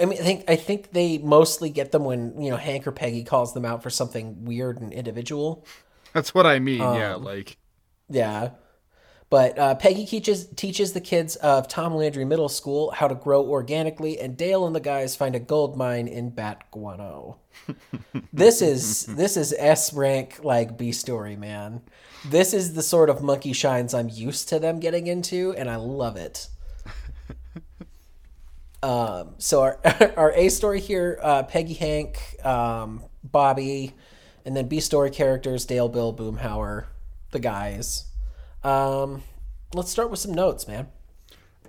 I 0.00 0.06
mean, 0.06 0.18
I 0.18 0.22
think 0.24 0.44
I 0.48 0.56
think 0.56 0.92
they 0.92 1.18
mostly 1.18 1.68
get 1.70 1.92
them 1.92 2.04
when 2.04 2.40
you 2.42 2.50
know 2.50 2.56
Hank 2.56 2.86
or 2.86 2.92
Peggy 2.92 3.22
calls 3.22 3.52
them 3.54 3.64
out 3.66 3.82
for 3.82 3.90
something 3.90 4.44
weird 4.46 4.80
and 4.80 4.92
individual. 4.94 5.66
that's 6.14 6.34
what 6.34 6.46
I 6.46 6.58
mean. 6.58 6.80
Um, 6.80 6.96
yeah, 6.96 7.14
like 7.16 7.56
Yeah, 8.08 8.50
but 9.28 9.58
uh, 9.58 9.74
Peggy 9.74 10.06
teaches 10.06 10.46
teaches 10.56 10.92
the 10.92 11.00
kids 11.00 11.36
of 11.36 11.66
Tom 11.66 11.94
Landry 11.94 12.24
Middle 12.24 12.48
School 12.48 12.92
how 12.92 13.08
to 13.08 13.14
grow 13.14 13.44
organically, 13.44 14.20
and 14.20 14.36
Dale 14.36 14.66
and 14.66 14.74
the 14.74 14.80
guys 14.80 15.16
find 15.16 15.34
a 15.34 15.40
gold 15.40 15.76
mine 15.76 16.06
in 16.06 16.30
bat 16.30 16.64
guano. 16.70 17.38
this 18.32 18.62
is 18.62 19.06
this 19.06 19.36
is 19.36 19.54
S 19.58 19.92
rank 19.92 20.44
like 20.44 20.78
B 20.78 20.92
story, 20.92 21.36
man. 21.36 21.82
This 22.24 22.54
is 22.54 22.74
the 22.74 22.82
sort 22.82 23.10
of 23.10 23.22
monkey 23.22 23.52
shines 23.52 23.94
I'm 23.94 24.08
used 24.08 24.48
to 24.50 24.58
them 24.58 24.78
getting 24.78 25.06
into, 25.06 25.54
and 25.56 25.68
I 25.68 25.76
love 25.76 26.16
it. 26.16 26.48
Um, 28.82 29.34
so 29.38 29.62
our 29.62 29.80
our 30.16 30.32
A 30.32 30.48
story 30.48 30.80
here, 30.80 31.18
uh, 31.20 31.42
Peggy, 31.42 31.74
Hank, 31.74 32.20
um, 32.44 33.02
Bobby, 33.24 33.94
and 34.44 34.56
then 34.56 34.68
B 34.68 34.78
story 34.78 35.10
characters 35.10 35.64
Dale, 35.64 35.88
Bill, 35.88 36.14
Boomhauer, 36.14 36.84
the 37.32 37.40
guys. 37.40 38.04
Um, 38.62 39.22
let's 39.74 39.90
start 39.90 40.10
with 40.10 40.18
some 40.20 40.32
notes, 40.34 40.66
man. 40.66 40.88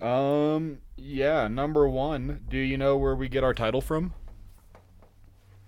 um, 0.01 0.79
yeah. 0.95 1.47
Number 1.47 1.87
one, 1.87 2.41
do 2.49 2.57
you 2.57 2.77
know 2.77 2.97
where 2.97 3.15
we 3.15 3.29
get 3.29 3.43
our 3.43 3.53
title 3.53 3.81
from? 3.81 4.13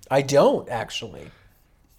I 0.10 0.22
don't 0.22 0.68
actually. 0.70 1.32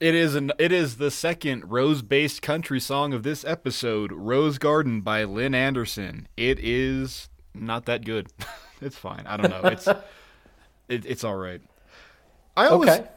It 0.01 0.15
is 0.15 0.35
an 0.35 0.51
it 0.59 0.73
is 0.73 0.97
the 0.97 1.11
second 1.11 1.71
rose-based 1.71 2.41
country 2.43 2.81
song 2.81 3.13
of 3.13 3.23
this 3.23 3.45
episode, 3.45 4.11
Rose 4.13 4.59
Garden 4.59 5.03
by 5.03 5.25
Lynn 5.25 5.55
Anderson. 5.55 6.27
It 6.37 6.59
is 6.59 7.29
not 7.55 7.85
that 7.85 8.05
good. 8.05 8.29
it's 8.81 8.97
fine. 8.97 9.27
I 9.27 9.37
don't 9.37 9.51
know. 9.51 9.69
It's 9.71 9.87
it, 10.89 11.05
it's 11.07 11.23
all 11.23 11.37
right. 11.37 11.61
I 12.57 12.67
always 12.67 12.91
Okay. 12.91 13.09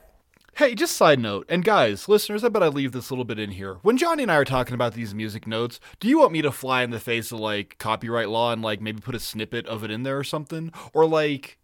Hey, 0.55 0.75
just 0.75 0.95
side 0.95 1.17
note, 1.17 1.47
and 1.49 1.65
guys, 1.65 2.07
listeners, 2.07 2.43
I 2.43 2.49
bet 2.49 2.61
I 2.61 2.67
leave 2.67 2.91
this 2.91 3.09
little 3.09 3.25
bit 3.25 3.39
in 3.39 3.49
here. 3.49 3.79
When 3.81 3.97
Jonny 3.97 4.21
and 4.21 4.31
I 4.31 4.35
are 4.35 4.45
talking 4.45 4.75
about 4.75 4.93
these 4.93 5.15
music 5.15 5.47
notes, 5.47 5.79
do 5.99 6.07
you 6.07 6.19
want 6.19 6.31
me 6.31 6.43
to 6.43 6.51
fly 6.51 6.83
in 6.83 6.91
the 6.91 6.99
face 6.99 7.31
of 7.31 7.39
like 7.39 7.79
copyright 7.79 8.29
law 8.29 8.53
and 8.53 8.61
like 8.61 8.79
maybe 8.79 9.01
put 9.01 9.15
a 9.15 9.19
snippet 9.19 9.65
of 9.65 9.83
it 9.83 9.89
in 9.89 10.03
there 10.03 10.15
or 10.15 10.23
something? 10.23 10.71
Or 10.93 11.07
like, 11.07 11.57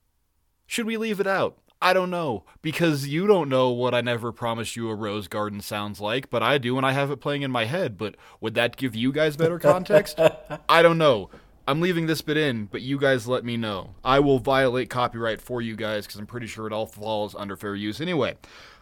should 0.66 0.88
we 0.88 0.98
leave 0.98 1.20
it 1.20 1.28
out? 1.28 1.60
I 1.80 1.94
don't 1.94 2.10
know, 2.10 2.46
because 2.64 3.08
you 3.08 3.28
don't 3.28 3.48
know 3.48 3.70
what 3.70 3.94
I 3.94 4.02
never 4.02 4.32
promised 4.32 4.76
you 4.76 4.90
a 4.90 4.96
rose 4.96 5.28
garden 5.28 5.62
sounds 5.62 6.02
like, 6.02 6.32
but 6.32 6.42
I 6.42 6.58
do 6.58 6.76
and 6.76 6.84
I 6.84 6.94
have 6.94 7.12
it 7.12 7.22
playing 7.22 7.44
in 7.44 7.52
my 7.52 7.66
head. 7.66 7.96
But 7.96 8.16
would 8.42 8.56
that 8.56 8.76
give 8.76 8.96
you 8.96 9.12
guys 9.12 9.38
better 9.38 9.60
context? 9.60 10.20
I 10.70 10.82
don't 10.82 10.98
know. 10.98 11.30
I'm 11.70 11.82
leaving 11.82 12.08
this 12.08 12.24
bit 12.24 12.36
in, 12.36 12.66
but 12.66 12.82
you 12.82 12.98
guys 12.98 13.28
let 13.28 13.46
me 13.46 13.56
know. 13.56 13.94
I 14.04 14.20
will 14.22 14.40
violate 14.40 14.90
copyright 14.90 15.40
for 15.40 15.62
you 15.62 15.76
guys 15.76 16.08
because 16.08 16.20
I'm 16.20 16.26
pretty 16.26 16.48
sure 16.48 16.66
it 16.66 16.74
all 16.74 16.88
falls 16.88 17.36
under 17.36 17.56
fair 17.56 17.76
use 17.76 18.02
anyway. 18.02 18.38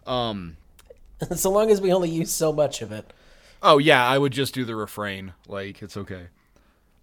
Um, 0.07 0.57
so 1.35 1.51
long 1.51 1.69
as 1.69 1.81
we 1.81 1.91
only 1.93 2.09
use 2.09 2.31
so 2.31 2.53
much 2.53 2.81
of 2.81 2.91
it. 2.91 3.11
oh 3.61 3.77
yeah, 3.77 4.07
I 4.07 4.17
would 4.17 4.33
just 4.33 4.53
do 4.53 4.65
the 4.65 4.75
refrain. 4.75 5.33
Like 5.47 5.81
it's 5.81 5.97
okay. 5.97 6.27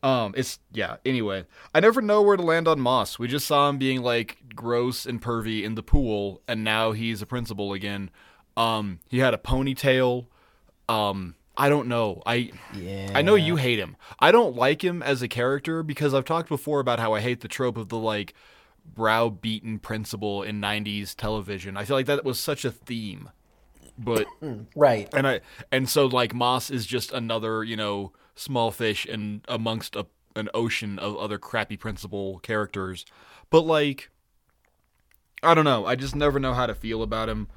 Um, 0.02 0.34
it's 0.36 0.58
yeah. 0.72 0.96
Anyway, 1.06 1.46
I 1.74 1.80
never 1.80 2.02
know 2.02 2.20
where 2.20 2.36
to 2.36 2.42
land 2.42 2.68
on 2.68 2.78
Moss. 2.78 3.18
We 3.18 3.26
just 3.26 3.46
saw 3.46 3.70
him 3.70 3.78
being 3.78 4.02
like 4.02 4.36
gross 4.54 5.06
and 5.06 5.20
pervy 5.20 5.62
in 5.62 5.74
the 5.74 5.82
pool, 5.82 6.42
and 6.46 6.62
now 6.62 6.92
he's 6.92 7.22
a 7.22 7.26
principal 7.26 7.72
again. 7.72 8.10
Um, 8.56 9.00
he 9.08 9.18
had 9.18 9.32
a 9.34 9.38
ponytail. 9.38 10.26
Um, 10.88 11.36
I 11.56 11.68
don't 11.68 11.88
know. 11.88 12.22
I 12.26 12.50
Yeah. 12.74 13.12
I 13.14 13.22
know 13.22 13.34
you 13.34 13.56
hate 13.56 13.78
him. 13.78 13.96
I 14.20 14.30
don't 14.30 14.56
like 14.56 14.84
him 14.84 15.02
as 15.02 15.22
a 15.22 15.28
character 15.28 15.82
because 15.82 16.12
I've 16.12 16.24
talked 16.24 16.48
before 16.48 16.80
about 16.80 16.98
how 16.98 17.14
I 17.14 17.20
hate 17.20 17.40
the 17.40 17.48
trope 17.48 17.76
of 17.76 17.88
the 17.88 17.98
like 17.98 18.34
browbeaten 18.84 19.78
principal 19.78 20.42
in 20.42 20.60
90s 20.60 21.14
television. 21.14 21.76
I 21.76 21.84
feel 21.84 21.96
like 21.96 22.06
that 22.06 22.24
was 22.24 22.38
such 22.38 22.64
a 22.64 22.70
theme. 22.70 23.30
But 23.98 24.26
Right. 24.76 25.08
and 25.14 25.26
I 25.26 25.40
and 25.70 25.88
so 25.88 26.06
like 26.06 26.34
Moss 26.34 26.70
is 26.70 26.86
just 26.86 27.12
another, 27.12 27.62
you 27.62 27.76
know, 27.76 28.12
small 28.34 28.70
fish 28.70 29.06
and 29.06 29.42
amongst 29.48 29.94
a, 29.96 30.06
an 30.36 30.48
ocean 30.52 30.98
of 30.98 31.16
other 31.16 31.38
crappy 31.38 31.76
principal 31.76 32.38
characters. 32.40 33.04
But 33.50 33.60
like 33.62 34.10
I 35.42 35.54
don't 35.54 35.64
know. 35.64 35.86
I 35.86 35.94
just 35.94 36.16
never 36.16 36.40
know 36.40 36.54
how 36.54 36.66
to 36.66 36.74
feel 36.74 37.02
about 37.02 37.28
him. 37.28 37.48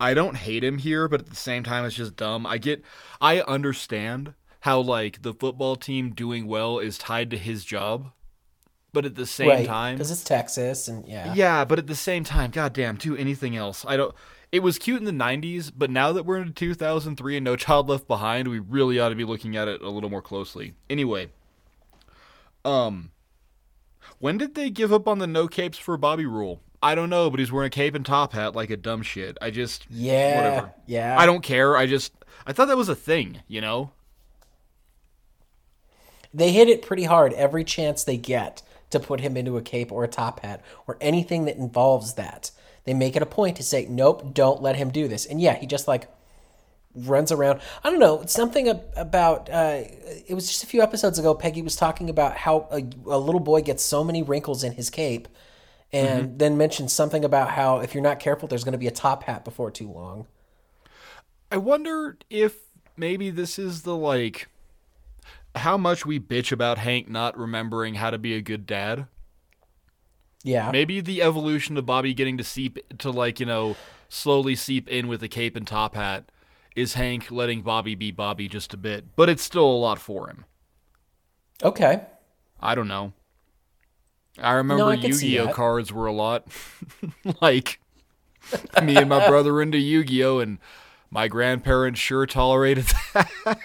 I 0.00 0.14
don't 0.14 0.36
hate 0.36 0.64
him 0.64 0.78
here, 0.78 1.08
but 1.08 1.20
at 1.20 1.30
the 1.30 1.36
same 1.36 1.62
time 1.62 1.84
it's 1.84 1.96
just 1.96 2.16
dumb. 2.16 2.46
I 2.46 2.58
get 2.58 2.82
I 3.20 3.40
understand 3.42 4.34
how 4.60 4.80
like 4.80 5.22
the 5.22 5.34
football 5.34 5.76
team 5.76 6.10
doing 6.14 6.46
well 6.46 6.78
is 6.78 6.96
tied 6.96 7.30
to 7.30 7.36
his 7.38 7.64
job. 7.64 8.10
But 8.94 9.04
at 9.04 9.16
the 9.16 9.26
same 9.26 9.48
right. 9.48 9.66
time 9.66 9.96
Because 9.96 10.10
it's 10.10 10.24
Texas 10.24 10.88
and 10.88 11.06
yeah. 11.06 11.34
yeah, 11.34 11.64
but 11.64 11.78
at 11.78 11.86
the 11.88 11.94
same 11.94 12.24
time, 12.24 12.50
goddamn, 12.50 12.96
do 12.96 13.16
anything 13.16 13.56
else. 13.56 13.84
I 13.86 13.96
don't. 13.98 14.14
It 14.52 14.62
was 14.62 14.78
cute 14.78 15.00
in 15.00 15.04
the 15.04 15.10
'90s, 15.10 15.72
but 15.76 15.90
now 15.90 16.12
that 16.12 16.24
we're 16.24 16.38
in 16.38 16.52
2003 16.52 17.36
and 17.36 17.44
No 17.44 17.56
Child 17.56 17.88
Left 17.88 18.06
Behind, 18.06 18.46
we 18.48 18.60
really 18.60 19.00
ought 19.00 19.08
to 19.08 19.16
be 19.16 19.24
looking 19.24 19.56
at 19.56 19.66
it 19.68 19.82
a 19.82 19.90
little 19.90 20.08
more 20.08 20.22
closely. 20.22 20.74
Anyway, 20.88 21.28
um, 22.64 23.10
when 24.20 24.38
did 24.38 24.54
they 24.54 24.70
give 24.70 24.92
up 24.92 25.08
on 25.08 25.18
the 25.18 25.26
no 25.26 25.48
capes 25.48 25.76
for 25.76 25.96
Bobby 25.96 26.24
rule? 26.24 26.60
I 26.80 26.94
don't 26.94 27.10
know, 27.10 27.30
but 27.30 27.40
he's 27.40 27.50
wearing 27.50 27.66
a 27.66 27.70
cape 27.70 27.94
and 27.94 28.06
top 28.06 28.32
hat 28.34 28.54
like 28.54 28.70
a 28.70 28.76
dumb 28.76 29.02
shit. 29.02 29.36
I 29.42 29.50
just 29.50 29.86
Yeah. 29.90 30.36
whatever. 30.36 30.74
Yeah. 30.86 31.18
I 31.18 31.26
don't 31.26 31.42
care. 31.42 31.76
I 31.76 31.86
just 31.86 32.12
I 32.46 32.52
thought 32.52 32.68
that 32.68 32.76
was 32.76 32.88
a 32.88 32.94
thing, 32.94 33.40
you 33.48 33.60
know. 33.60 33.90
They 36.32 36.52
hit 36.52 36.68
it 36.68 36.82
pretty 36.82 37.04
hard 37.04 37.32
every 37.34 37.64
chance 37.64 38.04
they 38.04 38.16
get 38.16 38.62
to 38.94 39.00
put 39.00 39.20
him 39.20 39.36
into 39.36 39.56
a 39.56 39.62
cape 39.62 39.92
or 39.92 40.02
a 40.02 40.08
top 40.08 40.40
hat 40.40 40.64
or 40.86 40.96
anything 41.00 41.44
that 41.44 41.56
involves 41.56 42.14
that. 42.14 42.50
They 42.84 42.94
make 42.94 43.14
it 43.16 43.22
a 43.22 43.26
point 43.26 43.56
to 43.56 43.62
say, 43.62 43.86
nope, 43.86 44.34
don't 44.34 44.62
let 44.62 44.76
him 44.76 44.90
do 44.90 45.06
this. 45.06 45.26
And 45.26 45.40
yeah, 45.40 45.54
he 45.54 45.66
just 45.66 45.86
like 45.86 46.08
runs 46.94 47.32
around. 47.32 47.60
I 47.82 47.90
don't 47.90 47.98
know, 47.98 48.24
something 48.26 48.68
about, 48.96 49.50
uh, 49.50 49.82
it 50.26 50.34
was 50.34 50.46
just 50.46 50.62
a 50.62 50.66
few 50.66 50.82
episodes 50.82 51.18
ago, 51.18 51.34
Peggy 51.34 51.62
was 51.62 51.76
talking 51.76 52.08
about 52.08 52.36
how 52.36 52.68
a, 52.70 52.82
a 53.10 53.18
little 53.18 53.40
boy 53.40 53.62
gets 53.62 53.82
so 53.82 54.04
many 54.04 54.22
wrinkles 54.22 54.64
in 54.64 54.72
his 54.72 54.90
cape 54.90 55.28
and 55.92 56.38
then 56.38 56.56
mentioned 56.56 56.90
something 56.90 57.24
about 57.24 57.50
how 57.50 57.78
if 57.78 57.94
you're 57.94 58.02
not 58.02 58.18
careful, 58.18 58.48
there's 58.48 58.64
going 58.64 58.72
to 58.72 58.78
be 58.78 58.88
a 58.88 58.92
top 58.92 59.24
hat 59.24 59.44
before 59.44 59.70
too 59.70 59.88
long. 59.90 60.26
I 61.52 61.56
wonder 61.56 62.18
if 62.30 62.56
maybe 62.96 63.30
this 63.30 63.58
is 63.58 63.82
the 63.82 63.96
like 63.96 64.48
how 65.54 65.76
much 65.76 66.04
we 66.04 66.18
bitch 66.18 66.52
about 66.52 66.78
Hank 66.78 67.08
not 67.08 67.38
remembering 67.38 67.94
how 67.94 68.10
to 68.10 68.18
be 68.18 68.34
a 68.34 68.40
good 68.40 68.66
dad. 68.66 69.06
Yeah. 70.42 70.70
Maybe 70.70 71.00
the 71.00 71.22
evolution 71.22 71.76
of 71.76 71.86
Bobby 71.86 72.12
getting 72.12 72.36
to 72.38 72.44
seep 72.44 72.78
to 72.98 73.10
like, 73.10 73.40
you 73.40 73.46
know, 73.46 73.76
slowly 74.08 74.54
seep 74.54 74.88
in 74.88 75.08
with 75.08 75.22
a 75.22 75.28
cape 75.28 75.56
and 75.56 75.66
top 75.66 75.94
hat 75.94 76.30
is 76.76 76.94
Hank 76.94 77.30
letting 77.30 77.62
Bobby 77.62 77.94
be 77.94 78.10
Bobby 78.10 78.48
just 78.48 78.74
a 78.74 78.76
bit, 78.76 79.16
but 79.16 79.28
it's 79.28 79.42
still 79.42 79.64
a 79.64 79.78
lot 79.78 79.98
for 79.98 80.28
him. 80.28 80.44
Okay. 81.62 82.02
I 82.60 82.74
don't 82.74 82.88
know. 82.88 83.12
I 84.38 84.52
remember 84.52 84.84
I 84.84 84.94
Yu-Gi-Oh 84.96 85.52
cards 85.52 85.92
were 85.92 86.06
a 86.06 86.12
lot 86.12 86.48
like 87.40 87.80
me 88.82 88.96
and 88.96 89.08
my 89.08 89.28
brother 89.28 89.62
into 89.62 89.78
Yu-Gi-Oh 89.78 90.40
and 90.40 90.58
my 91.10 91.28
grandparents 91.28 92.00
sure 92.00 92.26
tolerated 92.26 92.86
that. 93.14 93.58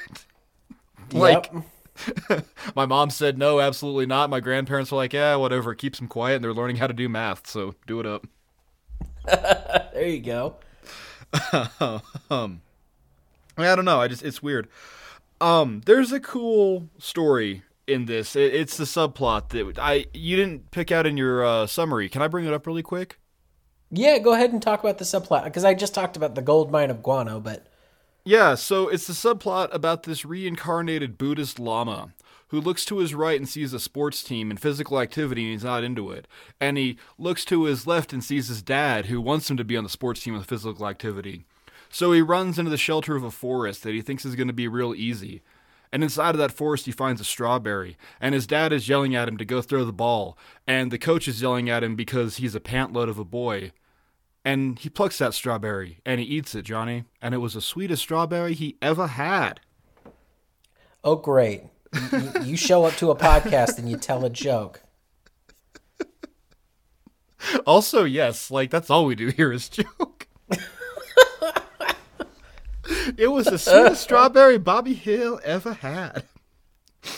like 1.12 1.52
Yep. 1.52 1.64
my 2.76 2.86
mom 2.86 3.10
said 3.10 3.38
no, 3.38 3.60
absolutely 3.60 4.06
not. 4.06 4.30
My 4.30 4.40
grandparents 4.40 4.92
were 4.92 4.98
like, 4.98 5.14
yeah, 5.14 5.36
whatever, 5.36 5.76
keeps 5.76 6.00
them 6.00 6.08
quiet 6.08 6.36
and 6.36 6.44
they're 6.44 6.54
learning 6.54 6.78
how 6.78 6.88
to 6.88 6.94
do 6.94 7.10
math, 7.10 7.48
so 7.48 7.76
do 7.88 8.00
it 8.00 8.06
up. 8.06 8.28
There 9.94 10.08
you 10.08 10.22
go. 10.22 10.56
um 12.32 12.62
I 13.58 13.76
don't 13.76 13.86
know, 13.86 14.00
I 14.00 14.08
just 14.08 14.24
it's 14.24 14.42
weird. 14.42 14.70
Um 15.42 15.82
there's 15.86 16.12
a 16.12 16.20
cool 16.20 16.90
story 16.98 17.64
in 17.90 18.06
this. 18.06 18.36
It, 18.36 18.54
it's 18.54 18.78
the 18.78 18.86
subplot 18.86 19.50
that 19.50 19.80
I 19.80 20.06
you 20.14 20.36
didn't 20.38 20.72
pick 20.72 20.92
out 20.92 21.06
in 21.06 21.18
your 21.18 21.44
uh, 21.44 21.68
summary. 21.68 22.08
Can 22.08 22.22
I 22.22 22.28
bring 22.28 22.46
it 22.46 22.54
up 22.54 22.66
really 22.68 22.84
quick? 22.84 23.20
Yeah, 23.92 24.20
go 24.20 24.34
ahead 24.34 24.52
and 24.54 24.62
talk 24.62 24.82
about 24.82 25.00
the 25.00 25.04
subplot 25.04 25.46
because 25.46 25.66
I 25.66 25.74
just 25.74 25.96
talked 25.96 26.16
about 26.16 26.36
the 26.36 26.42
gold 26.44 26.72
mine 26.72 26.92
of 26.92 27.02
guano, 27.02 27.40
but 27.40 27.66
Yeah, 28.30 28.54
so 28.54 28.90
it's 28.90 29.08
the 29.08 29.14
subplot 29.14 29.74
about 29.74 30.04
this 30.04 30.24
reincarnated 30.24 31.18
Buddhist 31.18 31.60
Lama 31.60 32.14
who 32.50 32.62
looks 32.62 32.86
to 32.86 33.00
his 33.00 33.16
right 33.16 33.40
and 33.40 33.50
sees 33.50 33.74
a 33.74 33.80
sports 33.80 34.22
team 34.22 34.52
and 34.52 34.60
physical 34.60 35.00
activity 35.00 35.46
and 35.46 35.54
he's 35.54 35.64
not 35.64 35.84
into 35.84 36.12
it. 36.12 36.28
And 36.62 36.78
he 36.78 37.00
looks 37.18 37.44
to 37.46 37.64
his 37.64 37.88
left 37.88 38.14
and 38.14 38.24
sees 38.24 38.48
his 38.48 38.62
dad 38.62 39.08
who 39.08 39.20
wants 39.20 39.50
him 39.50 39.58
to 39.58 39.64
be 39.64 39.76
on 39.76 39.84
the 39.84 39.90
sports 39.90 40.22
team 40.22 40.36
with 40.36 40.46
physical 40.46 40.88
activity. 40.88 41.48
So 41.90 42.12
he 42.12 42.22
runs 42.22 42.60
into 42.60 42.70
the 42.70 42.78
shelter 42.78 43.16
of 43.16 43.24
a 43.24 43.32
forest 43.32 43.82
that 43.82 43.96
he 43.96 44.02
thinks 44.04 44.26
is 44.26 44.36
going 44.36 44.46
to 44.46 44.54
be 44.54 44.68
real 44.68 44.94
easy. 44.94 45.42
And 45.92 46.04
inside 46.04 46.36
of 46.36 46.38
that 46.38 46.52
forest, 46.52 46.86
he 46.86 46.92
finds 46.92 47.20
a 47.20 47.24
strawberry. 47.24 47.98
And 48.22 48.36
his 48.36 48.46
dad 48.46 48.72
is 48.72 48.88
yelling 48.88 49.16
at 49.16 49.28
him 49.28 49.38
to 49.38 49.44
go 49.46 49.60
throw 49.64 49.86
the 49.86 49.92
ball. 49.92 50.38
And 50.68 50.92
the 50.92 51.00
coach 51.00 51.28
is 51.28 51.42
yelling 51.42 51.68
at 51.68 51.84
him 51.84 51.96
because 51.96 52.38
he's 52.38 52.54
a 52.54 52.60
pantload 52.60 53.10
of 53.10 53.18
a 53.18 53.26
boy. 53.26 53.72
And 54.46 54.80
he 54.80 54.90
plucks 54.90 55.18
that 55.20 55.34
strawberry 55.34 56.00
and 56.06 56.20
he 56.20 56.26
eats 56.26 56.56
it, 56.56 56.64
Jonny. 56.64 57.04
And 57.22 57.34
it 57.36 57.40
was 57.40 57.54
the 57.56 57.62
sweetest 57.62 58.02
strawberry 58.04 58.54
he 58.54 58.78
ever 58.82 59.08
had. 59.08 59.60
oh 61.04 61.16
great. 61.18 61.64
You, 62.12 62.32
you- 62.44 62.58
show 62.58 62.86
up 62.86 62.96
to 62.98 63.10
a 63.12 63.16
podcast 63.16 63.78
and 63.80 63.90
you 63.90 63.98
tell 63.98 64.24
a 64.26 64.30
joke. 64.30 64.82
Also, 67.66 68.04
yes, 68.04 68.52
like 68.52 68.70
that's 68.70 68.90
all 68.90 69.06
we 69.06 69.16
do 69.16 69.30
here 69.30 69.54
is 69.54 69.70
joke. 69.70 70.28
it 73.18 73.32
was 73.32 73.46
the 73.46 73.58
sweetest 73.58 74.02
strawberry 74.02 74.58
Bobby 74.58 74.94
Hill 74.94 75.40
ever 75.46 75.72
had. 75.76 76.26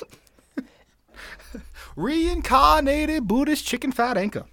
Reincarnated 1.95 3.27
Buddhist 3.27 3.65
chicken 3.65 3.91
fat 3.91 4.15
anchor. 4.15 4.45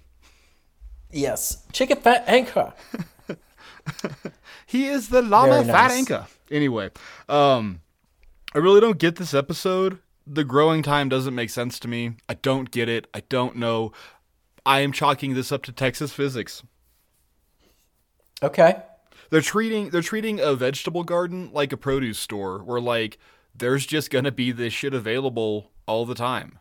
Yes. 1.11 1.63
Chicken 1.71 1.97
fat 1.97 2.23
anchor. 2.27 2.73
He 4.69 4.85
is 4.85 5.09
the 5.09 5.23
lama 5.23 5.63
Very 5.63 5.65
fat 5.65 5.87
nice. 5.87 5.97
anchor. 5.97 6.27
Anyway, 6.51 6.91
um, 7.27 7.81
I 8.53 8.59
really 8.59 8.79
don't 8.79 8.99
get 8.99 9.15
this 9.15 9.33
episode. 9.33 9.97
The 10.27 10.43
growing 10.43 10.83
time 10.83 11.09
doesn't 11.09 11.33
make 11.33 11.49
sense 11.49 11.79
to 11.79 11.87
me. 11.87 12.17
I 12.29 12.35
don't 12.35 12.69
get 12.69 12.87
it. 12.87 13.07
I 13.11 13.21
don't 13.29 13.55
know. 13.55 13.93
I 14.67 14.81
am 14.81 14.91
chalking 14.91 15.33
this 15.33 15.51
up 15.51 15.63
to 15.63 15.71
Texas 15.71 16.13
physics. 16.13 16.61
Okay. 18.43 18.75
They're 19.31 19.41
treating 19.41 19.89
they're 19.89 20.03
treating 20.03 20.39
a 20.39 20.53
vegetable 20.53 21.03
garden 21.03 21.49
like 21.51 21.73
a 21.73 21.77
produce 21.77 22.19
store 22.19 22.59
where 22.59 22.79
like 22.79 23.17
there's 23.55 23.87
just 23.87 24.11
gonna 24.11 24.31
be 24.31 24.51
this 24.51 24.71
shit 24.71 24.93
available 24.93 25.71
all 25.87 26.05
the 26.05 26.13
time. 26.13 26.59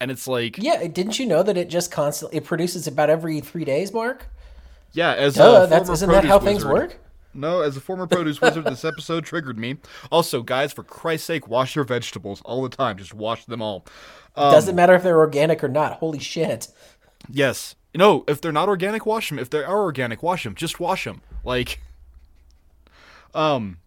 And 0.00 0.10
it's 0.10 0.26
like 0.26 0.58
Yeah, 0.58 0.86
didn't 0.86 1.18
you 1.18 1.26
know 1.26 1.42
that 1.42 1.56
it 1.56 1.68
just 1.68 1.90
constantly 1.90 2.38
it 2.38 2.44
produces 2.44 2.86
about 2.86 3.10
every 3.10 3.40
three 3.40 3.64
days, 3.64 3.92
Mark? 3.92 4.26
Yeah, 4.92 5.12
as 5.14 5.34
Duh, 5.34 5.64
a 5.64 5.66
that's 5.66 5.86
former 5.86 5.92
isn't 5.94 6.08
that 6.08 6.14
produce 6.20 6.30
how 6.30 6.38
things 6.38 6.64
work? 6.64 6.96
No, 7.34 7.62
as 7.62 7.76
a 7.76 7.80
former 7.80 8.06
produce 8.06 8.40
wizard, 8.40 8.64
this 8.64 8.84
episode 8.84 9.24
triggered 9.24 9.58
me. 9.58 9.78
Also, 10.12 10.42
guys, 10.42 10.72
for 10.72 10.84
Christ's 10.84 11.26
sake, 11.26 11.48
wash 11.48 11.74
your 11.74 11.84
vegetables 11.84 12.40
all 12.44 12.62
the 12.62 12.68
time. 12.68 12.96
Just 12.96 13.12
wash 13.12 13.44
them 13.44 13.60
all. 13.60 13.84
Um, 14.36 14.52
Doesn't 14.52 14.76
matter 14.76 14.94
if 14.94 15.02
they're 15.02 15.18
organic 15.18 15.62
or 15.64 15.68
not. 15.68 15.94
Holy 15.94 16.20
shit. 16.20 16.68
Yes. 17.28 17.74
No, 17.94 18.24
if 18.28 18.40
they're 18.40 18.52
not 18.52 18.68
organic, 18.68 19.04
wash 19.04 19.30
them. 19.30 19.38
If 19.38 19.50
they 19.50 19.64
are 19.64 19.80
organic, 19.82 20.22
wash 20.22 20.44
them. 20.44 20.54
Just 20.54 20.78
wash 20.78 21.04
them. 21.04 21.22
Like, 21.44 21.80
um, 23.34 23.78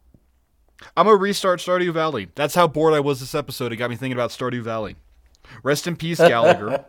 I'm 0.95 1.05
gonna 1.05 1.17
restart 1.17 1.59
Stardew 1.59 1.93
Valley. 1.93 2.29
That's 2.35 2.55
how 2.55 2.67
bored 2.67 2.93
I 2.93 2.99
was 2.99 3.19
this 3.19 3.35
episode. 3.35 3.71
It 3.71 3.77
got 3.77 3.89
me 3.89 3.95
thinking 3.95 4.17
about 4.17 4.31
Stardew 4.31 4.61
Valley. 4.61 4.95
Rest 5.63 5.87
in 5.87 5.95
peace, 5.95 6.19
Gallagher. 6.19 6.85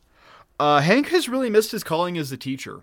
uh, 0.60 0.80
Hank 0.80 1.08
has 1.08 1.28
really 1.28 1.50
missed 1.50 1.72
his 1.72 1.84
calling 1.84 2.18
as 2.18 2.32
a 2.32 2.36
teacher. 2.36 2.82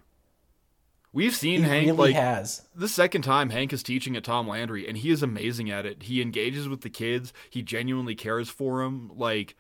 We've 1.11 1.35
seen 1.35 1.63
He 1.63 1.67
Hank 1.69 1.85
really 1.87 2.13
like 2.13 2.15
has. 2.15 2.67
the 2.75 2.87
second 2.87 3.23
time 3.23 3.49
Hank 3.49 3.73
is 3.73 3.81
teaching 3.81 4.15
at 4.15 4.23
Tom 4.23 4.47
Landry, 4.47 4.87
and 4.87 4.95
he 4.97 5.09
is 5.09 5.23
amazing 5.23 5.71
at 5.71 5.85
it. 5.85 6.03
He 6.03 6.21
engages 6.21 6.67
with 6.69 6.81
the 6.81 6.89
kids. 6.89 7.33
He 7.49 7.63
genuinely 7.63 8.13
cares 8.13 8.47
for 8.49 8.83
them. 8.83 9.11
Like, 9.15 9.55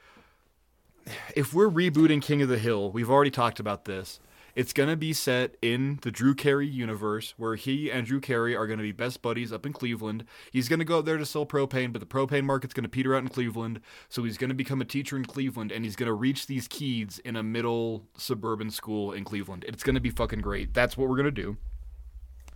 if 1.35 1.51
we're 1.53 1.69
rebooting 1.69 2.21
King 2.21 2.43
of 2.43 2.49
the 2.49 2.59
Hill, 2.59 2.91
we've 2.91 3.09
already 3.09 3.31
talked 3.31 3.59
about 3.59 3.85
this. 3.85 4.19
It's 4.59 4.73
gonna 4.73 4.97
be 4.97 5.13
set 5.13 5.55
in 5.61 5.99
the 6.01 6.11
Drew 6.11 6.35
Carey 6.35 6.67
universe, 6.67 7.33
where 7.37 7.55
he 7.55 7.89
and 7.89 8.05
Drew 8.05 8.19
Carey 8.19 8.57
are 8.57 8.67
gonna 8.67 8.83
be 8.83 8.91
best 8.91 9.21
buddies 9.21 9.53
up 9.53 9.65
in 9.65 9.71
Cleveland. 9.71 10.25
He's 10.51 10.67
gonna 10.67 10.83
go 10.83 10.99
up 10.99 11.05
there 11.05 11.15
to 11.17 11.25
sell 11.25 11.45
propane, 11.45 11.93
but 11.93 12.01
the 12.01 12.05
propane 12.05 12.43
market's 12.43 12.73
gonna 12.73 12.89
peter 12.89 13.15
out 13.15 13.21
in 13.21 13.29
Cleveland, 13.29 13.79
so 14.09 14.25
he's 14.25 14.37
gonna 14.37 14.53
become 14.53 14.81
a 14.81 14.85
teacher 14.85 15.15
in 15.15 15.23
Cleveland, 15.23 15.71
and 15.71 15.85
he's 15.85 15.95
gonna 15.95 16.13
reach 16.13 16.47
these 16.47 16.67
kids 16.67 17.19
in 17.19 17.37
a 17.37 17.41
middle 17.41 18.03
suburban 18.17 18.69
school 18.69 19.13
in 19.13 19.23
Cleveland. 19.23 19.63
It's 19.65 19.81
gonna 19.81 20.01
be 20.01 20.09
fucking 20.09 20.41
great. 20.41 20.73
That's 20.73 20.97
what 20.97 21.07
we're 21.07 21.15
gonna 21.15 21.31
do. 21.31 21.55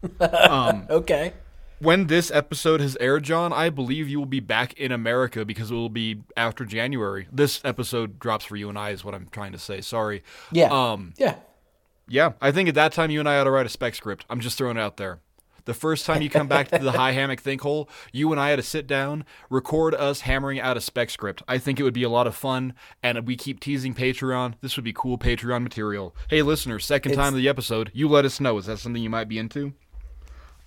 Okay. 0.19 1.31
when 1.79 2.07
this 2.07 2.29
episode 2.31 2.81
has 2.81 2.97
aired, 2.99 3.23
John, 3.23 3.53
I 3.53 3.69
believe 3.69 4.09
you 4.09 4.19
will 4.19 4.25
be 4.25 4.41
back 4.41 4.73
in 4.73 4.91
America 4.91 5.45
because 5.45 5.71
it 5.71 5.75
will 5.75 5.87
be 5.87 6.23
after 6.35 6.65
January. 6.65 7.27
This 7.31 7.61
episode 7.63 8.19
drops 8.19 8.43
for 8.43 8.57
you 8.57 8.67
and 8.67 8.77
I, 8.77 8.89
is 8.89 9.05
what 9.05 9.15
I'm 9.15 9.29
trying 9.31 9.53
to 9.53 9.57
say. 9.57 9.79
Sorry. 9.79 10.21
Yeah. 10.51 10.67
Um. 10.67 11.13
yeah. 11.17 11.35
Yeah. 12.07 12.33
I 12.41 12.51
think 12.51 12.69
at 12.69 12.75
that 12.75 12.91
time 12.91 13.11
you 13.11 13.19
and 13.19 13.29
I 13.29 13.37
ought 13.37 13.45
to 13.45 13.51
write 13.51 13.65
a 13.65 13.69
spec 13.69 13.95
script. 13.95 14.25
I'm 14.29 14.39
just 14.39 14.57
throwing 14.57 14.77
it 14.77 14.81
out 14.81 14.97
there. 14.97 15.19
The 15.65 15.73
first 15.73 16.05
time 16.05 16.21
you 16.21 16.29
come 16.29 16.47
back 16.47 16.67
to 16.69 16.79
the 16.79 16.91
high 16.99 17.13
hammock 17.13 17.39
think 17.39 17.61
hole, 17.61 17.89
you 18.11 18.31
and 18.31 18.41
I 18.41 18.49
had 18.49 18.57
to 18.57 18.63
sit 18.63 18.85
down, 18.85 19.23
record 19.49 19.95
us 19.95 20.21
hammering 20.21 20.59
out 20.59 20.75
a 20.75 20.81
spec 20.81 21.09
script. 21.09 21.41
I 21.47 21.57
think 21.57 21.79
it 21.79 21.83
would 21.83 21.93
be 21.93 22.03
a 22.03 22.09
lot 22.09 22.27
of 22.27 22.35
fun, 22.35 22.73
and 23.01 23.25
we 23.25 23.37
keep 23.37 23.61
teasing 23.61 23.93
Patreon. 23.93 24.55
This 24.59 24.75
would 24.75 24.83
be 24.83 24.91
cool 24.91 25.17
Patreon 25.17 25.63
material. 25.63 26.13
Hey, 26.29 26.41
listeners, 26.41 26.85
second 26.85 27.13
time 27.13 27.33
of 27.33 27.39
the 27.39 27.47
episode, 27.47 27.91
you 27.93 28.09
let 28.09 28.25
us 28.25 28.41
know. 28.41 28.57
Is 28.57 28.65
that 28.65 28.79
something 28.79 29.01
you 29.01 29.09
might 29.09 29.29
be 29.29 29.39
into? 29.39 29.71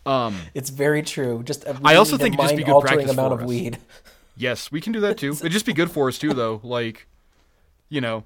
Um, 0.06 0.38
it's 0.54 0.70
very 0.70 1.02
true. 1.02 1.42
Just 1.42 1.64
a 1.64 1.78
I 1.84 1.96
also 1.96 2.16
think 2.16 2.34
it'd 2.34 2.44
just 2.44 2.56
be 2.56 2.64
good 2.64 2.80
practice 2.80 3.10
amount 3.10 3.32
for 3.32 3.34
of 3.34 3.42
us. 3.42 3.48
weed. 3.48 3.78
Yes, 4.36 4.70
we 4.72 4.80
can 4.80 4.92
do 4.92 5.00
that 5.00 5.18
too. 5.18 5.32
It'd 5.32 5.52
just 5.52 5.66
be 5.66 5.72
good 5.74 5.90
for 5.90 6.08
us 6.08 6.16
too, 6.18 6.32
though. 6.32 6.60
Like, 6.62 7.06
you 7.88 8.00
know, 8.00 8.24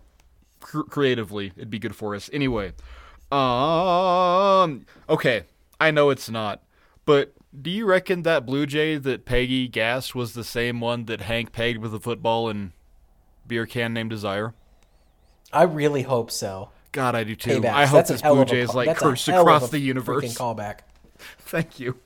cr- 0.61 0.83
creatively, 0.83 1.53
it'd 1.57 1.71
be 1.71 1.79
good 1.79 1.97
for 1.97 2.15
us. 2.15 2.29
Anyway, 2.33 2.75
um, 3.33 4.87
okay, 5.09 5.45
I 5.81 5.91
know 5.91 6.11
it's 6.11 6.29
not, 6.29 6.63
but 7.05 7.33
do 7.59 7.71
you 7.71 7.87
reckon 7.87 8.23
that 8.23 8.47
Blue 8.47 8.67
Jay 8.67 8.97
that 8.97 9.25
Peggy 9.25 9.69
gassed 9.69 10.15
was 10.15 10.35
the 10.35 10.45
same 10.45 10.81
one 10.81 11.07
that 11.07 11.23
Hank 11.23 11.53
pegged 11.53 11.79
with 11.79 11.95
a 11.95 12.01
football 12.01 12.49
and 12.49 12.73
beer 13.47 13.67
can 13.67 13.93
named 13.93 14.11
Desire? 14.11 14.55
I 15.53 15.65
really 15.65 16.03
hope 16.03 16.31
so. 16.31 16.71
God, 16.93 17.15
I 17.15 17.25
do 17.25 17.35
too. 17.37 17.61
Paybacks. 17.61 17.73
I 17.73 17.87
hope 17.87 17.99
That's 17.99 18.11
this 18.11 18.23
Blue 18.23 18.45
Jay 18.45 18.61
is 18.61 18.75
like 18.75 18.97
cursed 18.97 19.29
across 19.29 19.71
the 19.71 19.79
universe. 19.79 20.37
callback. 20.37 20.81
Thank 21.39 21.79
you. 21.81 21.99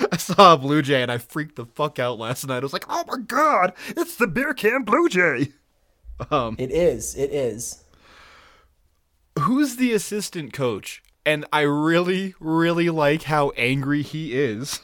I 0.12 0.16
saw 0.16 0.54
a 0.54 0.58
Blue 0.58 0.82
Jay 0.82 1.02
and 1.02 1.10
I 1.10 1.18
freaked 1.18 1.56
the 1.56 1.66
fuck 1.66 1.98
out 1.98 2.18
last 2.18 2.46
night. 2.46 2.58
I 2.58 2.60
was 2.60 2.72
like, 2.72 2.86
oh 2.88 3.04
my 3.08 3.18
god, 3.18 3.72
it's 3.88 4.16
the 4.16 4.26
beer 4.26 4.54
can 4.54 4.82
Blue 4.82 5.08
Jay. 5.08 5.52
Um, 6.32 6.56
it 6.58 6.72
is. 6.72 7.14
It 7.14 7.30
is. 7.30 7.84
Who's 9.40 9.76
the 9.76 9.92
assistant 9.92 10.52
coach? 10.52 11.02
And 11.24 11.44
I 11.52 11.60
really, 11.62 12.34
really 12.40 12.88
like 12.90 13.24
how 13.24 13.50
angry 13.50 14.02
he 14.02 14.34
is. 14.34 14.80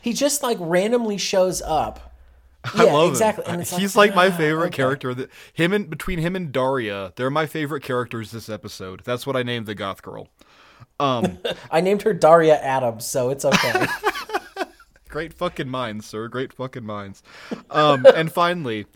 He 0.00 0.12
just 0.12 0.42
like 0.42 0.58
randomly 0.60 1.18
shows 1.18 1.62
up. 1.62 2.14
I 2.64 2.84
Yeah, 2.84 2.92
love 2.92 3.10
exactly. 3.10 3.44
him. 3.44 3.60
And 3.60 3.66
He's 3.68 3.96
like 3.96 4.14
my 4.14 4.28
ah, 4.28 4.36
favorite 4.36 4.68
okay. 4.68 4.76
character. 4.76 5.14
That 5.14 5.30
him 5.52 5.72
and 5.72 5.88
between 5.88 6.18
him 6.18 6.36
and 6.36 6.52
Daria, 6.52 7.12
they're 7.16 7.30
my 7.30 7.46
favorite 7.46 7.82
characters 7.82 8.30
this 8.30 8.48
episode. 8.48 9.02
That's 9.04 9.26
what 9.26 9.36
I 9.36 9.42
named 9.42 9.66
the 9.66 9.74
goth 9.74 10.02
girl. 10.02 10.28
Um, 10.98 11.38
I 11.70 11.80
named 11.80 12.02
her 12.02 12.12
Daria 12.12 12.58
Adams, 12.60 13.06
so 13.06 13.30
it's 13.30 13.44
okay. 13.44 13.86
Great 15.08 15.32
fucking 15.32 15.68
minds, 15.68 16.06
sir. 16.06 16.28
Great 16.28 16.52
fucking 16.52 16.84
minds. 16.84 17.22
Um, 17.70 18.04
and 18.14 18.30
finally, 18.30 18.86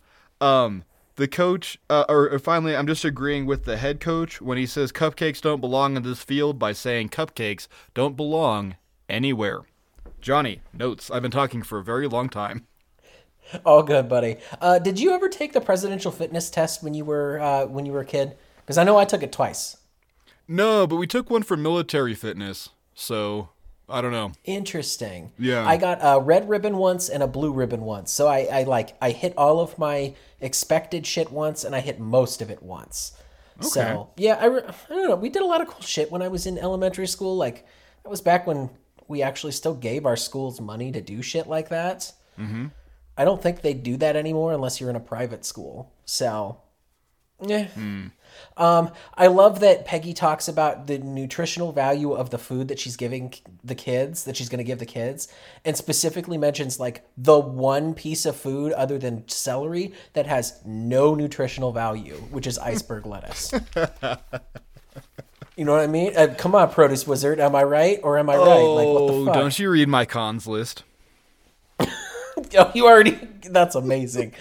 um, 0.41 0.85
the 1.21 1.29
coach, 1.29 1.79
uh, 1.91 2.07
or, 2.09 2.31
or 2.31 2.39
finally, 2.39 2.75
I'm 2.75 2.87
just 2.87 3.05
agreeing 3.05 3.45
with 3.45 3.67
the 3.67 3.77
head 3.77 4.01
coach 4.01 4.41
when 4.41 4.57
he 4.57 4.65
says 4.65 4.91
cupcakes 4.91 5.43
don't 5.43 5.61
belong 5.61 5.95
in 5.97 6.03
this 6.03 6.23
field 6.23 6.59
by 6.59 6.73
saying 6.73 7.11
cupcakes 7.11 7.69
don't 7.93 8.17
belong 8.17 8.77
anywhere. 9.07 9.61
Jonny, 10.23 10.63
notes. 10.73 11.11
I've 11.11 11.21
been 11.21 11.31
talking 11.31 11.63
for 11.63 11.79
a 11.79 11.85
very 11.85 12.09
long 12.09 12.31
time. 12.31 12.67
All 13.67 13.83
good, 13.83 14.09
buddy. 14.09 14.37
Uh, 14.63 14.79
did 14.79 14.99
you 14.99 15.13
ever 15.13 15.29
take 15.29 15.53
the 15.53 15.61
presidential 15.61 16.11
fitness 16.11 16.49
test 16.49 16.83
when 16.83 16.95
you 16.95 17.05
were 17.05 17.39
uh, 17.39 17.67
when 17.67 17.85
you 17.85 17.93
were 17.93 18.01
a 18.01 18.07
kid? 18.07 18.37
Because 18.63 18.79
I 18.79 18.85
know 18.85 18.97
I 18.97 19.05
took 19.05 19.23
it 19.23 19.31
twice. 19.31 19.77
No, 20.49 20.87
but 20.87 20.97
we 20.97 21.07
took 21.07 21.29
one 21.29 21.43
for 21.43 21.57
military 21.57 22.15
fitness, 22.15 22.71
so 22.95 23.51
I 23.91 24.01
don't 24.01 24.13
know. 24.13 24.33
Interesting. 24.45 25.33
Yeah. 25.39 25.67
I 25.67 25.77
got 25.77 25.99
a 26.01 26.21
red 26.21 26.49
ribbon 26.49 26.77
once 26.77 27.09
and 27.09 27.23
a 27.23 27.27
blue 27.27 27.53
ribbon 27.53 27.83
once. 27.83 28.13
So 28.13 28.29
I, 28.29 28.49
I 28.53 28.63
like 28.63 28.97
I 29.01 29.11
hit 29.11 29.35
all 29.37 29.61
of 29.61 29.79
my 29.79 30.15
expected 30.41 31.07
shit 31.07 31.31
once 31.31 31.65
and 31.65 31.75
I 31.75 31.81
hit 31.81 31.99
most 31.99 32.41
of 32.41 32.51
it 32.51 32.63
once. 32.63 33.13
Okay. 33.59 33.69
So 33.69 34.11
yeah, 34.17 34.39
I, 34.41 34.47
re- 34.47 34.63
I 34.63 34.95
don't 34.95 35.09
know. 35.09 35.17
We 35.17 35.29
did 35.29 35.43
a 35.43 35.47
lot 35.47 35.61
of 35.61 35.69
cool 35.69 35.83
shit 35.83 36.11
when 36.11 36.23
I 36.23 36.29
was 36.29 36.47
in 36.47 36.59
elementary 36.59 37.07
school. 37.07 37.37
Like 37.37 37.67
that 38.05 38.11
was 38.11 38.21
back 38.21 38.47
when 38.47 38.71
we 39.09 39.23
actually 39.23 39.53
still 39.53 39.75
gave 39.75 40.07
our 40.07 40.17
schools 40.17 40.61
money 40.61 40.93
to 40.93 41.01
do 41.01 41.21
shit 41.21 41.47
like 41.47 41.69
that. 41.71 42.13
Mm-hmm. 42.39 42.67
I 43.19 43.25
don't 43.25 43.43
think 43.43 43.61
they 43.61 43.75
do 43.75 43.97
that 43.99 44.17
anymore 44.17 44.53
unless 44.53 44.81
you're 44.81 44.91
in 44.91 44.97
a 44.97 45.01
private 45.01 45.45
school. 45.45 45.93
So 46.05 46.61
yeah. 47.41 47.69
Um, 48.57 48.91
I 49.15 49.27
love 49.29 49.61
that 49.61 49.85
Peggy 49.87 50.13
talks 50.13 50.49
about 50.49 50.87
the 50.87 50.99
nutritional 50.99 51.73
value 51.73 52.13
of 52.13 52.31
the 52.31 52.39
food 52.39 52.69
that 52.69 52.79
she's 52.79 52.97
giving 52.97 53.33
the 53.65 53.75
kids, 53.75 54.25
that 54.25 54.37
she's 54.37 54.49
going 54.49 54.59
to 54.59 54.65
give 54.65 54.79
the 54.79 54.87
kids, 54.87 55.29
and 55.65 55.77
specifically 55.77 56.39
mentions 56.39 56.79
like 56.81 57.05
the 57.17 57.39
one 57.39 57.95
piece 57.95 58.27
of 58.27 58.37
food 58.37 58.73
other 58.73 58.99
than 58.99 59.27
celery 59.29 59.93
that 60.13 60.27
has 60.27 60.61
no 60.65 61.15
nutritional 61.15 61.73
value, 61.73 62.15
which 62.31 62.47
is 62.47 62.59
iceberg 62.59 63.07
lettuce. 63.07 63.53
You 65.57 65.67
know 65.67 65.73
what 65.73 65.83
I 65.83 65.89
mean? 65.89 66.17
Uh, 66.17 66.35
come 66.39 66.55
on, 66.55 66.71
produce 66.71 67.07
wizard. 67.07 67.39
Am 67.39 67.55
I 67.55 67.63
right 67.65 68.01
or 68.03 68.17
am 68.17 68.31
I 68.31 68.37
right? 68.37 68.45
Like 68.47 68.87
what 68.89 69.07
the 69.09 69.13
Oh, 69.13 69.25
fuck? 69.27 69.35
don't 69.35 69.59
you 69.59 69.69
read 69.69 69.89
my 69.89 70.07
cons 70.07 70.47
list? 70.47 70.85
Oh, 72.59 72.71
you 72.75 72.87
already. 72.87 73.19
That's 73.49 73.75
amazing. 73.75 74.35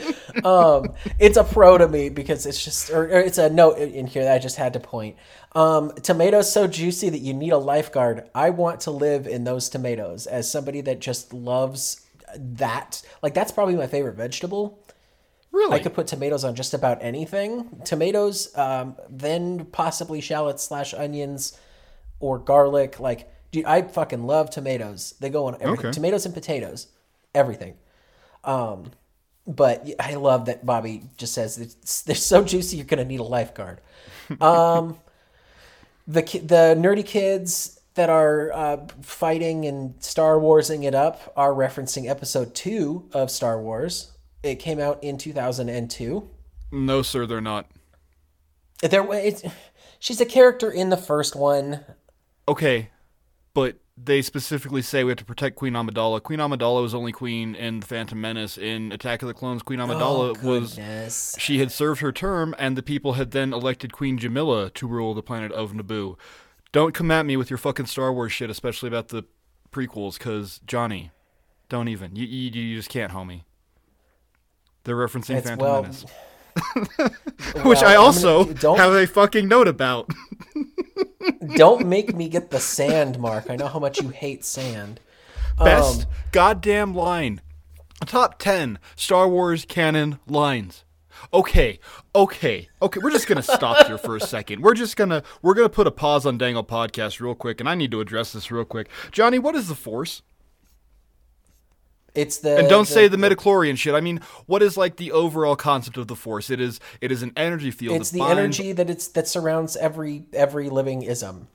um, 0.44 0.94
it's 1.20 1.38
a 1.38 1.44
pro 1.44 1.78
to 1.78 1.88
me 1.88 2.10
because 2.10 2.46
it's 2.46 2.64
just, 2.64 2.90
or, 2.90 3.04
or 3.04 3.20
it's 3.20 3.38
a 3.38 3.50
note 3.50 3.78
in 3.78 4.08
here 4.08 4.24
that 4.24 4.36
I 4.36 4.40
just 4.40 4.58
had 4.58 4.74
to 4.74 4.80
point. 4.80 5.16
Um, 5.54 5.92
tomatoes 5.92 6.52
so 6.52 6.68
juicy 6.68 7.10
that 7.10 7.20
you 7.20 7.34
need 7.34 7.52
a 7.52 7.58
lifeguard. 7.58 8.30
I 8.36 8.50
want 8.50 8.82
to 8.82 8.92
live 8.92 9.28
in 9.28 9.44
those 9.44 9.70
tomatoes 9.70 10.28
as 10.28 10.52
somebody 10.52 10.82
that 10.82 11.00
just 11.00 11.34
loves 11.34 12.06
that. 12.36 13.02
Like 13.22 13.34
that's 13.34 13.52
probably 13.52 13.76
my 13.76 13.88
favorite 13.88 14.16
vegetable. 14.16 14.84
Really? 15.52 15.76
I 15.76 15.80
could 15.80 15.94
put 15.94 16.08
tomatoes 16.08 16.44
on 16.44 16.56
just 16.56 16.74
about 16.74 17.00
anything. 17.02 17.82
Tomatoes, 17.84 18.56
um, 18.56 18.96
then 19.10 19.66
possibly 19.66 20.22
shallots 20.22 20.64
slash 20.64 20.94
onions 20.94 21.58
or 22.20 22.38
garlic. 22.38 23.00
Like, 23.00 23.32
dude, 23.52 23.66
I 23.66 23.82
fucking 23.82 24.26
love 24.28 24.52
tomatoes. 24.52 25.16
They 25.20 25.30
go 25.30 25.46
on 25.46 25.56
everything. 25.56 25.88
Okay. 25.88 25.92
Tomatoes 25.92 26.26
and 26.26 26.36
potatoes, 26.36 26.88
everything. 27.34 27.76
Um, 28.44 28.92
but 29.48 29.88
I 30.00 30.16
love 30.16 30.46
that 30.46 30.66
Bobby 30.66 31.04
just 31.18 31.34
says 31.34 31.58
it's, 31.58 32.02
they're 32.04 32.16
so 32.16 32.44
juicy 32.44 32.78
you're 32.78 32.86
gonna 32.86 33.06
need 33.06 33.20
a 33.20 33.24
lifeguard. 33.24 33.82
Um, 34.40 35.00
the 36.08 36.22
the 36.22 36.76
nerdy 36.78 37.04
kids 37.04 37.80
that 37.96 38.10
are 38.10 38.52
uh, 38.54 38.78
fighting 39.02 39.66
and 39.66 39.96
Star 40.04 40.40
Warsing 40.40 40.84
it 40.84 40.94
up 40.94 41.34
are 41.36 41.52
referencing 41.52 42.08
Episode 42.08 42.54
Two 42.54 43.10
of 43.12 43.32
Star 43.32 43.60
Wars. 43.60 44.12
It 44.44 44.56
came 44.56 44.80
out 44.80 45.04
in 45.04 45.18
2002. 45.18 46.30
no, 46.72 47.02
sir, 47.02 47.26
they're 47.26 47.42
not. 47.42 47.70
There, 48.82 49.06
it's, 49.14 49.44
she's 50.00 50.22
a 50.22 50.26
character 50.26 50.72
in 50.72 50.90
the 50.90 50.98
first 50.98 51.36
one. 51.36 51.84
Okay, 52.48 52.90
but 53.54 53.76
they 54.02 54.22
specifically 54.22 54.82
say 54.82 55.04
we 55.04 55.12
have 55.12 55.18
to 55.18 55.26
protect 55.26 55.56
Queen 55.56 55.74
Amidala. 55.74 56.22
Queen 56.24 56.40
Amidala 56.40 56.82
was 56.82 56.94
only 56.94 57.12
queen 57.12 57.56
in 57.56 57.82
The 57.82 57.86
Phantom 57.86 58.20
Menace. 58.20 58.58
In 58.58 58.92
Attack 58.92 59.22
of 59.22 59.28
the 59.28 59.34
Clones, 59.34 59.62
Queen 59.62 59.80
Amidala 59.80 60.38
oh, 60.42 60.48
was 60.48 61.36
she 61.38 61.60
had 61.60 61.72
served 61.72 62.02
her 62.02 62.12
term, 62.12 62.56
and 62.58 62.78
the 62.78 62.84
people 62.84 63.14
had 63.14 63.32
then 63.32 63.54
elected 63.54 63.92
Queen 63.94 64.18
Jamillia 64.18 64.74
to 64.76 64.88
rule 64.88 65.14
the 65.14 65.22
planet 65.24 65.52
of 65.52 65.74
Naboo. 65.74 66.18
Don't 66.72 66.94
come 66.94 67.12
at 67.12 67.26
me 67.26 67.36
with 67.36 67.50
your 67.50 67.58
fucking 67.58 67.88
Star 67.88 68.14
Wars 68.14 68.32
shit, 68.32 68.50
especially 68.50 68.88
about 68.88 69.10
the 69.10 69.24
prequels, 69.72 70.18
because 70.18 70.60
Jonny, 70.66 71.12
don't 71.68 71.88
even. 71.88 72.16
You, 72.16 72.26
you 72.26 72.50
you 72.62 72.78
just 72.78 72.90
can't, 72.90 73.12
homie. 73.12 73.44
They're 74.84 74.96
referencing 74.96 75.38
It's- 75.38 75.44
Phantom 75.44 75.60
well, 75.66 75.82
Menace, 75.82 76.06
which 77.64 77.80
well, 77.82 77.86
I 77.86 77.94
I'm 77.96 78.02
also 78.02 78.44
gonna- 78.46 78.54
don't- 78.60 78.78
have 78.78 78.94
a 78.94 79.08
fucking 79.08 79.48
note 79.48 79.68
about. 79.68 80.10
Don't 81.56 81.88
make 81.88 82.16
me 82.16 82.30
get 82.30 82.50
the 82.52 82.60
sand 82.60 83.20
mark. 83.20 83.50
I 83.50 83.56
know 83.56 83.68
how 83.68 83.80
much 83.80 84.02
you 84.02 84.10
hate 84.10 84.44
sand. 84.46 85.00
Best 85.58 86.02
Um, 86.02 86.08
goddamn 86.32 86.96
line. 86.96 87.42
Top 88.06 88.40
10 88.40 88.80
Star 88.96 89.28
Wars 89.28 89.66
canon 89.68 90.20
lines. 90.28 90.86
Okay, 91.34 91.80
okay, 92.16 92.70
okay. 92.82 93.00
We're 93.04 93.12
just 93.12 93.28
gonna 93.28 93.44
stop 93.44 93.88
here 93.88 93.98
for 93.98 94.16
a 94.16 94.22
second. 94.22 94.62
We're 94.62 94.74
just 94.74 94.96
gonna 94.96 95.22
we're 95.42 95.54
gonna 95.54 95.68
put 95.68 95.86
a 95.86 95.92
pause 95.92 96.26
on 96.26 96.38
Dangle 96.38 96.64
Podcast 96.64 97.20
real 97.20 97.36
quick, 97.36 97.60
and 97.60 97.68
I 97.68 97.76
need 97.76 97.92
to 97.92 98.00
address 98.00 98.32
this 98.32 98.50
real 98.52 98.64
quick. 98.64 98.88
Jonny, 99.12 99.38
what 99.38 99.54
is 99.54 99.68
the 99.68 99.76
Force? 99.76 100.22
It's 102.16 102.38
the 102.40 102.58
And 102.58 102.68
don't 102.70 102.88
say 102.88 103.08
the 103.08 103.18
midichlorian 103.18 103.78
shit. 103.78 103.94
I 103.96 104.02
mean, 104.02 104.20
what 104.46 104.62
is 104.62 104.78
like 104.78 104.96
the 104.98 105.12
overall 105.12 105.56
concept 105.56 105.98
of 105.98 106.08
the 106.08 106.16
Force? 106.16 106.50
It 106.50 106.60
is 106.60 106.80
it 107.02 107.12
is 107.12 107.22
an 107.24 107.34
energy 107.36 107.72
field. 107.72 107.96
It's 108.00 108.12
the 108.12 108.20
binds 108.20 108.40
energy 108.40 108.72
that 108.74 108.90
it's 108.90 109.08
that 109.10 109.28
surrounds 109.28 109.76
every 109.78 110.26
every 110.34 110.70
living 110.70 111.04
ism. 111.04 111.48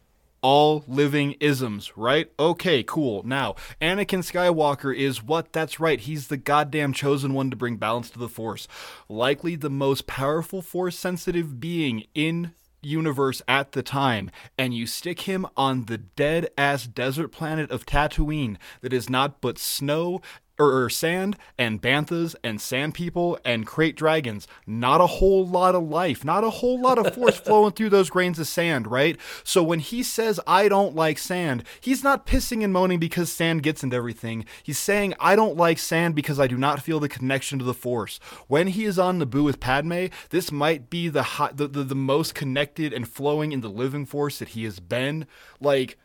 all 0.42 0.84
living 0.86 1.32
isms, 1.40 1.96
right? 1.96 2.30
Okay, 2.38 2.82
cool. 2.82 3.22
Now, 3.24 3.54
Anakin 3.80 4.20
Skywalker 4.20 4.94
is 4.94 5.22
what? 5.22 5.52
That's 5.54 5.80
right. 5.80 5.98
He's 5.98 6.28
the 6.28 6.36
goddamn 6.36 6.92
chosen 6.92 7.32
one 7.32 7.50
to 7.50 7.56
bring 7.56 7.76
balance 7.76 8.10
to 8.10 8.18
the 8.18 8.28
Force. 8.28 8.68
Likely 9.08 9.56
the 9.56 9.70
most 9.70 10.06
powerful 10.06 10.60
Force 10.60 10.98
sensitive 10.98 11.60
being 11.60 12.04
in 12.14 12.52
universe 12.82 13.40
at 13.48 13.72
the 13.72 13.82
time, 13.82 14.30
and 14.58 14.74
you 14.74 14.86
stick 14.86 15.22
him 15.22 15.46
on 15.56 15.86
the 15.86 15.96
dead 15.96 16.50
ass 16.58 16.86
desert 16.86 17.28
planet 17.28 17.70
of 17.70 17.86
Tatooine 17.86 18.58
that 18.82 18.92
is 18.92 19.08
not 19.08 19.40
but 19.40 19.58
snow 19.58 20.20
or, 20.58 20.84
or 20.84 20.90
sand 20.90 21.36
and 21.58 21.82
banthas 21.82 22.34
and 22.44 22.60
sand 22.60 22.94
people 22.94 23.38
and 23.44 23.66
krayt 23.66 23.96
dragons. 23.96 24.46
Not 24.66 25.00
a 25.00 25.06
whole 25.06 25.46
lot 25.46 25.74
of 25.74 25.82
life, 25.82 26.24
not 26.24 26.44
a 26.44 26.50
whole 26.50 26.80
lot 26.80 26.98
of 26.98 27.14
force 27.14 27.36
flowing 27.44 27.72
through 27.72 27.90
those 27.90 28.10
grains 28.10 28.38
of 28.38 28.46
sand, 28.46 28.86
right? 28.86 29.18
So 29.42 29.62
when 29.62 29.80
he 29.80 30.02
says, 30.02 30.38
I 30.46 30.68
don't 30.68 30.94
like 30.94 31.18
sand, 31.18 31.64
he's 31.80 32.04
not 32.04 32.26
pissing 32.26 32.62
and 32.62 32.72
moaning 32.72 32.98
because 32.98 33.32
sand 33.32 33.62
gets 33.62 33.82
into 33.82 33.96
everything. 33.96 34.44
He's 34.62 34.78
saying, 34.78 35.14
I 35.18 35.36
don't 35.36 35.56
like 35.56 35.78
sand 35.78 36.14
because 36.14 36.38
I 36.38 36.46
do 36.46 36.56
not 36.56 36.82
feel 36.82 37.00
the 37.00 37.08
connection 37.08 37.58
to 37.58 37.64
the 37.64 37.74
force. 37.74 38.20
When 38.46 38.68
he 38.68 38.84
is 38.84 38.98
on 38.98 39.20
Naboo 39.20 39.44
with 39.44 39.60
Padme, 39.60 40.06
this 40.30 40.52
might 40.52 40.90
be 40.90 41.08
the, 41.08 41.22
hi- 41.22 41.52
the, 41.52 41.66
the, 41.66 41.82
the 41.82 41.94
most 41.94 42.34
connected 42.34 42.92
and 42.92 43.08
flowing 43.08 43.52
in 43.52 43.60
the 43.60 43.68
living 43.68 44.06
force 44.06 44.38
that 44.38 44.50
he 44.50 44.64
has 44.64 44.80
been. 44.80 45.26
Like, 45.60 45.98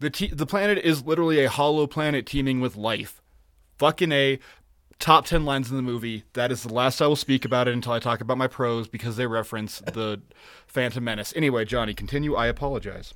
the, 0.00 0.10
te- 0.10 0.28
the 0.28 0.46
planet 0.46 0.78
is 0.78 1.04
literally 1.04 1.44
a 1.44 1.50
hollow 1.50 1.86
planet 1.86 2.24
teeming 2.26 2.60
with 2.60 2.76
life. 2.76 3.20
Fucking 3.78 4.12
A. 4.12 4.38
Top 4.98 5.26
10 5.26 5.44
lines 5.44 5.70
in 5.70 5.76
the 5.76 5.82
movie. 5.82 6.24
That 6.32 6.50
is 6.50 6.64
the 6.64 6.74
last 6.74 7.00
I 7.00 7.06
will 7.06 7.14
speak 7.14 7.44
about 7.44 7.68
it 7.68 7.74
until 7.74 7.92
I 7.92 8.00
talk 8.00 8.20
about 8.20 8.36
my 8.36 8.48
pros 8.48 8.88
because 8.88 9.16
they 9.16 9.26
reference 9.26 9.78
the 9.92 10.20
Phantom 10.66 11.04
Menace. 11.04 11.32
Anyway, 11.36 11.64
Jonny, 11.64 11.94
continue. 11.94 12.34
I 12.34 12.48
apologize. 12.48 13.14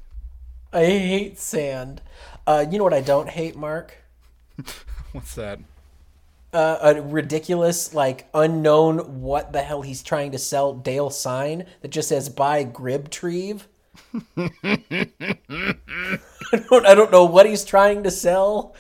I 0.73 0.85
hate 0.85 1.39
sand. 1.39 2.01
Uh, 2.47 2.65
you 2.71 2.79
know 2.79 2.85
what 2.85 2.95
I 2.95 3.01
don't 3.01 3.29
hate, 3.29 3.57
Mark? 3.57 3.97
What's 5.13 5.35
that? 5.35 5.59
Uh, 6.53 6.79
a 6.83 7.03
ridiculous, 7.03 7.95
like 7.95 8.29
unknown 8.35 9.23
what 9.23 9.53
the 9.53 9.63
hell 9.63 9.83
he's 9.83 10.03
trying 10.03 10.33
to 10.33 10.39
sell 10.39 10.75
Dale 10.75 11.09
sign 11.09 11.65
that 11.81 11.91
just 11.91 12.11
says 12.11 12.29
"Buy 12.29 12.65
Gribtreve." 12.65 13.67
I 14.37 14.51
don't, 16.69 16.87
I 16.87 16.95
don't 16.95 17.11
know 17.11 17.25
what 17.25 17.47
he's 17.47 17.65
trying 17.65 18.03
to 18.03 18.11
sell, 18.11 18.75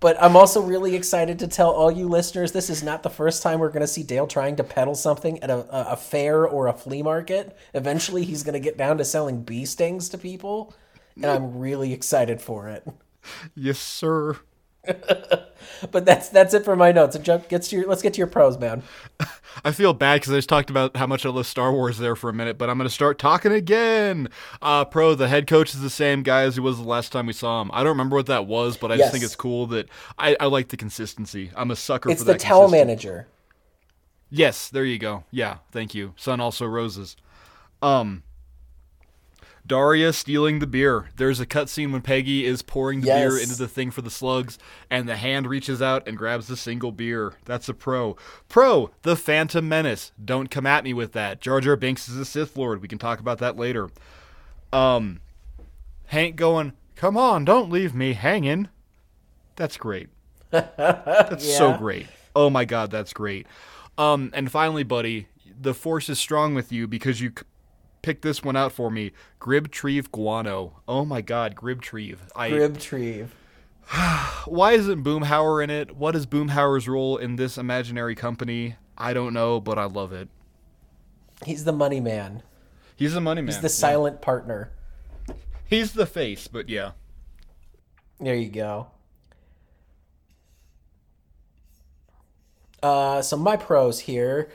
but 0.00 0.20
I'm 0.22 0.36
also 0.36 0.60
really 0.60 0.94
excited 0.94 1.38
to 1.40 1.48
tell 1.48 1.70
all 1.70 1.90
you 1.90 2.08
listeners 2.08 2.52
this 2.52 2.70
is 2.70 2.82
not 2.82 3.02
the 3.02 3.10
first 3.10 3.42
time 3.42 3.60
we're 3.60 3.70
going 3.70 3.80
to 3.80 3.86
see 3.86 4.02
Dale 4.02 4.26
trying 4.26 4.56
to 4.56 4.64
peddle 4.64 4.94
something 4.94 5.42
at 5.42 5.50
a, 5.50 5.92
a, 5.92 5.96
fair 5.96 6.46
or 6.46 6.66
a 6.66 6.72
flea 6.72 7.02
market. 7.02 7.56
Eventually, 7.74 8.24
he's 8.24 8.42
going 8.42 8.54
to 8.54 8.60
get 8.60 8.76
down 8.76 8.98
to 8.98 9.04
selling 9.04 9.42
bee 9.42 9.64
stings 9.64 10.08
to 10.10 10.18
people, 10.18 10.74
and 11.14 11.24
mm. 11.24 11.34
I'm 11.34 11.58
really 11.58 11.92
excited 11.92 12.40
for 12.40 12.68
it. 12.68 12.86
Yes, 13.56 13.80
sir. 13.80 14.36
But 15.92 16.06
that's 16.06 16.30
that's 16.30 16.54
it 16.54 16.64
for 16.64 16.74
my 16.74 16.90
notes. 16.90 17.16
And 17.16 17.24
jump, 17.24 17.50
gets 17.50 17.68
to 17.68 17.76
your, 17.76 17.86
let's 17.86 18.00
get 18.00 18.14
to 18.14 18.18
your 18.18 18.26
pros, 18.26 18.58
man. 18.58 18.82
I 19.64 19.72
feel 19.72 19.92
bad 19.92 20.20
because 20.20 20.32
I 20.32 20.36
just 20.36 20.48
talked 20.48 20.70
about 20.70 20.96
how 20.96 21.06
much 21.06 21.26
I 21.26 21.28
love 21.28 21.46
Star 21.46 21.70
Wars 21.70 21.98
there 21.98 22.16
for 22.16 22.30
a 22.30 22.32
minute, 22.32 22.56
but 22.56 22.70
I'm 22.70 22.78
going 22.78 22.88
to 22.88 22.94
start 22.94 23.18
talking 23.18 23.52
again. 23.52 24.28
Uh, 24.62 24.86
pro, 24.86 25.14
the 25.14 25.28
head 25.28 25.46
coach 25.46 25.74
is 25.74 25.82
the 25.82 25.90
same 25.90 26.22
guy 26.22 26.42
as 26.42 26.54
he 26.54 26.60
was 26.62 26.78
the 26.78 26.88
last 26.88 27.12
time 27.12 27.26
we 27.26 27.34
saw 27.34 27.60
him. 27.60 27.70
I 27.74 27.78
don't 27.80 27.90
remember 27.90 28.16
what 28.16 28.24
that 28.26 28.46
was, 28.46 28.78
but 28.78 28.90
I 28.90 28.96
just 28.96 29.12
think 29.12 29.22
it's 29.22 29.36
cool 29.36 29.66
that 29.68 29.88
I, 30.18 30.34
I 30.40 30.46
like 30.46 30.68
the 30.68 30.78
consistency. 30.78 31.50
I'm 31.54 31.70
a 31.70 31.76
sucker 31.76 32.10
It's 32.10 32.22
for 32.22 32.26
the 32.26 32.32
that. 32.32 32.40
towel 32.40 32.62
consistent- 32.62 32.88
manager. 32.88 33.26
Yes, 34.30 34.70
there 34.70 34.84
you 34.84 34.98
go. 34.98 35.24
Yeah, 35.30 35.58
thank 35.72 35.94
you. 35.94 36.14
Sun 36.16 36.40
also 36.40 36.64
roses. 36.66 37.16
Um 37.82 38.22
Daria 39.66 40.12
stealing 40.12 40.58
the 40.58 40.66
beer. 40.66 41.10
There's 41.16 41.40
a 41.40 41.46
cutscene 41.46 41.92
when 41.92 42.02
Peggy 42.02 42.44
is 42.44 42.62
pouring 42.62 43.00
the 43.00 43.08
beer 43.08 43.38
into 43.38 43.56
the 43.56 43.68
thing 43.68 43.90
for 43.90 44.02
the 44.02 44.10
slugs, 44.10 44.58
and 44.90 45.08
the 45.08 45.16
hand 45.16 45.46
reaches 45.46 45.82
out 45.82 46.06
and 46.06 46.16
grabs 46.16 46.46
the 46.46 46.56
single 46.56 46.92
beer. 46.92 47.34
That's 47.44 47.68
a 47.68 47.74
pro. 47.74 48.16
Pro, 48.48 48.90
the 49.02 49.16
Phantom 49.16 49.68
Menace. 49.68 50.12
Don't 50.22 50.50
come 50.50 50.66
at 50.66 50.84
me 50.84 50.92
with 50.94 51.12
that. 51.12 51.40
Jar 51.40 51.60
Jar 51.60 51.76
Binks 51.76 52.08
is 52.08 52.16
a 52.16 52.24
Sith 52.24 52.56
Lord. 52.56 52.80
We 52.80 52.88
can 52.88 52.98
talk 52.98 53.18
about 53.18 53.38
that 53.38 53.56
later. 53.56 53.88
Um, 54.72 55.20
Hank 56.06 56.36
going, 56.36 56.72
come 56.94 57.16
on, 57.16 57.44
don't 57.44 57.70
leave 57.70 57.94
me 57.94 58.12
hanging. 58.12 58.68
That's 59.56 59.76
great. 59.76 60.08
That's 60.50 61.56
so 61.56 61.76
great. 61.76 62.06
Oh 62.36 62.50
my 62.50 62.64
god, 62.64 62.90
that's 62.90 63.14
great. 63.14 63.46
Um, 63.96 64.30
and 64.34 64.50
finally, 64.50 64.84
buddy, 64.84 65.28
the 65.58 65.72
force 65.74 66.08
is 66.10 66.18
strong 66.18 66.54
with 66.54 66.70
you 66.70 66.86
because 66.86 67.20
you 67.20 67.32
picked 68.06 68.22
this 68.22 68.44
one 68.44 68.54
out 68.54 68.70
for 68.70 68.88
me. 68.88 69.10
Gribtreve 69.40 70.12
Guano. 70.12 70.80
Oh 70.86 71.04
my 71.04 71.20
god, 71.22 71.56
Gribtreve. 71.56 72.18
I 72.36 72.50
Gribtreve. 72.50 73.30
why 74.46 74.74
isn't 74.74 75.02
Boomhauer 75.02 75.62
in 75.62 75.70
it? 75.70 75.96
What 75.96 76.14
is 76.14 76.24
Boomhauer's 76.24 76.86
role 76.86 77.16
in 77.16 77.34
this 77.34 77.58
imaginary 77.58 78.14
company? 78.14 78.76
I 78.96 79.12
don't 79.12 79.34
know, 79.34 79.60
but 79.60 79.76
I 79.76 79.86
love 79.86 80.12
it. 80.12 80.28
He's 81.44 81.64
the 81.64 81.72
money 81.72 81.98
man. 81.98 82.44
He's 82.94 83.12
the 83.12 83.20
money 83.20 83.42
man. 83.42 83.48
He's 83.48 83.60
the 83.60 83.68
silent 83.68 84.22
partner. 84.22 84.70
He's 85.68 85.92
the 85.92 86.06
face, 86.06 86.46
but 86.46 86.68
yeah. 86.68 86.92
There 88.20 88.36
you 88.36 88.48
go. 88.48 88.86
Uh, 92.84 93.20
so 93.20 93.36
my 93.36 93.56
pros 93.56 93.98
here. 93.98 94.48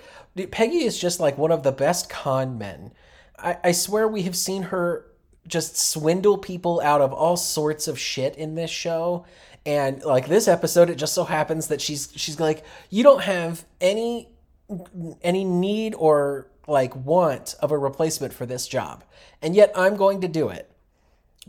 Peggy 0.51 0.85
is 0.85 0.97
just 0.97 1.19
like 1.19 1.37
one 1.37 1.51
of 1.51 1.63
the 1.63 1.73
best 1.73 2.09
con 2.09 2.57
men. 2.57 2.93
I, 3.41 3.57
I 3.63 3.71
swear 3.71 4.07
we 4.07 4.23
have 4.23 4.35
seen 4.35 4.63
her 4.63 5.05
just 5.47 5.77
swindle 5.77 6.37
people 6.37 6.81
out 6.81 7.01
of 7.01 7.11
all 7.11 7.35
sorts 7.35 7.87
of 7.87 7.99
shit 7.99 8.35
in 8.35 8.55
this 8.55 8.71
show. 8.71 9.25
And 9.65 10.03
like 10.03 10.27
this 10.27 10.47
episode, 10.47 10.89
it 10.89 10.95
just 10.95 11.13
so 11.13 11.23
happens 11.23 11.67
that 11.67 11.81
she's 11.81 12.11
she's 12.15 12.39
like, 12.39 12.63
you 12.89 13.03
don't 13.03 13.21
have 13.21 13.65
any 13.79 14.29
any 15.21 15.43
need 15.43 15.93
or 15.95 16.47
like 16.67 16.95
want 16.95 17.55
of 17.59 17.71
a 17.71 17.77
replacement 17.77 18.33
for 18.33 18.45
this 18.45 18.67
job. 18.67 19.03
And 19.41 19.55
yet 19.55 19.71
I'm 19.75 19.97
going 19.97 20.21
to 20.21 20.27
do 20.27 20.49
it 20.49 20.71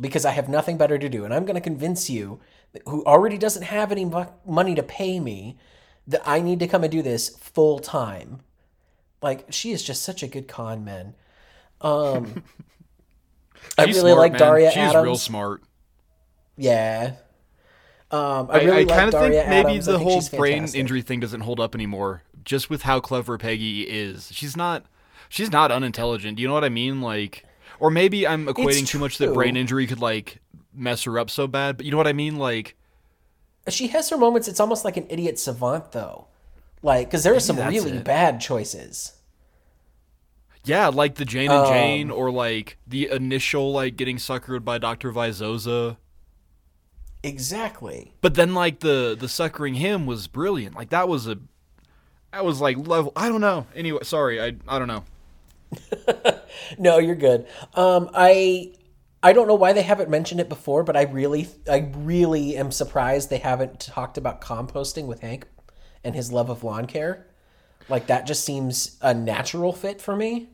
because 0.01 0.25
I 0.25 0.31
have 0.31 0.49
nothing 0.49 0.77
better 0.77 0.99
to 0.99 1.09
do. 1.09 1.25
And 1.25 1.33
I'm 1.33 1.45
going 1.45 1.55
to 1.55 1.61
convince 1.61 2.09
you, 2.09 2.41
who 2.87 3.05
already 3.05 3.39
doesn't 3.39 3.63
have 3.63 3.93
any 3.93 4.11
money 4.47 4.75
to 4.75 4.83
pay 4.83 5.21
me, 5.21 5.59
that 6.07 6.23
I 6.27 6.41
need 6.41 6.59
to 6.61 6.67
come 6.67 6.83
and 6.83 6.91
do 6.91 7.03
this 7.03 7.29
full 7.29 7.79
time. 7.79 8.41
Like, 9.21 9.53
she 9.53 9.71
is 9.71 9.83
just 9.83 10.03
such 10.03 10.23
a 10.23 10.27
good 10.27 10.49
con 10.49 10.85
man. 10.85 11.15
Um, 11.83 12.43
I 13.79 13.85
really 13.85 14.01
smart, 14.01 14.19
like 14.19 14.33
man. 14.33 14.39
Daria 14.39 14.71
She's 14.71 14.79
Adams. 14.79 15.05
real 15.05 15.17
smart. 15.17 15.63
Yeah. 16.57 17.15
Um, 18.11 18.49
I 18.51 18.59
I, 18.61 18.65
really 18.65 18.71
I 18.71 18.75
like 18.85 18.89
kind 18.89 19.09
of 19.09 19.13
Daria 19.13 19.41
think 19.41 19.49
maybe 19.51 19.69
Adams. 19.71 19.89
I 19.89 19.93
the 19.93 19.99
think 19.99 20.11
whole 20.11 20.39
brain 20.39 20.69
injury 20.75 21.03
thing 21.03 21.21
doesn't 21.21 21.41
hold 21.41 21.61
up 21.61 21.75
anymore. 21.75 22.23
Just 22.45 22.69
with 22.71 22.83
how 22.83 23.01
clever 23.01 23.39
Peggy 23.39 23.83
is, 23.83 24.31
she's 24.33 24.57
not. 24.57 24.85
She's 25.29 25.51
not 25.51 25.73
unintelligent. 25.73 26.39
You 26.39 26.47
know 26.47 26.53
what 26.53 26.65
I 26.65 26.69
mean? 26.69 27.01
Like, 27.01 27.45
or 27.81 27.91
maybe 27.91 28.27
I'm 28.27 28.47
equating 28.47 28.87
too 28.87 28.99
much 28.99 29.17
that 29.19 29.33
brain 29.33 29.57
injury 29.57 29.87
could 29.87 30.01
like 30.01 30.41
mess 30.75 31.05
her 31.05 31.19
up 31.19 31.31
so 31.31 31.47
bad. 31.47 31.79
But 31.79 31.87
you 31.87 31.91
know 31.91 31.97
what 31.97 32.07
I 32.07 32.13
mean? 32.13 32.37
Like, 32.37 32.77
She 33.69 33.89
has 33.89 34.11
her 34.11 34.19
moments. 34.19 34.47
It's 34.47 34.61
almost 34.61 34.85
like 34.85 34.99
an 34.99 35.07
idiot 35.09 35.39
savant, 35.39 35.93
though. 35.93 36.27
Like, 36.83 37.09
because 37.09 37.23
there 37.23 37.35
are 37.35 37.41
some 37.41 37.57
really 37.57 37.93
it. 37.93 38.05
bad 38.05 38.41
choices. 38.43 39.13
Yeah, 40.65 40.89
like 40.89 41.17
the 41.17 41.25
Jane 41.25 41.53
and 41.53 41.65
Um, 41.65 41.67
Jane, 41.67 42.11
or 42.11 42.31
like 42.31 42.79
the 42.87 43.09
initial 43.11 43.73
like 43.73 43.97
getting 43.97 44.17
suckered 44.17 44.65
by 44.65 44.79
Doctor 44.79 45.13
Vizosa. 45.13 45.97
Exactly. 47.25 48.15
But 48.21 48.35
then 48.35 48.55
like 48.55 48.81
the 48.81 49.17
the 49.19 49.29
suckering 49.29 49.75
him 49.75 50.07
was 50.07 50.29
brilliant. 50.29 50.77
Like 50.77 50.91
that 50.91 51.09
was 51.09 51.27
a 51.27 51.39
that 52.33 52.45
was 52.45 52.61
like 52.61 52.77
level. 52.79 53.13
I 53.17 53.29
don't 53.29 53.41
know. 53.41 53.67
Anyway, 53.75 54.01
sorry. 54.05 54.41
I 54.43 54.57
I 54.69 54.79
don't 54.79 54.89
know. 54.89 55.05
No, 56.79 56.99
you're 56.99 57.15
good. 57.15 57.47
Um, 57.75 58.11
I 58.15 58.75
I 59.23 59.33
don't 59.33 59.47
know 59.49 59.55
why 59.55 59.73
they 59.73 59.83
haven't 59.83 60.11
mentioned 60.11 60.41
it 60.41 60.49
before, 60.49 60.83
but 60.85 60.97
I 60.97 61.03
really, 61.03 61.49
I 61.71 61.91
really 61.95 62.57
am 62.57 62.73
surprised 62.73 63.31
they 63.31 63.39
haven't 63.39 63.81
talked 63.81 64.19
about 64.19 64.41
composting 64.41 65.07
with 65.07 65.21
Hank 65.21 65.47
and 66.05 66.15
his 66.15 66.33
love 66.33 66.51
of 66.51 66.65
lawn 66.65 66.87
care. 66.87 67.27
Like 67.89 68.09
that 68.09 68.27
just 68.27 68.45
seems 68.45 68.99
a 69.03 69.15
natural 69.15 69.73
fit 69.73 70.01
for 70.01 70.17
me. 70.17 70.51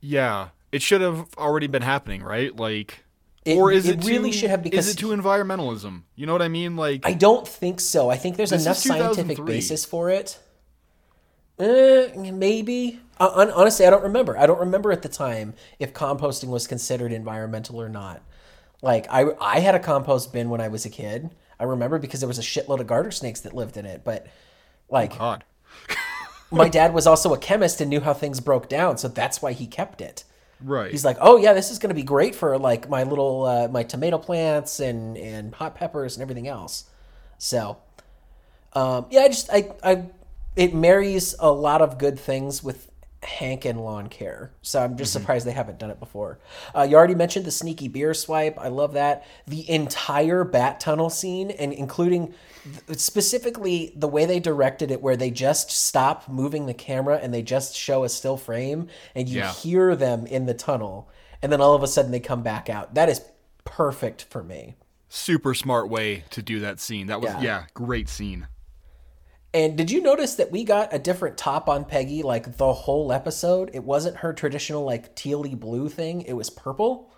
Yeah, 0.00 0.48
it 0.72 0.82
should 0.82 1.00
have 1.00 1.26
already 1.36 1.66
been 1.66 1.82
happening, 1.82 2.22
right? 2.22 2.54
Like, 2.54 3.04
It- 3.44 3.56
or 3.56 3.72
is 3.72 3.88
it 3.88 3.98
it, 4.00 4.04
really 4.06 4.30
too- 4.30 4.38
should 4.38 4.50
have 4.50 4.62
because 4.62 4.88
is 4.88 4.94
it 4.94 4.98
to 4.98 5.08
environmentalism? 5.08 6.02
You 6.14 6.26
know 6.26 6.32
what 6.32 6.42
I 6.42 6.48
mean? 6.48 6.76
Like, 6.76 7.06
I 7.06 7.14
don't 7.14 7.46
think 7.46 7.80
so. 7.80 8.10
I 8.10 8.16
think 8.16 8.36
there's 8.36 8.52
enough 8.52 8.76
scientific 8.76 9.44
basis 9.44 9.84
for 9.84 10.10
it. 10.10 10.38
Eh, 11.58 12.30
maybe. 12.30 13.00
Uh, 13.18 13.50
honestly, 13.54 13.84
I 13.84 13.90
don't 13.90 14.04
remember. 14.04 14.38
I 14.38 14.46
don't 14.46 14.60
remember 14.60 14.92
at 14.92 15.02
the 15.02 15.08
time 15.08 15.54
if 15.80 15.92
composting 15.92 16.48
was 16.48 16.68
considered 16.68 17.12
environmental 17.12 17.80
or 17.80 17.88
not. 17.88 18.22
Like 18.80 19.08
I, 19.10 19.24
I 19.40 19.58
had 19.58 19.74
a 19.74 19.80
compost 19.80 20.32
bin 20.32 20.50
when 20.50 20.60
I 20.60 20.68
was 20.68 20.84
a 20.86 20.90
kid. 20.90 21.30
I 21.58 21.64
remember 21.64 21.98
because 21.98 22.20
there 22.20 22.28
was 22.28 22.38
a 22.38 22.42
shitload 22.42 22.78
of 22.78 22.86
garter 22.86 23.10
snakes 23.10 23.40
that 23.40 23.54
lived 23.54 23.76
in 23.76 23.86
it. 23.86 24.02
But 24.04 24.28
like, 24.88 25.18
God, 25.18 25.42
my 26.50 26.68
dad 26.68 26.94
was 26.94 27.06
also 27.06 27.34
a 27.34 27.38
chemist 27.38 27.80
and 27.80 27.90
knew 27.90 28.00
how 28.00 28.14
things 28.14 28.40
broke 28.40 28.68
down, 28.68 28.98
so 28.98 29.08
that's 29.08 29.42
why 29.42 29.52
he 29.52 29.66
kept 29.66 30.00
it. 30.00 30.24
right? 30.62 30.90
He's 30.90 31.04
like, 31.04 31.18
oh 31.20 31.36
yeah, 31.36 31.52
this 31.52 31.70
is 31.70 31.78
going 31.78 31.90
to 31.90 31.94
be 31.94 32.02
great 32.02 32.34
for 32.34 32.58
like 32.58 32.88
my 32.88 33.02
little 33.02 33.44
uh, 33.44 33.68
my 33.68 33.82
tomato 33.82 34.18
plants 34.18 34.80
and 34.80 35.16
and 35.16 35.54
hot 35.54 35.74
peppers 35.74 36.16
and 36.16 36.22
everything 36.22 36.48
else. 36.48 36.84
So, 37.38 37.78
um, 38.72 39.06
yeah, 39.10 39.20
I 39.22 39.28
just 39.28 39.50
I 39.52 39.72
I 39.82 40.04
it 40.56 40.74
marries 40.74 41.34
a 41.38 41.50
lot 41.52 41.82
of 41.82 41.98
good 41.98 42.18
things 42.18 42.64
with 42.64 42.87
Hank 43.22 43.64
and 43.64 43.80
lawn 43.80 44.08
care. 44.08 44.52
So 44.62 44.80
I'm 44.80 44.96
just 44.96 45.12
surprised 45.12 45.44
they 45.46 45.52
haven't 45.52 45.78
done 45.78 45.90
it 45.90 45.98
before. 45.98 46.38
Uh, 46.74 46.86
you 46.88 46.96
already 46.96 47.16
mentioned 47.16 47.44
the 47.44 47.50
sneaky 47.50 47.88
beer 47.88 48.14
swipe. 48.14 48.56
I 48.58 48.68
love 48.68 48.92
that. 48.92 49.26
The 49.46 49.68
entire 49.68 50.44
bat 50.44 50.78
tunnel 50.78 51.10
scene 51.10 51.50
and 51.50 51.72
including 51.72 52.32
th- 52.86 52.98
specifically 53.00 53.92
the 53.96 54.06
way 54.08 54.24
they 54.24 54.38
directed 54.38 54.90
it 54.92 55.02
where 55.02 55.16
they 55.16 55.30
just 55.32 55.70
stop 55.72 56.28
moving 56.28 56.66
the 56.66 56.74
camera 56.74 57.18
and 57.20 57.34
they 57.34 57.42
just 57.42 57.74
show 57.76 58.04
a 58.04 58.08
still 58.08 58.36
frame 58.36 58.86
and 59.16 59.28
you 59.28 59.38
Yeah. 59.38 59.52
hear 59.52 59.96
them 59.96 60.26
in 60.26 60.46
the 60.46 60.54
tunnel 60.54 61.08
and 61.42 61.50
then 61.50 61.60
all 61.60 61.74
of 61.74 61.82
a 61.82 61.88
sudden 61.88 62.12
they 62.12 62.20
come 62.20 62.42
back 62.44 62.68
out. 62.70 62.94
That 62.94 63.08
is 63.08 63.20
perfect 63.64 64.22
for 64.30 64.42
me. 64.44 64.76
Super 65.08 65.54
smart 65.54 65.88
way 65.88 66.24
to 66.30 66.42
do 66.42 66.60
that 66.60 66.78
scene. 66.80 67.08
That 67.08 67.20
was 67.20 67.32
Yeah. 67.32 67.40
yeah, 67.40 67.64
great 67.74 68.08
scene. 68.08 68.46
And 69.54 69.76
did 69.78 69.90
you 69.90 70.02
notice 70.02 70.34
that 70.34 70.50
we 70.52 70.62
got 70.64 70.92
a 70.92 70.98
different 70.98 71.38
top 71.38 71.68
on 71.68 71.84
Peggy 71.84 72.22
like 72.22 72.58
the 72.58 72.72
whole 72.72 73.12
episode? 73.12 73.70
It 73.72 73.84
wasn't 73.84 74.18
her 74.18 74.32
traditional 74.32 74.84
like 74.84 75.16
tealy 75.16 75.58
blue 75.58 75.88
thing, 75.88 76.22
it 76.22 76.34
was 76.34 76.50
purple. 76.50 77.12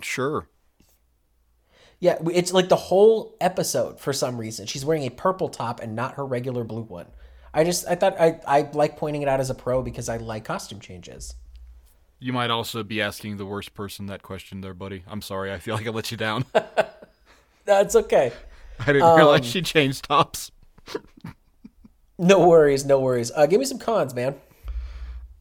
Sure. 0.00 0.48
Yeah, 2.00 2.18
it's 2.32 2.52
like 2.52 2.68
the 2.68 2.76
whole 2.76 3.36
episode 3.40 3.98
for 3.98 4.12
some 4.12 4.36
reason. 4.36 4.66
She's 4.66 4.84
wearing 4.84 5.04
a 5.04 5.10
purple 5.10 5.48
top 5.48 5.80
and 5.80 5.96
not 5.96 6.14
her 6.14 6.26
regular 6.26 6.64
blue 6.64 6.82
one. 6.82 7.06
I 7.52 7.64
just 7.64 7.86
I 7.88 7.94
thought 7.94 8.20
I 8.20 8.40
I 8.46 8.68
like 8.72 8.96
pointing 8.96 9.22
it 9.22 9.28
out 9.28 9.40
as 9.40 9.50
a 9.50 9.54
pro 9.54 9.82
because 9.82 10.08
I 10.08 10.18
like 10.18 10.44
costume 10.44 10.80
changes. 10.80 11.34
You 12.18 12.32
might 12.32 12.50
also 12.50 12.82
be 12.82 13.00
asking 13.00 13.36
the 13.36 13.46
worst 13.46 13.74
person 13.74 14.06
that 14.06 14.22
question 14.22 14.60
there, 14.60 14.74
buddy. 14.74 15.04
I'm 15.06 15.22
sorry. 15.22 15.52
I 15.52 15.58
feel 15.58 15.76
like 15.76 15.86
I 15.86 15.90
let 15.90 16.10
you 16.10 16.16
down. 16.16 16.44
That's 17.64 17.96
okay. 17.96 18.32
I 18.80 18.86
didn't 18.86 19.02
Um, 19.02 19.16
realize 19.16 19.44
she 19.46 19.62
changed 19.62 20.04
tops. 20.04 20.50
No 22.18 22.46
worries, 22.46 22.84
no 22.84 23.00
worries. 23.00 23.32
Uh, 23.34 23.46
give 23.46 23.58
me 23.58 23.66
some 23.66 23.78
cons, 23.78 24.14
man. 24.14 24.36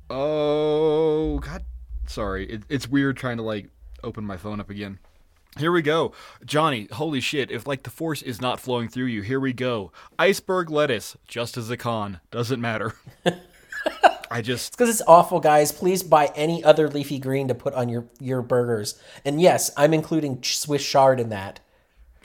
Oh 0.10 1.40
God, 1.40 1.64
sorry. 2.08 2.46
It, 2.50 2.64
it's 2.70 2.88
weird 2.88 3.18
trying 3.18 3.38
to 3.38 3.44
like 3.44 3.70
open 4.04 4.24
my 4.26 4.38
phone 4.38 4.60
up 4.60 4.70
again. 4.70 5.00
Here 5.58 5.72
we 5.72 5.82
go, 5.84 6.14
Jonny. 6.46 6.88
Holy 6.92 7.20
shit! 7.20 7.52
If 7.52 7.68
like 7.68 7.84
the 7.84 7.92
force 7.92 8.22
is 8.24 8.42
not 8.42 8.60
flowing 8.60 8.88
through 8.88 9.06
you, 9.06 9.22
here 9.22 9.40
we 9.40 9.54
go. 9.54 9.92
Iceberg 10.18 10.72
lettuce, 10.72 11.16
just 11.28 11.58
as 11.58 11.70
a 11.70 11.78
con, 11.78 12.20
doesn't 12.32 12.60
matter. 12.60 12.96
I 14.32 14.42
just 14.42 14.72
Because 14.72 14.90
it's 14.90 15.08
awful, 15.08 15.40
guys. 15.40 15.72
Please 15.72 16.02
buy 16.02 16.32
any 16.36 16.64
other 16.64 16.90
leafy 16.90 17.20
green 17.20 17.48
to 17.50 17.56
put 17.56 17.76
on 17.76 17.88
your 17.88 18.06
your 18.20 18.42
burgers. 18.42 19.00
And 19.24 19.40
yes, 19.40 19.70
I'm 19.78 19.94
including 19.94 20.42
Swiss 20.42 20.84
chard 20.88 21.20
in 21.20 21.30
that. 21.30 21.60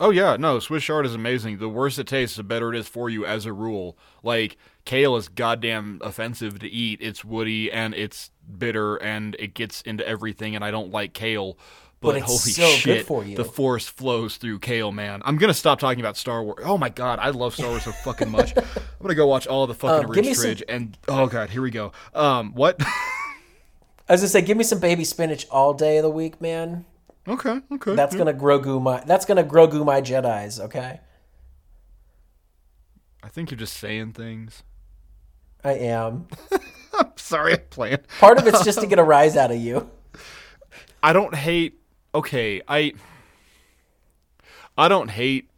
Oh 0.00 0.10
yeah, 0.10 0.36
no, 0.36 0.58
Swiss 0.60 0.84
chard 0.84 1.06
is 1.06 1.14
amazing. 1.14 1.58
The 1.58 1.68
worse 1.68 1.98
it 1.98 2.06
tastes, 2.06 2.36
the 2.36 2.42
better 2.44 2.72
it 2.72 2.78
is 2.78 2.86
for 2.88 3.10
you 3.10 3.26
as 3.26 3.46
a 3.46 3.52
rule. 3.52 3.96
Like 4.22 4.56
kale 4.84 5.16
is 5.16 5.28
goddamn 5.28 6.00
offensive 6.02 6.58
to 6.60 6.68
eat. 6.68 7.00
It's 7.02 7.24
woody 7.24 7.70
and 7.72 7.94
it's 7.94 8.30
bitter 8.58 8.96
and 8.96 9.34
it 9.38 9.54
gets 9.54 9.82
into 9.82 10.06
everything 10.06 10.54
and 10.54 10.64
I 10.64 10.70
don't 10.70 10.92
like 10.92 11.12
kale. 11.14 11.58
But, 12.00 12.10
But 12.12 12.16
it's 12.18 12.26
holy 12.26 12.38
so 12.52 12.62
good 12.62 12.98
shit, 12.98 13.06
for 13.06 13.24
you. 13.24 13.36
the 13.36 13.44
force 13.44 13.88
flows 13.88 14.36
through 14.36 14.60
kale, 14.60 14.92
man. 14.92 15.20
I'm 15.24 15.36
gonna 15.36 15.52
stop 15.52 15.80
talking 15.80 15.98
about 15.98 16.16
Star 16.16 16.44
Wars. 16.44 16.62
Oh 16.64 16.78
my 16.78 16.90
god, 16.90 17.18
I 17.18 17.30
love 17.30 17.54
Star 17.54 17.70
Wars 17.70 17.82
so 17.82 17.90
fucking 17.90 18.30
much. 18.30 18.56
I'm 18.56 18.62
gonna 19.02 19.16
go 19.16 19.26
watch 19.26 19.48
all 19.48 19.66
the 19.66 19.74
fucking 19.74 20.08
me 20.08 20.20
Ridge 20.32 20.36
some- 20.60 20.64
and 20.68 20.96
oh 21.08 21.26
god, 21.26 21.50
here 21.50 21.60
we 21.60 21.72
go. 21.72 21.90
Um, 22.14 22.52
what? 22.54 22.80
I 24.08 24.12
was 24.14 24.20
gonna 24.20 24.28
say, 24.28 24.42
give 24.42 24.56
me 24.56 24.62
some 24.64 24.78
baby 24.78 25.02
spinach 25.02 25.46
all 25.50 25.74
day 25.74 25.98
of 25.98 26.04
the 26.04 26.10
week, 26.10 26.40
man. 26.40 26.84
Okay, 27.28 27.60
okay. 27.72 27.94
That's 27.94 28.16
gonna 28.16 28.34
Grogu 28.34 28.82
my 28.82 29.02
that's 29.04 29.24
gonna 29.24 29.44
Grogu 29.44 29.84
my 29.84 30.00
Jedi's, 30.00 30.58
okay? 30.60 31.00
I 33.22 33.28
think 33.28 33.50
you're 33.50 33.58
just 33.58 33.76
saying 33.76 34.12
things. 34.12 34.62
I 35.64 35.72
am. 35.72 36.28
Sorry, 37.16 37.54
I'm 37.54 37.60
playing. 37.70 37.98
Part 38.20 38.38
of 38.38 38.46
it's 38.46 38.64
just 38.64 38.80
to 38.80 38.86
get 38.86 38.98
a 38.98 39.04
rise 39.04 39.36
out 39.36 39.50
of 39.50 39.58
you. 39.58 39.90
I 41.02 41.12
don't 41.12 41.34
hate. 41.34 41.80
Okay, 42.14 42.62
I. 42.66 42.94
I 44.76 44.88
don't 44.88 45.10
hate 45.10 45.50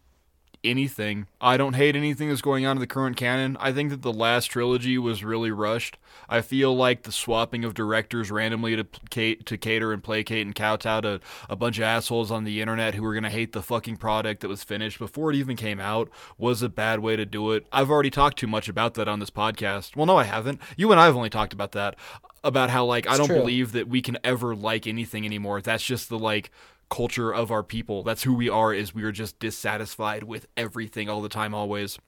anything. 0.62 1.26
I 1.40 1.56
don't 1.56 1.74
hate 1.74 1.96
anything 1.96 2.28
that's 2.28 2.42
going 2.42 2.66
on 2.66 2.76
in 2.76 2.80
the 2.80 2.86
current 2.86 3.16
canon. 3.16 3.56
I 3.61 3.72
think 3.72 3.90
that 3.90 4.02
the 4.02 4.12
last 4.12 4.46
trilogy 4.46 4.98
was 4.98 5.24
really 5.24 5.50
rushed. 5.50 5.96
I 6.28 6.40
feel 6.42 6.74
like 6.76 7.02
the 7.02 7.12
swapping 7.12 7.64
of 7.64 7.74
directors 7.74 8.30
randomly 8.30 8.76
to 8.76 9.34
to 9.36 9.56
cater 9.56 9.92
and 9.92 10.02
placate 10.02 10.46
and 10.46 10.54
kowtow 10.54 11.00
to 11.00 11.20
a 11.48 11.56
bunch 11.56 11.78
of 11.78 11.84
assholes 11.84 12.30
on 12.30 12.44
the 12.44 12.61
internet 12.61 12.94
who 12.94 13.02
were 13.02 13.14
gonna 13.14 13.30
hate 13.30 13.52
the 13.52 13.62
fucking 13.62 13.96
product 13.96 14.40
that 14.40 14.48
was 14.48 14.62
finished 14.62 14.98
before 14.98 15.30
it 15.30 15.36
even 15.36 15.56
came 15.56 15.80
out 15.80 16.11
was 16.38 16.62
a 16.62 16.68
bad 16.68 17.00
way 17.00 17.16
to 17.16 17.26
do 17.26 17.52
it. 17.52 17.66
I've 17.72 17.90
already 17.90 18.11
talked 18.11 18.38
too 18.38 18.46
much 18.46 18.68
about 18.68 18.94
that 18.94 19.08
on 19.08 19.20
this 19.20 19.30
podcast. 19.30 19.96
Well, 19.96 20.06
no, 20.06 20.16
I 20.16 20.24
haven't. 20.24 20.61
You 20.76 20.90
and 20.92 21.00
I 21.00 21.06
have 21.06 21.16
only 21.16 21.30
talked 21.30 21.52
about 21.52 21.72
that. 21.72 21.96
About 22.42 22.70
how 22.70 22.86
like 22.86 23.06
I 23.06 23.18
don't 23.18 23.26
true. 23.26 23.36
believe 23.36 23.72
that 23.72 23.86
we 23.86 24.00
can 24.00 24.16
ever 24.24 24.56
like 24.56 24.86
anything 24.86 25.26
anymore. 25.26 25.61
That's 25.61 25.84
just 25.84 26.08
the 26.08 26.18
like 26.18 26.50
culture 26.91 27.32
of 27.32 27.51
our 27.51 27.62
people. 27.62 28.03
That's 28.03 28.24
who 28.24 28.34
we 28.34 28.49
are. 28.49 28.74
Is 28.74 28.95
we 28.95 29.05
are 29.05 29.12
just 29.12 29.38
dissatisfied 29.38 30.24
with 30.24 30.47
everything 30.57 31.09
all 31.09 31.22
the 31.22 31.28
time, 31.28 31.55
always. 31.55 31.99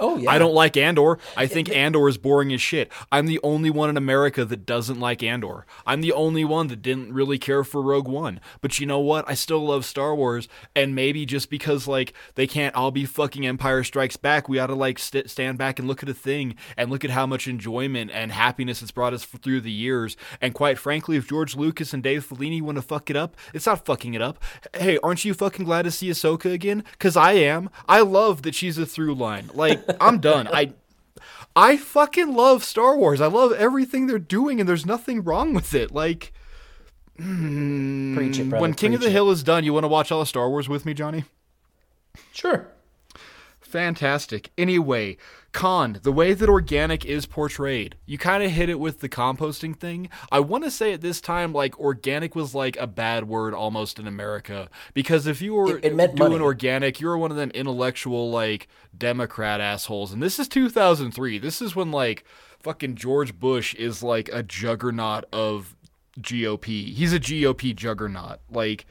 Oh 0.00 0.16
yeah. 0.16 0.30
I 0.30 0.38
don't 0.38 0.54
like 0.54 0.76
Andor. 0.76 1.18
I 1.36 1.46
think 1.46 1.68
Andor 1.70 2.08
is 2.08 2.16
boring 2.18 2.52
as 2.52 2.60
shit. 2.60 2.90
I'm 3.12 3.26
the 3.26 3.38
only 3.42 3.70
one 3.70 3.90
in 3.90 3.96
America 3.96 4.44
that 4.44 4.64
doesn't 4.66 4.98
like 4.98 5.22
Andor. 5.22 5.66
I'm 5.86 6.00
the 6.00 6.12
only 6.12 6.44
one 6.44 6.68
that 6.68 6.82
didn't 6.82 7.12
really 7.12 7.38
care 7.38 7.62
for 7.62 7.82
Rogue 7.82 8.08
One. 8.08 8.40
But 8.60 8.80
you 8.80 8.86
know 8.86 8.98
what? 8.98 9.28
I 9.28 9.34
still 9.34 9.64
love 9.66 9.84
Star 9.84 10.14
Wars. 10.14 10.48
And 10.74 10.94
maybe 10.94 11.26
just 11.26 11.50
because 11.50 11.86
like 11.86 12.14
they 12.34 12.46
can't 12.46 12.74
all 12.74 12.90
be 12.90 13.04
fucking 13.04 13.46
Empire 13.46 13.84
Strikes 13.84 14.16
Back, 14.16 14.48
we 14.48 14.58
ought 14.58 14.68
to 14.68 14.74
like 14.74 14.98
st- 14.98 15.30
stand 15.30 15.58
back 15.58 15.78
and 15.78 15.86
look 15.86 16.02
at 16.02 16.08
a 16.08 16.14
thing 16.14 16.54
and 16.76 16.90
look 16.90 17.04
at 17.04 17.10
how 17.10 17.26
much 17.26 17.46
enjoyment 17.46 18.10
and 18.12 18.32
happiness 18.32 18.82
it's 18.82 18.90
brought 18.90 19.12
us 19.14 19.26
f- 19.32 19.40
through 19.40 19.60
the 19.60 19.70
years. 19.70 20.16
And 20.40 20.54
quite 20.54 20.78
frankly, 20.78 21.16
if 21.16 21.28
George 21.28 21.54
Lucas 21.56 21.92
and 21.92 22.02
Dave 22.02 22.26
Filoni 22.26 22.62
want 22.62 22.76
to 22.76 22.82
fuck 22.82 23.10
it 23.10 23.16
up, 23.16 23.36
it's 23.52 23.66
not 23.66 23.84
fucking 23.84 24.14
it 24.14 24.22
up. 24.22 24.42
Hey, 24.74 24.98
aren't 25.02 25.24
you 25.24 25.34
fucking 25.34 25.64
glad 25.66 25.82
to 25.82 25.90
see 25.90 26.08
Ahsoka 26.08 26.52
again? 26.52 26.84
Cause 26.98 27.16
I 27.16 27.32
am. 27.32 27.68
I 27.88 28.00
love 28.00 28.42
that 28.42 28.54
she's 28.54 28.78
a 28.78 28.86
through 28.86 29.14
line. 29.14 29.50
Like 29.54 29.80
I'm 30.00 30.20
done. 30.20 30.48
I 30.48 30.72
I 31.56 31.76
fucking 31.76 32.34
love 32.34 32.64
Star 32.64 32.96
Wars. 32.96 33.20
I 33.20 33.26
love 33.26 33.52
everything 33.52 34.06
they're 34.06 34.18
doing, 34.18 34.60
and 34.60 34.68
there's 34.68 34.86
nothing 34.86 35.22
wrong 35.22 35.54
with 35.54 35.74
it. 35.74 35.92
Like 35.92 36.32
preach 37.16 38.38
it, 38.38 38.48
mm, 38.48 38.58
when 38.60 38.74
King 38.74 38.94
of 38.94 39.00
the 39.00 39.08
it. 39.08 39.12
Hill 39.12 39.30
is 39.30 39.42
done, 39.42 39.64
you 39.64 39.72
want 39.74 39.84
to 39.84 39.88
watch 39.88 40.10
all 40.10 40.20
the 40.20 40.26
Star 40.26 40.48
Wars 40.48 40.68
with 40.68 40.86
me, 40.86 40.94
Jonny? 40.94 41.24
Sure. 42.32 42.68
Fantastic. 43.70 44.50
Anyway, 44.58 45.16
con, 45.52 46.00
the 46.02 46.12
way 46.12 46.34
that 46.34 46.48
organic 46.48 47.04
is 47.04 47.24
portrayed. 47.26 47.94
You 48.04 48.18
kind 48.18 48.42
of 48.42 48.50
hit 48.50 48.68
it 48.68 48.80
with 48.80 49.00
the 49.00 49.08
composting 49.08 49.76
thing. 49.78 50.08
I 50.32 50.40
want 50.40 50.64
to 50.64 50.70
say 50.70 50.92
at 50.92 51.00
this 51.00 51.20
time, 51.20 51.52
like, 51.52 51.78
organic 51.78 52.34
was 52.34 52.54
like 52.54 52.76
a 52.78 52.86
bad 52.86 53.28
word 53.28 53.54
almost 53.54 53.98
in 53.98 54.06
America. 54.06 54.68
Because 54.92 55.26
if 55.26 55.40
you 55.40 55.54
were 55.54 55.78
It- 55.78 55.84
it 55.84 55.96
doing 55.96 56.32
money. 56.32 56.40
organic, 56.40 57.00
you 57.00 57.06
were 57.06 57.16
one 57.18 57.30
of 57.30 57.36
them 57.36 57.50
intellectual, 57.52 58.30
like, 58.30 58.66
Democrat 58.96 59.60
assholes. 59.60 60.12
And 60.12 60.20
this 60.22 60.38
is 60.38 60.48
2003. 60.48 61.38
This 61.38 61.62
is 61.62 61.76
when, 61.76 61.90
like, 61.92 62.24
fucking 62.62 62.96
George 62.96 63.38
Bush 63.38 63.74
is 63.76 64.02
like 64.02 64.28
a 64.32 64.42
juggernaut 64.42 65.24
of 65.32 65.74
GOP. 66.20 66.92
He's 66.92 67.12
a 67.12 67.20
GOP 67.20 67.72
juggernaut. 67.74 68.40
Like, 68.50 68.84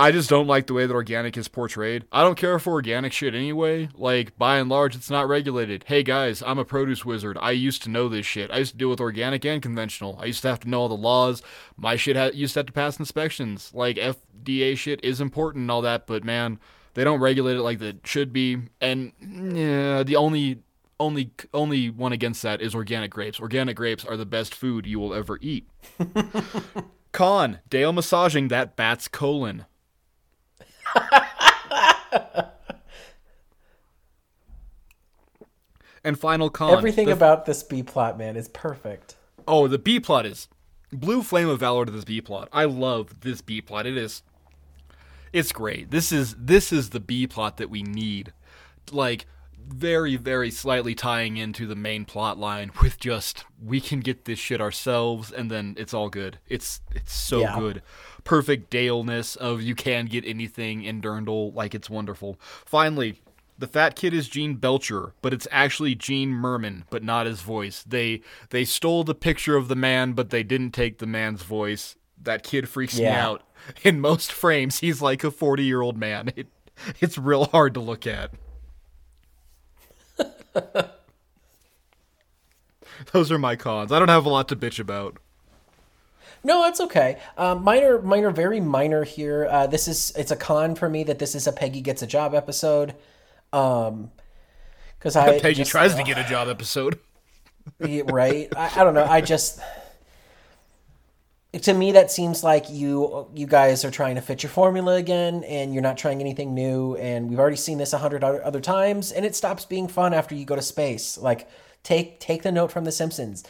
I 0.00 0.12
just 0.12 0.30
don't 0.30 0.46
like 0.46 0.66
the 0.66 0.72
way 0.72 0.86
that 0.86 0.94
organic 0.94 1.36
is 1.36 1.46
portrayed. 1.46 2.06
I 2.10 2.22
don't 2.22 2.38
care 2.38 2.58
for 2.58 2.72
organic 2.72 3.12
shit 3.12 3.34
anyway. 3.34 3.90
Like, 3.94 4.34
by 4.38 4.56
and 4.56 4.70
large, 4.70 4.96
it's 4.96 5.10
not 5.10 5.28
regulated. 5.28 5.84
Hey 5.88 6.02
guys, 6.02 6.42
I'm 6.42 6.58
a 6.58 6.64
produce 6.64 7.04
wizard. 7.04 7.36
I 7.38 7.50
used 7.50 7.82
to 7.82 7.90
know 7.90 8.08
this 8.08 8.24
shit. 8.24 8.50
I 8.50 8.56
used 8.56 8.72
to 8.72 8.78
deal 8.78 8.88
with 8.88 9.02
organic 9.02 9.44
and 9.44 9.60
conventional. 9.60 10.18
I 10.18 10.24
used 10.24 10.40
to 10.40 10.48
have 10.48 10.60
to 10.60 10.70
know 10.70 10.80
all 10.80 10.88
the 10.88 10.96
laws. 10.96 11.42
My 11.76 11.96
shit 11.96 12.16
ha- 12.16 12.30
used 12.32 12.54
to 12.54 12.60
have 12.60 12.66
to 12.68 12.72
pass 12.72 12.98
inspections. 12.98 13.72
Like, 13.74 13.96
FDA 13.96 14.74
shit 14.74 15.04
is 15.04 15.20
important 15.20 15.64
and 15.64 15.70
all 15.70 15.82
that, 15.82 16.06
but 16.06 16.24
man, 16.24 16.58
they 16.94 17.04
don't 17.04 17.20
regulate 17.20 17.56
it 17.56 17.62
like 17.62 17.82
it 17.82 17.98
should 18.04 18.32
be. 18.32 18.56
And 18.80 19.12
yeah, 19.20 20.02
the 20.02 20.16
only 20.16 20.62
only 20.98 21.30
only 21.52 21.90
one 21.90 22.12
against 22.12 22.42
that 22.42 22.62
is 22.62 22.74
organic 22.74 23.10
grapes. 23.10 23.38
Organic 23.38 23.76
grapes 23.76 24.06
are 24.06 24.16
the 24.16 24.24
best 24.24 24.54
food 24.54 24.86
you 24.86 24.98
will 24.98 25.12
ever 25.12 25.38
eat. 25.42 25.68
Con, 27.12 27.58
Dale 27.68 27.92
massaging 27.92 28.48
that 28.48 28.76
bat's 28.76 29.06
colon. 29.06 29.66
and 36.04 36.18
final 36.18 36.50
con. 36.50 36.72
Everything 36.72 37.06
the- 37.06 37.12
about 37.12 37.46
this 37.46 37.62
B 37.62 37.82
plot, 37.82 38.18
man, 38.18 38.36
is 38.36 38.48
perfect. 38.48 39.16
Oh, 39.46 39.68
the 39.68 39.78
B 39.78 40.00
plot 40.00 40.26
is 40.26 40.48
blue 40.92 41.22
flame 41.22 41.48
of 41.48 41.60
valor 41.60 41.86
to 41.86 41.92
this 41.92 42.04
B 42.04 42.20
plot. 42.20 42.48
I 42.52 42.64
love 42.64 43.20
this 43.20 43.40
B 43.40 43.60
plot. 43.60 43.86
It 43.86 43.96
is 43.96 44.22
it's 45.32 45.52
great. 45.52 45.90
This 45.90 46.12
is 46.12 46.34
this 46.36 46.72
is 46.72 46.90
the 46.90 47.00
B 47.00 47.26
plot 47.26 47.56
that 47.58 47.70
we 47.70 47.82
need. 47.82 48.32
Like 48.90 49.26
very 49.68 50.16
very 50.16 50.50
slightly 50.50 50.94
tying 50.94 51.36
into 51.36 51.66
the 51.66 51.76
main 51.76 52.04
plot 52.04 52.38
line 52.38 52.70
with 52.82 52.98
just 52.98 53.44
we 53.62 53.80
can 53.80 54.00
get 54.00 54.24
this 54.24 54.38
shit 54.38 54.60
ourselves 54.60 55.30
and 55.32 55.50
then 55.50 55.74
it's 55.78 55.94
all 55.94 56.08
good. 56.08 56.38
It's 56.48 56.80
it's 56.94 57.12
so 57.12 57.40
Yeah. 57.40 57.58
good. 57.58 57.82
Perfect 58.24 58.70
Dale-ness 58.70 59.36
of 59.36 59.62
you 59.62 59.74
can 59.74 60.06
get 60.06 60.24
anything 60.26 60.82
in 60.84 61.00
Durndal 61.00 61.54
like 61.54 61.74
it's 61.74 61.88
wonderful. 61.88 62.38
Finally, 62.66 63.20
the 63.58 63.66
fat 63.66 63.94
kid 63.96 64.14
is 64.14 64.28
Gene 64.28 64.54
Belcher, 64.54 65.12
but 65.22 65.32
it's 65.34 65.46
actually 65.50 65.94
Gene 65.94 66.32
Mirman, 66.32 66.84
but 66.90 67.02
not 67.02 67.26
his 67.26 67.42
voice. 67.42 67.82
They 67.86 68.22
they 68.50 68.64
stole 68.64 69.04
the 69.04 69.14
picture 69.14 69.56
of 69.56 69.68
the 69.68 69.76
man, 69.76 70.12
but 70.12 70.30
they 70.30 70.42
didn't 70.42 70.72
take 70.72 70.98
the 70.98 71.06
man's 71.06 71.42
voice. 71.42 71.96
That 72.22 72.42
kid 72.42 72.68
freaks 72.68 72.98
me 72.98 73.06
out. 73.06 73.42
In 73.82 74.00
most 74.00 74.32
frames, 74.32 74.80
he's 74.80 75.00
like 75.02 75.22
a 75.24 75.30
40 75.30 75.62
year 75.64 75.80
old 75.82 75.96
man. 75.98 76.32
It, 76.36 76.48
it's 77.00 77.18
real 77.18 77.44
hard 77.46 77.74
to 77.74 77.80
look 77.80 78.06
at. 78.06 78.30
Those 83.12 83.32
are 83.32 83.38
my 83.38 83.56
cons. 83.56 83.92
I 83.92 83.98
don't 83.98 84.08
have 84.08 84.26
a 84.26 84.28
lot 84.28 84.48
to 84.48 84.56
bitch 84.56 84.78
about. 84.78 85.16
No, 86.42 86.66
it's 86.66 86.80
okay. 86.80 87.18
Um, 87.36 87.62
minor, 87.64 88.00
minor, 88.00 88.30
very 88.30 88.60
minor 88.60 89.04
here. 89.04 89.46
Uh, 89.50 89.66
this 89.66 89.86
is 89.88 90.12
it's 90.16 90.30
a 90.30 90.36
con 90.36 90.74
for 90.74 90.88
me 90.88 91.04
that 91.04 91.18
this 91.18 91.34
is 91.34 91.46
a 91.46 91.52
Peggy 91.52 91.80
gets 91.82 92.02
a 92.02 92.06
job 92.06 92.34
episode. 92.34 92.94
Um, 93.52 94.10
because 94.98 95.16
I 95.16 95.38
Peggy 95.38 95.56
just- 95.56 95.70
tries 95.70 95.94
to 95.94 96.02
get 96.02 96.18
a 96.18 96.24
job 96.28 96.48
episode. 96.48 96.98
Right 97.78 98.48
I, 98.56 98.80
I 98.80 98.84
don't 98.84 98.94
know 98.94 99.04
i 99.04 99.20
just 99.20 99.60
to 101.52 101.74
me 101.74 101.92
that 101.92 102.12
seems 102.12 102.44
like 102.44 102.70
you 102.70 103.26
you 103.34 103.46
guys 103.46 103.84
are 103.84 103.90
trying 103.90 104.14
to 104.14 104.20
fit 104.20 104.42
your 104.42 104.50
formula 104.50 104.94
again 104.94 105.42
and 105.44 105.74
you're 105.74 105.82
not 105.82 105.98
trying 105.98 106.20
anything 106.20 106.54
new 106.54 106.94
and 106.96 107.28
we've 107.28 107.40
already 107.40 107.56
seen 107.56 107.78
this 107.78 107.92
a 107.92 107.98
hundred 107.98 108.22
other 108.22 108.60
times 108.60 109.10
and 109.10 109.24
it 109.26 109.34
stops 109.34 109.64
being 109.64 109.88
fun 109.88 110.14
after 110.14 110.34
you 110.34 110.44
go 110.44 110.54
to 110.54 110.62
space. 110.62 111.18
Like 111.18 111.48
take 111.82 112.20
take 112.20 112.42
the 112.42 112.52
note 112.52 112.70
from 112.70 112.84
the 112.84 112.92
simpsons. 112.92 113.42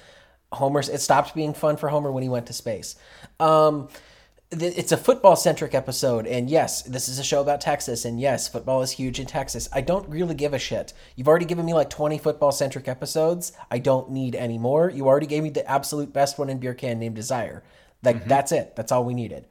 Homer's 0.52 0.88
it 0.88 1.00
stopped 1.00 1.34
being 1.34 1.52
fun 1.52 1.76
for 1.76 1.90
homer 1.90 2.10
when 2.10 2.22
he 2.22 2.28
went 2.28 2.46
to 2.46 2.54
space. 2.54 2.96
Um 3.38 3.88
it's 4.52 4.90
a 4.90 4.96
football 4.96 5.36
centric 5.36 5.74
episode 5.74 6.26
and 6.26 6.50
yes 6.50 6.82
this 6.82 7.08
is 7.08 7.20
a 7.20 7.22
show 7.22 7.40
about 7.40 7.60
texas 7.60 8.04
and 8.04 8.18
yes 8.18 8.48
football 8.48 8.80
is 8.80 8.92
huge 8.92 9.20
in 9.20 9.26
texas. 9.26 9.68
I 9.74 9.82
don't 9.82 10.08
really 10.08 10.34
give 10.34 10.54
a 10.54 10.58
shit. 10.58 10.94
You've 11.16 11.28
already 11.28 11.44
given 11.44 11.66
me 11.66 11.74
like 11.74 11.90
20 11.90 12.16
football 12.16 12.50
centric 12.50 12.88
episodes. 12.88 13.52
I 13.70 13.78
don't 13.78 14.10
need 14.10 14.34
any 14.34 14.56
more. 14.56 14.88
You 14.88 15.06
already 15.06 15.26
gave 15.26 15.42
me 15.42 15.50
the 15.50 15.70
absolute 15.70 16.14
best 16.14 16.38
one 16.38 16.48
in 16.48 16.58
beer 16.58 16.72
can 16.72 16.98
named 16.98 17.14
desire 17.14 17.62
like 18.02 18.24
that's 18.26 18.52
it 18.52 18.74
that's 18.76 18.92
all 18.92 19.04
we 19.04 19.14
needed 19.14 19.46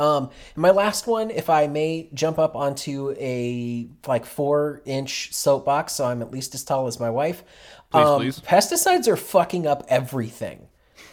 um, 0.00 0.30
my 0.54 0.70
last 0.70 1.06
one, 1.06 1.30
if 1.30 1.50
I 1.50 1.66
may 1.66 2.08
jump 2.14 2.38
up 2.38 2.54
onto 2.54 3.14
a 3.18 3.88
like 4.06 4.26
four 4.26 4.82
inch 4.84 5.34
soapbox, 5.34 5.94
so 5.94 6.04
I'm 6.04 6.22
at 6.22 6.30
least 6.30 6.54
as 6.54 6.64
tall 6.64 6.86
as 6.86 7.00
my 7.00 7.10
wife. 7.10 7.42
Please, 7.90 8.06
um, 8.06 8.20
please. 8.20 8.40
Pesticides 8.40 9.08
are 9.08 9.16
fucking 9.16 9.66
up 9.66 9.84
everything. 9.88 10.68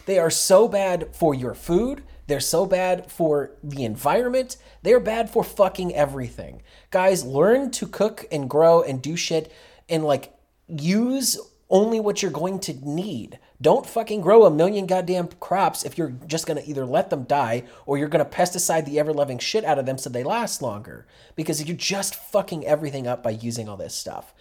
They 0.06 0.18
are 0.18 0.30
so 0.30 0.68
bad 0.68 1.14
for 1.14 1.34
your 1.34 1.54
food. 1.54 2.04
They're 2.28 2.40
so 2.40 2.66
bad 2.66 3.10
for 3.10 3.52
the 3.62 3.84
environment. 3.84 4.56
They're 4.82 5.00
bad 5.00 5.30
for 5.30 5.44
fucking 5.44 5.94
everything. 5.94 6.62
Guys, 6.90 7.24
learn 7.24 7.70
to 7.72 7.86
cook 7.86 8.24
and 8.30 8.50
grow 8.50 8.82
and 8.82 9.02
do 9.02 9.16
shit 9.16 9.52
and 9.88 10.04
like 10.04 10.32
use 10.68 11.38
only 11.70 12.00
what 12.00 12.22
you're 12.22 12.30
going 12.30 12.60
to 12.60 12.74
need. 12.88 13.38
Don't 13.60 13.86
fucking 13.86 14.20
grow 14.20 14.44
a 14.44 14.50
million 14.50 14.86
goddamn 14.86 15.28
crops 15.40 15.84
if 15.84 15.96
you're 15.96 16.14
just 16.26 16.46
going 16.46 16.62
to 16.62 16.68
either 16.68 16.84
let 16.84 17.10
them 17.10 17.24
die 17.24 17.64
or 17.86 17.96
you're 17.96 18.08
going 18.08 18.24
to 18.24 18.30
pesticide 18.30 18.84
the 18.84 18.98
ever 18.98 19.12
loving 19.12 19.38
shit 19.38 19.64
out 19.64 19.78
of 19.78 19.86
them 19.86 19.98
so 19.98 20.10
they 20.10 20.22
last 20.22 20.60
longer. 20.60 21.06
Because 21.36 21.64
you're 21.64 21.76
just 21.76 22.14
fucking 22.14 22.66
everything 22.66 23.06
up 23.06 23.22
by 23.22 23.30
using 23.30 23.68
all 23.68 23.76
this 23.76 23.94
stuff. 23.94 24.34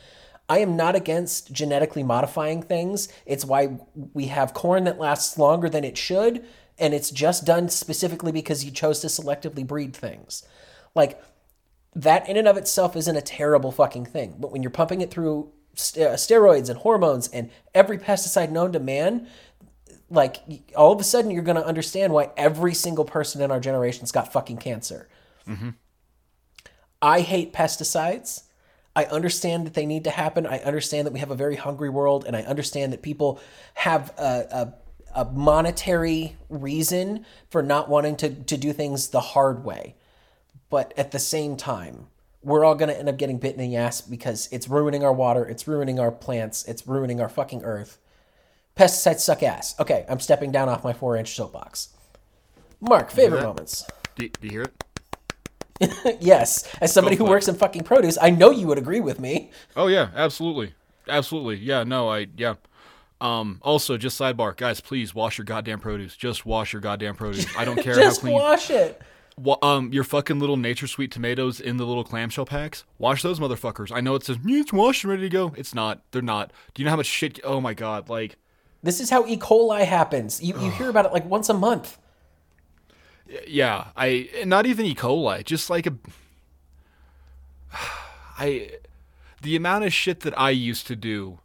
I 0.48 0.60
am 0.60 0.76
not 0.76 0.96
against 0.96 1.52
genetically 1.52 2.04
modifying 2.04 2.62
things. 2.62 3.08
It's 3.26 3.46
why 3.46 3.80
we 4.14 4.28
have 4.28 4.54
corn 4.54 4.84
that 4.84 5.00
lasts 5.00 5.40
longer 5.40 5.70
than 5.70 5.84
it 5.84 5.98
should, 5.98 6.46
and 6.78 6.94
it's 6.94 7.10
just 7.10 7.46
done 7.46 7.70
specifically 7.70 8.32
because 8.32 8.64
you 8.64 8.70
chose 8.70 9.00
to 9.00 9.08
selectively 9.08 9.66
breed 9.66 9.96
things. 9.96 10.46
Like, 10.94 11.22
that 11.96 12.28
in 12.30 12.38
and 12.38 12.48
of 12.48 12.58
itself 12.58 12.96
isn't 12.96 13.16
a 13.16 13.22
terrible 13.22 13.72
fucking 13.72 14.06
thing. 14.06 14.36
But 14.38 14.52
when 14.52 14.62
you're 14.62 14.70
pumping 14.70 15.02
it 15.02 15.10
through 15.10 15.52
st- 15.76 16.08
uh, 16.08 16.14
steroids 16.14 16.70
and 16.70 16.80
hormones 16.80 17.28
and 17.30 17.50
every 17.74 17.98
pesticide 17.98 18.52
known 18.52 18.72
to 18.74 18.80
man, 18.80 19.28
like 20.10 20.38
all 20.76 20.92
of 20.92 21.00
a 21.00 21.04
sudden 21.04 21.32
you're 21.32 21.44
going 21.44 21.58
to 21.58 21.66
understand 21.66 22.14
why 22.14 22.30
every 22.38 22.74
single 22.74 23.06
person 23.06 23.42
in 23.42 23.52
our 23.52 23.60
generation's 23.60 24.12
got 24.12 24.32
fucking 24.32 24.58
cancer. 24.58 25.08
I 27.02 27.22
hate 27.22 27.54
pesticides. 27.54 28.44
I 28.96 29.06
understand 29.06 29.66
that 29.66 29.74
they 29.74 29.86
need 29.86 30.06
to 30.06 30.10
happen. 30.10 30.48
I 30.48 30.60
understand 30.60 31.06
that 31.06 31.12
we 31.12 31.20
have 31.20 31.32
a 31.32 31.36
very 31.36 31.58
hungry 31.58 31.90
world, 31.90 32.24
and 32.26 32.36
I 32.36 32.44
understand 32.44 32.94
that 32.94 33.02
people 33.02 33.42
have 33.74 34.14
a, 34.18 34.74
a, 35.14 35.24
a 35.24 35.26
monetary 35.26 36.38
reason 36.50 37.26
for 37.50 37.62
not 37.62 37.90
wanting 37.90 38.16
to, 38.18 38.30
to 38.30 38.58
do 38.58 38.72
things 38.72 39.10
the 39.10 39.20
hard 39.20 39.66
way. 39.66 39.96
But 40.70 40.94
at 40.98 41.12
the 41.12 41.20
same 41.20 41.58
time, 41.58 42.08
we're 42.46 42.64
all 42.64 42.76
going 42.76 42.90
to 42.90 42.98
end 42.98 43.10
up 43.10 43.18
getting 43.18 43.40
bitten 43.40 43.60
in 43.60 43.72
the 43.72 43.76
ass 43.76 44.02
because 44.02 44.48
it's 44.52 44.70
ruining 44.70 45.04
our 45.04 45.12
water, 45.12 45.44
it's 45.46 45.68
ruining 45.68 46.00
our 46.00 46.12
plants, 46.12 46.64
it's 46.66 46.88
ruining 46.88 47.20
our 47.20 47.28
fucking 47.28 47.64
earth. 47.64 47.98
Pesticides 48.78 49.20
suck 49.20 49.42
ass. 49.42 49.78
Okay, 49.80 50.06
I'm 50.08 50.20
stepping 50.20 50.52
down 50.52 50.70
off 50.70 50.84
my 50.84 50.94
four 50.94 51.18
inch 51.18 51.36
soapbox. 51.36 51.90
Mark, 52.80 53.10
favorite 53.10 53.40
that? 53.40 53.48
moments. 53.48 53.86
Do, 54.16 54.30
do 54.30 54.48
you 54.48 54.50
hear 54.52 54.64
it? 54.64 56.18
yes, 56.22 56.74
as 56.80 56.94
somebody 56.94 57.16
who 57.16 57.26
works 57.26 57.48
in 57.48 57.56
fucking 57.56 57.84
produce, 57.84 58.18
I 58.22 58.30
know 58.30 58.52
you 58.52 58.68
would 58.68 58.78
agree 58.78 59.02
with 59.02 59.20
me. 59.20 59.52
Oh 59.76 59.88
yeah, 59.88 60.10
absolutely, 60.16 60.74
absolutely. 61.10 61.58
Yeah, 61.58 61.84
no, 61.84 62.10
I 62.10 62.28
yeah. 62.38 62.56
Um, 63.20 63.60
also, 63.62 63.98
just 63.98 64.20
sidebar, 64.20 64.56
guys, 64.56 64.82
please 64.82 65.16
wash 65.16 65.38
your 65.38 65.46
goddamn 65.46 65.80
produce. 65.80 66.16
Just 66.16 66.46
wash 66.46 66.74
your 66.74 66.82
goddamn 66.82 67.16
produce. 67.16 67.48
I 67.58 67.66
don't 67.66 67.76
care 67.82 67.94
how 67.96 68.14
clean. 68.14 68.36
Just 68.38 68.70
wash 68.70 68.70
it. 68.70 69.02
Wa- 69.38 69.58
um, 69.62 69.92
your 69.92 70.04
fucking 70.06 70.40
little 70.40 70.56
nature 70.58 70.88
sweet 70.88 71.12
tomatoes 71.12 71.60
in 71.60 71.76
the 71.78 71.86
little 71.86 72.04
clamshell 72.06 72.46
packs. 72.46 72.84
Wash 72.98 73.22
those 73.22 73.40
motherfuckers. 73.40 73.92
I 73.94 74.00
know 74.02 74.16
it 74.16 74.24
says 74.24 74.38
"Yeah, 74.46 74.60
it's 74.62 74.72
washed 74.72 75.04
and 75.04 75.12
ready 75.12 75.24
to 75.24 75.30
go. 75.30 75.54
It's 75.58 75.76
not. 75.76 76.02
They're 76.12 76.22
not. 76.22 76.52
Do 76.74 76.82
you 76.82 76.86
know 76.86 76.92
how 76.92 76.98
much 76.98 77.06
shit? 77.08 77.40
Oh 77.44 77.60
my 77.60 77.74
god, 77.74 78.08
like 78.10 78.38
This 78.82 79.00
is 79.02 79.10
how 79.10 79.26
E. 79.28 79.36
coli 79.38 79.86
happens. 79.86 80.42
You, 80.42 80.58
you 80.62 80.72
hear 80.72 80.90
about 80.90 81.06
it 81.06 81.12
like 81.12 81.26
once 81.26 81.50
a 81.50 81.54
month. 81.54 81.98
yeah. 83.48 83.88
I 83.98 84.30
not 84.46 84.66
even 84.66 84.86
E. 84.86 84.96
coli. 84.96 85.44
Just 85.44 85.70
like 85.70 85.86
a. 85.86 85.94
I, 88.38 88.72
the 89.42 89.56
amount 89.56 89.86
of 89.86 89.94
shit 89.94 90.22
that 90.22 90.38
I 90.40 90.50
used 90.50 90.88
to 90.88 90.96
do, 90.96 91.40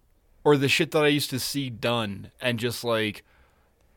or 0.44 0.56
the 0.56 0.68
shit 0.68 0.90
that 0.92 1.04
I 1.04 1.08
used 1.08 1.30
to 1.30 1.38
see 1.38 1.70
done, 1.70 2.30
and 2.40 2.58
just 2.58 2.82
like, 2.84 3.24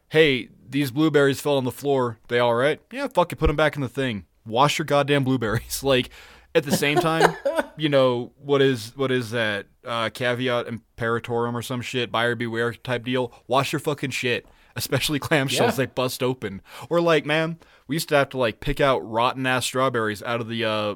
hey, 0.10 0.50
these 0.74 0.92
blueberries 0.92 1.40
fell 1.40 1.56
on 1.58 1.64
the 1.64 1.72
floor. 1.72 2.18
They 2.28 2.40
all 2.40 2.54
right? 2.56 2.82
Yeah, 2.92 3.08
fuck 3.08 3.32
it. 3.32 3.38
Put 3.38 3.48
them 3.48 3.56
back 3.56 3.76
in 3.78 3.82
the 3.82 3.88
thing. 3.90 4.26
Wash 4.46 4.78
your 4.78 4.86
goddamn 4.86 5.24
blueberries. 5.24 5.82
Like, 5.84 6.10
at 6.56 6.64
the 6.66 6.76
same 6.76 7.00
time, 7.00 7.36
you 7.78 7.90
know 7.90 8.32
what 8.44 8.62
is 8.62 8.92
what 8.96 9.12
is 9.12 9.32
that 9.32 9.66
uh, 9.86 10.10
caveat 10.14 10.68
imperatorum 10.68 11.54
or 11.56 11.62
some 11.64 11.82
shit? 11.82 12.12
Buyer 12.12 12.36
beware 12.36 12.74
type 12.74 13.06
deal. 13.06 13.32
Wash 13.48 13.72
your 13.74 13.80
fucking 13.80 14.12
shit. 14.12 14.46
Especially 14.76 15.20
clamshells, 15.28 15.60
Yeah. 15.60 15.72
they 15.72 15.86
bust 15.86 16.22
open. 16.22 16.62
Or 16.90 17.00
like, 17.02 17.26
man, 17.26 17.58
we 17.88 17.96
used 17.96 18.10
to 18.10 18.16
have 18.16 18.30
to 18.30 18.38
like 18.38 18.60
pick 18.60 18.80
out 18.82 19.00
rotten 19.00 19.46
ass 19.48 19.66
strawberries 19.66 20.22
out 20.24 20.42
of 20.42 20.48
the 20.50 20.64
uh, 20.66 20.96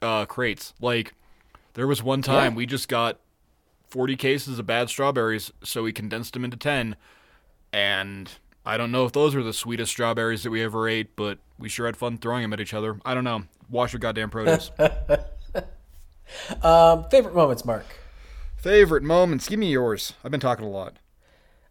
uh, 0.00 0.24
crates. 0.26 0.72
Like, 0.80 1.12
there 1.74 1.86
was 1.86 2.02
one 2.02 2.22
time 2.22 2.52
Yeah. 2.52 2.56
we 2.56 2.66
just 2.66 2.88
got 2.88 3.18
40 3.88 4.16
cases 4.16 4.58
of 4.58 4.66
bad 4.66 4.88
strawberries, 4.88 5.52
so 5.62 5.82
we 5.82 5.92
condensed 5.92 6.32
them 6.34 6.44
into 6.44 6.56
10. 6.56 6.96
And 7.72 8.30
I 8.66 8.76
don't 8.76 8.90
know 8.90 9.06
if 9.06 9.12
those 9.12 9.34
were 9.34 9.42
the 9.42 9.52
sweetest 9.52 9.92
strawberries 9.92 10.42
that 10.42 10.50
we 10.50 10.62
ever 10.62 10.88
ate, 10.88 11.16
but 11.16 11.38
we 11.58 11.68
sure 11.68 11.86
had 11.86 11.96
fun 11.96 12.18
throwing 12.18 12.42
them 12.42 12.52
at 12.52 12.60
each 12.60 12.74
other. 12.74 12.98
I 13.04 13.14
don't 13.14 13.24
know. 13.24 13.44
Wash 13.70 13.92
your 13.92 14.00
goddamn 14.00 14.30
produce. 14.30 14.70
Um, 16.62 17.04
favorite 17.10 17.34
moments, 17.34 17.64
Mark. 17.64 17.86
Favorite 18.56 19.02
moments? 19.02 19.48
Give 19.48 19.58
me 19.58 19.70
yours. 19.70 20.14
I've 20.24 20.30
been 20.30 20.40
talking 20.40 20.64
a 20.64 20.70
lot. 20.70 20.96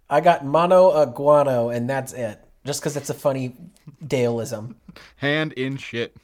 I 0.10 0.22
got 0.22 0.46
mono 0.46 0.92
a 0.92 1.08
guano, 1.08 1.70
and 1.70 1.90
that's 1.90 2.14
it. 2.14 2.40
Just 2.66 2.82
because 2.82 2.96
it's 2.96 3.10
a 3.10 3.14
funny 3.14 3.56
Daleism. 4.04 4.76
Hand 5.18 5.54
in 5.54 5.78
shit. 5.78 6.16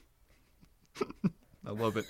I 1.66 1.72
love 1.72 1.98
it. 1.98 2.06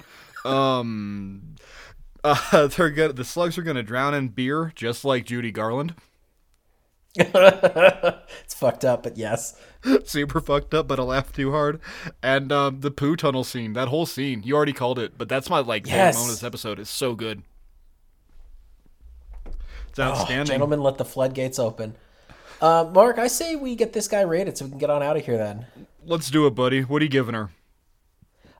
Um, 0.46 1.56
uh, 2.24 2.68
they're 2.68 2.90
gonna, 2.90 3.14
the 3.14 3.26
slugs 3.26 3.58
are 3.58 3.64
gonna 3.64 3.84
drown 3.84 4.14
in 4.14 4.30
beer, 4.30 4.72
just 4.76 5.04
like 5.04 5.26
Judy 5.26 5.52
Garland. 5.52 5.96
it's 7.16 8.54
fucked 8.54 8.86
up, 8.86 9.04
but 9.04 9.18
yes. 9.18 9.56
Super 10.06 10.40
fucked 10.40 10.74
up, 10.74 10.88
but 10.88 11.00
I 11.00 11.04
laughed 11.04 11.36
too 11.36 11.52
hard. 11.52 11.80
And 12.24 12.52
um, 12.52 12.80
the 12.82 12.92
poo 12.92 13.16
tunnel 13.16 13.44
scene, 13.44 13.74
that 13.74 13.90
whole 13.90 14.06
scene, 14.06 14.44
you 14.44 14.56
already 14.56 14.74
called 14.74 14.98
it, 15.00 15.18
but 15.18 15.28
that's 15.28 15.50
my 15.50 15.60
like 15.60 15.88
Yes. 15.88 16.16
moment 16.16 16.30
of 16.32 16.36
this 16.40 16.44
episode. 16.44 16.80
It's 16.80 16.90
so 16.90 17.14
good. 17.16 17.44
It's 19.90 20.00
Oh, 20.00 20.04
outstanding. 20.04 20.46
gentlemen, 20.46 20.82
let 20.82 20.98
the 20.98 21.06
floodgates 21.06 21.60
open. 21.60 21.96
Uh, 22.62 22.90
Mark, 22.94 23.18
I 23.18 23.28
say 23.28 23.56
we 23.56 23.76
get 23.76 23.92
this 23.94 24.08
guy 24.08 24.22
rated 24.22 24.58
so 24.58 24.66
we 24.66 24.72
can 24.72 24.80
get 24.80 24.90
on 24.90 25.02
out 25.04 25.18
of 25.18 25.26
here 25.26 25.38
then. 25.38 25.66
Let's 26.06 26.30
do 26.30 26.46
it, 26.48 26.52
buddy. 26.56 26.82
What 26.82 27.02
are 27.02 27.06
you 27.06 27.10
giving 27.10 27.34
her? 27.36 27.50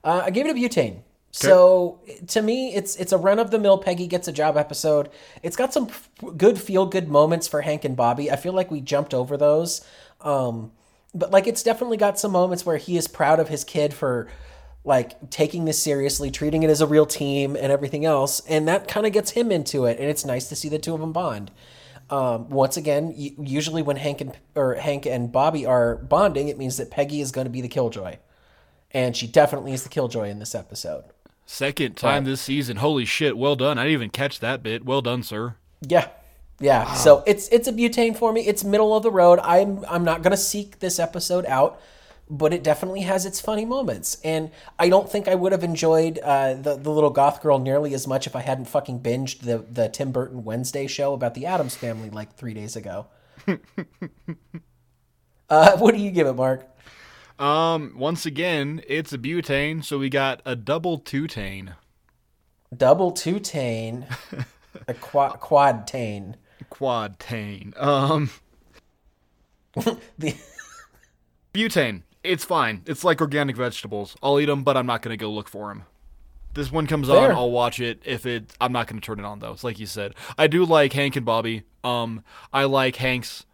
Uh, 0.04 0.22
I 0.24 0.30
gave 0.30 0.46
it 0.46 0.50
a 0.50 0.54
butane. 0.54 1.02
So 1.34 2.00
to 2.28 2.42
me, 2.42 2.74
it's 2.74 2.94
it's 2.96 3.12
a 3.12 3.16
run 3.18 3.38
of 3.38 3.50
the 3.50 3.58
mill 3.58 3.78
Peggy 3.78 4.06
gets 4.06 4.28
a 4.28 4.32
job 4.32 4.56
episode. 4.58 5.08
It's 5.42 5.56
got 5.56 5.72
some 5.72 5.88
good 6.36 6.60
feel 6.60 6.84
good 6.84 7.08
moments 7.08 7.48
for 7.48 7.62
Hank 7.62 7.86
and 7.86 7.96
Bobby. 7.96 8.30
I 8.30 8.36
feel 8.36 8.52
like 8.52 8.70
we 8.70 8.82
jumped 8.82 9.14
over 9.14 9.38
those, 9.38 9.80
um, 10.20 10.72
but 11.14 11.30
like 11.30 11.46
it's 11.46 11.62
definitely 11.62 11.96
got 11.96 12.18
some 12.18 12.32
moments 12.32 12.66
where 12.66 12.76
he 12.76 12.98
is 12.98 13.08
proud 13.08 13.40
of 13.40 13.48
his 13.48 13.64
kid 13.64 13.94
for 13.94 14.28
like 14.84 15.30
taking 15.30 15.64
this 15.64 15.82
seriously, 15.82 16.30
treating 16.30 16.64
it 16.64 16.70
as 16.70 16.82
a 16.82 16.86
real 16.86 17.06
team, 17.06 17.56
and 17.56 17.72
everything 17.72 18.04
else. 18.04 18.40
And 18.46 18.68
that 18.68 18.86
kind 18.86 19.06
of 19.06 19.12
gets 19.12 19.30
him 19.30 19.50
into 19.50 19.86
it. 19.86 19.98
And 19.98 20.10
it's 20.10 20.24
nice 20.24 20.48
to 20.50 20.56
see 20.56 20.68
the 20.68 20.78
two 20.78 20.92
of 20.92 21.00
them 21.00 21.12
bond. 21.12 21.50
Um, 22.10 22.50
once 22.50 22.76
again, 22.76 23.14
usually 23.16 23.80
when 23.80 23.96
Hank 23.96 24.20
and 24.20 24.36
or 24.54 24.74
Hank 24.74 25.06
and 25.06 25.32
Bobby 25.32 25.64
are 25.64 25.96
bonding, 25.96 26.48
it 26.48 26.58
means 26.58 26.76
that 26.76 26.90
Peggy 26.90 27.22
is 27.22 27.32
going 27.32 27.46
to 27.46 27.50
be 27.50 27.62
the 27.62 27.68
killjoy, 27.68 28.18
and 28.90 29.16
she 29.16 29.26
definitely 29.26 29.72
is 29.72 29.82
the 29.82 29.88
killjoy 29.88 30.28
in 30.28 30.38
this 30.38 30.54
episode. 30.54 31.04
Second 31.46 31.96
time 31.96 32.24
Right. 32.24 32.30
this 32.30 32.40
season. 32.40 32.78
Holy 32.78 33.04
shit. 33.04 33.36
Well 33.36 33.56
done. 33.56 33.78
I 33.78 33.82
didn't 33.84 33.92
even 33.94 34.10
catch 34.10 34.40
that 34.40 34.62
bit. 34.62 34.84
Well 34.84 35.02
done, 35.02 35.22
sir. 35.22 35.56
Yeah. 35.86 36.08
Yeah. 36.60 36.94
So 36.94 37.22
it's 37.26 37.48
it's 37.48 37.66
a 37.68 37.72
butane 37.72 38.16
for 38.16 38.32
me. 38.32 38.46
It's 38.46 38.62
middle 38.64 38.96
of 38.96 39.02
the 39.02 39.10
road. 39.10 39.38
I'm 39.42 39.84
I'm 39.88 40.04
not 40.04 40.22
gonna 40.22 40.36
seek 40.36 40.78
this 40.78 40.98
episode 41.00 41.44
out, 41.46 41.80
but 42.30 42.52
it 42.54 42.62
definitely 42.62 43.00
has 43.00 43.26
its 43.26 43.40
funny 43.40 43.64
moments. 43.64 44.18
And 44.22 44.50
I 44.78 44.88
don't 44.88 45.10
think 45.10 45.26
I 45.26 45.34
would 45.34 45.50
have 45.52 45.64
enjoyed 45.64 46.18
uh, 46.20 46.54
the 46.54 46.76
the 46.76 46.90
little 46.90 47.10
goth 47.10 47.42
girl 47.42 47.58
nearly 47.58 47.92
as 47.94 48.06
much 48.06 48.26
if 48.28 48.36
I 48.36 48.40
hadn't 48.42 48.66
fucking 48.66 49.00
binged 49.00 49.40
the 49.40 49.58
the 49.58 49.88
Tim 49.88 50.12
Burton 50.12 50.44
Wednesday 50.44 50.86
show 50.86 51.12
about 51.14 51.34
the 51.34 51.46
Addams 51.46 51.74
family 51.74 52.08
like 52.10 52.36
three 52.36 52.54
days 52.54 52.76
ago. 52.76 53.06
uh, 55.50 55.76
what 55.78 55.94
do 55.94 56.00
you 56.00 56.10
give 56.10 56.26
it, 56.26 56.34
Mark? 56.34 56.64
Um, 57.42 57.94
once 57.96 58.24
again, 58.24 58.82
it's 58.86 59.12
a 59.12 59.18
butane, 59.18 59.84
so 59.84 59.98
we 59.98 60.08
got 60.08 60.40
a 60.44 60.54
double 60.54 60.98
two-tane. 60.98 61.74
Double 62.76 63.10
two-tane, 63.10 64.06
a 64.88 64.94
quad 64.94 65.40
quad-tane. 65.40 66.36
Quad-tane. 66.70 67.74
Um, 67.76 68.30
The 70.18 70.36
butane. 71.52 72.02
It's 72.22 72.44
fine. 72.44 72.82
It's 72.86 73.02
like 73.02 73.20
organic 73.20 73.56
vegetables. 73.56 74.14
I'll 74.22 74.38
eat 74.38 74.46
them, 74.46 74.62
but 74.62 74.76
I'm 74.76 74.86
not 74.86 75.02
going 75.02 75.12
to 75.12 75.16
go 75.16 75.30
look 75.30 75.48
for 75.48 75.68
them. 75.68 75.84
This 76.54 76.70
one 76.70 76.86
comes 76.86 77.08
Fair. 77.08 77.32
on, 77.32 77.36
I'll 77.36 77.50
watch 77.50 77.80
it. 77.80 78.00
If 78.04 78.24
it, 78.26 78.52
I'm 78.60 78.72
not 78.72 78.86
going 78.86 79.00
to 79.00 79.04
turn 79.04 79.18
it 79.18 79.24
on 79.24 79.40
though. 79.40 79.52
It's 79.52 79.64
like 79.64 79.80
you 79.80 79.86
said. 79.86 80.14
I 80.38 80.46
do 80.46 80.64
like 80.64 80.92
Hank 80.92 81.16
and 81.16 81.26
Bobby. 81.26 81.64
Um, 81.82 82.22
I 82.52 82.64
like 82.64 82.96
Hank's 82.96 83.46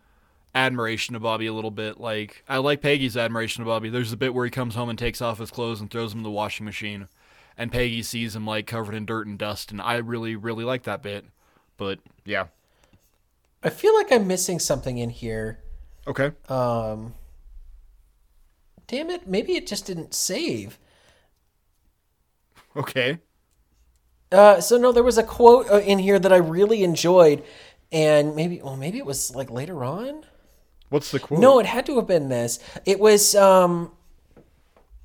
admiration 0.58 1.14
of 1.14 1.22
Bobby 1.22 1.46
a 1.46 1.52
little 1.52 1.70
bit. 1.70 1.98
Like 2.00 2.44
I 2.48 2.58
like 2.58 2.80
Peggy's 2.80 3.16
admiration 3.16 3.62
of 3.62 3.66
Bobby. 3.66 3.88
There's 3.88 4.12
a 4.12 4.16
bit 4.16 4.34
where 4.34 4.44
he 4.44 4.50
comes 4.50 4.74
home 4.74 4.88
and 4.88 4.98
takes 4.98 5.22
off 5.22 5.38
his 5.38 5.50
clothes 5.50 5.80
and 5.80 5.90
throws 5.90 6.10
them 6.10 6.20
in 6.20 6.24
the 6.24 6.30
washing 6.30 6.66
machine, 6.66 7.08
and 7.56 7.72
Peggy 7.72 8.02
sees 8.02 8.34
him 8.36 8.46
like 8.46 8.66
covered 8.66 8.94
in 8.94 9.06
dirt 9.06 9.26
and 9.26 9.38
dust, 9.38 9.70
and 9.70 9.80
I 9.80 9.96
really, 9.96 10.36
really 10.36 10.64
like 10.64 10.82
that 10.84 11.02
bit. 11.02 11.24
But 11.76 12.00
yeah, 12.24 12.46
I 13.62 13.70
feel 13.70 13.94
like 13.94 14.12
I'm 14.12 14.26
missing 14.26 14.58
something 14.58 14.98
in 14.98 15.10
here. 15.10 15.60
okay. 16.06 16.32
Um, 16.48 17.14
damn 18.86 19.10
it, 19.10 19.26
maybe 19.28 19.54
it 19.56 19.66
just 19.66 19.86
didn't 19.86 20.14
save. 20.14 20.78
Okay. 22.76 23.18
Uh, 24.30 24.60
so 24.60 24.76
no, 24.76 24.92
there 24.92 25.02
was 25.02 25.18
a 25.18 25.22
quote 25.22 25.70
uh, 25.70 25.78
in 25.78 25.98
here 25.98 26.18
that 26.18 26.32
I 26.32 26.36
really 26.36 26.84
enjoyed, 26.84 27.42
and 27.90 28.36
maybe, 28.36 28.60
well, 28.62 28.76
maybe 28.76 28.98
it 28.98 29.06
was 29.06 29.34
like 29.34 29.50
later 29.50 29.82
on. 29.84 30.24
What's 30.90 31.10
the 31.10 31.18
quote? 31.18 31.40
No, 31.40 31.58
it 31.58 31.66
had 31.66 31.86
to 31.86 31.96
have 31.96 32.06
been 32.06 32.28
this. 32.28 32.58
It 32.84 32.98
was 32.98 33.34
um, 33.34 33.92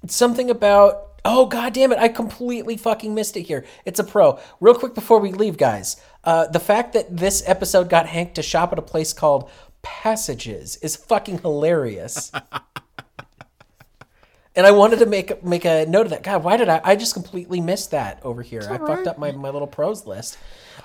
something 0.08 0.50
about. 0.50 1.10
Oh 1.26 1.46
god 1.46 1.74
damn 1.74 1.94
it! 1.94 2.00
I 2.00 2.10
completely 2.10 2.76
fucking 2.76 3.16
missed 3.16 3.38
it 3.38 3.44
here. 3.44 3.64
It's 3.86 4.00
a 4.00 4.04
pro. 4.04 4.40
Real 4.60 4.76
quick 4.76 4.94
before 4.94 5.20
we 5.20 5.32
leave, 5.32 5.58
guys. 5.58 6.02
Uh, 6.24 6.48
the 6.48 6.60
fact 6.60 6.94
that 6.94 7.16
this 7.16 7.44
episode 7.46 7.90
got 7.90 8.08
Hank 8.08 8.34
to 8.36 8.42
shop 8.42 8.74
at 8.74 8.80
a 8.80 8.82
place 8.82 9.14
called 9.14 9.50
Passages 9.82 10.76
is 10.78 10.98
fucking 10.98 11.40
hilarious. 11.40 12.32
and 14.56 14.66
I 14.66 14.72
wanted 14.72 15.00
to 15.00 15.06
make 15.06 15.44
make 15.44 15.66
a 15.66 15.86
note 15.86 16.08
of 16.08 16.10
that. 16.10 16.24
God, 16.24 16.44
why 16.44 16.58
did 16.58 16.70
I? 16.70 16.82
I 16.84 16.96
just 16.96 17.14
completely 17.14 17.62
missed 17.62 17.92
that 17.92 18.20
over 18.24 18.42
here. 18.42 18.62
I 18.70 18.78
fucked 18.78 19.08
up 19.08 19.18
my, 19.18 19.32
my 19.32 19.50
little 19.50 19.68
pros 19.68 20.06
list. 20.06 20.38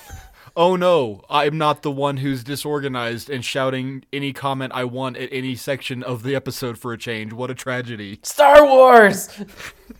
Oh 0.56 0.76
no, 0.76 1.22
I'm 1.28 1.59
not 1.59 1.82
the 1.82 1.90
one 1.90 2.18
who's 2.18 2.44
disorganized 2.44 3.28
and 3.28 3.44
shouting 3.44 4.05
any 4.12 4.32
comment 4.32 4.72
I 4.74 4.85
want 4.85 5.16
at 5.16 5.28
any 5.32 5.56
section 5.56 6.02
of 6.05 6.22
the 6.22 6.36
episode 6.36 6.78
for 6.78 6.93
a 6.93 6.98
change. 6.98 7.32
What 7.32 7.51
a 7.51 7.55
tragedy. 7.55 8.20
Star 8.22 8.64
Wars. 8.64 9.28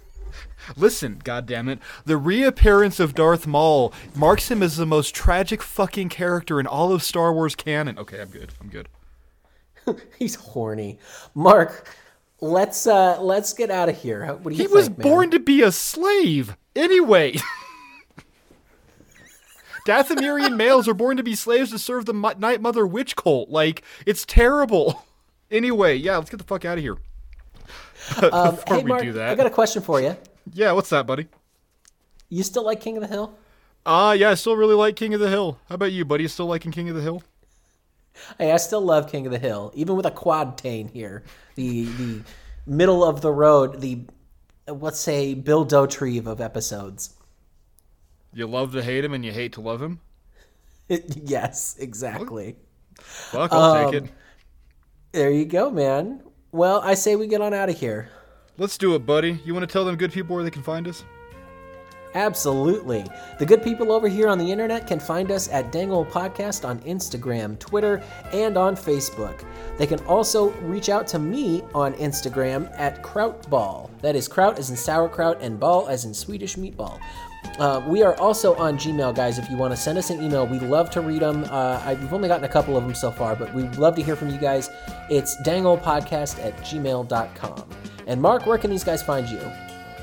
Listen, 0.76 1.20
goddammit, 1.24 1.81
the 2.06 2.16
reappearance 2.16 2.98
of 3.01 3.14
Darth 3.14 3.47
Maul 3.47 3.93
marks 4.14 4.51
him 4.51 4.62
as 4.62 4.76
the 4.76 4.86
most 4.86 5.14
tragic 5.14 5.60
fucking 5.60 6.09
character 6.09 6.59
in 6.60 6.66
all 6.66 6.93
of 6.93 7.02
Star 7.02 7.32
Wars 7.35 7.55
canon. 7.55 7.98
Okay, 7.98 8.20
I'm 8.20 8.28
good. 8.28 8.52
I'm 8.60 8.68
good. 8.68 8.89
He's 10.18 10.36
horny. 10.36 10.98
Mark, 11.35 11.89
let's 12.40 12.86
uh 12.86 13.20
let's 13.20 13.52
get 13.52 13.70
out 13.72 13.89
of 13.89 13.98
here. 14.01 14.24
What 14.26 14.44
do 14.44 14.51
you 14.51 14.56
He 14.56 14.62
think, 14.64 14.72
was 14.74 14.89
man? 14.89 14.98
born 15.01 15.31
to 15.32 15.40
be 15.40 15.62
a 15.62 15.72
slave. 15.72 16.56
Anyway. 16.76 17.36
Dathomirian 19.85 20.56
males 20.56 20.89
are 20.89 20.94
born 20.94 21.16
to 21.16 21.23
be 21.23 21.35
slaves 21.35 21.70
to 21.70 21.78
serve 21.78 22.06
the 22.06 22.12
Night 22.12 22.61
Mother 22.61 22.86
witch 22.86 23.16
cult. 23.16 23.51
Like, 23.51 23.82
it's 24.06 24.24
terrible. 24.24 25.05
Anyway, 25.51 25.94
yeah, 25.94 26.16
let's 26.16 26.31
get 26.31 26.39
the 26.39 26.44
fuck 26.44 26.65
out 26.65 26.78
of 26.78 26.82
here. 26.82 26.97
Um, 28.32 28.56
Before 28.56 28.77
hey, 28.77 28.82
we 28.82 28.89
Mark, 28.89 29.02
do 29.02 29.12
that. 29.12 29.28
I 29.28 29.35
got 29.35 29.47
a 29.47 29.51
question 29.51 29.82
for 29.82 30.01
you. 30.01 30.16
Yeah, 30.52 30.73
what's 30.73 30.90
that, 30.90 31.06
buddy? 31.06 31.28
You 32.28 32.43
still 32.43 32.65
like 32.65 32.81
King 32.81 32.97
of 32.97 33.02
the 33.02 33.09
Hill? 33.09 33.32
Uh, 33.86 34.16
yeah, 34.19 34.31
I 34.31 34.35
still 34.35 34.56
really 34.56 34.74
like 34.74 34.97
King 34.97 35.15
of 35.15 35.20
the 35.20 35.28
Hill. 35.28 35.59
How 35.69 35.77
about 35.77 35.93
you, 35.93 36.05
buddy? 36.05 36.24
You 36.24 36.28
still 36.28 36.47
liking 36.47 36.73
King 36.73 36.89
of 36.89 36.97
the 36.97 37.02
Hill? 37.02 37.23
Hey, 38.39 38.52
I 38.52 38.56
still 38.56 38.81
love 38.81 39.11
King 39.11 39.27
of 39.27 39.32
the 39.32 39.39
Hill, 39.39 39.70
even 39.74 39.97
with 39.97 40.06
a 40.06 40.11
quad 40.11 40.56
tane 40.59 40.89
here. 40.89 41.23
The 41.55 41.85
the 41.85 42.23
middle 42.66 43.05
of 43.05 43.20
the 43.20 43.31
road, 43.31 43.81
the 43.81 44.01
let's 44.66 45.01
say 45.01 45.35
Bill 45.35 45.65
Dauterive 45.65 46.27
of 46.27 46.40
episodes. 46.40 47.15
You 48.35 48.47
love 48.47 48.73
to 48.73 48.82
hate 48.82 49.05
him 49.05 49.15
and 49.15 49.24
you 49.24 49.32
hate 49.32 49.52
to 49.55 49.61
love 49.61 49.81
him? 49.81 50.01
yes, 50.89 51.77
exactly. 51.78 52.56
Fuck, 52.98 53.52
I'll 53.52 53.90
take 53.90 54.02
Um, 54.02 54.06
it. 54.06 54.12
There 55.12 55.31
you 55.31 55.44
go, 55.44 55.70
man. 55.70 56.23
Well, 56.51 56.81
I 56.82 56.94
say 56.94 57.16
we 57.16 57.27
get 57.27 57.40
on 57.40 57.55
out 57.55 57.69
of 57.69 57.78
here. 57.78 58.11
Let's 58.59 58.77
do 58.78 58.94
it, 58.94 59.06
buddy. 59.06 59.40
You 59.44 59.55
want 59.55 59.69
to 59.69 59.73
tell 59.73 59.85
them 59.85 59.97
good 59.97 60.12
people 60.12 60.35
where 60.35 60.44
they 60.44 60.51
can 60.51 60.62
find 60.62 60.86
us? 60.89 61.05
Absolutely. 62.15 63.05
The 63.40 63.47
good 63.47 63.65
people 63.65 63.90
over 63.90 64.06
here 64.06 64.28
on 64.28 64.39
the 64.39 64.51
internet 64.51 64.86
can 64.86 65.01
find 65.01 65.32
us 65.32 65.48
at 65.48 65.73
Dangle 65.73 66.06
Podcast 66.06 66.65
on 66.65 66.78
Instagram, 66.81 67.59
Twitter, 67.59 68.05
and 68.32 68.56
on 68.56 68.77
Facebook. 68.77 69.44
They 69.78 69.86
can 69.89 69.98
also 70.05 70.51
reach 70.62 70.89
out 70.89 71.09
to 71.09 71.19
me 71.19 71.62
on 71.74 71.93
Instagram 71.94 72.73
at 72.78 73.02
Krautball. 73.02 73.90
That 74.01 74.15
is 74.15 74.28
kraut 74.28 74.61
as 74.61 74.70
in 74.70 74.77
sauerkraut 74.77 75.39
and 75.43 75.59
ball 75.59 75.89
as 75.89 76.05
in 76.05 76.15
Swedish 76.15 76.55
meatball. 76.55 77.01
Uh, 77.59 77.83
we 77.87 78.03
are 78.03 78.16
also 78.16 78.55
on 78.57 78.77
Gmail, 78.77 79.15
guys. 79.15 79.39
If 79.39 79.49
you 79.49 79.57
want 79.57 79.73
to 79.73 79.77
send 79.77 79.97
us 79.97 80.11
an 80.11 80.23
email, 80.23 80.47
we 80.47 80.59
love 80.59 80.91
to 80.91 81.01
read 81.01 81.23
them. 81.23 81.45
Uh, 81.45 81.81
I've 81.85 82.12
only 82.12 82.29
gotten 82.29 82.45
a 82.45 82.49
couple 82.49 82.77
of 82.77 82.85
them 82.85 82.95
so 82.95 83.11
far, 83.11 83.37
but 83.37 83.53
we'd 83.55 83.77
love 83.77 83.95
to 83.97 84.03
hear 84.03 84.16
from 84.16 84.31
you 84.31 84.39
guys. 84.39 84.71
It's 85.09 85.37
danglepodcast 85.43 86.45
at 86.45 86.57
gmail.com. 86.59 87.69
And 88.07 88.21
Mark, 88.21 88.47
where 88.47 88.59
can 88.59 88.71
these 88.71 88.85
guys 88.85 89.03
find 89.03 89.29
you? 89.29 89.41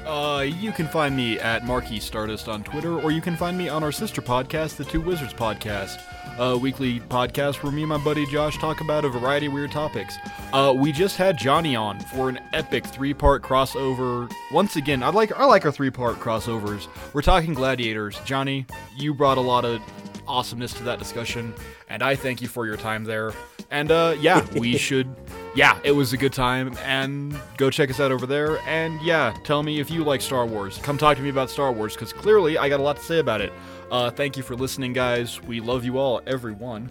Uh, 0.08 0.42
you 0.42 0.72
can 0.72 0.88
find 0.88 1.16
me 1.16 1.40
at 1.40 1.64
Marquis 1.64 2.00
Stardust 2.00 2.48
on 2.48 2.64
Twitter, 2.64 3.00
or 3.00 3.12
you 3.12 3.22
can 3.22 3.36
find 3.36 3.58
me 3.58 3.70
on 3.70 3.84
our 3.84 3.92
sister 3.92 4.22
podcast, 4.22 4.76
the 4.78 4.86
Two 4.86 5.02
Wizards 5.02 5.34
Podcast, 5.34 6.02
a 6.42 6.58
weekly 6.58 7.00
podcast 7.02 7.62
where 7.62 7.72
me 7.72 7.84
and 7.84 7.90
my 7.90 8.00
buddy 8.00 8.26
Josh 8.26 8.58
talk 8.58 8.82
about 8.82 9.06
a 9.06 9.10
variety 9.10 9.46
of 9.46 9.54
weird 9.54 9.72
topics. 9.72 10.18
Uh, 10.52 10.74
we 10.76 10.92
just 10.92 11.16
had 11.16 11.38
Jonny 11.38 11.76
on 11.76 12.00
for 12.00 12.30
an 12.30 12.40
epic 12.52 12.84
three-part 12.84 13.44
crossover. 13.44 14.32
Once 14.52 14.76
again, 14.76 15.04
I 15.04 15.10
like 15.10 15.32
I 15.34 15.46
like 15.46 15.68
our 15.68 15.72
three-part 15.72 16.16
crossovers. 16.16 16.88
We're 17.14 17.22
talking 17.22 17.54
gladiators. 17.54 18.20
Jonny, 18.26 18.66
you 18.98 19.14
brought 19.14 19.38
a 19.38 19.42
lot 19.42 19.66
of 19.66 19.82
awesomeness 20.28 20.74
to 20.74 20.84
that 20.84 20.98
discussion, 20.98 21.54
and 21.90 22.02
I 22.02 22.16
thank 22.16 22.42
you 22.42 22.48
for 22.48 22.66
your 22.66 22.78
time 22.78 23.04
there. 23.04 23.34
And 23.70 23.92
uh, 23.92 24.16
yeah, 24.20 24.44
we 24.54 24.78
should. 24.80 25.16
Yeah, 25.54 25.78
it 25.84 25.92
was 25.92 26.12
a 26.12 26.18
good 26.18 26.34
time, 26.34 26.76
and 26.84 27.40
go 27.58 27.70
check 27.70 27.92
us 27.92 28.00
out 28.00 28.12
over 28.12 28.26
there. 28.26 28.58
And 28.62 29.00
yeah, 29.04 29.36
tell 29.44 29.62
me 29.62 29.80
if 29.80 29.92
you 29.92 30.04
like 30.04 30.22
Star 30.22 30.48
Wars. 30.48 30.80
Come 30.80 30.98
talk 30.98 31.18
to 31.18 31.24
me 31.24 31.30
about 31.30 31.52
Star 31.52 31.72
Wars, 31.72 31.94
because 31.94 32.14
clearly 32.14 32.58
I 32.58 32.68
got 32.68 32.80
a 32.80 32.84
lot 32.84 32.96
to 32.96 33.04
say 33.04 33.20
about 33.20 33.42
it. 33.42 33.54
Uh, 33.92 34.10
thank 34.10 34.38
you 34.38 34.44
for 34.44 34.56
listening, 34.56 34.94
guys. 34.94 35.42
We 35.42 35.60
love 35.60 35.84
you 35.84 35.98
all, 35.98 36.22
everyone. 36.26 36.90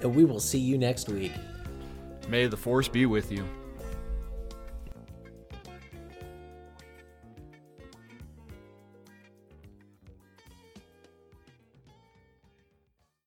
And 0.00 0.14
we 0.14 0.24
will 0.24 0.38
see 0.38 0.60
you 0.60 0.78
next 0.78 1.08
week. 1.08 1.32
May 2.28 2.46
the 2.46 2.56
Force 2.56 2.86
be 2.86 3.06
with 3.06 3.32
you. 3.32 3.44